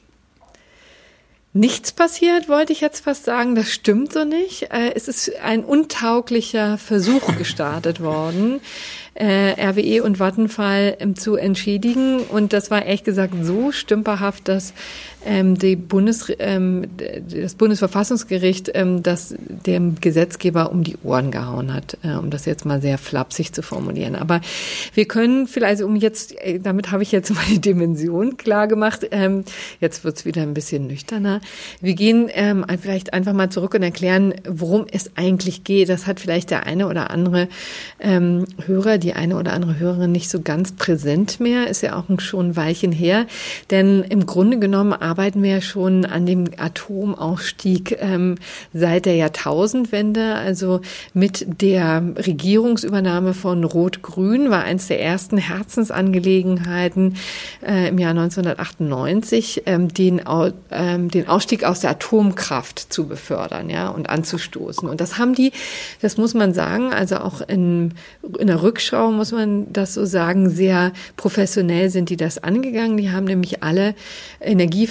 nichts 1.53 1.91
passiert, 1.91 2.47
wollte 2.47 2.73
ich 2.73 2.81
jetzt 2.81 3.03
fast 3.03 3.25
sagen. 3.25 3.55
Das 3.55 3.71
stimmt 3.71 4.13
so 4.13 4.23
nicht. 4.23 4.71
Äh, 4.71 4.93
es 4.95 5.07
ist 5.07 5.31
ein 5.43 5.63
untauglicher 5.63 6.77
Versuch 6.77 7.35
gestartet 7.37 8.01
worden, 8.01 8.61
äh, 9.15 9.53
RWE 9.59 10.03
und 10.03 10.19
Vattenfall 10.19 10.97
ähm, 10.99 11.15
zu 11.15 11.35
entschädigen. 11.35 12.19
Und 12.19 12.53
das 12.53 12.69
war 12.71 12.85
ehrlich 12.85 13.03
gesagt 13.03 13.33
so 13.41 13.71
stümperhaft, 13.71 14.47
dass 14.47 14.73
Bundes, 15.75 16.31
ähm, 16.39 16.87
das 17.29 17.55
Bundesverfassungsgericht 17.55 18.71
ähm, 18.73 19.03
das 19.03 19.35
dem 19.65 19.95
Gesetzgeber 19.99 20.71
um 20.71 20.83
die 20.83 20.97
Ohren 21.03 21.31
gehauen 21.31 21.73
hat, 21.73 21.97
äh, 22.03 22.13
um 22.13 22.29
das 22.29 22.45
jetzt 22.45 22.65
mal 22.65 22.81
sehr 22.81 22.97
flapsig 22.97 23.53
zu 23.53 23.61
formulieren. 23.61 24.15
Aber 24.15 24.41
wir 24.93 25.05
können 25.05 25.47
vielleicht, 25.47 25.81
um 25.81 25.95
jetzt, 25.95 26.37
äh, 26.41 26.59
damit 26.59 26.91
habe 26.91 27.03
ich 27.03 27.11
jetzt 27.11 27.29
mal 27.33 27.43
die 27.49 27.59
Dimension 27.59 28.37
klar 28.37 28.67
gemacht, 28.67 29.07
ähm, 29.11 29.43
jetzt 29.79 30.03
wird's 30.03 30.25
wieder 30.25 30.41
ein 30.41 30.53
bisschen 30.53 30.87
nüchterner. 30.87 31.41
Wir 31.81 31.95
gehen 31.95 32.29
ähm, 32.33 32.65
vielleicht 32.81 33.13
einfach 33.13 33.33
mal 33.33 33.49
zurück 33.49 33.73
und 33.73 33.83
erklären, 33.83 34.33
worum 34.47 34.85
es 34.91 35.11
eigentlich 35.15 35.63
geht. 35.63 35.89
Das 35.89 36.07
hat 36.07 36.19
vielleicht 36.19 36.51
der 36.51 36.65
eine 36.65 36.87
oder 36.87 37.09
andere 37.11 37.49
ähm, 37.99 38.45
Hörer, 38.65 38.97
die 38.97 39.13
eine 39.13 39.37
oder 39.37 39.53
andere 39.53 39.79
Hörerin 39.79 40.11
nicht 40.11 40.29
so 40.29 40.41
ganz 40.41 40.73
präsent 40.73 41.39
mehr, 41.39 41.67
ist 41.67 41.81
ja 41.81 41.95
auch 41.95 42.05
schon 42.19 42.49
ein 42.49 42.55
Weilchen 42.55 42.91
her. 42.91 43.25
Denn 43.69 44.03
im 44.03 44.25
Grunde 44.25 44.59
genommen 44.59 44.93
arbeiten 45.09 45.41
wir 45.41 45.51
ja 45.51 45.61
schon 45.61 46.05
an 46.05 46.27
dem 46.27 46.45
Atomausstieg 46.55 47.97
ähm, 47.99 48.35
seit 48.73 49.05
der 49.05 49.15
Jahrtausendwende. 49.15 50.35
Also 50.35 50.81
mit 51.15 51.61
der 51.61 52.03
Regierungsübernahme 52.15 53.33
von 53.33 53.63
Rot-Grün 53.63 54.51
war 54.51 54.63
eins 54.63 54.87
der 54.87 55.01
ersten 55.01 55.37
Herzensangelegenheiten 55.37 57.15
äh, 57.65 57.89
im 57.89 57.97
Jahr 57.97 58.11
1998, 58.11 59.63
ähm, 59.65 59.91
den, 59.91 60.21
ähm, 60.69 61.09
den 61.09 61.27
Ausstieg 61.27 61.63
aus 61.63 61.79
der 61.79 61.91
Atomkraft 61.91 62.93
zu 62.93 63.07
befördern 63.07 63.71
ja, 63.71 63.89
und 63.89 64.11
anzustoßen. 64.11 64.87
Und 64.87 65.01
das 65.01 65.17
haben 65.17 65.33
die, 65.33 65.51
das 66.01 66.17
muss 66.17 66.35
man 66.35 66.53
sagen, 66.53 66.93
also 66.93 67.17
auch 67.17 67.41
in, 67.41 67.95
in 68.37 68.45
der 68.45 68.61
Rückschau 68.61 69.11
muss 69.11 69.31
man 69.31 69.73
das 69.73 69.95
so 69.95 70.05
sagen, 70.05 70.51
sehr 70.51 70.91
professionell 71.17 71.89
sind 71.89 72.11
die 72.11 72.17
das 72.17 72.37
angegangen. 72.43 72.97
Die 72.97 73.11
haben 73.11 73.25
nämlich 73.25 73.63
alle 73.63 73.95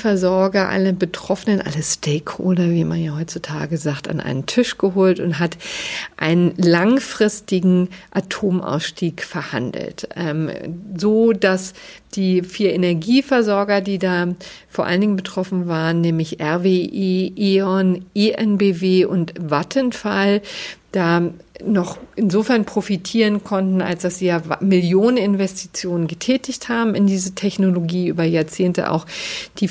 Energieversorger 0.09 0.39
Versorger, 0.49 0.71
alle 0.71 0.95
Betroffenen, 0.95 1.61
alle 1.61 1.83
Stakeholder, 1.83 2.71
wie 2.71 2.85
man 2.85 2.99
ja 2.99 3.15
heutzutage 3.15 3.77
sagt, 3.77 4.09
an 4.09 4.21
einen 4.21 4.47
Tisch 4.47 4.79
geholt 4.79 5.21
und 5.21 5.39
hat 5.39 5.59
einen 6.17 6.55
langfristigen 6.57 7.91
Atomausstieg 8.11 9.23
verhandelt, 9.23 10.09
ähm, 10.17 10.51
so 10.97 11.33
dass 11.33 11.75
die 12.15 12.43
vier 12.43 12.73
Energieversorger, 12.73 13.83
die 13.83 13.99
da 13.99 14.29
vor 14.71 14.87
allen 14.87 15.03
Dingen 15.03 15.17
betroffen 15.17 15.69
waren, 15.69 16.01
nämlich 16.01 16.41
RWE, 16.41 17.33
E.ON, 17.37 18.07
ENBW 18.15 19.05
und 19.05 19.35
Vattenfall, 19.39 20.41
da 20.93 21.22
noch 21.64 21.99
insofern 22.16 22.64
profitieren 22.64 23.45
konnten, 23.45 23.82
als 23.82 24.03
dass 24.03 24.18
sie 24.18 24.26
ja 24.26 24.41
Millionen 24.61 25.16
Investitionen 25.16 26.07
getätigt 26.07 26.68
haben 26.68 26.95
in 26.95 27.07
diese 27.07 27.34
Technologie, 27.34 28.09
über 28.09 28.24
Jahrzehnte 28.24 28.91
auch 28.91 29.07
die 29.59 29.68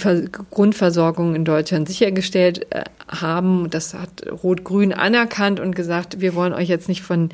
Grundversorgung 0.51 1.34
in 1.34 1.45
Deutschland 1.45 1.88
sichergestellt 1.88 2.68
äh, 2.72 2.84
haben. 3.08 3.70
Das 3.70 3.93
hat 3.93 4.26
Rot-Grün 4.43 4.93
anerkannt 4.93 5.60
und 5.60 5.76
gesagt, 5.76 6.20
wir 6.22 6.36
wollen 6.36 6.53
euch 6.53 6.68
jetzt 6.68 6.88
nicht 6.88 7.01
von 7.01 7.30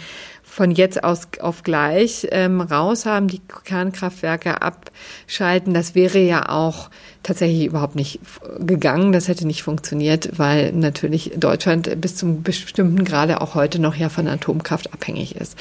von 0.54 0.70
jetzt 0.70 1.04
aus 1.04 1.22
auf 1.40 1.64
gleich 1.64 2.28
ähm, 2.30 2.62
raus 2.62 3.08
haben, 3.08 3.28
die 3.28 3.42
Kernkraftwerke 3.64 4.62
abschalten. 4.62 5.74
Das 5.74 5.96
wäre 5.96 6.20
ja 6.20 6.48
auch 6.48 6.92
tatsächlich 7.24 7.66
überhaupt 7.66 7.96
nicht 7.96 8.20
gegangen. 8.60 9.14
Das 9.14 9.28
hätte 9.28 9.48
nicht 9.48 9.64
funktioniert, 9.64 10.38
weil 10.38 10.72
natürlich 10.74 11.32
Deutschland 11.38 12.00
bis 12.00 12.18
zum 12.18 12.44
bestimmten 12.44 13.04
Grade 13.04 13.42
auch 13.42 13.56
heute 13.56 13.80
noch 13.80 13.96
ja 13.96 14.10
von 14.10 14.28
Atomkraft 14.28 14.94
abhängig 14.94 15.38
ist. 15.38 15.58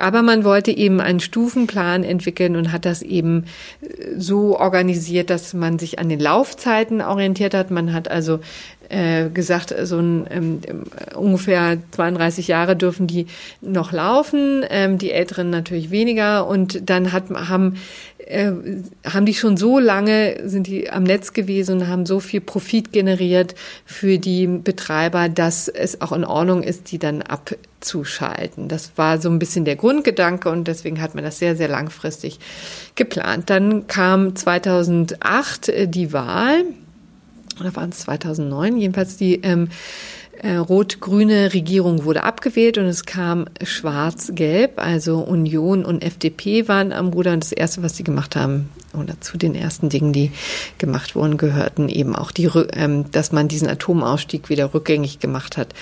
Aber 0.00 0.20
man 0.20 0.44
wollte 0.44 0.70
eben 0.70 1.00
einen 1.00 1.20
Stufenplan 1.20 2.04
entwickeln 2.04 2.56
und 2.56 2.72
hat 2.72 2.84
das 2.84 3.00
eben 3.00 3.44
äh, 3.80 4.18
so 4.18 4.58
organisiert, 4.58 5.30
dass 5.30 5.54
man 5.54 5.78
sich 5.78 5.98
an 5.98 6.10
den 6.10 6.20
Laufzeiten 6.20 7.00
orientiert 7.00 7.54
hat. 7.54 7.70
Man 7.70 7.94
hat 7.94 8.10
also 8.10 8.40
äh, 8.88 9.28
gesagt, 9.30 9.74
so 9.82 9.98
ein, 9.98 10.26
ähm, 10.30 10.60
ungefähr 11.14 11.78
32 11.92 12.48
Jahre 12.48 12.76
dürfen 12.76 13.06
die 13.06 13.26
noch 13.60 13.92
laufen, 13.92 14.64
ähm, 14.70 14.98
die 14.98 15.12
Älteren 15.12 15.50
natürlich 15.50 15.90
weniger. 15.90 16.46
Und 16.46 16.88
dann 16.88 17.12
hat, 17.12 17.30
haben, 17.30 17.76
äh, 18.18 18.52
haben 19.04 19.26
die 19.26 19.34
schon 19.34 19.56
so 19.56 19.78
lange, 19.78 20.48
sind 20.48 20.66
die 20.66 20.90
am 20.90 21.02
Netz 21.02 21.32
gewesen 21.32 21.80
und 21.80 21.88
haben 21.88 22.06
so 22.06 22.20
viel 22.20 22.40
Profit 22.40 22.92
generiert 22.92 23.54
für 23.84 24.18
die 24.18 24.46
Betreiber, 24.46 25.28
dass 25.28 25.68
es 25.68 26.00
auch 26.00 26.12
in 26.12 26.24
Ordnung 26.24 26.62
ist, 26.62 26.92
die 26.92 26.98
dann 26.98 27.22
abzuschalten. 27.22 28.68
Das 28.68 28.92
war 28.96 29.20
so 29.20 29.28
ein 29.30 29.38
bisschen 29.38 29.64
der 29.64 29.76
Grundgedanke 29.76 30.48
und 30.50 30.68
deswegen 30.68 31.00
hat 31.00 31.14
man 31.14 31.24
das 31.24 31.38
sehr, 31.38 31.56
sehr 31.56 31.68
langfristig 31.68 32.38
geplant. 32.94 33.50
Dann 33.50 33.86
kam 33.86 34.36
2008 34.36 35.68
äh, 35.68 35.88
die 35.88 36.12
Wahl 36.12 36.64
oder 37.60 37.74
waren 37.76 37.90
es 37.90 38.00
2009, 38.00 38.76
jedenfalls 38.78 39.16
die 39.16 39.40
ähm, 39.42 39.68
äh, 40.42 40.56
rot-grüne 40.56 41.54
Regierung 41.54 42.04
wurde 42.04 42.22
abgewählt 42.22 42.78
und 42.78 42.84
es 42.84 43.04
kam 43.04 43.46
schwarz-gelb, 43.62 44.78
also 44.78 45.18
Union 45.20 45.84
und 45.84 46.02
FDP 46.02 46.68
waren 46.68 46.92
am 46.92 47.08
Ruder 47.08 47.32
und 47.32 47.42
das 47.42 47.52
Erste, 47.52 47.82
was 47.82 47.96
sie 47.96 48.04
gemacht 48.04 48.36
haben, 48.36 48.68
oder 48.96 49.20
zu 49.20 49.36
den 49.36 49.54
ersten 49.54 49.88
Dingen, 49.88 50.12
die 50.12 50.32
gemacht 50.78 51.14
wurden, 51.14 51.36
gehörten 51.36 51.88
eben 51.88 52.14
auch 52.14 52.30
die, 52.30 52.50
ähm, 52.72 53.10
dass 53.12 53.32
man 53.32 53.48
diesen 53.48 53.68
Atomausstieg 53.68 54.48
wieder 54.48 54.74
rückgängig 54.74 55.18
gemacht 55.18 55.56
hat 55.56 55.74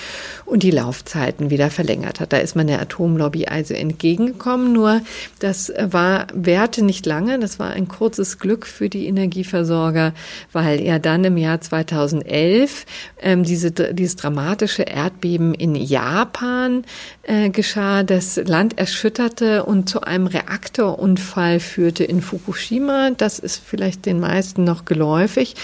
und 0.44 0.62
die 0.62 0.70
Laufzeiten 0.70 1.50
wieder 1.50 1.70
verlängert 1.70 2.20
hat. 2.20 2.32
Da 2.32 2.38
ist 2.38 2.56
man 2.56 2.66
der 2.66 2.80
Atomlobby 2.80 3.46
also 3.46 3.74
entgegengekommen. 3.74 4.72
Nur 4.72 5.00
das 5.38 5.72
war 5.78 6.26
währte 6.34 6.84
nicht 6.84 7.06
lange. 7.06 7.38
Das 7.38 7.58
war 7.58 7.70
ein 7.70 7.88
kurzes 7.88 8.38
Glück 8.38 8.66
für 8.66 8.88
die 8.88 9.06
Energieversorger, 9.06 10.12
weil 10.52 10.80
er 10.80 10.98
dann 10.98 11.24
im 11.24 11.36
Jahr 11.36 11.60
2011 11.60 12.86
ähm, 13.20 13.42
diese, 13.44 13.70
dieses 13.70 14.16
dramatische 14.16 14.82
Erdbeben 14.82 15.54
in 15.54 15.74
Japan 15.74 16.84
äh, 17.22 17.50
geschah, 17.50 18.02
das 18.02 18.36
Land 18.36 18.78
erschütterte 18.78 19.64
und 19.64 19.88
zu 19.88 20.02
einem 20.02 20.26
Reaktorunfall 20.26 21.60
führte 21.60 22.04
in 22.04 22.20
Fukushima. 22.20 23.03
Das 23.12 23.38
ist 23.38 23.62
vielleicht 23.64 24.06
den 24.06 24.20
meisten 24.20 24.64
noch 24.64 24.84
geläufig. 24.84 25.54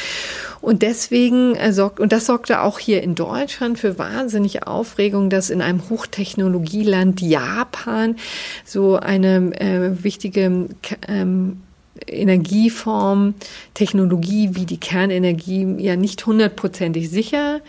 Und 0.61 0.83
deswegen 0.83 1.55
äh, 1.57 1.73
sorgt, 1.73 2.01
und 2.01 2.13
das 2.13 2.27
sorgte 2.27 2.61
auch 2.63 2.79
hier 2.79 3.03
in 3.03 3.15
Deutschland 3.15 3.79
für 3.79 3.99
wahnsinnig 3.99 4.67
Aufregung, 4.67 5.31
dass 5.31 5.51
in 5.51 5.63
einem 5.63 5.89
Hochtechnologieland 5.89 7.21
Japan 7.21 8.17
so 8.65 8.97
eine 8.97 9.59
äh, 9.61 10.05
wichtige 10.05 10.69
ähm, 11.09 11.63
Energieform, 12.07 13.35
Technologie 13.75 14.51
wie 14.53 14.67
die 14.67 14.79
Kernenergie 14.79 15.77
ja 15.79 15.97
nicht 15.97 16.25
hundertprozentig 16.25 17.11
sicher 17.11 17.61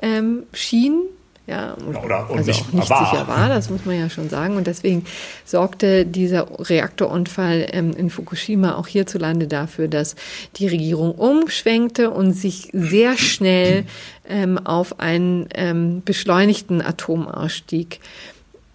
ähm, 0.00 0.44
schien 0.52 1.02
ja, 1.46 1.76
oder, 1.88 2.04
oder 2.04 2.30
also 2.30 2.50
nicht, 2.50 2.74
nicht 2.74 2.90
war. 2.90 3.10
sicher 3.10 3.28
war, 3.28 3.48
das 3.48 3.70
muss 3.70 3.84
man 3.84 3.98
ja 3.98 4.10
schon 4.10 4.28
sagen. 4.28 4.56
Und 4.56 4.66
deswegen 4.66 5.04
sorgte 5.44 6.04
dieser 6.04 6.48
Reaktorunfall 6.58 7.68
ähm, 7.70 7.92
in 7.92 8.10
Fukushima 8.10 8.74
auch 8.74 8.88
hierzulande 8.88 9.46
dafür, 9.46 9.86
dass 9.86 10.16
die 10.56 10.66
Regierung 10.66 11.12
umschwenkte 11.12 12.10
und 12.10 12.32
sich 12.32 12.70
sehr 12.72 13.16
schnell 13.16 13.84
ähm, 14.28 14.58
auf 14.58 14.98
einen 14.98 15.48
ähm, 15.54 16.02
beschleunigten 16.04 16.82
Atomausstieg 16.82 18.00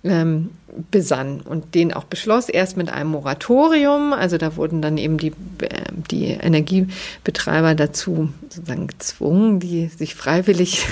ähm, 0.03 0.51
besann 0.91 1.41
und 1.41 1.75
den 1.75 1.93
auch 1.93 2.05
beschloss, 2.05 2.49
erst 2.49 2.77
mit 2.77 2.89
einem 2.89 3.11
Moratorium. 3.11 4.13
Also 4.13 4.37
da 4.37 4.55
wurden 4.55 4.81
dann 4.81 4.97
eben 4.97 5.17
die, 5.17 5.33
äh, 5.61 5.91
die 6.09 6.27
Energiebetreiber 6.27 7.75
dazu 7.75 8.29
sozusagen 8.49 8.87
gezwungen, 8.87 9.59
die 9.59 9.87
sich 9.87 10.15
freiwillig, 10.15 10.85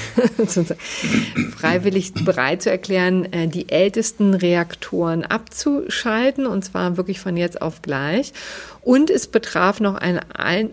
freiwillig 1.58 2.14
bereit 2.14 2.62
zu 2.62 2.70
erklären, 2.70 3.32
äh, 3.32 3.48
die 3.48 3.70
ältesten 3.70 4.34
Reaktoren 4.34 5.24
abzuschalten 5.24 6.46
und 6.46 6.64
zwar 6.64 6.98
wirklich 6.98 7.20
von 7.20 7.38
jetzt 7.38 7.62
auf 7.62 7.82
gleich. 7.82 8.34
Und 8.82 9.10
es 9.10 9.28
betraf 9.28 9.80
noch 9.82 9.96
ein, 9.96 10.20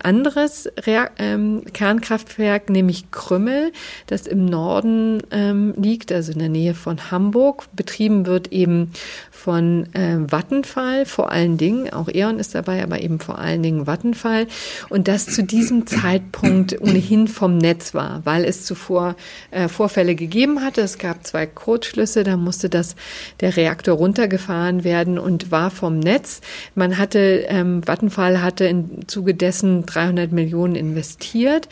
anderes 0.01 0.71
Re 0.87 1.11
ähm, 1.19 1.65
Kernkraftwerk, 1.73 2.71
nämlich 2.71 3.11
Krümmel, 3.11 3.73
das 4.07 4.27
im 4.27 4.47
Norden 4.47 5.23
ähm, 5.33 5.75
liegt, 5.77 6.13
also 6.13 6.33
in 6.33 6.39
der 6.39 6.49
Nähe 6.49 6.75
von 6.75 7.11
Hamburg. 7.11 7.65
Betrieben 7.75 8.27
wird 8.27 8.53
eben 8.53 8.93
von 9.31 9.87
äh, 9.95 10.19
Vattenfall, 10.31 11.07
vor 11.07 11.31
allen 11.31 11.57
Dingen, 11.57 11.93
auch 11.93 12.09
E.ON 12.09 12.39
ist 12.39 12.55
dabei, 12.55 12.83
aber 12.83 13.01
eben 13.01 13.21
vor 13.21 13.39
allen 13.39 13.63
Dingen 13.63 13.87
Vattenfall. 13.87 14.49
Und 14.89 15.07
das 15.09 15.27
zu 15.27 15.45
diesem 15.45 15.87
Zeitpunkt 15.87 16.81
ohnehin 16.81 17.29
vom 17.29 17.59
Netz 17.59 17.95
war, 17.95 18.23
weil 18.25 18.45
es 18.45 18.65
zuvor 18.65 19.15
äh, 19.51 19.69
Vorfälle 19.69 20.15
gegeben 20.15 20.63
hatte. 20.63 20.81
Es 20.81 20.99
gab 20.99 21.27
zwei 21.27 21.47
Kurzschlüsse, 21.47 22.25
da 22.25 22.37
musste 22.37 22.69
das, 22.69 22.97
der 23.41 23.57
Reaktor 23.57 23.97
runtergefahren 23.97 24.83
werden 24.83 25.19
und 25.19 25.51
war 25.51 25.71
vom 25.71 26.01
Netz. 26.01 26.41
Man 26.75 26.99
hatte 26.99 27.45
ähm, 27.49 27.87
Vattenfall 27.87 28.43
hatte 28.43 28.65
im 28.65 29.07
Zuge 29.07 29.35
dessen 29.35 29.87
300 29.87 30.33
Millionen 30.33 30.75
investiert 30.75 31.69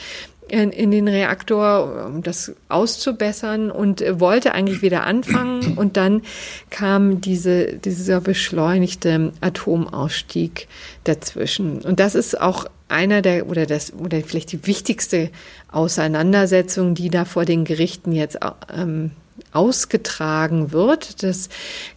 in, 0.49 0.71
in 0.71 0.91
den 0.91 1.09
Reaktor, 1.09 2.07
um 2.07 2.23
das 2.23 2.53
auszubessern 2.69 3.71
und 3.71 4.05
wollte 4.21 4.53
eigentlich 4.53 4.83
wieder 4.83 5.05
anfangen. 5.05 5.75
Und 5.77 5.97
dann 5.97 6.23
kam 6.71 7.21
diese, 7.21 7.75
dieser 7.75 8.21
beschleunigte 8.21 9.33
Atomausstieg 9.41 10.69
dazwischen. 11.05 11.81
Und 11.81 12.01
das 12.01 12.15
ist 12.15 12.41
auch 12.41 12.67
einer 12.89 13.23
der, 13.23 13.49
oder 13.49 13.67
das, 13.67 13.93
oder 13.95 14.21
vielleicht 14.21 14.53
die 14.53 14.67
wichtigste 14.67 15.31
Auseinandersetzung, 15.73 16.95
die 16.95 17.11
da 17.11 17.25
vor 17.25 17.45
den 17.45 17.65
Gerichten 17.65 18.13
jetzt 18.13 18.39
ähm, 18.75 19.13
ausgetragen 19.53 20.73
wird. 20.73 21.23
Das 21.23 21.49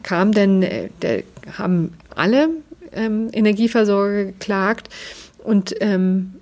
kam 0.04 0.32
denn, 0.32 0.64
äh, 0.64 0.90
da 1.02 1.18
haben 1.58 1.94
alle 2.16 2.50
ähm, 2.94 3.30
Energieversorger 3.32 4.26
geklagt 4.26 4.90
und 5.44 5.76
ähm, 5.82 6.34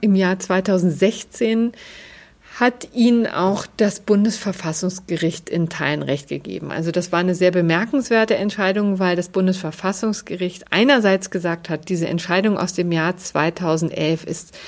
im 0.00 0.14
Jahr 0.14 0.38
2016 0.38 1.72
hat 2.58 2.88
ihnen 2.92 3.26
auch 3.26 3.66
das 3.76 4.00
Bundesverfassungsgericht 4.00 5.48
in 5.48 5.70
Teilen 5.70 6.02
Recht 6.02 6.28
gegeben. 6.28 6.70
Also 6.70 6.90
das 6.90 7.10
war 7.10 7.20
eine 7.20 7.34
sehr 7.34 7.52
bemerkenswerte 7.52 8.36
Entscheidung, 8.36 8.98
weil 8.98 9.16
das 9.16 9.30
Bundesverfassungsgericht 9.30 10.64
einerseits 10.70 11.30
gesagt 11.30 11.70
hat, 11.70 11.88
diese 11.88 12.06
Entscheidung 12.06 12.58
aus 12.58 12.74
dem 12.74 12.92
Jahr 12.92 13.16
2011 13.16 14.24
ist 14.24 14.58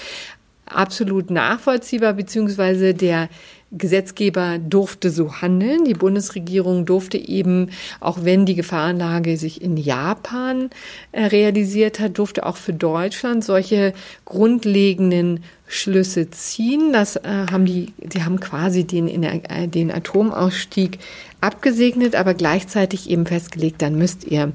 absolut 0.65 1.31
nachvollziehbar, 1.31 2.15
beziehungsweise 2.15 2.95
der 2.95 3.29
Gesetzgeber 3.73 4.59
durfte 4.59 5.11
so 5.11 5.41
handeln. 5.41 5.85
Die 5.85 5.95
Bundesregierung 5.95 6.85
durfte 6.85 7.17
eben, 7.17 7.71
auch 8.01 8.19
wenn 8.23 8.45
die 8.45 8.55
Gefahrenlage 8.55 9.37
sich 9.37 9.63
in 9.63 9.77
Japan 9.77 10.71
äh, 11.13 11.25
realisiert 11.25 11.99
hat, 11.99 12.19
durfte 12.19 12.45
auch 12.45 12.57
für 12.57 12.75
Deutschland 12.75 13.45
solche 13.45 13.95
grundlegenden 14.25 15.43
Schlüsse 15.67 16.31
ziehen. 16.31 16.93
Das 16.93 17.17
äh, 17.17 17.47
haben 17.51 17.65
die, 17.65 17.93
sie 18.13 18.25
haben 18.25 18.41
quasi 18.41 18.85
den, 18.85 19.23
äh, 19.23 19.69
den 19.69 19.91
Atomausstieg 19.91 20.99
abgesegnet, 21.41 22.15
aber 22.15 22.35
gleichzeitig 22.35 23.09
eben 23.09 23.27
festgelegt, 23.27 23.81
dann 23.81 23.97
müsst 23.97 24.25
ihr, 24.25 24.53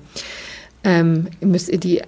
ähm, 0.84 1.28
müsst 1.42 1.70
ihr 1.70 1.80
die 1.80 2.02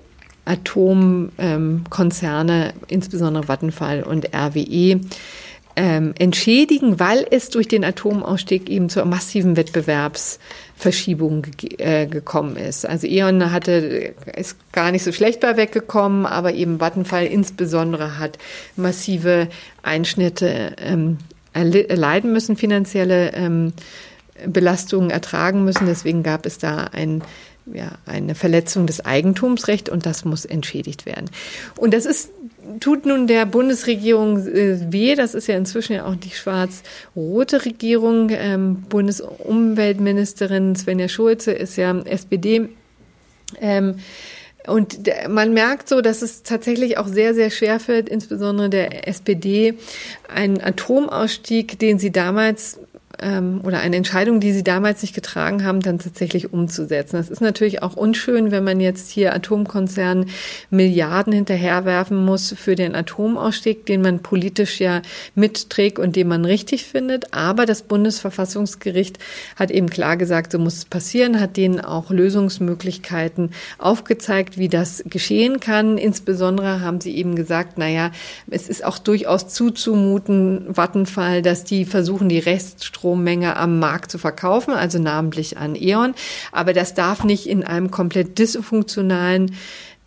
Atomkonzerne, 0.46 2.70
ähm, 2.70 2.74
insbesondere 2.88 3.48
Vattenfall 3.48 4.04
und 4.04 4.34
RWE, 4.34 5.02
ähm, 5.76 6.14
entschädigen, 6.18 7.00
weil 7.00 7.26
es 7.30 7.50
durch 7.50 7.68
den 7.68 7.84
Atomausstieg 7.86 8.70
eben 8.70 8.90
zur 8.90 9.06
massiven 9.06 9.56
Wettbewerbsverschiebung 9.56 11.44
ge 11.44 11.76
äh, 11.78 12.06
gekommen 12.06 12.58
ist. 12.58 12.86
Also 12.86 13.08
E.ON 13.08 13.52
hatte, 13.52 14.14
ist 14.36 14.58
gar 14.74 14.92
nicht 14.92 15.04
so 15.04 15.12
schlecht 15.12 15.40
bei 15.40 15.58
weggekommen, 15.58 16.26
aber 16.26 16.54
eben 16.54 16.80
Vattenfall 16.80 17.26
insbesondere 17.26 18.20
hat 18.20 18.38
massive 18.76 19.48
Einschnitte 19.84 20.76
ähm, 20.80 21.18
erleiden 21.54 22.34
müssen, 22.34 22.56
finanzielle 22.56 23.34
ähm, 23.34 23.74
Belastungen 24.46 25.10
ertragen 25.10 25.64
müssen. 25.64 25.86
Deswegen 25.86 26.24
gab 26.24 26.46
es 26.46 26.58
da 26.58 26.86
ein 26.92 27.24
ja, 27.74 27.92
eine 28.06 28.36
Verletzung 28.36 28.88
des 28.88 29.06
Eigentumsrechts 29.06 29.90
und 29.90 30.06
das 30.06 30.26
muss 30.26 30.46
entschädigt 30.46 31.06
werden. 31.06 31.30
Und 31.76 31.94
das 31.94 32.06
ist, 32.06 32.32
tut 32.80 33.06
nun 33.06 33.28
der 33.28 33.46
Bundesregierung 33.46 34.48
äh, 34.48 34.92
weh. 34.92 35.16
Das 35.16 35.34
ist 35.34 35.48
ja 35.48 35.58
inzwischen 35.58 35.94
ja 35.94 36.06
auch 36.06 36.16
die 36.16 36.32
schwarz-rote 36.32 37.66
Regierung. 37.66 38.30
Ähm, 38.32 38.84
Bundesumweltministerin 38.90 40.76
Svenja 40.76 41.08
Schulze 41.08 41.52
ist 41.52 41.76
ja 41.78 41.98
SPD. 42.06 42.70
Ähm, 43.62 43.96
und 44.68 45.10
man 45.28 45.54
merkt 45.54 45.90
so, 45.90 46.02
dass 46.02 46.22
es 46.22 46.44
tatsächlich 46.44 46.98
auch 46.98 47.08
sehr, 47.08 47.34
sehr 47.34 47.50
schwer 47.50 47.80
fällt, 47.80 48.10
insbesondere 48.10 48.70
der 48.70 49.08
SPD, 49.08 49.76
einen 50.28 50.62
Atomausstieg, 50.62 51.80
den 51.80 51.98
sie 51.98 52.12
damals 52.12 52.80
ähm, 53.22 53.62
oder 53.64 53.80
eine 53.80 53.96
Entscheidung, 53.96 54.40
die 54.40 54.52
sie 54.54 54.64
damals 54.64 55.02
nicht 55.02 55.14
getragen 55.14 55.64
haben, 55.64 55.82
dann 55.82 56.00
tatsächlich 56.00 56.54
umzusetzen. 56.54 57.18
Das 57.18 57.30
ist 57.30 57.42
natürlich 57.42 57.84
auch 57.84 57.96
unschön, 57.96 58.52
wenn 58.52 58.64
man 58.64 58.80
jetzt 58.80 59.12
hier 59.12 59.34
Atomkonzernen 59.34 60.30
Milliarden 60.70 61.34
hinterherwerfen 61.34 62.24
muss 62.24 62.54
für 62.58 62.76
den 62.76 62.96
Atomausstieg, 62.96 63.86
den 63.86 64.02
man 64.02 64.20
politisch 64.20 64.80
ja 64.80 65.02
mitträgt 65.36 66.00
und 66.00 66.16
den 66.16 66.28
man 66.28 66.46
richtig 66.46 66.86
findet. 66.86 67.34
Aber 67.34 67.66
das 67.66 67.82
Bundesverfassungsgericht 67.82 69.20
hat 69.56 69.72
eben 69.72 69.90
klar 69.90 70.18
gesagt, 70.18 70.52
so 70.52 70.60
muss 70.60 70.78
es 70.78 70.86
passieren, 70.86 71.40
hat 71.40 71.58
denen 71.58 71.82
auch 71.82 72.12
Lösungsmöglichkeiten 72.12 73.52
aufgezeigt, 73.78 74.58
wie 74.58 74.70
das 74.70 75.04
geschehen 75.06 75.60
kann. 75.60 75.98
Insbesondere 75.98 76.82
haben 76.82 77.02
sie 77.02 77.16
eben 77.16 77.36
gesagt, 77.36 77.78
naja, 77.78 78.12
es 78.50 78.70
ist 78.70 78.84
auch 78.84 78.98
durchaus 78.98 79.50
zuzumuten, 79.50 80.66
Vattenfall, 80.70 81.42
dass 81.42 81.64
die 81.64 81.86
versuchen, 81.86 82.30
die 82.30 82.40
Reststrom 82.40 83.09
Strommenge 83.10 83.58
am 83.58 83.80
Markt 83.80 84.12
zu 84.12 84.20
verkaufen, 84.20 84.72
also 84.72 85.00
namentlich 85.00 85.58
an 85.58 85.76
E.ON. 85.76 86.14
Aber 86.52 86.74
das 86.74 86.94
darf 86.94 87.24
nicht 87.24 87.48
in 87.48 87.64
einem 87.64 87.90
komplett 87.90 88.38
dysfunktionalen 88.38 89.56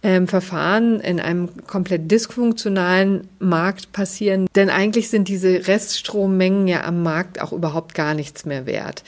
ähm, 0.05 0.29
Verfahren 0.29 1.01
in 1.01 1.21
einem 1.21 1.49
komplett 1.67 2.11
dysfunktionalen 2.11 3.29
Markt 3.41 3.93
passieren. 3.93 4.47
Denn 4.55 4.71
eigentlich 4.71 5.11
sind 5.11 5.29
diese 5.29 5.67
Reststrommengen 5.67 6.69
ja 6.69 6.85
am 6.85 7.03
Markt 7.03 7.41
auch 7.41 7.53
überhaupt 7.53 7.95
gar 7.95 8.15
nichts 8.15 8.45
mehr 8.45 8.67
wert. 8.67 9.03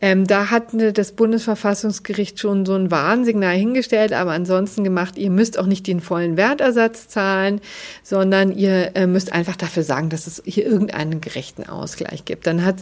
Ähm, 0.00 0.26
da 0.26 0.50
hat 0.50 0.68
das 0.72 1.12
Bundesverfassungsgericht 1.12 2.38
schon 2.38 2.64
so 2.64 2.74
ein 2.74 2.90
Warnsignal 2.90 3.54
hingestellt, 3.54 4.12
aber 4.12 4.32
ansonsten 4.32 4.82
gemacht, 4.84 5.18
ihr 5.18 5.30
müsst 5.30 5.58
auch 5.58 5.66
nicht 5.66 5.86
den 5.86 6.00
vollen 6.00 6.36
Wertersatz 6.36 7.08
zahlen, 7.08 7.60
sondern 8.02 8.52
ihr 8.52 8.92
äh, 8.94 9.06
müsst 9.06 9.32
einfach 9.32 9.56
dafür 9.56 9.82
sagen, 9.82 10.08
dass 10.08 10.26
es 10.26 10.42
hier 10.44 10.66
irgendeinen 10.66 11.20
gerechten 11.20 11.64
Ausgleich 11.64 12.24
gibt. 12.24 12.46
Dann 12.46 12.64
hat 12.64 12.76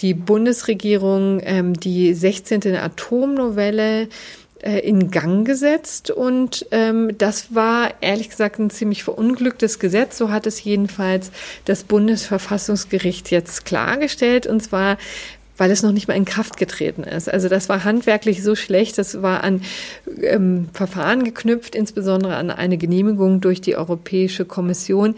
die 0.00 0.14
Bundesregierung 0.14 1.40
ähm, 1.44 1.74
die 1.74 2.14
16. 2.14 2.74
Atomnovelle 2.76 4.08
äh, 4.62 4.78
in 4.78 5.10
Gang 5.10 5.44
gesetzt 5.44 6.10
und 6.10 6.66
ähm, 6.70 7.16
das 7.18 7.54
war 7.54 7.94
ehrlich 8.00 8.30
gesagt 8.30 8.60
ein 8.60 8.70
ziemlich 8.70 9.02
verunglücktes 9.02 9.78
Gesetz. 9.78 10.16
So 10.16 10.30
hat 10.30 10.46
es 10.46 10.62
jedenfalls 10.62 11.32
das 11.64 11.84
Bundesverfassungsgericht 11.84 13.30
jetzt 13.30 13.64
klargestellt 13.64 14.46
und 14.46 14.62
zwar 14.62 14.98
weil 15.62 15.70
es 15.70 15.84
noch 15.84 15.92
nicht 15.92 16.08
mal 16.08 16.14
in 16.14 16.24
Kraft 16.24 16.56
getreten 16.56 17.04
ist. 17.04 17.32
Also 17.32 17.48
das 17.48 17.68
war 17.68 17.84
handwerklich 17.84 18.42
so 18.42 18.56
schlecht, 18.56 18.98
das 18.98 19.22
war 19.22 19.44
an 19.44 19.62
ähm, 20.20 20.68
Verfahren 20.72 21.22
geknüpft, 21.22 21.76
insbesondere 21.76 22.34
an 22.34 22.50
eine 22.50 22.78
Genehmigung 22.78 23.40
durch 23.40 23.60
die 23.60 23.76
Europäische 23.76 24.44
Kommission, 24.44 25.14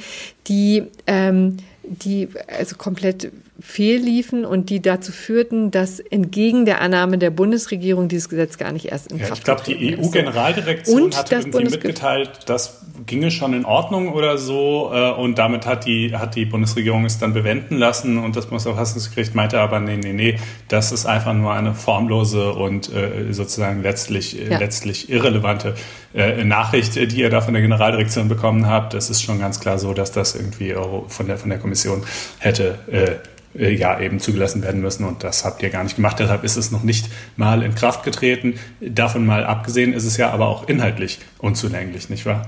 die 0.46 0.82
ähm, 1.06 1.56
die 1.82 2.28
also 2.46 2.76
komplett 2.76 3.32
fehlliefen 3.58 4.44
und 4.44 4.68
die 4.68 4.82
dazu 4.82 5.12
führten, 5.12 5.70
dass 5.70 5.98
entgegen 5.98 6.66
der 6.66 6.82
Annahme 6.82 7.16
der 7.16 7.30
Bundesregierung 7.30 8.08
dieses 8.08 8.28
Gesetz 8.28 8.58
gar 8.58 8.72
nicht 8.72 8.92
erst 8.92 9.12
in 9.12 9.20
ja, 9.20 9.26
Kraft 9.26 9.38
Ich 9.38 9.44
glaube, 9.44 9.62
die 9.66 9.96
EU-Generaldirektion 9.98 11.14
hat 11.14 11.32
irgendwie 11.32 11.50
Bundes 11.52 11.72
mitgeteilt, 11.72 12.30
das 12.44 12.83
ginge 13.06 13.30
schon 13.30 13.54
in 13.54 13.64
Ordnung 13.64 14.12
oder 14.12 14.38
so 14.38 14.90
äh, 14.92 15.10
und 15.10 15.38
damit 15.38 15.66
hat 15.66 15.86
die, 15.86 16.14
hat 16.16 16.36
die 16.36 16.44
Bundesregierung 16.44 17.04
es 17.04 17.18
dann 17.18 17.32
bewenden 17.32 17.76
lassen 17.76 18.18
und 18.18 18.36
das 18.36 18.46
Bundesverfassungsgericht 18.46 19.34
meinte 19.34 19.60
aber, 19.60 19.80
nee, 19.80 19.96
nee, 19.96 20.12
nee, 20.12 20.38
das 20.68 20.92
ist 20.92 21.06
einfach 21.06 21.34
nur 21.34 21.52
eine 21.52 21.74
formlose 21.74 22.52
und 22.52 22.92
äh, 22.92 23.32
sozusagen 23.32 23.82
letztlich, 23.82 24.40
äh, 24.40 24.52
ja. 24.52 24.58
letztlich 24.58 25.10
irrelevante 25.10 25.74
äh, 26.14 26.44
Nachricht, 26.44 26.94
die 26.94 27.20
ihr 27.20 27.30
da 27.30 27.40
von 27.40 27.54
der 27.54 27.62
Generaldirektion 27.62 28.28
bekommen 28.28 28.66
habt. 28.68 28.94
Das 28.94 29.10
ist 29.10 29.22
schon 29.22 29.40
ganz 29.40 29.60
klar 29.60 29.78
so, 29.78 29.92
dass 29.92 30.12
das 30.12 30.34
irgendwie 30.34 30.74
von 31.08 31.26
der, 31.26 31.38
von 31.38 31.50
der 31.50 31.58
Kommission 31.58 32.04
hätte 32.38 32.78
äh, 32.90 33.16
äh, 33.58 33.74
ja 33.74 33.98
eben 34.00 34.20
zugelassen 34.20 34.62
werden 34.62 34.80
müssen 34.80 35.04
und 35.04 35.22
das 35.22 35.44
habt 35.44 35.62
ihr 35.62 35.70
gar 35.70 35.84
nicht 35.84 35.96
gemacht. 35.96 36.18
Deshalb 36.18 36.44
ist 36.44 36.56
es 36.56 36.70
noch 36.70 36.82
nicht 36.82 37.08
mal 37.36 37.62
in 37.62 37.74
Kraft 37.74 38.02
getreten. 38.02 38.54
Davon 38.80 39.26
mal 39.26 39.44
abgesehen 39.44 39.92
ist 39.92 40.04
es 40.04 40.16
ja 40.16 40.30
aber 40.30 40.48
auch 40.48 40.68
inhaltlich 40.68 41.18
unzulänglich, 41.38 42.10
nicht 42.10 42.26
wahr? 42.26 42.46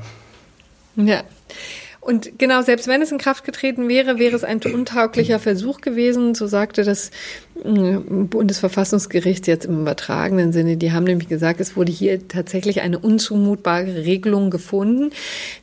Ja. 0.96 1.22
Und 2.06 2.38
genau, 2.38 2.62
selbst 2.62 2.86
wenn 2.86 3.02
es 3.02 3.10
in 3.10 3.18
Kraft 3.18 3.42
getreten 3.42 3.88
wäre, 3.88 4.20
wäre 4.20 4.36
es 4.36 4.44
ein 4.44 4.60
untauglicher 4.62 5.40
Versuch 5.40 5.80
gewesen, 5.80 6.36
so 6.36 6.46
sagte 6.46 6.84
das 6.84 7.10
äh, 7.64 7.96
Bundesverfassungsgericht 7.96 9.48
jetzt 9.48 9.64
im 9.64 9.80
übertragenen 9.80 10.52
Sinne. 10.52 10.76
Die 10.76 10.92
haben 10.92 11.02
nämlich 11.02 11.28
gesagt, 11.28 11.60
es 11.60 11.76
wurde 11.76 11.90
hier 11.90 12.28
tatsächlich 12.28 12.80
eine 12.80 13.00
unzumutbare 13.00 14.04
Regelung 14.04 14.50
gefunden, 14.50 15.10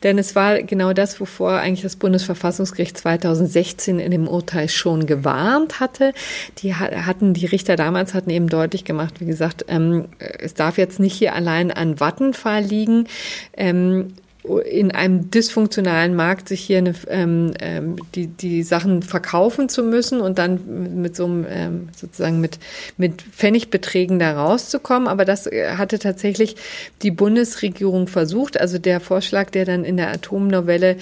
denn 0.04 0.18
es 0.18 0.36
war 0.36 0.62
genau 0.62 0.92
das, 0.92 1.18
wovor 1.22 1.54
eigentlich 1.54 1.84
das 1.84 1.96
Bundesverfassungsgericht 1.96 2.98
2016 2.98 4.00
in 4.00 4.12
dem 4.12 4.28
Urteil 4.28 4.68
schon 4.68 5.06
gewarnt 5.06 5.80
hatte. 5.80 6.12
Die 6.58 6.76
hatten, 6.76 7.34
die 7.34 7.46
Richter 7.46 7.78
damals 7.78 8.14
hatten 8.14 8.32
eben 8.32 8.50
deutlich 8.50 8.84
gemacht, 8.84 9.22
wie 9.22 9.26
gesagt, 9.28 9.64
ähm, 9.70 10.10
es 10.20 10.56
darf 10.56 10.78
jetzt 10.78 11.00
nicht 11.00 11.14
hier 11.14 11.36
allein 11.36 11.72
an 11.72 12.02
Vattenfall 12.02 12.64
liegen. 12.64 13.08
Ähm, 13.56 14.12
in 14.44 14.92
einem 14.92 15.32
dysfunktionalen 15.32 16.16
Markt 16.16 16.50
sich 16.50 16.62
hier 16.62 16.80
eine, 16.80 16.94
ähm, 17.08 17.54
ähm, 17.60 17.96
die, 18.14 18.28
die 18.28 18.64
Sachen 18.64 19.02
verkaufen 19.02 19.70
zu 19.70 19.84
müssen 19.84 20.20
und 20.20 20.38
dann 20.38 21.02
mit 21.02 21.16
so 21.16 21.26
einem 21.26 21.46
ähm, 21.50 21.90
sozusagen 21.96 22.42
mit, 22.42 22.60
mit 22.98 23.22
Pfennigbeträgen 23.22 24.20
da 24.20 24.34
rauszukommen. 24.34 25.08
Aber 25.08 25.24
das 25.24 25.48
äh, 25.48 25.76
hatte 25.78 25.98
tatsächlich 25.98 26.58
die 27.04 27.12
Bundesregierung 27.12 28.08
versucht. 28.08 28.60
Also 28.60 28.80
der 28.80 29.00
Vorschlag, 29.00 29.50
der 29.50 29.64
dann 29.64 29.86
in 29.86 29.96
der 29.96 30.12
Atomnovelle 30.12 30.98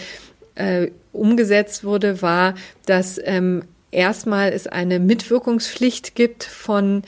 äh, 0.53 0.87
umgesetzt 1.11 1.83
wurde, 1.83 2.21
war, 2.21 2.53
dass 2.85 3.19
ähm, 3.23 3.63
erstmal 3.89 4.53
es 4.53 4.67
eine 4.67 4.99
Mitwirkungspflicht 4.99 6.13
gibt 6.13 6.43
von 6.43 7.01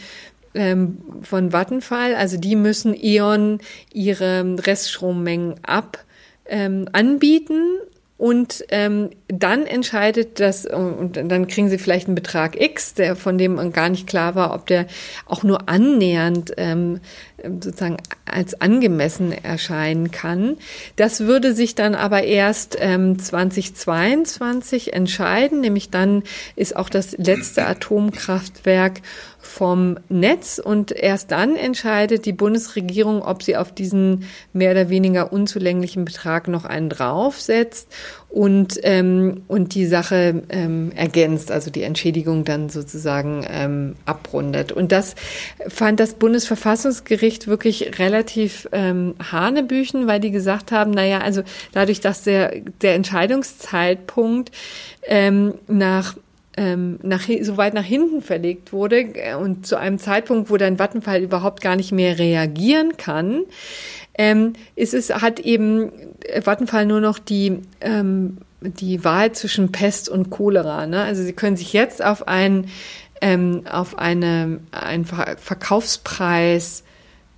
ähm, 0.56 0.98
von 1.22 1.54
Vattenfall. 1.54 2.16
Also 2.16 2.38
die 2.38 2.56
müssen 2.56 2.96
E.ON 3.00 3.60
ihre 3.92 4.58
Reststrommengen 4.66 5.56
ab 5.64 6.04
ähm, 6.45 6.88
anbieten 6.91 7.78
und 8.18 8.64
ähm, 8.70 9.10
dann 9.28 9.65
entscheidet 9.65 10.40
das, 10.40 10.65
und 10.65 11.15
dann 11.15 11.48
kriegen 11.48 11.70
sie 11.70 11.78
vielleicht 11.78 12.07
einen 12.07 12.15
Betrag 12.15 12.60
X, 12.61 12.94
der 12.94 13.15
von 13.15 13.38
dem 13.38 13.74
gar 13.74 13.90
nicht 13.90 14.07
klar 14.07 14.36
war, 14.36 14.53
ob 14.53 14.68
der 14.68 14.86
auch 15.26 15.44
nur 15.44 15.68
annähernd 15.68 16.53
ähm, 16.57 17.02
sozusagen 17.44 17.98
als 18.26 18.60
angemessen 18.61 19.32
erscheinen 19.32 20.11
kann. 20.11 20.57
Das 20.95 21.22
würde 21.22 21.53
sich 21.53 21.76
dann 21.76 21.95
aber 21.95 22.24
erst 22.24 22.78
ähm, 22.80 23.20
2022 23.20 24.94
entscheiden, 24.94 25.61
nämlich 25.61 25.90
dann 25.90 26.24
ist 26.56 26.76
auch 26.76 26.90
das 26.90 27.18
letzte 27.18 27.65
Atomkraftwerk 27.68 29.02
vom 29.40 29.99
Netz. 30.10 30.60
Und 30.64 30.91
erst 30.91 31.32
dann 31.32 31.56
entscheidet 31.56 32.26
die 32.26 32.34
Bundesregierung, 32.34 33.22
ob 33.22 33.44
sie 33.44 33.57
auf 33.57 33.74
diesen 33.74 34.26
mehr 34.53 34.72
oder 34.72 34.90
weniger 34.90 35.34
unzulänglichen 35.34 36.06
Betrag 36.06 36.48
noch 36.48 36.65
einen 36.65 36.90
draufsetzt 36.90 37.90
und, 38.34 38.80
ähm, 38.82 39.44
und 39.48 39.76
die 39.76 39.86
Sache 39.86 40.42
ähm, 40.50 40.92
ergänzt, 40.96 41.52
also 41.52 41.70
die 41.70 41.84
Entschädigung 41.84 42.46
dann 42.46 42.70
sozusagen 42.70 43.46
ähm, 43.48 43.96
abrundet. 44.08 44.72
Und 44.72 44.92
das 44.92 45.14
fand 45.68 46.00
das 46.00 46.16
Bundesverfassungsgericht 46.16 47.48
wirklich 47.48 48.00
relativ 48.00 48.68
ähm, 48.72 49.14
hanebüchen, 49.32 50.08
weil 50.08 50.20
die 50.20 50.32
gesagt 50.32 50.72
haben, 50.72 50.90
naja, 50.90 51.20
also 51.20 51.44
dadurch, 51.74 52.02
dass 52.02 52.24
der, 52.24 52.62
der 52.82 52.96
Entscheidungszeitpunkt 52.96 54.50
ähm, 55.06 55.54
nach 55.68 56.16
ähm, 56.56 57.00
nach, 57.02 57.28
so 57.42 57.58
weit 57.58 57.74
nach 57.74 57.84
hinten 57.84 58.22
verlegt 58.22 58.74
wurde 58.74 59.00
äh, 59.16 59.34
und 59.34 59.66
zu 59.66 59.76
einem 59.76 59.98
Zeitpunkt, 59.98 60.52
wo 60.52 60.58
dann 60.58 60.78
Vattenfall 60.78 61.22
überhaupt 61.22 61.62
gar 61.62 61.76
nicht 61.76 61.92
mehr 61.92 62.20
reagieren 62.20 62.96
kann, 62.98 63.44
ähm, 64.15 64.53
ist 64.76 64.94
es, 64.94 65.10
hat 65.14 65.40
eben 65.40 65.91
Vattenfall 66.41 66.85
nur 66.85 67.02
noch 67.02 67.19
die, 67.19 67.61
ähm, 67.81 68.38
die 68.61 69.03
Wahl 69.03 69.31
zwischen 69.31 69.72
Pest 69.72 70.10
und 70.10 70.30
Cholera. 70.30 70.85
Ne? 70.85 71.02
Also 71.02 71.23
sie 71.23 71.34
können 71.34 71.57
sich 71.57 71.73
jetzt 71.73 72.03
auf 72.03 72.27
einen, 72.27 72.69
ähm, 73.22 73.64
auf 73.69 73.98
eine, 73.98 74.60
einen 74.72 75.06
Verkaufspreis 75.06 76.84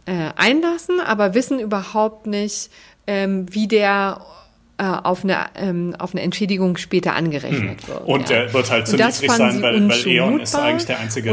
äh, 0.06 0.32
einlassen, 0.36 1.00
aber 1.00 1.34
wissen 1.34 1.60
überhaupt 1.60 2.28
nicht, 2.28 2.70
ähm, 3.08 3.46
wie 3.54 3.68
der 3.68 4.22
äh, 4.22 4.45
auf 4.78 5.24
eine, 5.24 5.46
ähm, 5.56 5.96
auf 5.98 6.14
eine 6.14 6.22
Entschädigung 6.22 6.76
später 6.76 7.16
angerechnet 7.16 7.82
hm. 7.82 7.88
wird. 7.88 8.02
Und 8.06 8.30
der 8.30 8.54
wird 8.54 8.70
halt 8.70 8.88
zu 8.88 8.98
niedrig 8.98 9.32
sein, 9.32 9.62
weil, 9.62 9.88
weil 9.88 10.08
E.ON 10.08 10.40
ist 10.42 10.56
eigentlich 10.56 10.86
der 10.86 11.00
einzige 11.00 11.30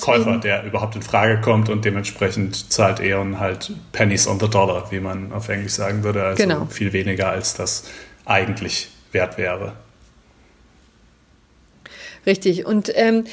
Käufer, 0.00 0.38
der 0.38 0.64
überhaupt 0.64 0.96
in 0.96 1.02
Frage 1.02 1.40
kommt 1.40 1.68
und 1.68 1.84
dementsprechend 1.84 2.72
zahlt 2.72 2.98
E.ON 3.00 3.38
halt 3.38 3.72
Pennies 3.92 4.26
on 4.26 4.40
the 4.40 4.48
Dollar, 4.48 4.90
wie 4.90 4.98
man 4.98 5.32
auf 5.32 5.48
Englisch 5.48 5.72
sagen 5.72 6.02
würde. 6.02 6.24
Also 6.24 6.42
genau. 6.42 6.66
viel 6.66 6.92
weniger, 6.92 7.28
als 7.28 7.54
das 7.54 7.84
eigentlich 8.24 8.88
wert 9.12 9.38
wäre. 9.38 9.74
Richtig. 12.26 12.66
Und 12.66 12.90
ähm, 12.94 13.24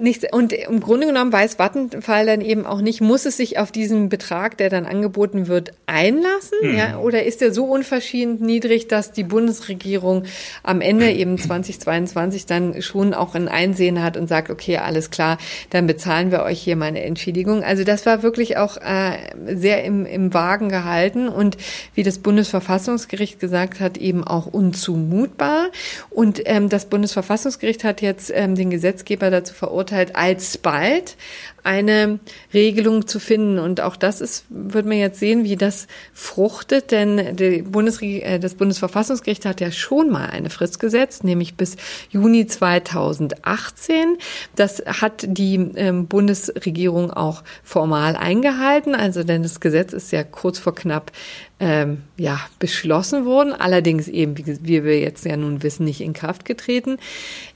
nicht, 0.00 0.34
und 0.34 0.52
im 0.52 0.80
Grunde 0.80 1.06
genommen 1.06 1.32
weiß 1.32 1.58
Vattenfall 1.58 2.26
dann 2.26 2.40
eben 2.40 2.66
auch 2.66 2.80
nicht, 2.80 3.00
muss 3.00 3.26
es 3.26 3.36
sich 3.36 3.58
auf 3.58 3.70
diesen 3.70 4.08
Betrag, 4.08 4.56
der 4.56 4.70
dann 4.70 4.86
angeboten 4.86 5.46
wird, 5.46 5.72
einlassen? 5.86 6.58
Mhm. 6.62 6.76
Ja, 6.76 6.98
oder 6.98 7.24
ist 7.24 7.40
der 7.40 7.52
so 7.52 7.66
unverschämt 7.66 8.40
niedrig, 8.40 8.88
dass 8.88 9.12
die 9.12 9.24
Bundesregierung 9.24 10.24
am 10.62 10.80
Ende 10.80 11.10
eben 11.12 11.38
2022 11.38 12.46
dann 12.46 12.80
schon 12.82 13.14
auch 13.14 13.34
ein 13.34 13.48
Einsehen 13.48 14.02
hat 14.02 14.16
und 14.16 14.28
sagt, 14.28 14.50
okay, 14.50 14.78
alles 14.78 15.10
klar, 15.10 15.38
dann 15.70 15.86
bezahlen 15.86 16.30
wir 16.30 16.42
euch 16.42 16.60
hier 16.60 16.76
mal 16.76 16.86
eine 16.86 17.02
Entschädigung. 17.02 17.62
Also 17.62 17.84
das 17.84 18.06
war 18.06 18.22
wirklich 18.22 18.56
auch 18.56 18.78
äh, 18.78 19.18
sehr 19.54 19.84
im, 19.84 20.06
im 20.06 20.32
Wagen 20.32 20.68
gehalten 20.70 21.28
und 21.28 21.56
wie 21.94 22.02
das 22.02 22.18
Bundesverfassungsgericht 22.18 23.38
gesagt 23.38 23.80
hat, 23.80 23.98
eben 23.98 24.24
auch 24.24 24.46
unzumutbar. 24.46 25.68
Und 26.08 26.42
ähm, 26.46 26.68
das 26.68 26.86
Bundesverfassungsgericht 26.86 27.84
hat 27.84 28.00
jetzt 28.00 28.32
ähm, 28.34 28.54
den 28.54 28.70
Gesetzgeber 28.70 29.30
dazu 29.30 29.54
verurteilt, 29.54 29.89
verurteilt, 29.90 30.16
alsbald 30.16 31.16
eine 31.62 32.20
Regelung 32.54 33.06
zu 33.06 33.20
finden. 33.20 33.58
Und 33.58 33.82
auch 33.82 33.96
das 33.96 34.22
ist, 34.22 34.46
wird 34.48 34.86
man 34.86 34.96
jetzt 34.96 35.20
sehen, 35.20 35.44
wie 35.44 35.56
das 35.56 35.88
fruchtet, 36.14 36.90
denn 36.90 37.36
Bundesre 37.70 38.06
äh, 38.06 38.38
das 38.38 38.54
Bundesverfassungsgericht 38.54 39.44
hat 39.44 39.60
ja 39.60 39.70
schon 39.70 40.08
mal 40.08 40.30
eine 40.30 40.48
Frist 40.48 40.80
gesetzt, 40.80 41.22
nämlich 41.22 41.56
bis 41.56 41.76
Juni 42.08 42.46
2018. 42.46 44.16
Das 44.56 44.82
hat 44.86 45.24
die 45.26 45.56
ähm, 45.74 46.06
Bundesregierung 46.06 47.10
auch 47.10 47.42
formal 47.62 48.16
eingehalten. 48.16 48.94
Also, 48.94 49.22
denn 49.22 49.42
das 49.42 49.60
Gesetz 49.60 49.92
ist 49.92 50.12
ja 50.12 50.24
kurz 50.24 50.58
vor 50.58 50.74
knapp 50.74 51.12
ähm, 51.60 52.04
ja, 52.16 52.40
beschlossen 52.58 53.26
worden, 53.26 53.52
allerdings 53.52 54.08
eben, 54.08 54.38
wie, 54.38 54.58
wie 54.62 54.82
wir 54.82 54.98
jetzt 54.98 55.26
ja 55.26 55.36
nun 55.36 55.62
wissen, 55.62 55.84
nicht 55.84 56.00
in 56.00 56.14
Kraft 56.14 56.46
getreten. 56.46 56.96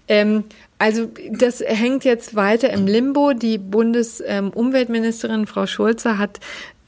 Ähm, 0.07 0.45
also 0.85 1.09
das 1.31 1.61
hängt 1.61 2.05
jetzt 2.05 2.35
weiter 2.35 2.69
im 2.69 2.87
Limbo. 2.87 3.33
Die 3.33 3.57
Bundesumweltministerin 3.57 5.41
ähm, 5.41 5.47
Frau 5.47 5.65
Schulze 5.67 6.19
hat 6.19 6.41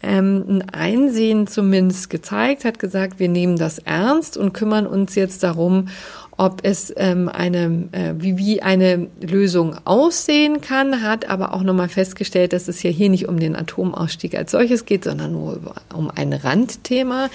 ähm, 0.03 0.45
ein 0.47 0.69
Einsehen 0.69 1.47
zumindest 1.47 2.11
gezeigt, 2.11 2.67
hat 2.67 2.79
gesagt, 2.79 3.19
wir 3.19 3.31
nehmen 3.31 3.57
das 3.57 3.79
ernst 3.79 4.37
und 4.37 4.53
kümmern 4.53 4.87
uns 4.87 5.15
jetzt 5.15 5.43
darum, 5.45 5.89
ob 6.37 6.61
es 6.63 6.93
ähm, 6.99 7.31
eine, 7.31 7.89
äh, 7.93 8.13
wie, 8.19 8.37
wie 8.37 8.61
eine 8.61 9.07
Lösung 9.23 9.75
aussehen 9.87 10.61
kann, 10.61 11.01
hat 11.01 11.31
aber 11.31 11.55
auch 11.55 11.63
nochmal 11.63 11.89
festgestellt, 11.89 12.53
dass 12.53 12.69
es 12.69 12.83
ja 12.83 12.91
hier 12.91 13.09
nicht 13.09 13.27
um 13.29 13.41
den 13.41 13.57
Atomausstieg 13.57 14.35
als 14.35 14.51
solches 14.51 14.85
geht, 14.85 15.05
sondern 15.05 15.33
nur 15.33 15.75
um 15.95 16.11
ein 16.15 16.35
Randthema. 16.35 17.31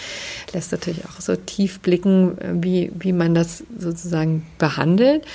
Lässt 0.53 0.71
natürlich 0.71 1.05
auch 1.05 1.21
so 1.21 1.35
tief 1.35 1.79
blicken, 1.79 2.37
äh, 2.37 2.53
wie, 2.53 2.91
wie 2.99 3.13
man 3.13 3.33
das 3.33 3.63
sozusagen 3.79 4.45
behandelt 4.59 5.25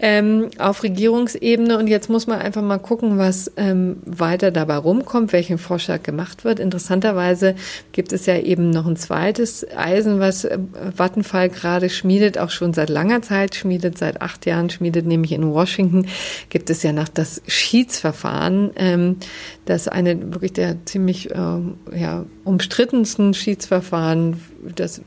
ähm, 0.00 0.50
auf 0.58 0.82
Regierungsebene. 0.82 1.78
Und 1.78 1.86
jetzt 1.86 2.10
muss 2.10 2.26
man 2.26 2.38
einfach 2.40 2.62
mal 2.62 2.78
gucken, 2.78 3.18
was 3.18 3.50
ähm, 3.56 3.96
weiter 4.04 4.50
dabei 4.50 4.76
rumkommt, 4.76 5.32
welchen 5.32 5.58
Vorschlag 5.58 6.02
gemacht 6.02 6.44
wird. 6.44 6.60
Interessanterweise 6.60 7.54
gibt 7.92 8.12
es 8.12 8.26
ja 8.26 8.38
eben 8.38 8.70
noch 8.70 8.86
ein 8.86 8.96
zweites 8.96 9.66
Eisen, 9.76 10.20
was 10.20 10.44
äh, 10.44 10.58
Vattenfall 10.94 11.48
gerade 11.48 11.88
schmiedet, 11.88 12.38
auch 12.38 12.50
schon 12.50 12.74
seit 12.74 12.90
langer 12.90 13.22
Zeit 13.22 13.54
schmiedet, 13.54 13.98
seit 13.98 14.20
acht 14.20 14.46
Jahren 14.46 14.70
schmiedet, 14.70 15.06
nämlich 15.06 15.32
in 15.32 15.52
Washington 15.52 16.06
gibt 16.50 16.70
es 16.70 16.82
ja 16.82 16.92
noch 16.92 17.08
das 17.08 17.42
Schiedsverfahren, 17.46 18.70
ähm, 18.76 19.16
das 19.64 19.88
eine 19.88 20.32
wirklich 20.32 20.52
der 20.52 20.84
ziemlich 20.84 21.30
äh, 21.30 21.58
ja, 21.94 22.24
umstrittensten 22.44 23.34
Schiedsverfahren, 23.34 24.40
das 24.74 25.00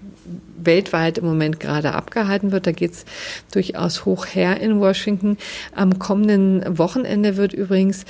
weltweit 0.58 1.18
im 1.18 1.26
Moment 1.26 1.60
gerade 1.60 1.94
abgehalten 1.94 2.52
wird. 2.52 2.68
Da 2.68 2.72
geht 2.72 2.92
es 2.92 3.06
durchaus 3.52 4.06
hoch 4.06 4.26
her 4.26 4.60
in 4.60 4.80
Washington. 4.80 5.38
Am 5.76 6.00
kommenden 6.00 6.78
Wochenende 6.78 7.38
wird 7.38 7.54
übrigens 7.54 8.06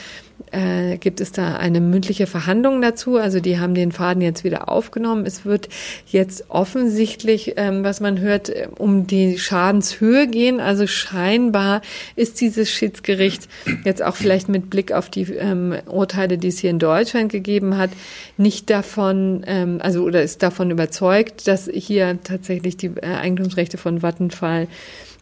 äh, 0.52 0.98
gibt 0.98 1.22
es 1.22 1.32
da 1.32 1.58
eine 1.58 1.82
mündliche 1.82 2.28
Verhandlung 2.28 2.82
dazu. 2.82 3.18
Also 3.18 3.40
die 3.40 3.60
haben 3.60 3.76
den 3.76 3.92
Faden 3.92 4.22
jetzt 4.22 4.44
wieder 4.44 4.70
aufgenommen. 4.70 5.26
Es 5.26 5.46
wird 5.46 5.70
jetzt 6.08 6.46
offensichtlich, 6.50 7.54
ähm, 7.58 7.84
was 7.84 8.00
man 8.00 8.20
hört, 8.20 8.50
äh, 8.50 8.68
um 8.78 9.08
die 9.08 9.38
Schadenshöhe 9.38 10.28
gehen. 10.28 10.60
Also 10.60 10.88
scheinbar 10.88 11.82
ist 12.16 12.42
dieses 12.42 12.70
Schiedsgericht 12.70 13.48
jetzt 13.84 14.04
auch 14.04 14.16
vielleicht 14.16 14.50
mit 14.50 14.70
Blick 14.70 14.92
auf 14.92 15.10
die 15.10 15.24
ähm, 15.34 15.76
Urteile, 15.88 16.38
die 16.38 16.48
es 16.48 16.60
hier 16.60 16.70
in 16.70 16.80
Deutschland 16.80 17.32
gegeben 17.32 17.78
hat, 17.78 17.92
nicht 18.38 18.70
davon, 18.70 19.44
ähm, 19.46 19.80
also 19.82 20.04
oder 20.04 20.22
ist 20.22 20.44
davon 20.44 20.72
überzeugt, 20.72 21.48
dass 21.48 21.70
hier 21.72 22.18
tatsächlich 22.24 22.78
die 22.78 22.88
äh, 22.88 23.06
Eigentumsrechte 23.06 23.78
von 23.78 24.02
Vattenfall 24.02 24.68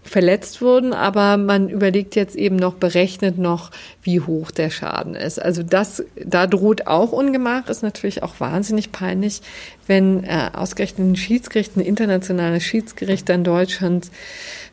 verletzt 0.07 0.61
wurden, 0.61 0.93
aber 0.93 1.37
man 1.37 1.69
überlegt 1.69 2.15
jetzt 2.15 2.35
eben 2.35 2.55
noch, 2.55 2.75
berechnet 2.75 3.37
noch, 3.37 3.71
wie 4.01 4.19
hoch 4.21 4.51
der 4.51 4.69
Schaden 4.69 5.15
ist. 5.15 5.41
Also 5.41 5.63
das, 5.63 6.03
da 6.15 6.47
droht 6.47 6.87
auch 6.87 7.11
Ungemach, 7.11 7.67
ist 7.69 7.83
natürlich 7.83 8.23
auch 8.23 8.39
wahnsinnig 8.39 8.91
peinlich, 8.91 9.41
wenn 9.87 10.23
äh, 10.23 10.49
ausgerechnet 10.53 11.07
ein 11.07 11.15
Schiedsgericht, 11.15 11.77
ein 11.77 11.81
internationales 11.81 12.63
Schiedsgericht 12.63 13.27
dann 13.29 13.43
Deutschland 13.43 14.09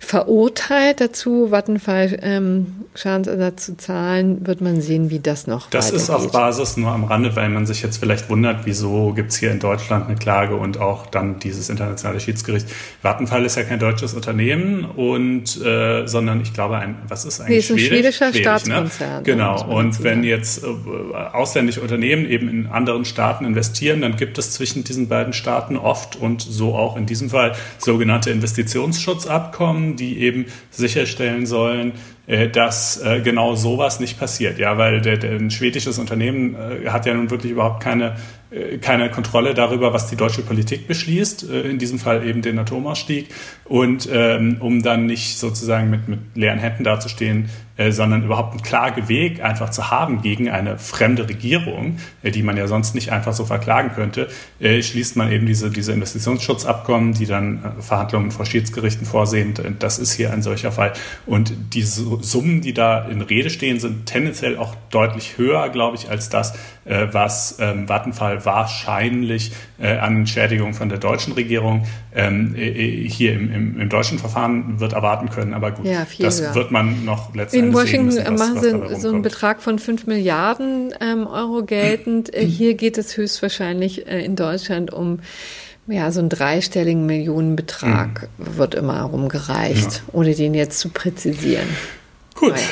verurteilt 0.04 1.00
dazu, 1.00 1.50
Vattenfall 1.50 2.18
ähm, 2.22 2.66
Schadensersatz 2.94 3.66
zu 3.66 3.76
zahlen, 3.76 4.46
wird 4.46 4.60
man 4.60 4.80
sehen, 4.80 5.10
wie 5.10 5.18
das 5.18 5.46
noch 5.46 5.70
Das 5.70 5.90
ist 5.90 6.10
auf 6.10 6.30
Basis 6.30 6.76
nur 6.76 6.90
am 6.90 7.04
Rande, 7.04 7.34
weil 7.36 7.48
man 7.48 7.66
sich 7.66 7.82
jetzt 7.82 7.98
vielleicht 7.98 8.28
wundert, 8.28 8.66
wieso 8.66 9.12
gibt 9.12 9.32
es 9.32 9.38
hier 9.38 9.50
in 9.50 9.60
Deutschland 9.60 10.06
eine 10.06 10.16
Klage 10.16 10.56
und 10.56 10.78
auch 10.78 11.06
dann 11.06 11.38
dieses 11.38 11.70
internationale 11.70 12.20
Schiedsgericht. 12.20 12.66
Vattenfall 13.02 13.44
ist 13.44 13.56
ja 13.56 13.62
kein 13.62 13.78
deutsches 13.78 14.14
Unternehmen 14.14 14.84
und 14.84 15.60
äh, 15.62 16.06
sondern 16.06 16.40
ich 16.40 16.52
glaube 16.52 16.76
ein, 16.78 16.96
was 17.08 17.24
ist 17.24 17.40
eigentlich 17.40 17.50
nee, 17.50 17.58
ist 17.58 17.70
ein 17.70 17.78
schwedischer 17.78 18.32
Schwedisch, 18.32 18.34
ne? 18.34 18.42
Staatskonzern. 18.42 19.16
Ne? 19.16 19.22
Genau. 19.24 19.64
Und 19.64 20.02
wenn 20.02 20.22
jetzt 20.22 20.62
äh, 20.62 20.66
ausländische 21.32 21.80
Unternehmen 21.80 22.28
eben 22.28 22.48
in 22.48 22.66
anderen 22.66 23.04
Staaten 23.04 23.44
investieren, 23.44 24.02
dann 24.02 24.16
gibt 24.16 24.38
es 24.38 24.52
zwischen 24.52 24.84
diesen 24.84 25.03
beiden 25.08 25.32
Staaten 25.32 25.76
oft 25.76 26.16
und 26.16 26.42
so 26.42 26.74
auch 26.74 26.96
in 26.96 27.06
diesem 27.06 27.30
Fall 27.30 27.52
sogenannte 27.78 28.30
Investitionsschutzabkommen, 28.30 29.96
die 29.96 30.20
eben 30.20 30.46
sicherstellen 30.70 31.46
sollen, 31.46 31.92
äh, 32.26 32.48
dass 32.48 33.02
äh, 33.02 33.20
genau 33.20 33.54
sowas 33.54 34.00
nicht 34.00 34.18
passiert. 34.18 34.58
Ja, 34.58 34.78
weil 34.78 35.02
der, 35.02 35.18
der, 35.18 35.32
ein 35.32 35.50
schwedisches 35.50 35.98
Unternehmen 35.98 36.54
äh, 36.54 36.88
hat 36.88 37.04
ja 37.04 37.12
nun 37.12 37.30
wirklich 37.30 37.52
überhaupt 37.52 37.82
keine 37.82 38.16
äh, 38.50 38.78
keine 38.78 39.10
Kontrolle 39.10 39.52
darüber, 39.52 39.92
was 39.92 40.08
die 40.08 40.16
deutsche 40.16 40.42
Politik 40.42 40.86
beschließt, 40.86 41.42
in 41.42 41.78
diesem 41.78 41.98
Fall 41.98 42.26
eben 42.26 42.40
den 42.40 42.58
Atomausstieg. 42.58 43.28
Und 43.64 44.08
ähm, 44.10 44.56
um 44.60 44.82
dann 44.82 45.06
nicht 45.06 45.38
sozusagen 45.38 45.90
mit, 45.90 46.08
mit 46.08 46.20
leeren 46.34 46.58
Händen 46.58 46.84
dazustehen, 46.84 47.50
äh, 47.76 47.90
sondern 47.90 48.22
überhaupt 48.22 48.52
einen 48.52 48.62
Klageweg 48.62 49.42
einfach 49.42 49.68
zu 49.68 49.90
haben 49.90 50.22
gegen 50.22 50.48
eine 50.48 50.78
fremde 50.78 51.28
Regierung, 51.28 51.98
äh, 52.22 52.30
die 52.30 52.44
man 52.44 52.56
ja 52.56 52.68
sonst 52.68 52.94
nicht 52.94 53.10
einfach 53.10 53.32
so 53.32 53.44
verklagen 53.44 53.90
könnte, 53.96 54.28
äh, 54.60 54.80
schließt 54.80 55.16
man 55.16 55.32
eben 55.32 55.46
diese, 55.46 55.70
diese 55.70 55.92
Investitionsschutzabkommen, 55.92 57.14
die 57.14 57.26
dann 57.26 57.74
Verhandlungen 57.80 58.30
vor 58.30 58.46
Schiedsgerichten 58.46 59.06
vorsehen. 59.06 59.54
Das 59.80 59.98
ist 59.98 60.12
hier 60.12 60.32
ein 60.32 60.40
solcher 60.40 60.70
Fall. 60.70 60.92
Und 61.26 61.52
diese 61.74 62.04
Summen, 62.22 62.60
die 62.60 62.74
da 62.74 63.06
in 63.06 63.20
Rede 63.22 63.50
stehen, 63.50 63.80
sind 63.80 64.06
tendenziell 64.06 64.56
auch 64.56 64.76
deutlich 64.90 65.36
höher, 65.36 65.68
glaube 65.68 65.96
ich, 65.96 66.08
als 66.08 66.28
das, 66.28 66.54
was 66.84 67.56
ähm, 67.60 67.88
Vattenfall 67.88 68.44
wahrscheinlich 68.44 69.52
an 69.78 70.18
Entschädigung 70.18 70.74
von 70.74 70.90
der 70.90 70.98
deutschen 70.98 71.32
Regierung 71.32 71.86
ähm, 72.14 72.54
äh, 72.56 73.08
hier 73.08 73.34
im, 73.34 73.52
im, 73.52 73.80
im, 73.80 73.88
deutschen 73.88 74.18
Verfahren 74.18 74.78
wird 74.78 74.92
erwarten 74.92 75.30
können. 75.30 75.52
Aber 75.52 75.72
gut, 75.72 75.84
ja, 75.84 76.06
das 76.18 76.40
höher. 76.40 76.54
wird 76.54 76.70
man 76.70 77.04
noch 77.04 77.34
letztendlich 77.34 77.70
In 77.70 77.74
Washington 77.74 78.10
sehen 78.12 78.32
müssen, 78.32 78.38
was, 78.38 78.48
machen 78.62 78.88
sie 78.88 79.00
so 79.00 79.08
einen 79.08 79.22
Betrag 79.22 79.62
von 79.62 79.78
5 79.78 80.06
Milliarden 80.06 80.94
ähm, 81.00 81.26
Euro 81.26 81.64
geltend. 81.64 82.32
Äh, 82.32 82.46
hier 82.46 82.74
geht 82.74 82.98
es 82.98 83.16
höchstwahrscheinlich 83.16 84.06
äh, 84.06 84.24
in 84.24 84.36
Deutschland 84.36 84.92
um 84.92 85.20
ja, 85.86 86.10
so 86.12 86.20
einen 86.20 86.30
dreistelligen 86.30 87.04
Millionenbetrag 87.04 88.28
mhm. 88.38 88.56
wird 88.56 88.74
immer 88.74 89.02
rumgereicht, 89.02 89.92
ja. 89.92 90.02
ohne 90.12 90.34
den 90.34 90.54
jetzt 90.54 90.78
zu 90.78 90.88
präzisieren. 90.88 91.68
Gut. 92.34 92.52
Nein. 92.52 92.62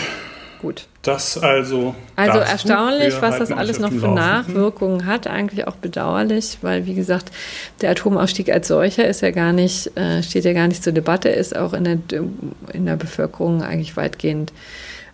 Gut. 0.62 0.86
Das 1.02 1.36
also. 1.38 1.96
Also 2.14 2.38
erstaunlich, 2.38 3.20
was 3.20 3.38
das 3.38 3.50
alles 3.50 3.80
noch 3.80 3.90
für 3.90 4.08
Nachwirkungen 4.08 5.06
hat. 5.06 5.26
Eigentlich 5.26 5.66
auch 5.66 5.74
bedauerlich, 5.74 6.58
weil 6.62 6.86
wie 6.86 6.94
gesagt, 6.94 7.32
der 7.80 7.90
Atomausstieg 7.90 8.48
als 8.50 8.68
solcher 8.68 9.06
ist 9.08 9.22
ja 9.22 9.32
gar 9.32 9.52
nicht, 9.52 9.96
äh, 9.96 10.22
steht 10.22 10.44
ja 10.44 10.52
gar 10.52 10.68
nicht 10.68 10.84
zur 10.84 10.92
Debatte, 10.92 11.28
ist 11.30 11.56
auch 11.56 11.72
in 11.72 11.84
der, 11.84 11.98
in 12.72 12.86
der 12.86 12.96
Bevölkerung 12.96 13.62
eigentlich 13.62 13.96
weitgehend 13.96 14.52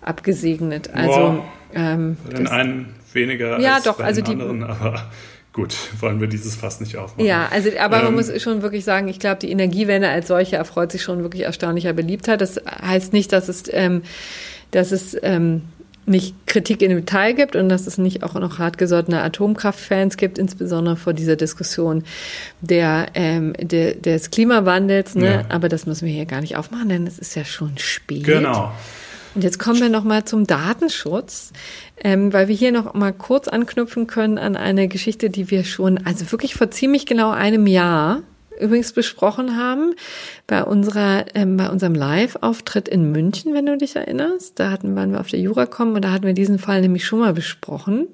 abgesegnet. 0.02 0.90
Also 0.92 1.18
Boah, 1.18 1.44
ähm, 1.74 2.18
den 2.30 2.46
einen 2.46 2.94
weniger 3.14 3.58
ja, 3.58 3.76
als 3.76 3.84
doch, 3.84 4.00
also 4.00 4.20
die, 4.20 4.32
anderen, 4.32 4.62
aber 4.64 5.06
Gut, 5.58 5.74
wollen 5.98 6.20
wir 6.20 6.28
dieses 6.28 6.54
Fass 6.54 6.78
nicht 6.78 6.96
aufmachen. 6.96 7.24
Ja, 7.24 7.48
also 7.50 7.70
aber 7.80 7.98
ähm, 7.98 8.04
man 8.04 8.14
muss 8.14 8.30
schon 8.40 8.62
wirklich 8.62 8.84
sagen, 8.84 9.08
ich 9.08 9.18
glaube, 9.18 9.38
die 9.40 9.50
Energiewende 9.50 10.08
als 10.08 10.28
solche 10.28 10.54
erfreut 10.54 10.92
sich 10.92 11.02
schon 11.02 11.22
wirklich 11.22 11.42
erstaunlicher 11.42 11.92
Beliebtheit. 11.94 12.40
Das 12.40 12.60
heißt 12.64 13.12
nicht, 13.12 13.32
dass 13.32 13.48
es, 13.48 13.64
ähm, 13.72 14.02
dass 14.70 14.92
es 14.92 15.16
ähm, 15.22 15.62
nicht 16.08 16.34
Kritik 16.46 16.82
in 16.82 16.88
dem 16.90 17.00
Detail 17.00 17.34
gibt 17.34 17.54
und 17.54 17.68
dass 17.68 17.86
es 17.86 17.98
nicht 17.98 18.22
auch 18.22 18.34
noch 18.34 18.58
hartgesottene 18.58 19.22
Atomkraftfans 19.22 20.16
gibt, 20.16 20.38
insbesondere 20.38 20.96
vor 20.96 21.12
dieser 21.12 21.36
Diskussion 21.36 22.04
der, 22.60 23.08
ähm, 23.14 23.52
der 23.60 23.94
des 23.94 24.30
Klimawandels. 24.30 25.14
Ne? 25.14 25.26
Ja. 25.26 25.44
Aber 25.50 25.68
das 25.68 25.86
müssen 25.86 26.06
wir 26.06 26.12
hier 26.12 26.26
gar 26.26 26.40
nicht 26.40 26.56
aufmachen, 26.56 26.88
denn 26.88 27.06
es 27.06 27.18
ist 27.18 27.36
ja 27.36 27.44
schon 27.44 27.76
spät. 27.78 28.24
Genau. 28.24 28.72
Und 29.34 29.44
jetzt 29.44 29.58
kommen 29.58 29.80
wir 29.80 29.90
noch 29.90 30.04
mal 30.04 30.24
zum 30.24 30.46
Datenschutz, 30.46 31.52
ähm, 32.02 32.32
weil 32.32 32.48
wir 32.48 32.56
hier 32.56 32.72
noch 32.72 32.94
mal 32.94 33.12
kurz 33.12 33.46
anknüpfen 33.46 34.06
können 34.06 34.38
an 34.38 34.56
eine 34.56 34.88
Geschichte, 34.88 35.30
die 35.30 35.50
wir 35.50 35.64
schon, 35.64 35.98
also 36.06 36.32
wirklich 36.32 36.54
vor 36.54 36.70
ziemlich 36.70 37.06
genau 37.06 37.30
einem 37.30 37.66
Jahr 37.66 38.22
übrigens 38.60 38.92
besprochen 38.92 39.56
haben 39.56 39.94
bei 40.46 40.62
unserer 40.62 41.26
ähm, 41.34 41.56
bei 41.56 41.68
unserem 41.68 41.94
Live-Auftritt 41.94 42.88
in 42.88 43.12
München, 43.12 43.54
wenn 43.54 43.66
du 43.66 43.76
dich 43.76 43.96
erinnerst. 43.96 44.58
Da 44.58 44.70
hatten 44.70 44.94
waren 44.96 45.12
wir 45.12 45.20
auf 45.20 45.28
der 45.28 45.40
Juracom 45.40 45.94
und 45.94 46.04
da 46.04 46.12
hatten 46.12 46.26
wir 46.26 46.34
diesen 46.34 46.58
Fall 46.58 46.80
nämlich 46.80 47.04
schon 47.04 47.20
mal 47.20 47.32
besprochen. 47.32 48.08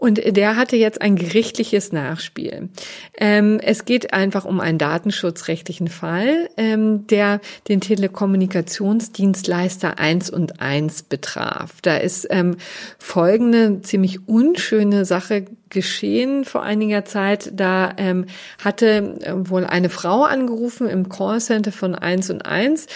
Und 0.00 0.20
der 0.36 0.54
hatte 0.54 0.76
jetzt 0.76 1.02
ein 1.02 1.16
gerichtliches 1.16 1.90
Nachspiel. 1.90 2.68
Ähm, 3.16 3.58
es 3.60 3.84
geht 3.84 4.12
einfach 4.12 4.44
um 4.44 4.60
einen 4.60 4.78
datenschutzrechtlichen 4.78 5.88
Fall, 5.88 6.48
ähm, 6.56 7.08
der 7.08 7.40
den 7.66 7.80
Telekommunikationsdienstleister 7.80 9.98
1 9.98 10.30
und 10.30 10.60
1 10.60 11.02
betraf. 11.02 11.80
Da 11.82 11.96
ist 11.96 12.28
ähm, 12.30 12.58
folgende 13.00 13.82
ziemlich 13.82 14.28
unschöne 14.28 15.04
Sache 15.04 15.46
geschehen 15.70 16.44
vor 16.44 16.62
einiger 16.62 17.04
Zeit. 17.04 17.50
Da 17.54 17.92
ähm, 17.96 18.26
hatte 18.62 19.16
äh, 19.20 19.32
wohl 19.34 19.64
eine 19.64 19.88
Frau 19.88 20.24
angerufen 20.24 20.88
im 20.88 21.08
Callcenter 21.08 21.72
von 21.72 21.94
1 21.94 22.30
und 22.30 22.42
1, 22.42 22.86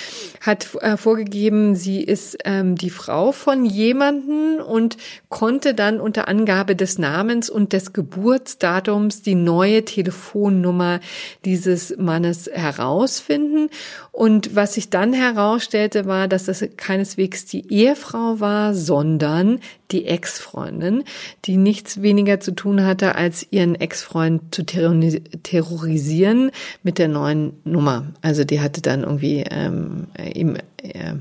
hat 0.41 0.75
äh, 0.81 0.97
vorgegeben, 0.97 1.77
sie 1.77 2.03
ist 2.03 2.39
ähm, 2.45 2.77
die 2.77 2.91
Frau 2.91 3.33
von 3.33 3.65
jemanden 3.65 4.61
und 4.61 4.97
konnte 5.29 5.75
dann 5.75 6.01
unter 6.01 6.29
Angabe 6.29 6.77
des 6.77 6.99
Namens 6.99 7.51
und 7.51 7.73
des 7.73 7.93
Geburtsdatums 7.93 9.23
die 9.23 9.35
neue 9.35 9.85
Telefonnummer 9.85 11.01
dieses 11.45 11.97
Mannes 11.97 12.51
herausfinden. 12.53 13.69
Und 14.11 14.55
was 14.55 14.75
sich 14.75 14.91
dann 14.91 15.13
herausstellte, 15.13 16.07
war, 16.07 16.29
dass 16.29 16.45
das 16.45 16.65
keineswegs 16.77 17.47
die 17.47 17.73
Ehefrau 17.73 18.41
war, 18.41 18.75
sondern 18.75 19.61
die 19.93 20.07
Ex-Freundin, 20.07 21.05
die 21.45 21.57
nichts 21.57 22.03
weniger 22.03 22.41
zu 22.41 22.53
tun 22.53 22.85
hatte, 22.85 23.15
als 23.15 23.47
ihren 23.51 23.75
Ex-Freund 23.75 24.55
zu 24.55 24.65
terrorisieren 24.65 26.51
mit 26.83 26.99
der 26.99 27.09
neuen 27.09 27.53
Nummer. 27.65 28.07
Also 28.23 28.45
die 28.45 28.61
hatte 28.61 28.83
dann 28.83 29.03
irgendwie 29.03 29.45
ähm, 29.51 30.07
ihm, 30.35 30.57
äh, 30.83 31.15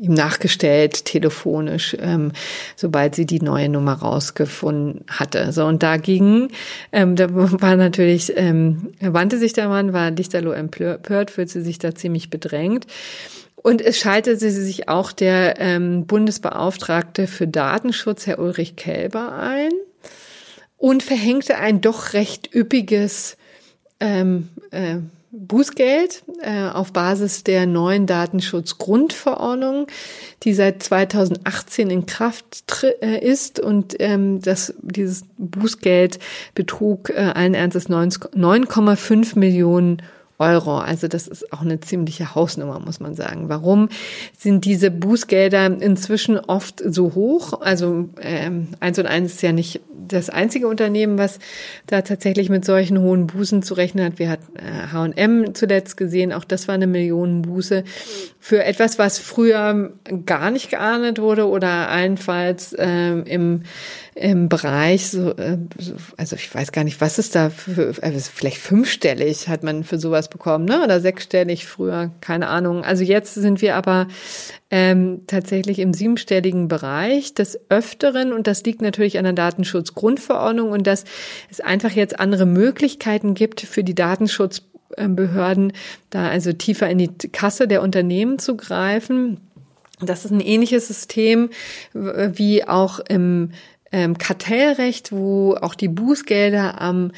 ihm 0.00 0.14
nachgestellt, 0.14 1.04
telefonisch, 1.04 1.96
ähm, 2.00 2.32
sobald 2.76 3.14
sie 3.14 3.26
die 3.26 3.40
neue 3.40 3.68
Nummer 3.68 3.94
rausgefunden 3.94 5.04
hatte. 5.08 5.52
So, 5.52 5.64
und 5.66 5.82
dagegen, 5.82 6.48
ähm, 6.92 7.16
da 7.16 7.28
war 7.32 7.76
natürlich, 7.76 8.32
ähm, 8.36 8.92
wandte 9.00 9.38
sich 9.38 9.52
der 9.52 9.68
Mann, 9.68 9.92
war 9.92 10.10
Lichterloh 10.10 10.52
empört, 10.52 11.30
fühlte 11.30 11.62
sich 11.62 11.78
da 11.78 11.94
ziemlich 11.94 12.30
bedrängt. 12.30 12.86
Und 13.64 13.80
es 13.80 13.96
schaltete 13.96 14.50
sich 14.50 14.90
auch 14.90 15.10
der 15.10 15.58
ähm, 15.58 16.04
Bundesbeauftragte 16.04 17.26
für 17.26 17.48
Datenschutz, 17.48 18.26
Herr 18.26 18.38
Ulrich 18.38 18.76
Kelber, 18.76 19.32
ein 19.32 19.70
und 20.76 21.02
verhängte 21.02 21.56
ein 21.56 21.80
doch 21.80 22.12
recht 22.12 22.54
üppiges 22.54 23.38
ähm, 24.00 24.50
äh, 24.70 24.96
Bußgeld 25.30 26.24
äh, 26.42 26.68
auf 26.68 26.92
Basis 26.92 27.42
der 27.42 27.64
neuen 27.64 28.06
Datenschutzgrundverordnung, 28.06 29.86
die 30.42 30.52
seit 30.52 30.82
2018 30.82 31.88
in 31.88 32.04
Kraft 32.04 32.64
äh, 33.00 33.18
ist 33.18 33.60
und 33.60 33.96
ähm, 33.98 34.42
das, 34.42 34.74
dieses 34.82 35.24
Bußgeld 35.38 36.18
betrug 36.54 37.08
äh, 37.08 37.32
allen 37.34 37.54
Ernstes 37.54 37.88
9,5 37.88 39.38
Millionen 39.38 39.96
Euro. 39.96 40.14
Also 40.44 41.08
das 41.08 41.26
ist 41.26 41.52
auch 41.52 41.62
eine 41.62 41.80
ziemliche 41.80 42.34
Hausnummer, 42.34 42.80
muss 42.80 43.00
man 43.00 43.14
sagen. 43.14 43.48
Warum 43.48 43.88
sind 44.36 44.64
diese 44.64 44.90
Bußgelder 44.90 45.66
inzwischen 45.80 46.38
oft 46.38 46.82
so 46.84 47.14
hoch? 47.14 47.60
Also 47.60 48.08
ähm, 48.20 48.68
eins 48.80 48.98
und 48.98 49.06
eins 49.06 49.34
ist 49.34 49.42
ja 49.42 49.52
nicht 49.52 49.80
das 50.08 50.30
einzige 50.30 50.68
Unternehmen, 50.68 51.18
was 51.18 51.38
da 51.86 52.02
tatsächlich 52.02 52.50
mit 52.50 52.64
solchen 52.64 53.00
hohen 53.00 53.26
Bußen 53.26 53.62
zu 53.62 53.74
rechnen 53.74 54.04
hat. 54.04 54.18
Wir 54.18 54.30
hatten 54.30 54.92
H&M 54.92 55.54
zuletzt 55.54 55.96
gesehen, 55.96 56.32
auch 56.32 56.44
das 56.44 56.68
war 56.68 56.74
eine 56.74 56.86
Millionenbuße 56.86 57.84
für 58.38 58.64
etwas, 58.64 58.98
was 58.98 59.18
früher 59.18 59.92
gar 60.26 60.50
nicht 60.50 60.70
geahndet 60.70 61.20
wurde 61.20 61.48
oder 61.48 61.88
allenfalls 61.88 62.74
ähm, 62.78 63.24
im 63.24 63.62
im 64.14 64.48
Bereich, 64.48 65.12
äh, 65.14 65.58
also 66.16 66.36
ich 66.36 66.54
weiß 66.54 66.72
gar 66.72 66.84
nicht, 66.84 67.00
was 67.00 67.18
ist 67.18 67.34
da 67.34 67.50
für, 67.50 67.94
also 68.00 68.20
vielleicht 68.32 68.58
fünfstellig 68.58 69.48
hat 69.48 69.62
man 69.62 69.82
für 69.82 69.98
sowas 69.98 70.28
bekommen, 70.34 70.64
ne? 70.64 70.82
Oder 70.82 71.00
sechsstellig 71.00 71.64
früher, 71.64 72.10
keine 72.20 72.48
Ahnung. 72.48 72.84
Also 72.84 73.04
jetzt 73.04 73.34
sind 73.34 73.62
wir 73.62 73.76
aber 73.76 74.08
ähm, 74.68 75.22
tatsächlich 75.28 75.78
im 75.78 75.94
siebenstelligen 75.94 76.66
Bereich 76.66 77.34
des 77.34 77.58
Öfteren 77.70 78.32
und 78.32 78.48
das 78.48 78.64
liegt 78.64 78.82
natürlich 78.82 79.16
an 79.16 79.24
der 79.24 79.32
Datenschutzgrundverordnung 79.32 80.72
und 80.72 80.88
dass 80.88 81.04
es 81.50 81.60
einfach 81.60 81.92
jetzt 81.92 82.18
andere 82.18 82.46
Möglichkeiten 82.46 83.34
gibt 83.34 83.60
für 83.60 83.84
die 83.84 83.94
Datenschutzbehörden, 83.94 85.72
da 86.10 86.28
also 86.28 86.52
tiefer 86.52 86.90
in 86.90 86.98
die 86.98 87.08
Kasse 87.30 87.68
der 87.68 87.80
Unternehmen 87.80 88.40
zu 88.40 88.56
greifen. 88.56 89.40
Das 90.00 90.24
ist 90.24 90.32
ein 90.32 90.40
ähnliches 90.40 90.88
System 90.88 91.50
wie 91.92 92.66
auch 92.66 92.98
im 92.98 93.52
ähm, 93.92 94.18
Kartellrecht, 94.18 95.12
wo 95.12 95.54
auch 95.54 95.76
die 95.76 95.86
Bußgelder 95.86 96.80
am 96.80 97.12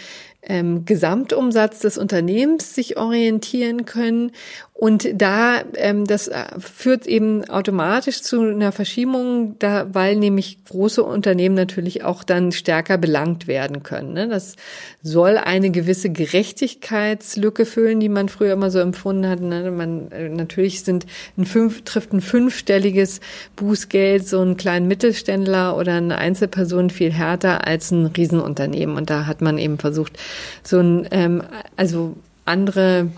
ähm, 0.46 0.84
Gesamtumsatz 0.84 1.80
des 1.80 1.98
Unternehmens 1.98 2.74
sich 2.74 2.96
orientieren 2.96 3.84
können. 3.84 4.32
Und 4.78 5.08
da, 5.14 5.62
ähm, 5.76 6.04
das 6.04 6.28
äh, 6.28 6.44
führt 6.58 7.06
eben 7.06 7.48
automatisch 7.48 8.20
zu 8.20 8.42
einer 8.42 8.72
Verschiebung, 8.72 9.58
da, 9.58 9.86
weil 9.94 10.16
nämlich 10.16 10.62
große 10.66 11.02
Unternehmen 11.02 11.54
natürlich 11.54 12.04
auch 12.04 12.22
dann 12.22 12.52
stärker 12.52 12.98
belangt 12.98 13.46
werden 13.46 13.82
können. 13.82 14.12
Ne? 14.12 14.28
Das 14.28 14.56
soll 15.02 15.38
eine 15.38 15.70
gewisse 15.70 16.10
Gerechtigkeitslücke 16.10 17.64
füllen, 17.64 18.00
die 18.00 18.10
man 18.10 18.28
früher 18.28 18.52
immer 18.52 18.70
so 18.70 18.78
empfunden 18.78 19.26
hat. 19.26 19.40
Ne? 19.40 19.70
Man, 19.70 20.12
äh, 20.12 20.28
natürlich 20.28 20.84
sind 20.84 21.06
ein 21.38 21.46
fünf, 21.46 21.82
trifft 21.84 22.12
ein 22.12 22.20
fünfstelliges 22.20 23.20
Bußgeld 23.56 24.28
so 24.28 24.42
einen 24.42 24.58
kleinen 24.58 24.88
Mittelständler 24.88 25.78
oder 25.78 25.94
eine 25.94 26.18
Einzelperson 26.18 26.90
viel 26.90 27.14
härter 27.14 27.66
als 27.66 27.92
ein 27.92 28.04
Riesenunternehmen. 28.04 28.96
Und 28.96 29.08
da 29.08 29.24
hat 29.24 29.40
man 29.40 29.56
eben 29.56 29.78
versucht, 29.78 30.18
so 30.62 30.80
ein, 30.80 31.08
ähm, 31.12 31.42
also 31.76 32.14
andere 32.44 33.08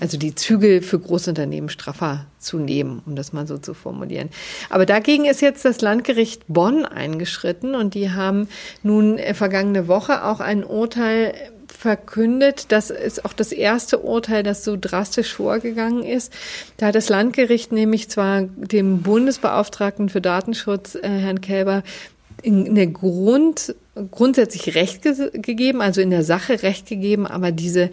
also 0.00 0.18
die 0.18 0.34
Zügel 0.34 0.82
für 0.82 0.98
Großunternehmen 0.98 1.70
straffer 1.70 2.26
zu 2.38 2.58
nehmen, 2.58 3.02
um 3.06 3.16
das 3.16 3.32
mal 3.32 3.46
so 3.46 3.58
zu 3.58 3.74
formulieren. 3.74 4.28
Aber 4.68 4.86
dagegen 4.86 5.24
ist 5.24 5.40
jetzt 5.40 5.64
das 5.64 5.80
Landgericht 5.80 6.42
Bonn 6.48 6.84
eingeschritten 6.84 7.74
und 7.74 7.94
die 7.94 8.10
haben 8.10 8.48
nun 8.82 9.18
äh, 9.18 9.34
vergangene 9.34 9.88
Woche 9.88 10.24
auch 10.24 10.40
ein 10.40 10.64
Urteil 10.64 11.32
verkündet. 11.68 12.66
Das 12.68 12.90
ist 12.90 13.24
auch 13.24 13.32
das 13.32 13.50
erste 13.50 14.00
Urteil, 14.00 14.42
das 14.42 14.62
so 14.62 14.76
drastisch 14.78 15.34
vorgegangen 15.34 16.04
ist. 16.04 16.32
Da 16.76 16.86
hat 16.88 16.94
das 16.94 17.08
Landgericht 17.08 17.72
nämlich 17.72 18.08
zwar 18.08 18.42
dem 18.42 19.02
Bundesbeauftragten 19.02 20.08
für 20.08 20.20
Datenschutz, 20.20 20.94
äh, 20.94 21.08
Herrn 21.08 21.40
Kälber, 21.40 21.82
der 22.44 22.86
Grund, 22.88 23.74
grundsätzlich 24.10 24.74
Recht 24.74 25.02
ge 25.02 25.30
gegeben, 25.32 25.80
also 25.80 26.00
in 26.00 26.10
der 26.10 26.24
Sache 26.24 26.62
Recht 26.62 26.88
gegeben, 26.88 27.26
aber 27.26 27.52
diese 27.52 27.90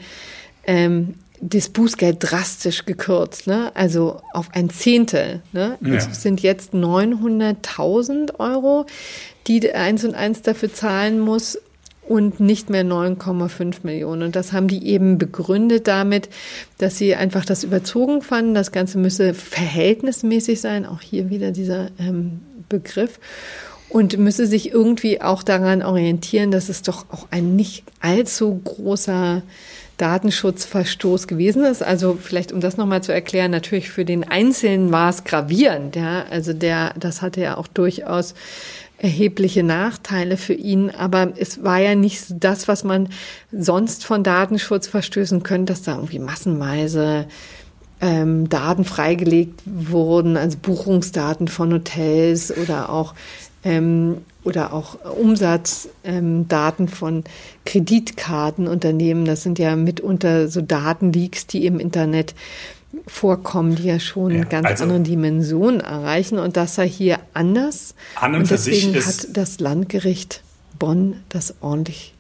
ähm, 0.66 1.16
das 1.42 1.70
Bußgeld 1.70 2.18
drastisch 2.20 2.86
gekürzt, 2.86 3.48
ne? 3.48 3.72
also 3.76 4.22
auf 4.34 4.50
ein 4.54 4.70
Zehntel. 4.70 5.42
Ne? 5.54 5.78
Ja. 5.82 5.96
Es 5.96 6.22
sind 6.22 6.42
jetzt 6.42 6.74
900.000 6.74 8.40
Euro, 8.40 8.86
die 9.48 9.72
eins 9.72 10.04
und 10.04 10.16
eins 10.16 10.42
dafür 10.42 10.74
zahlen 10.74 11.20
muss 11.20 11.58
und 12.10 12.40
nicht 12.40 12.70
mehr 12.70 12.84
9,5 12.84 13.78
Millionen. 13.84 14.24
Und 14.24 14.36
das 14.36 14.52
haben 14.52 14.68
die 14.68 14.88
eben 14.88 15.18
begründet 15.18 15.88
damit, 15.88 16.30
dass 16.80 16.98
sie 16.98 17.16
einfach 17.16 17.46
das 17.46 17.64
überzogen 17.64 18.22
fanden. 18.22 18.56
Das 18.56 18.72
Ganze 18.72 18.98
müsse 18.98 19.34
verhältnismäßig 19.34 20.60
sein, 20.60 20.86
auch 20.86 21.02
hier 21.02 21.30
wieder 21.30 21.52
dieser 21.52 21.90
ähm, 22.00 22.42
Begriff. 22.68 23.20
Und 23.90 24.18
müsse 24.18 24.46
sich 24.46 24.72
irgendwie 24.72 25.22
auch 25.22 25.42
daran 25.42 25.82
orientieren, 25.82 26.52
dass 26.52 26.70
es 26.70 26.82
doch 26.82 27.06
auch 27.10 27.28
ein 27.32 27.56
nicht 27.56 27.84
allzu 28.02 28.60
großer 28.64 29.42
Datenschutzverstoß 30.00 31.28
gewesen 31.28 31.64
ist. 31.64 31.84
Also 31.84 32.18
vielleicht, 32.20 32.52
um 32.52 32.62
das 32.62 32.78
nochmal 32.78 33.04
zu 33.04 33.14
erklären, 33.14 33.52
natürlich 33.52 33.90
für 33.90 34.06
den 34.06 34.28
Einzelnen 34.28 34.92
war 34.92 35.10
es 35.10 35.24
gravierend. 35.24 35.96
Ja? 35.96 36.26
Also 36.30 36.54
der, 36.54 36.94
das 36.98 37.22
hatte 37.22 37.42
ja 37.42 37.58
auch 37.58 37.68
durchaus 37.68 38.34
erhebliche 38.98 39.64
Nachteile 39.64 40.36
für 40.36 40.54
ihn, 40.54 40.90
aber 40.90 41.34
es 41.38 41.64
war 41.64 41.80
ja 41.80 41.96
nicht 41.96 42.26
das, 42.32 42.68
was 42.68 42.84
man 42.84 43.08
sonst 43.52 44.06
von 44.06 44.24
Datenschutz 44.24 44.88
verstößen 44.88 45.42
könnte, 45.44 45.72
dass 45.74 45.84
da 45.84 45.96
irgendwie 45.96 46.20
massenweise 46.20 47.26
ähm, 48.02 48.50
Daten 48.50 48.84
freigelegt 48.84 49.62
wurden, 49.66 50.36
also 50.36 50.58
Buchungsdaten 50.62 51.48
von 51.48 51.74
Hotels 51.74 52.56
oder 52.56 52.90
auch 52.90 53.14
ähm, 53.64 54.18
oder 54.44 54.74
auch 54.74 54.98
Umsatzdaten 55.18 55.90
ähm, 56.04 56.88
von 56.88 57.24
Kreditkartenunternehmen. 57.66 59.26
Das 59.26 59.44
sind 59.44 59.60
ja 59.60 59.76
mitunter 59.76 60.48
so 60.48 60.62
Datenleaks, 60.62 61.48
die 61.48 61.66
im 61.66 61.80
Internet 61.80 62.36
vorkommen, 63.06 63.76
die 63.76 63.84
ja 63.84 64.00
schon 64.00 64.36
ja, 64.36 64.44
ganz 64.46 64.68
also, 64.68 64.84
andere 64.84 65.02
Dimensionen 65.02 65.82
erreichen. 65.82 66.40
Und 66.40 66.58
das 66.58 66.76
sei 66.76 66.88
hier 66.88 67.20
anders. 67.34 67.96
An 68.16 68.34
und, 68.34 68.42
und 68.42 68.52
deswegen 68.52 68.96
hat 68.96 69.28
das 69.34 69.60
Landgericht 69.60 70.42
Bonn 70.78 71.18
das 71.30 71.56
ordentlich 71.62 72.14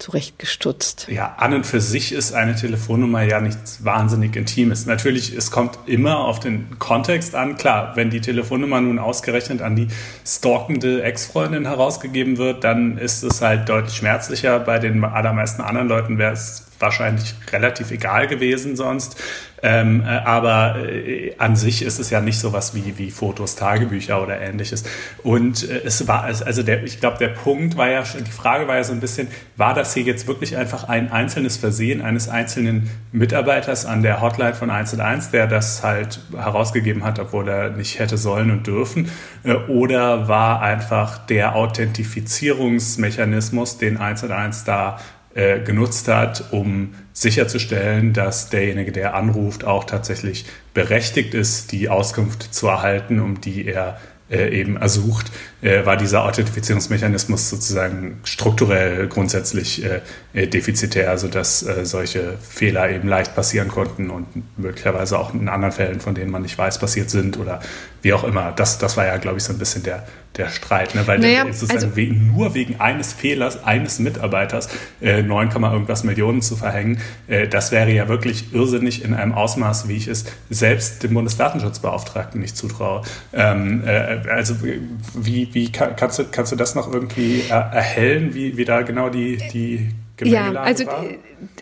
zurechtgestutzt. 0.00 1.06
Ja, 1.08 1.34
an 1.36 1.54
und 1.54 1.66
für 1.66 1.80
sich 1.80 2.12
ist 2.12 2.32
eine 2.32 2.56
Telefonnummer 2.56 3.22
ja 3.22 3.40
nichts 3.40 3.84
wahnsinnig 3.84 4.34
Intimes. 4.34 4.86
Natürlich, 4.86 5.34
es 5.34 5.50
kommt 5.50 5.78
immer 5.86 6.18
auf 6.18 6.40
den 6.40 6.78
Kontext 6.78 7.34
an. 7.34 7.56
Klar, 7.56 7.92
wenn 7.96 8.10
die 8.10 8.20
Telefonnummer 8.20 8.80
nun 8.80 8.98
ausgerechnet 8.98 9.62
an 9.62 9.76
die 9.76 9.88
stalkende 10.26 11.02
Ex-Freundin 11.02 11.66
herausgegeben 11.66 12.38
wird, 12.38 12.64
dann 12.64 12.98
ist 12.98 13.22
es 13.22 13.42
halt 13.42 13.68
deutlich 13.68 13.94
schmerzlicher. 13.94 14.58
Bei 14.60 14.78
den 14.78 15.04
allermeisten 15.04 15.62
anderen 15.62 15.88
Leuten 15.88 16.18
wäre 16.18 16.32
es 16.32 16.69
wahrscheinlich 16.80 17.34
relativ 17.52 17.92
egal 17.92 18.26
gewesen 18.26 18.74
sonst. 18.74 19.16
Ähm, 19.62 20.02
äh, 20.02 20.06
aber 20.06 20.88
äh, 20.88 21.34
an 21.36 21.54
sich 21.54 21.82
ist 21.82 21.98
es 21.98 22.08
ja 22.08 22.22
nicht 22.22 22.38
so 22.38 22.54
was 22.54 22.74
wie, 22.74 22.96
wie 22.96 23.10
Fotos, 23.10 23.56
Tagebücher 23.56 24.22
oder 24.22 24.40
ähnliches. 24.40 24.84
Und 25.22 25.68
äh, 25.68 25.82
es 25.84 26.08
war, 26.08 26.24
also 26.24 26.62
der, 26.62 26.82
ich 26.84 26.98
glaube, 26.98 27.18
der 27.18 27.28
Punkt 27.28 27.76
war 27.76 27.90
ja, 27.90 28.02
die 28.02 28.30
Frage 28.30 28.66
war 28.68 28.76
ja 28.76 28.84
so 28.84 28.94
ein 28.94 29.00
bisschen, 29.00 29.28
war 29.58 29.74
das 29.74 29.92
hier 29.92 30.04
jetzt 30.04 30.26
wirklich 30.26 30.56
einfach 30.56 30.88
ein 30.88 31.12
einzelnes 31.12 31.58
Versehen 31.58 32.00
eines 32.00 32.30
einzelnen 32.30 32.88
Mitarbeiters 33.12 33.84
an 33.84 34.02
der 34.02 34.22
Hotline 34.22 34.54
von 34.54 34.70
101, 34.70 35.30
der 35.30 35.46
das 35.46 35.82
halt 35.82 36.20
herausgegeben 36.34 37.04
hat, 37.04 37.18
obwohl 37.18 37.46
er 37.46 37.68
nicht 37.68 37.98
hätte 37.98 38.16
sollen 38.16 38.50
und 38.50 38.66
dürfen? 38.66 39.10
Äh, 39.44 39.56
oder 39.68 40.28
war 40.28 40.62
einfach 40.62 41.18
der 41.26 41.54
Authentifizierungsmechanismus, 41.54 43.76
den 43.76 43.98
101 43.98 44.64
da 44.64 44.98
äh, 45.34 45.60
genutzt 45.60 46.08
hat, 46.08 46.52
um 46.52 46.94
sicherzustellen, 47.12 48.12
dass 48.12 48.50
derjenige, 48.50 48.92
der 48.92 49.14
anruft, 49.14 49.64
auch 49.64 49.84
tatsächlich 49.84 50.46
berechtigt 50.74 51.34
ist, 51.34 51.72
die 51.72 51.88
Auskunft 51.88 52.54
zu 52.54 52.68
erhalten, 52.68 53.20
um 53.20 53.40
die 53.40 53.66
er 53.66 53.98
äh, 54.30 54.60
eben 54.60 54.76
ersucht, 54.76 55.32
äh, 55.60 55.84
war 55.84 55.96
dieser 55.96 56.24
Authentifizierungsmechanismus 56.24 57.50
sozusagen 57.50 58.20
strukturell 58.22 59.08
grundsätzlich 59.08 59.84
defizitär, 60.32 61.18
sodass 61.18 61.64
äh, 61.64 61.84
solche 61.84 62.38
Fehler 62.38 62.90
eben 62.90 63.08
leicht 63.08 63.34
passieren 63.34 63.66
konnten 63.66 64.08
und 64.08 64.26
möglicherweise 64.56 65.18
auch 65.18 65.34
in 65.34 65.48
anderen 65.48 65.72
Fällen, 65.72 66.00
von 66.00 66.14
denen 66.14 66.30
man 66.30 66.42
nicht 66.42 66.56
weiß, 66.56 66.78
passiert 66.78 67.10
sind 67.10 67.38
oder 67.38 67.60
wie 68.02 68.12
auch 68.12 68.22
immer. 68.22 68.52
Das, 68.52 68.78
das 68.78 68.96
war 68.96 69.04
ja, 69.04 69.16
glaube 69.16 69.38
ich, 69.38 69.44
so 69.44 69.52
ein 69.52 69.58
bisschen 69.58 69.82
der, 69.82 70.06
der 70.36 70.48
Streit, 70.48 70.94
ne? 70.94 71.06
weil 71.06 71.18
naja, 71.18 71.44
der, 71.44 71.52
sozusagen 71.52 71.90
also, 71.90 71.96
we 71.96 72.06
nur 72.06 72.54
wegen 72.54 72.80
eines 72.80 73.12
Fehlers 73.12 73.64
eines 73.64 73.98
Mitarbeiters 73.98 74.68
äh, 75.00 75.22
9, 75.22 75.50
irgendwas 75.50 76.04
Millionen 76.04 76.40
zu 76.40 76.56
verhängen, 76.56 77.00
äh, 77.26 77.48
das 77.48 77.72
wäre 77.72 77.90
ja 77.90 78.08
wirklich 78.08 78.54
irrsinnig 78.54 79.04
in 79.04 79.12
einem 79.12 79.32
Ausmaß, 79.32 79.88
wie 79.88 79.96
ich 79.96 80.06
es 80.06 80.26
selbst 80.48 81.02
dem 81.02 81.14
Bundesdatenschutzbeauftragten 81.14 82.40
nicht 82.40 82.56
zutraue. 82.56 83.02
Ähm, 83.32 83.82
äh, 83.84 84.20
also 84.30 84.54
wie, 84.62 85.52
wie 85.52 85.72
kannst, 85.72 86.18
du, 86.18 86.24
kannst 86.30 86.52
du 86.52 86.56
das 86.56 86.74
noch 86.74 86.92
irgendwie 86.92 87.42
erhellen, 87.48 88.34
wie, 88.34 88.56
wie 88.56 88.64
da 88.64 88.82
genau 88.82 89.08
die, 89.08 89.36
die 89.52 89.90
ja, 90.24 90.52
also 90.52 90.86
war? 90.86 91.04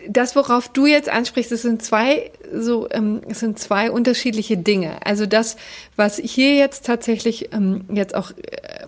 das, 0.07 0.35
worauf 0.35 0.69
du 0.69 0.85
jetzt 0.85 1.09
ansprichst, 1.09 1.51
das 1.51 1.61
sind 1.61 1.81
zwei 1.81 2.31
so, 2.53 2.87
ähm, 2.91 3.21
es 3.29 3.39
sind 3.39 3.59
zwei 3.59 3.91
unterschiedliche 3.91 4.57
Dinge. 4.57 5.05
Also 5.05 5.25
das, 5.25 5.55
was 5.95 6.17
hier 6.17 6.55
jetzt 6.55 6.85
tatsächlich 6.85 7.53
ähm, 7.53 7.85
jetzt 7.93 8.15
auch 8.15 8.31
äh, 8.31 8.87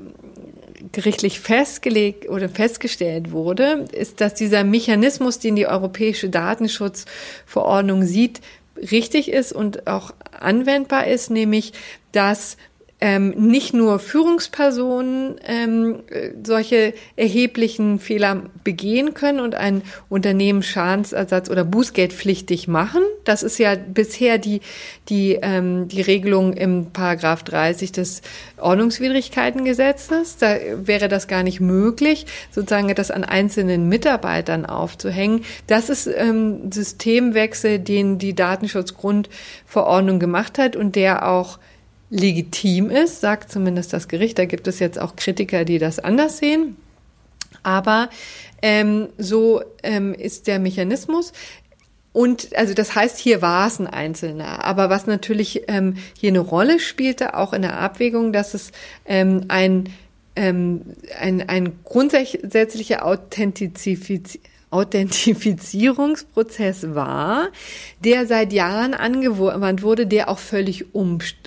gerichtlich 0.92 1.40
festgelegt 1.40 2.28
oder 2.28 2.50
festgestellt 2.50 3.32
wurde, 3.32 3.86
ist, 3.92 4.22
dass 4.22 4.34
dieser 4.34 4.64
Mechanismus, 4.64 5.40
den 5.40 5.56
die 5.56 5.68
Europäische 5.68 6.30
Datenschutzverordnung 6.30 8.04
sieht, 8.04 8.42
richtig 8.78 9.32
ist 9.32 9.54
und 9.54 9.88
auch 9.88 10.12
anwendbar 10.40 11.08
ist, 11.08 11.30
nämlich 11.30 11.74
dass 12.12 12.58
ähm, 13.02 13.30
nicht 13.32 13.74
nur 13.74 13.98
Führungspersonen 13.98 15.38
ähm, 15.44 16.04
solche 16.44 16.94
erheblichen 17.16 18.00
Fehler 18.00 18.44
begehen 18.64 19.16
können 19.16 19.40
und 19.40 19.56
ein 19.56 19.82
Unternehmen 20.08 20.62
Schadensersatz 20.62 21.50
oder 21.50 21.64
Bußgeldpflichtig 21.64 22.68
machen. 22.68 23.02
Das 23.24 23.42
ist 23.42 23.58
ja 23.58 23.76
bisher 23.76 24.38
die, 24.38 24.62
die, 25.10 25.40
ähm, 25.42 25.88
die 25.88 26.02
Regelung 26.02 26.54
im 26.54 26.92
Paragraph 26.92 27.42
30 27.42 27.92
des 27.92 28.22
Ordnungswidrigkeitengesetzes. 28.58 30.38
Da 30.38 30.58
wäre 30.76 31.08
das 31.08 31.28
gar 31.28 31.42
nicht 31.42 31.60
möglich, 31.60 32.28
sozusagen 32.52 32.94
das 32.94 33.10
an 33.10 33.24
einzelnen 33.24 33.90
Mitarbeitern 33.90 34.68
aufzuhängen. 34.68 35.44
Das 35.66 35.90
ist 35.90 36.06
ähm, 36.06 36.72
Systemwechsel, 36.72 37.80
den 37.80 38.20
die 38.20 38.36
Datenschutzgrundverordnung 38.36 40.20
gemacht 40.20 40.60
hat 40.60 40.76
und 40.76 40.96
der 40.96 41.28
auch 41.28 41.58
legitim 42.12 42.92
ist, 42.92 43.22
sagt 43.22 43.52
zumindest 43.52 43.94
das 43.94 44.08
Gericht. 44.08 44.38
Da 44.38 44.46
gibt 44.46 44.68
es 44.68 44.78
jetzt 44.80 45.00
auch 45.00 45.16
Kritiker, 45.16 45.66
die 45.66 45.80
das 45.80 45.98
anders 45.98 46.38
sehen. 46.38 46.76
Aber 47.64 48.10
ähm, 48.62 49.08
so 49.18 49.64
ähm, 49.82 50.14
ist 50.14 50.46
der 50.46 50.60
Mechanismus. 50.60 51.34
Und 52.14 52.56
also 52.56 52.74
das 52.74 52.94
heißt, 52.94 53.18
hier 53.18 53.42
war 53.42 53.68
es 53.68 53.80
ein 53.80 53.88
Einzelner. 53.88 54.66
Aber 54.66 54.90
was 54.90 55.08
natürlich 55.08 55.64
ähm, 55.70 55.96
hier 56.20 56.30
eine 56.30 56.40
Rolle 56.40 56.80
spielte, 56.80 57.36
auch 57.38 57.54
in 57.54 57.62
der 57.62 57.80
Abwägung, 57.80 58.34
dass 58.34 58.54
es 58.54 58.72
ähm, 59.06 59.46
ein, 59.48 59.90
ähm, 60.36 60.82
ein, 61.18 61.48
ein 61.48 61.80
grundsätzlicher 61.86 63.06
Authentizifizierung 63.06 64.51
Authentifizierungsprozess 64.72 66.96
war, 66.96 67.50
der 68.04 68.26
seit 68.26 68.52
Jahren 68.54 68.94
angewandt 68.94 69.84
wurde, 69.84 70.08
der 70.08 70.30
auch 70.30 70.40
völlig 70.40 70.86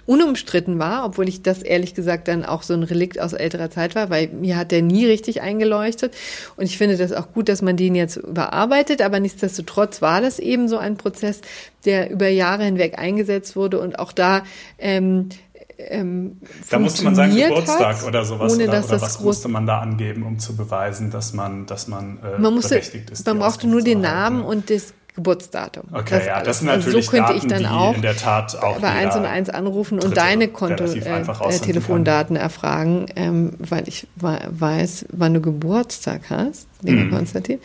unumstritten 0.07 0.79
war, 0.79 1.07
obwohl 1.07 1.27
ich 1.29 1.43
das 1.43 1.63
ehrlich 1.63 1.95
gesagt 1.95 2.29
dann 2.29 2.45
auch 2.45 2.63
so 2.63 2.75
ein 2.75 2.83
Relikt 2.83 3.19
aus 3.19 3.33
älterer 3.33 3.71
Zeit 3.71 3.95
war, 3.95 4.11
weil 4.11 4.29
mir 4.29 4.59
hat 4.59 4.73
der 4.73 4.83
nie 4.83 5.07
richtig 5.07 5.41
eingeleuchtet. 5.41 6.15
Und 6.57 6.67
ich 6.67 6.77
finde 6.77 6.99
das 6.99 7.13
auch 7.13 7.33
gut, 7.33 7.49
dass 7.49 7.63
man 7.63 7.79
den 7.79 7.95
jetzt 7.95 8.17
überarbeitet, 8.17 9.01
aber 9.01 9.21
nichtsdestotrotz 9.21 10.03
war 10.03 10.21
das 10.21 10.39
eben 10.39 10.69
so 10.69 10.77
ein 10.77 10.99
Prozess, 10.99 11.41
der 11.87 12.11
über 12.11 12.29
Jahre 12.29 12.65
hinweg 12.65 12.99
eingesetzt 12.99 13.57
wurde 13.57 13.81
und 13.81 13.99
auch 13.99 14.13
da 14.13 14.45
ähm, 14.79 15.31
ähm, 15.79 16.41
da 16.71 16.79
musste 16.79 17.05
man 17.05 17.15
sagen 17.15 17.35
Geburtstag 17.35 17.97
hat, 17.97 18.05
oder 18.05 18.25
sowas 18.25 18.53
ohne, 18.53 18.69
oder, 18.69 18.85
oder 18.85 19.01
was 19.01 19.21
musste 19.21 19.49
man 19.49 19.67
da 19.67 19.79
angeben, 19.81 20.23
um 20.23 20.39
zu 20.39 20.57
beweisen, 20.57 21.11
dass 21.11 21.33
man, 21.33 21.67
dass 21.67 21.89
man, 21.89 22.19
äh, 22.23 22.39
man 22.39 22.55
musste, 22.55 22.77
berechtigt 22.77 23.11
ist. 23.11 23.27
Man 23.27 23.39
brauchte 23.39 23.67
nur 23.67 23.83
den 23.83 24.01
Namen 24.01 24.43
und 24.43 24.71
das 24.71 24.95
Geburtsdatum. 25.15 25.85
Okay, 25.93 26.17
das, 26.19 26.27
ja, 26.27 26.43
das 26.43 26.59
sind 26.59 26.67
natürlich 26.67 26.97
also 26.97 27.01
so 27.01 27.11
könnte 27.11 27.35
Daten, 27.35 27.47
ich 27.47 27.53
dann 27.53 27.67
auch 27.67 27.95
in 27.95 28.03
der 28.03 28.17
Tat 28.17 28.61
auch 28.61 28.81
bei 28.81 28.89
1 28.89 29.15
und 29.15 29.25
1 29.25 29.49
anrufen 29.49 30.01
und 30.01 30.17
deine 30.17 30.49
Konto 30.49 30.83
äh, 30.85 31.59
Telefondaten 31.61 32.35
erfragen, 32.35 33.07
ähm, 33.15 33.53
weil 33.61 33.87
ich 33.87 34.09
weiß, 34.17 35.07
wann 35.13 35.35
du 35.35 35.41
Geburtstag 35.41 36.23
hast, 36.31 36.67
lieber 36.83 37.05
mm. 37.05 37.11
Konstantin. 37.11 37.61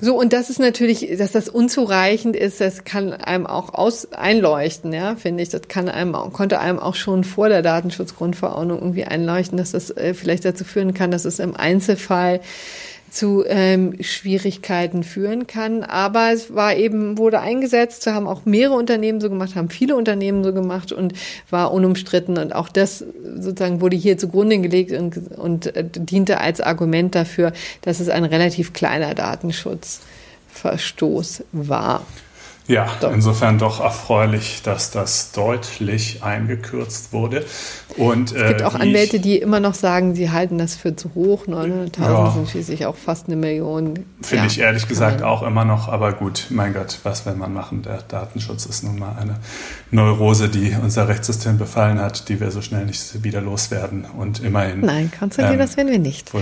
So 0.00 0.18
und 0.18 0.32
das 0.32 0.50
ist 0.50 0.58
natürlich, 0.58 1.08
dass 1.16 1.30
das 1.30 1.48
unzureichend 1.48 2.34
ist, 2.34 2.60
das 2.60 2.82
kann 2.82 3.12
einem 3.12 3.46
auch 3.46 3.72
aus 3.72 4.12
einleuchten, 4.12 4.92
ja, 4.92 5.14
finde 5.14 5.44
ich. 5.44 5.50
Das 5.50 5.68
kann 5.68 5.88
einem 5.88 6.14
konnte 6.32 6.58
einem 6.58 6.80
auch 6.80 6.96
schon 6.96 7.22
vor 7.22 7.48
der 7.48 7.62
Datenschutzgrundverordnung 7.62 8.80
irgendwie 8.80 9.04
einleuchten, 9.04 9.56
dass 9.56 9.70
das 9.70 9.90
äh, 9.90 10.14
vielleicht 10.14 10.44
dazu 10.44 10.64
führen 10.64 10.94
kann, 10.94 11.12
dass 11.12 11.26
es 11.26 11.38
im 11.38 11.54
Einzelfall 11.54 12.40
zu 13.16 13.44
ähm, 13.46 13.94
Schwierigkeiten 14.00 15.02
führen 15.02 15.46
kann. 15.46 15.82
Aber 15.82 16.32
es 16.32 16.54
war 16.54 16.76
eben, 16.76 17.16
wurde 17.16 17.40
eingesetzt, 17.40 18.06
haben 18.06 18.28
auch 18.28 18.44
mehrere 18.44 18.76
Unternehmen 18.76 19.18
so 19.20 19.30
gemacht, 19.30 19.56
haben 19.56 19.70
viele 19.70 19.96
Unternehmen 19.96 20.44
so 20.44 20.52
gemacht 20.52 20.92
und 20.92 21.14
war 21.48 21.72
unumstritten. 21.72 22.36
Und 22.36 22.54
auch 22.54 22.68
das 22.68 23.02
sozusagen 23.38 23.80
wurde 23.80 23.96
hier 23.96 24.18
zugrunde 24.18 24.58
gelegt 24.58 24.92
und, 24.92 25.16
und 25.38 25.74
äh, 25.74 25.84
diente 25.84 26.40
als 26.40 26.60
Argument 26.60 27.14
dafür, 27.14 27.54
dass 27.82 28.00
es 28.00 28.10
ein 28.10 28.24
relativ 28.24 28.74
kleiner 28.74 29.14
Datenschutzverstoß 29.14 31.44
war. 31.52 32.04
Ja, 32.68 32.88
insofern 33.12 33.58
doch 33.58 33.80
erfreulich, 33.80 34.60
dass 34.64 34.90
das 34.90 35.30
deutlich 35.30 36.24
eingekürzt 36.24 37.12
wurde. 37.12 37.44
Und, 37.96 38.32
es 38.32 38.48
gibt 38.48 38.60
äh, 38.60 38.64
auch 38.64 38.74
Anwälte, 38.74 39.20
die 39.20 39.38
immer 39.38 39.60
noch 39.60 39.74
sagen, 39.74 40.14
sie 40.16 40.30
halten 40.30 40.58
das 40.58 40.74
für 40.74 40.96
zu 40.96 41.14
hoch. 41.14 41.46
900.000 41.46 42.00
ja, 42.00 42.30
sind 42.32 42.48
schließlich 42.48 42.86
auch 42.86 42.96
fast 42.96 43.28
eine 43.28 43.36
Million. 43.36 44.04
Finde 44.20 44.44
ja, 44.44 44.50
ich 44.50 44.58
ehrlich 44.58 44.88
gesagt 44.88 45.22
auch 45.22 45.42
immer 45.42 45.64
noch. 45.64 45.88
Aber 45.88 46.12
gut, 46.12 46.46
mein 46.50 46.74
Gott, 46.74 46.98
was 47.04 47.24
will 47.24 47.34
man 47.34 47.52
machen? 47.52 47.82
Der 47.82 48.02
Datenschutz 48.02 48.66
ist 48.66 48.82
nun 48.82 48.98
mal 48.98 49.16
eine 49.18 49.36
Neurose, 49.92 50.48
die 50.48 50.76
unser 50.82 51.08
Rechtssystem 51.08 51.58
befallen 51.58 52.00
hat, 52.00 52.28
die 52.28 52.40
wir 52.40 52.50
so 52.50 52.62
schnell 52.62 52.84
nicht 52.84 53.22
wieder 53.22 53.40
loswerden. 53.40 54.06
Und 54.18 54.42
immerhin. 54.42 54.80
Nein, 54.80 55.12
Konstantin, 55.16 55.54
ähm, 55.54 55.60
das 55.60 55.76
werden 55.76 55.92
wir 55.92 56.00
nicht. 56.00 56.32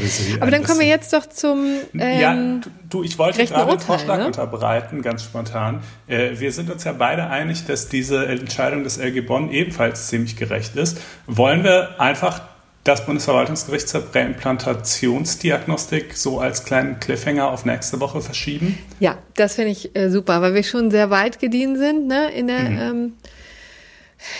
Aber 0.41 0.51
dann 0.51 0.65
kommen 0.65 0.81
wir 0.81 0.87
jetzt 0.87 1.13
doch 1.13 1.29
zum. 1.29 1.67
Ähm, 1.93 2.21
ja, 2.21 2.61
du, 2.95 3.03
ich 3.03 3.19
wollte 3.19 3.45
gerade 3.45 3.71
einen 3.71 3.81
Vorschlag 3.81 4.19
ne? 4.19 4.27
unterbreiten, 4.27 5.03
ganz 5.03 5.25
spontan. 5.25 5.83
Äh, 6.07 6.39
wir 6.39 6.53
sind 6.53 6.71
uns 6.71 6.85
ja 6.85 6.93
beide 6.93 7.27
einig, 7.27 7.67
dass 7.67 7.89
diese 7.89 8.27
Entscheidung 8.27 8.85
des 8.85 8.99
LG 8.99 9.27
Bonn 9.27 9.51
ebenfalls 9.51 10.07
ziemlich 10.09 10.37
gerecht 10.37 10.77
ist. 10.77 11.01
Wollen 11.27 11.65
wir 11.65 12.01
einfach 12.01 12.43
das 12.85 13.05
Bundesverwaltungsgericht 13.07 13.89
zur 13.89 14.03
Präimplantationsdiagnostik 14.03 16.17
so 16.17 16.39
als 16.39 16.65
kleinen 16.65 17.01
Cliffhanger 17.01 17.51
auf 17.51 17.65
nächste 17.65 17.99
Woche 17.99 18.21
verschieben? 18.21 18.79
Ja, 19.01 19.17
das 19.35 19.55
finde 19.55 19.71
ich 19.71 19.97
äh, 19.97 20.11
super, 20.11 20.43
weil 20.43 20.53
wir 20.55 20.63
schon 20.63 20.91
sehr 20.91 21.09
weit 21.11 21.41
gediehen 21.41 21.79
sind 21.79 22.07
ne, 22.07 22.31
in, 22.31 22.47
der, 22.47 22.61
mhm. 22.61 22.79
ähm, 22.79 23.15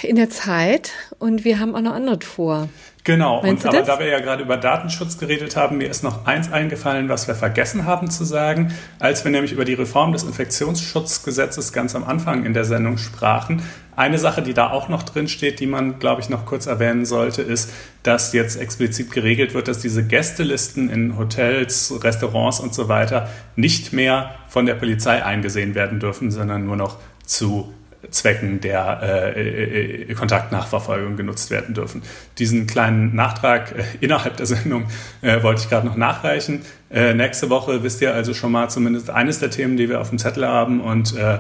in 0.03 0.17
der 0.17 0.29
Zeit 0.29 0.91
und 1.19 1.45
wir 1.45 1.59
haben 1.59 1.75
auch 1.75 1.81
noch 1.81 1.95
anderes 1.95 2.23
vor. 2.25 2.69
Genau, 3.07 3.41
und 3.41 3.67
aber 3.67 3.83
da 3.83 3.99
wir 3.99 4.07
ja 4.07 4.19
gerade 4.19 4.43
über 4.43 4.57
Datenschutz 4.57 5.19
geredet 5.19 5.57
haben, 5.57 5.77
mir 5.77 5.91
ist 5.91 6.03
noch 6.03 6.25
eins 6.25 6.51
eingefallen, 6.51 7.11
was 7.11 7.29
wir 7.29 7.35
vergessen 7.35 7.85
haben 7.85 8.09
zu 8.09 8.25
sagen, 8.25 8.73
als 8.99 9.25
wir 9.25 9.31
nämlich 9.31 9.53
über 9.53 9.67
die 9.67 9.75
Reform 9.75 10.13
des 10.13 10.23
Infektionsschutzgesetzes 10.23 11.75
ganz 11.75 11.95
am 11.95 12.03
Anfang 12.05 12.47
in 12.47 12.55
der 12.55 12.65
Sendung 12.65 12.97
sprachen. 12.97 13.63
Eine 13.95 14.17
Sache, 14.17 14.41
die 14.41 14.55
da 14.55 14.71
auch 14.71 14.89
noch 14.89 15.03
drin 15.03 15.29
steht, 15.29 15.61
die 15.61 15.67
man, 15.67 15.99
glaube 15.99 16.23
ich, 16.23 16.31
noch 16.31 16.47
kurz 16.47 16.65
erwähnen 16.65 17.05
sollte, 17.05 17.43
ist, 17.43 17.71
dass 18.03 18.33
jetzt 18.33 18.57
explizit 18.57 19.11
geregelt 19.11 19.53
wird, 19.53 19.69
dass 19.69 19.81
diese 19.81 20.03
Gästelisten 20.03 20.89
in 20.89 21.19
Hotels, 21.19 21.93
Restaurants 22.03 22.59
und 22.59 22.75
so 22.75 22.89
weiter 22.89 23.29
nicht 23.55 23.93
mehr 23.93 24.35
von 24.49 24.65
der 24.65 24.77
Polizei 24.77 25.23
eingesehen 25.23 25.75
werden 25.75 26.01
dürfen, 26.01 26.31
sondern 26.31 26.65
nur 26.65 26.77
noch 26.77 26.97
zu 27.27 27.71
Zwecken 28.11 28.61
der 28.61 29.35
äh, 29.37 30.03
äh, 30.03 30.15
Kontaktnachverfolgung 30.15 31.17
genutzt 31.17 31.51
werden 31.51 31.75
dürfen. 31.75 32.03
Diesen 32.39 32.67
kleinen 32.67 33.15
Nachtrag 33.15 33.73
äh, 33.73 33.85
innerhalb 34.01 34.37
der 34.37 34.47
Sendung 34.47 34.87
äh, 35.23 35.43
wollte 35.43 35.63
ich 35.63 35.71
gerade 35.71 35.87
noch 35.87 35.97
nachreichen. 35.97 36.63
Äh, 36.91 37.15
nächste 37.15 37.51
Woche 37.51 37.83
wisst 37.83 38.01
ihr 38.01 38.15
also 38.15 38.35
schon 38.35 38.53
mal 38.53 38.69
zumindest 38.71 39.11
eines 39.11 39.41
der 39.41 39.51
Themen, 39.51 39.77
die 39.77 39.89
wir 39.89 40.01
auf 40.01 40.11
dem 40.11 40.19
Zettel 40.19 40.47
haben 40.47 40.81
und 40.81 41.15
äh, 41.17 41.39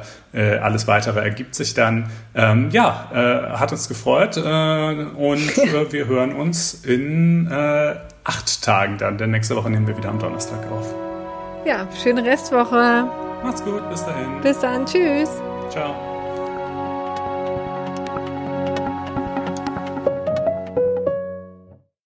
alles 0.59 0.89
weitere 0.89 1.20
ergibt 1.20 1.55
sich 1.55 1.74
dann. 1.74 2.11
Ähm, 2.35 2.70
ja, 2.73 3.11
hat 3.53 3.70
uns 3.70 3.86
gefreut 3.86 4.36
und 4.36 5.57
wir 5.93 6.07
hören 6.09 6.32
uns 6.32 6.74
in 6.85 7.49
acht 8.24 8.62
Tagen 8.62 8.99
dann, 8.99 9.16
denn 9.16 9.31
nächste 9.31 9.55
Woche 9.55 9.70
nehmen 9.70 9.86
wir 9.86 9.97
wieder 9.97 10.09
am 10.09 10.19
Donnerstag 10.19 10.61
auf. 10.73 10.93
Ja, 11.65 11.86
schöne 12.03 12.24
Restwoche. 12.24 13.07
Macht's 13.45 13.62
gut, 13.62 13.89
bis 13.91 14.05
dahin. 14.05 14.41
Bis 14.43 14.59
dann, 14.59 14.86
tschüss. 14.86 15.31
Ciao. 15.70 16.14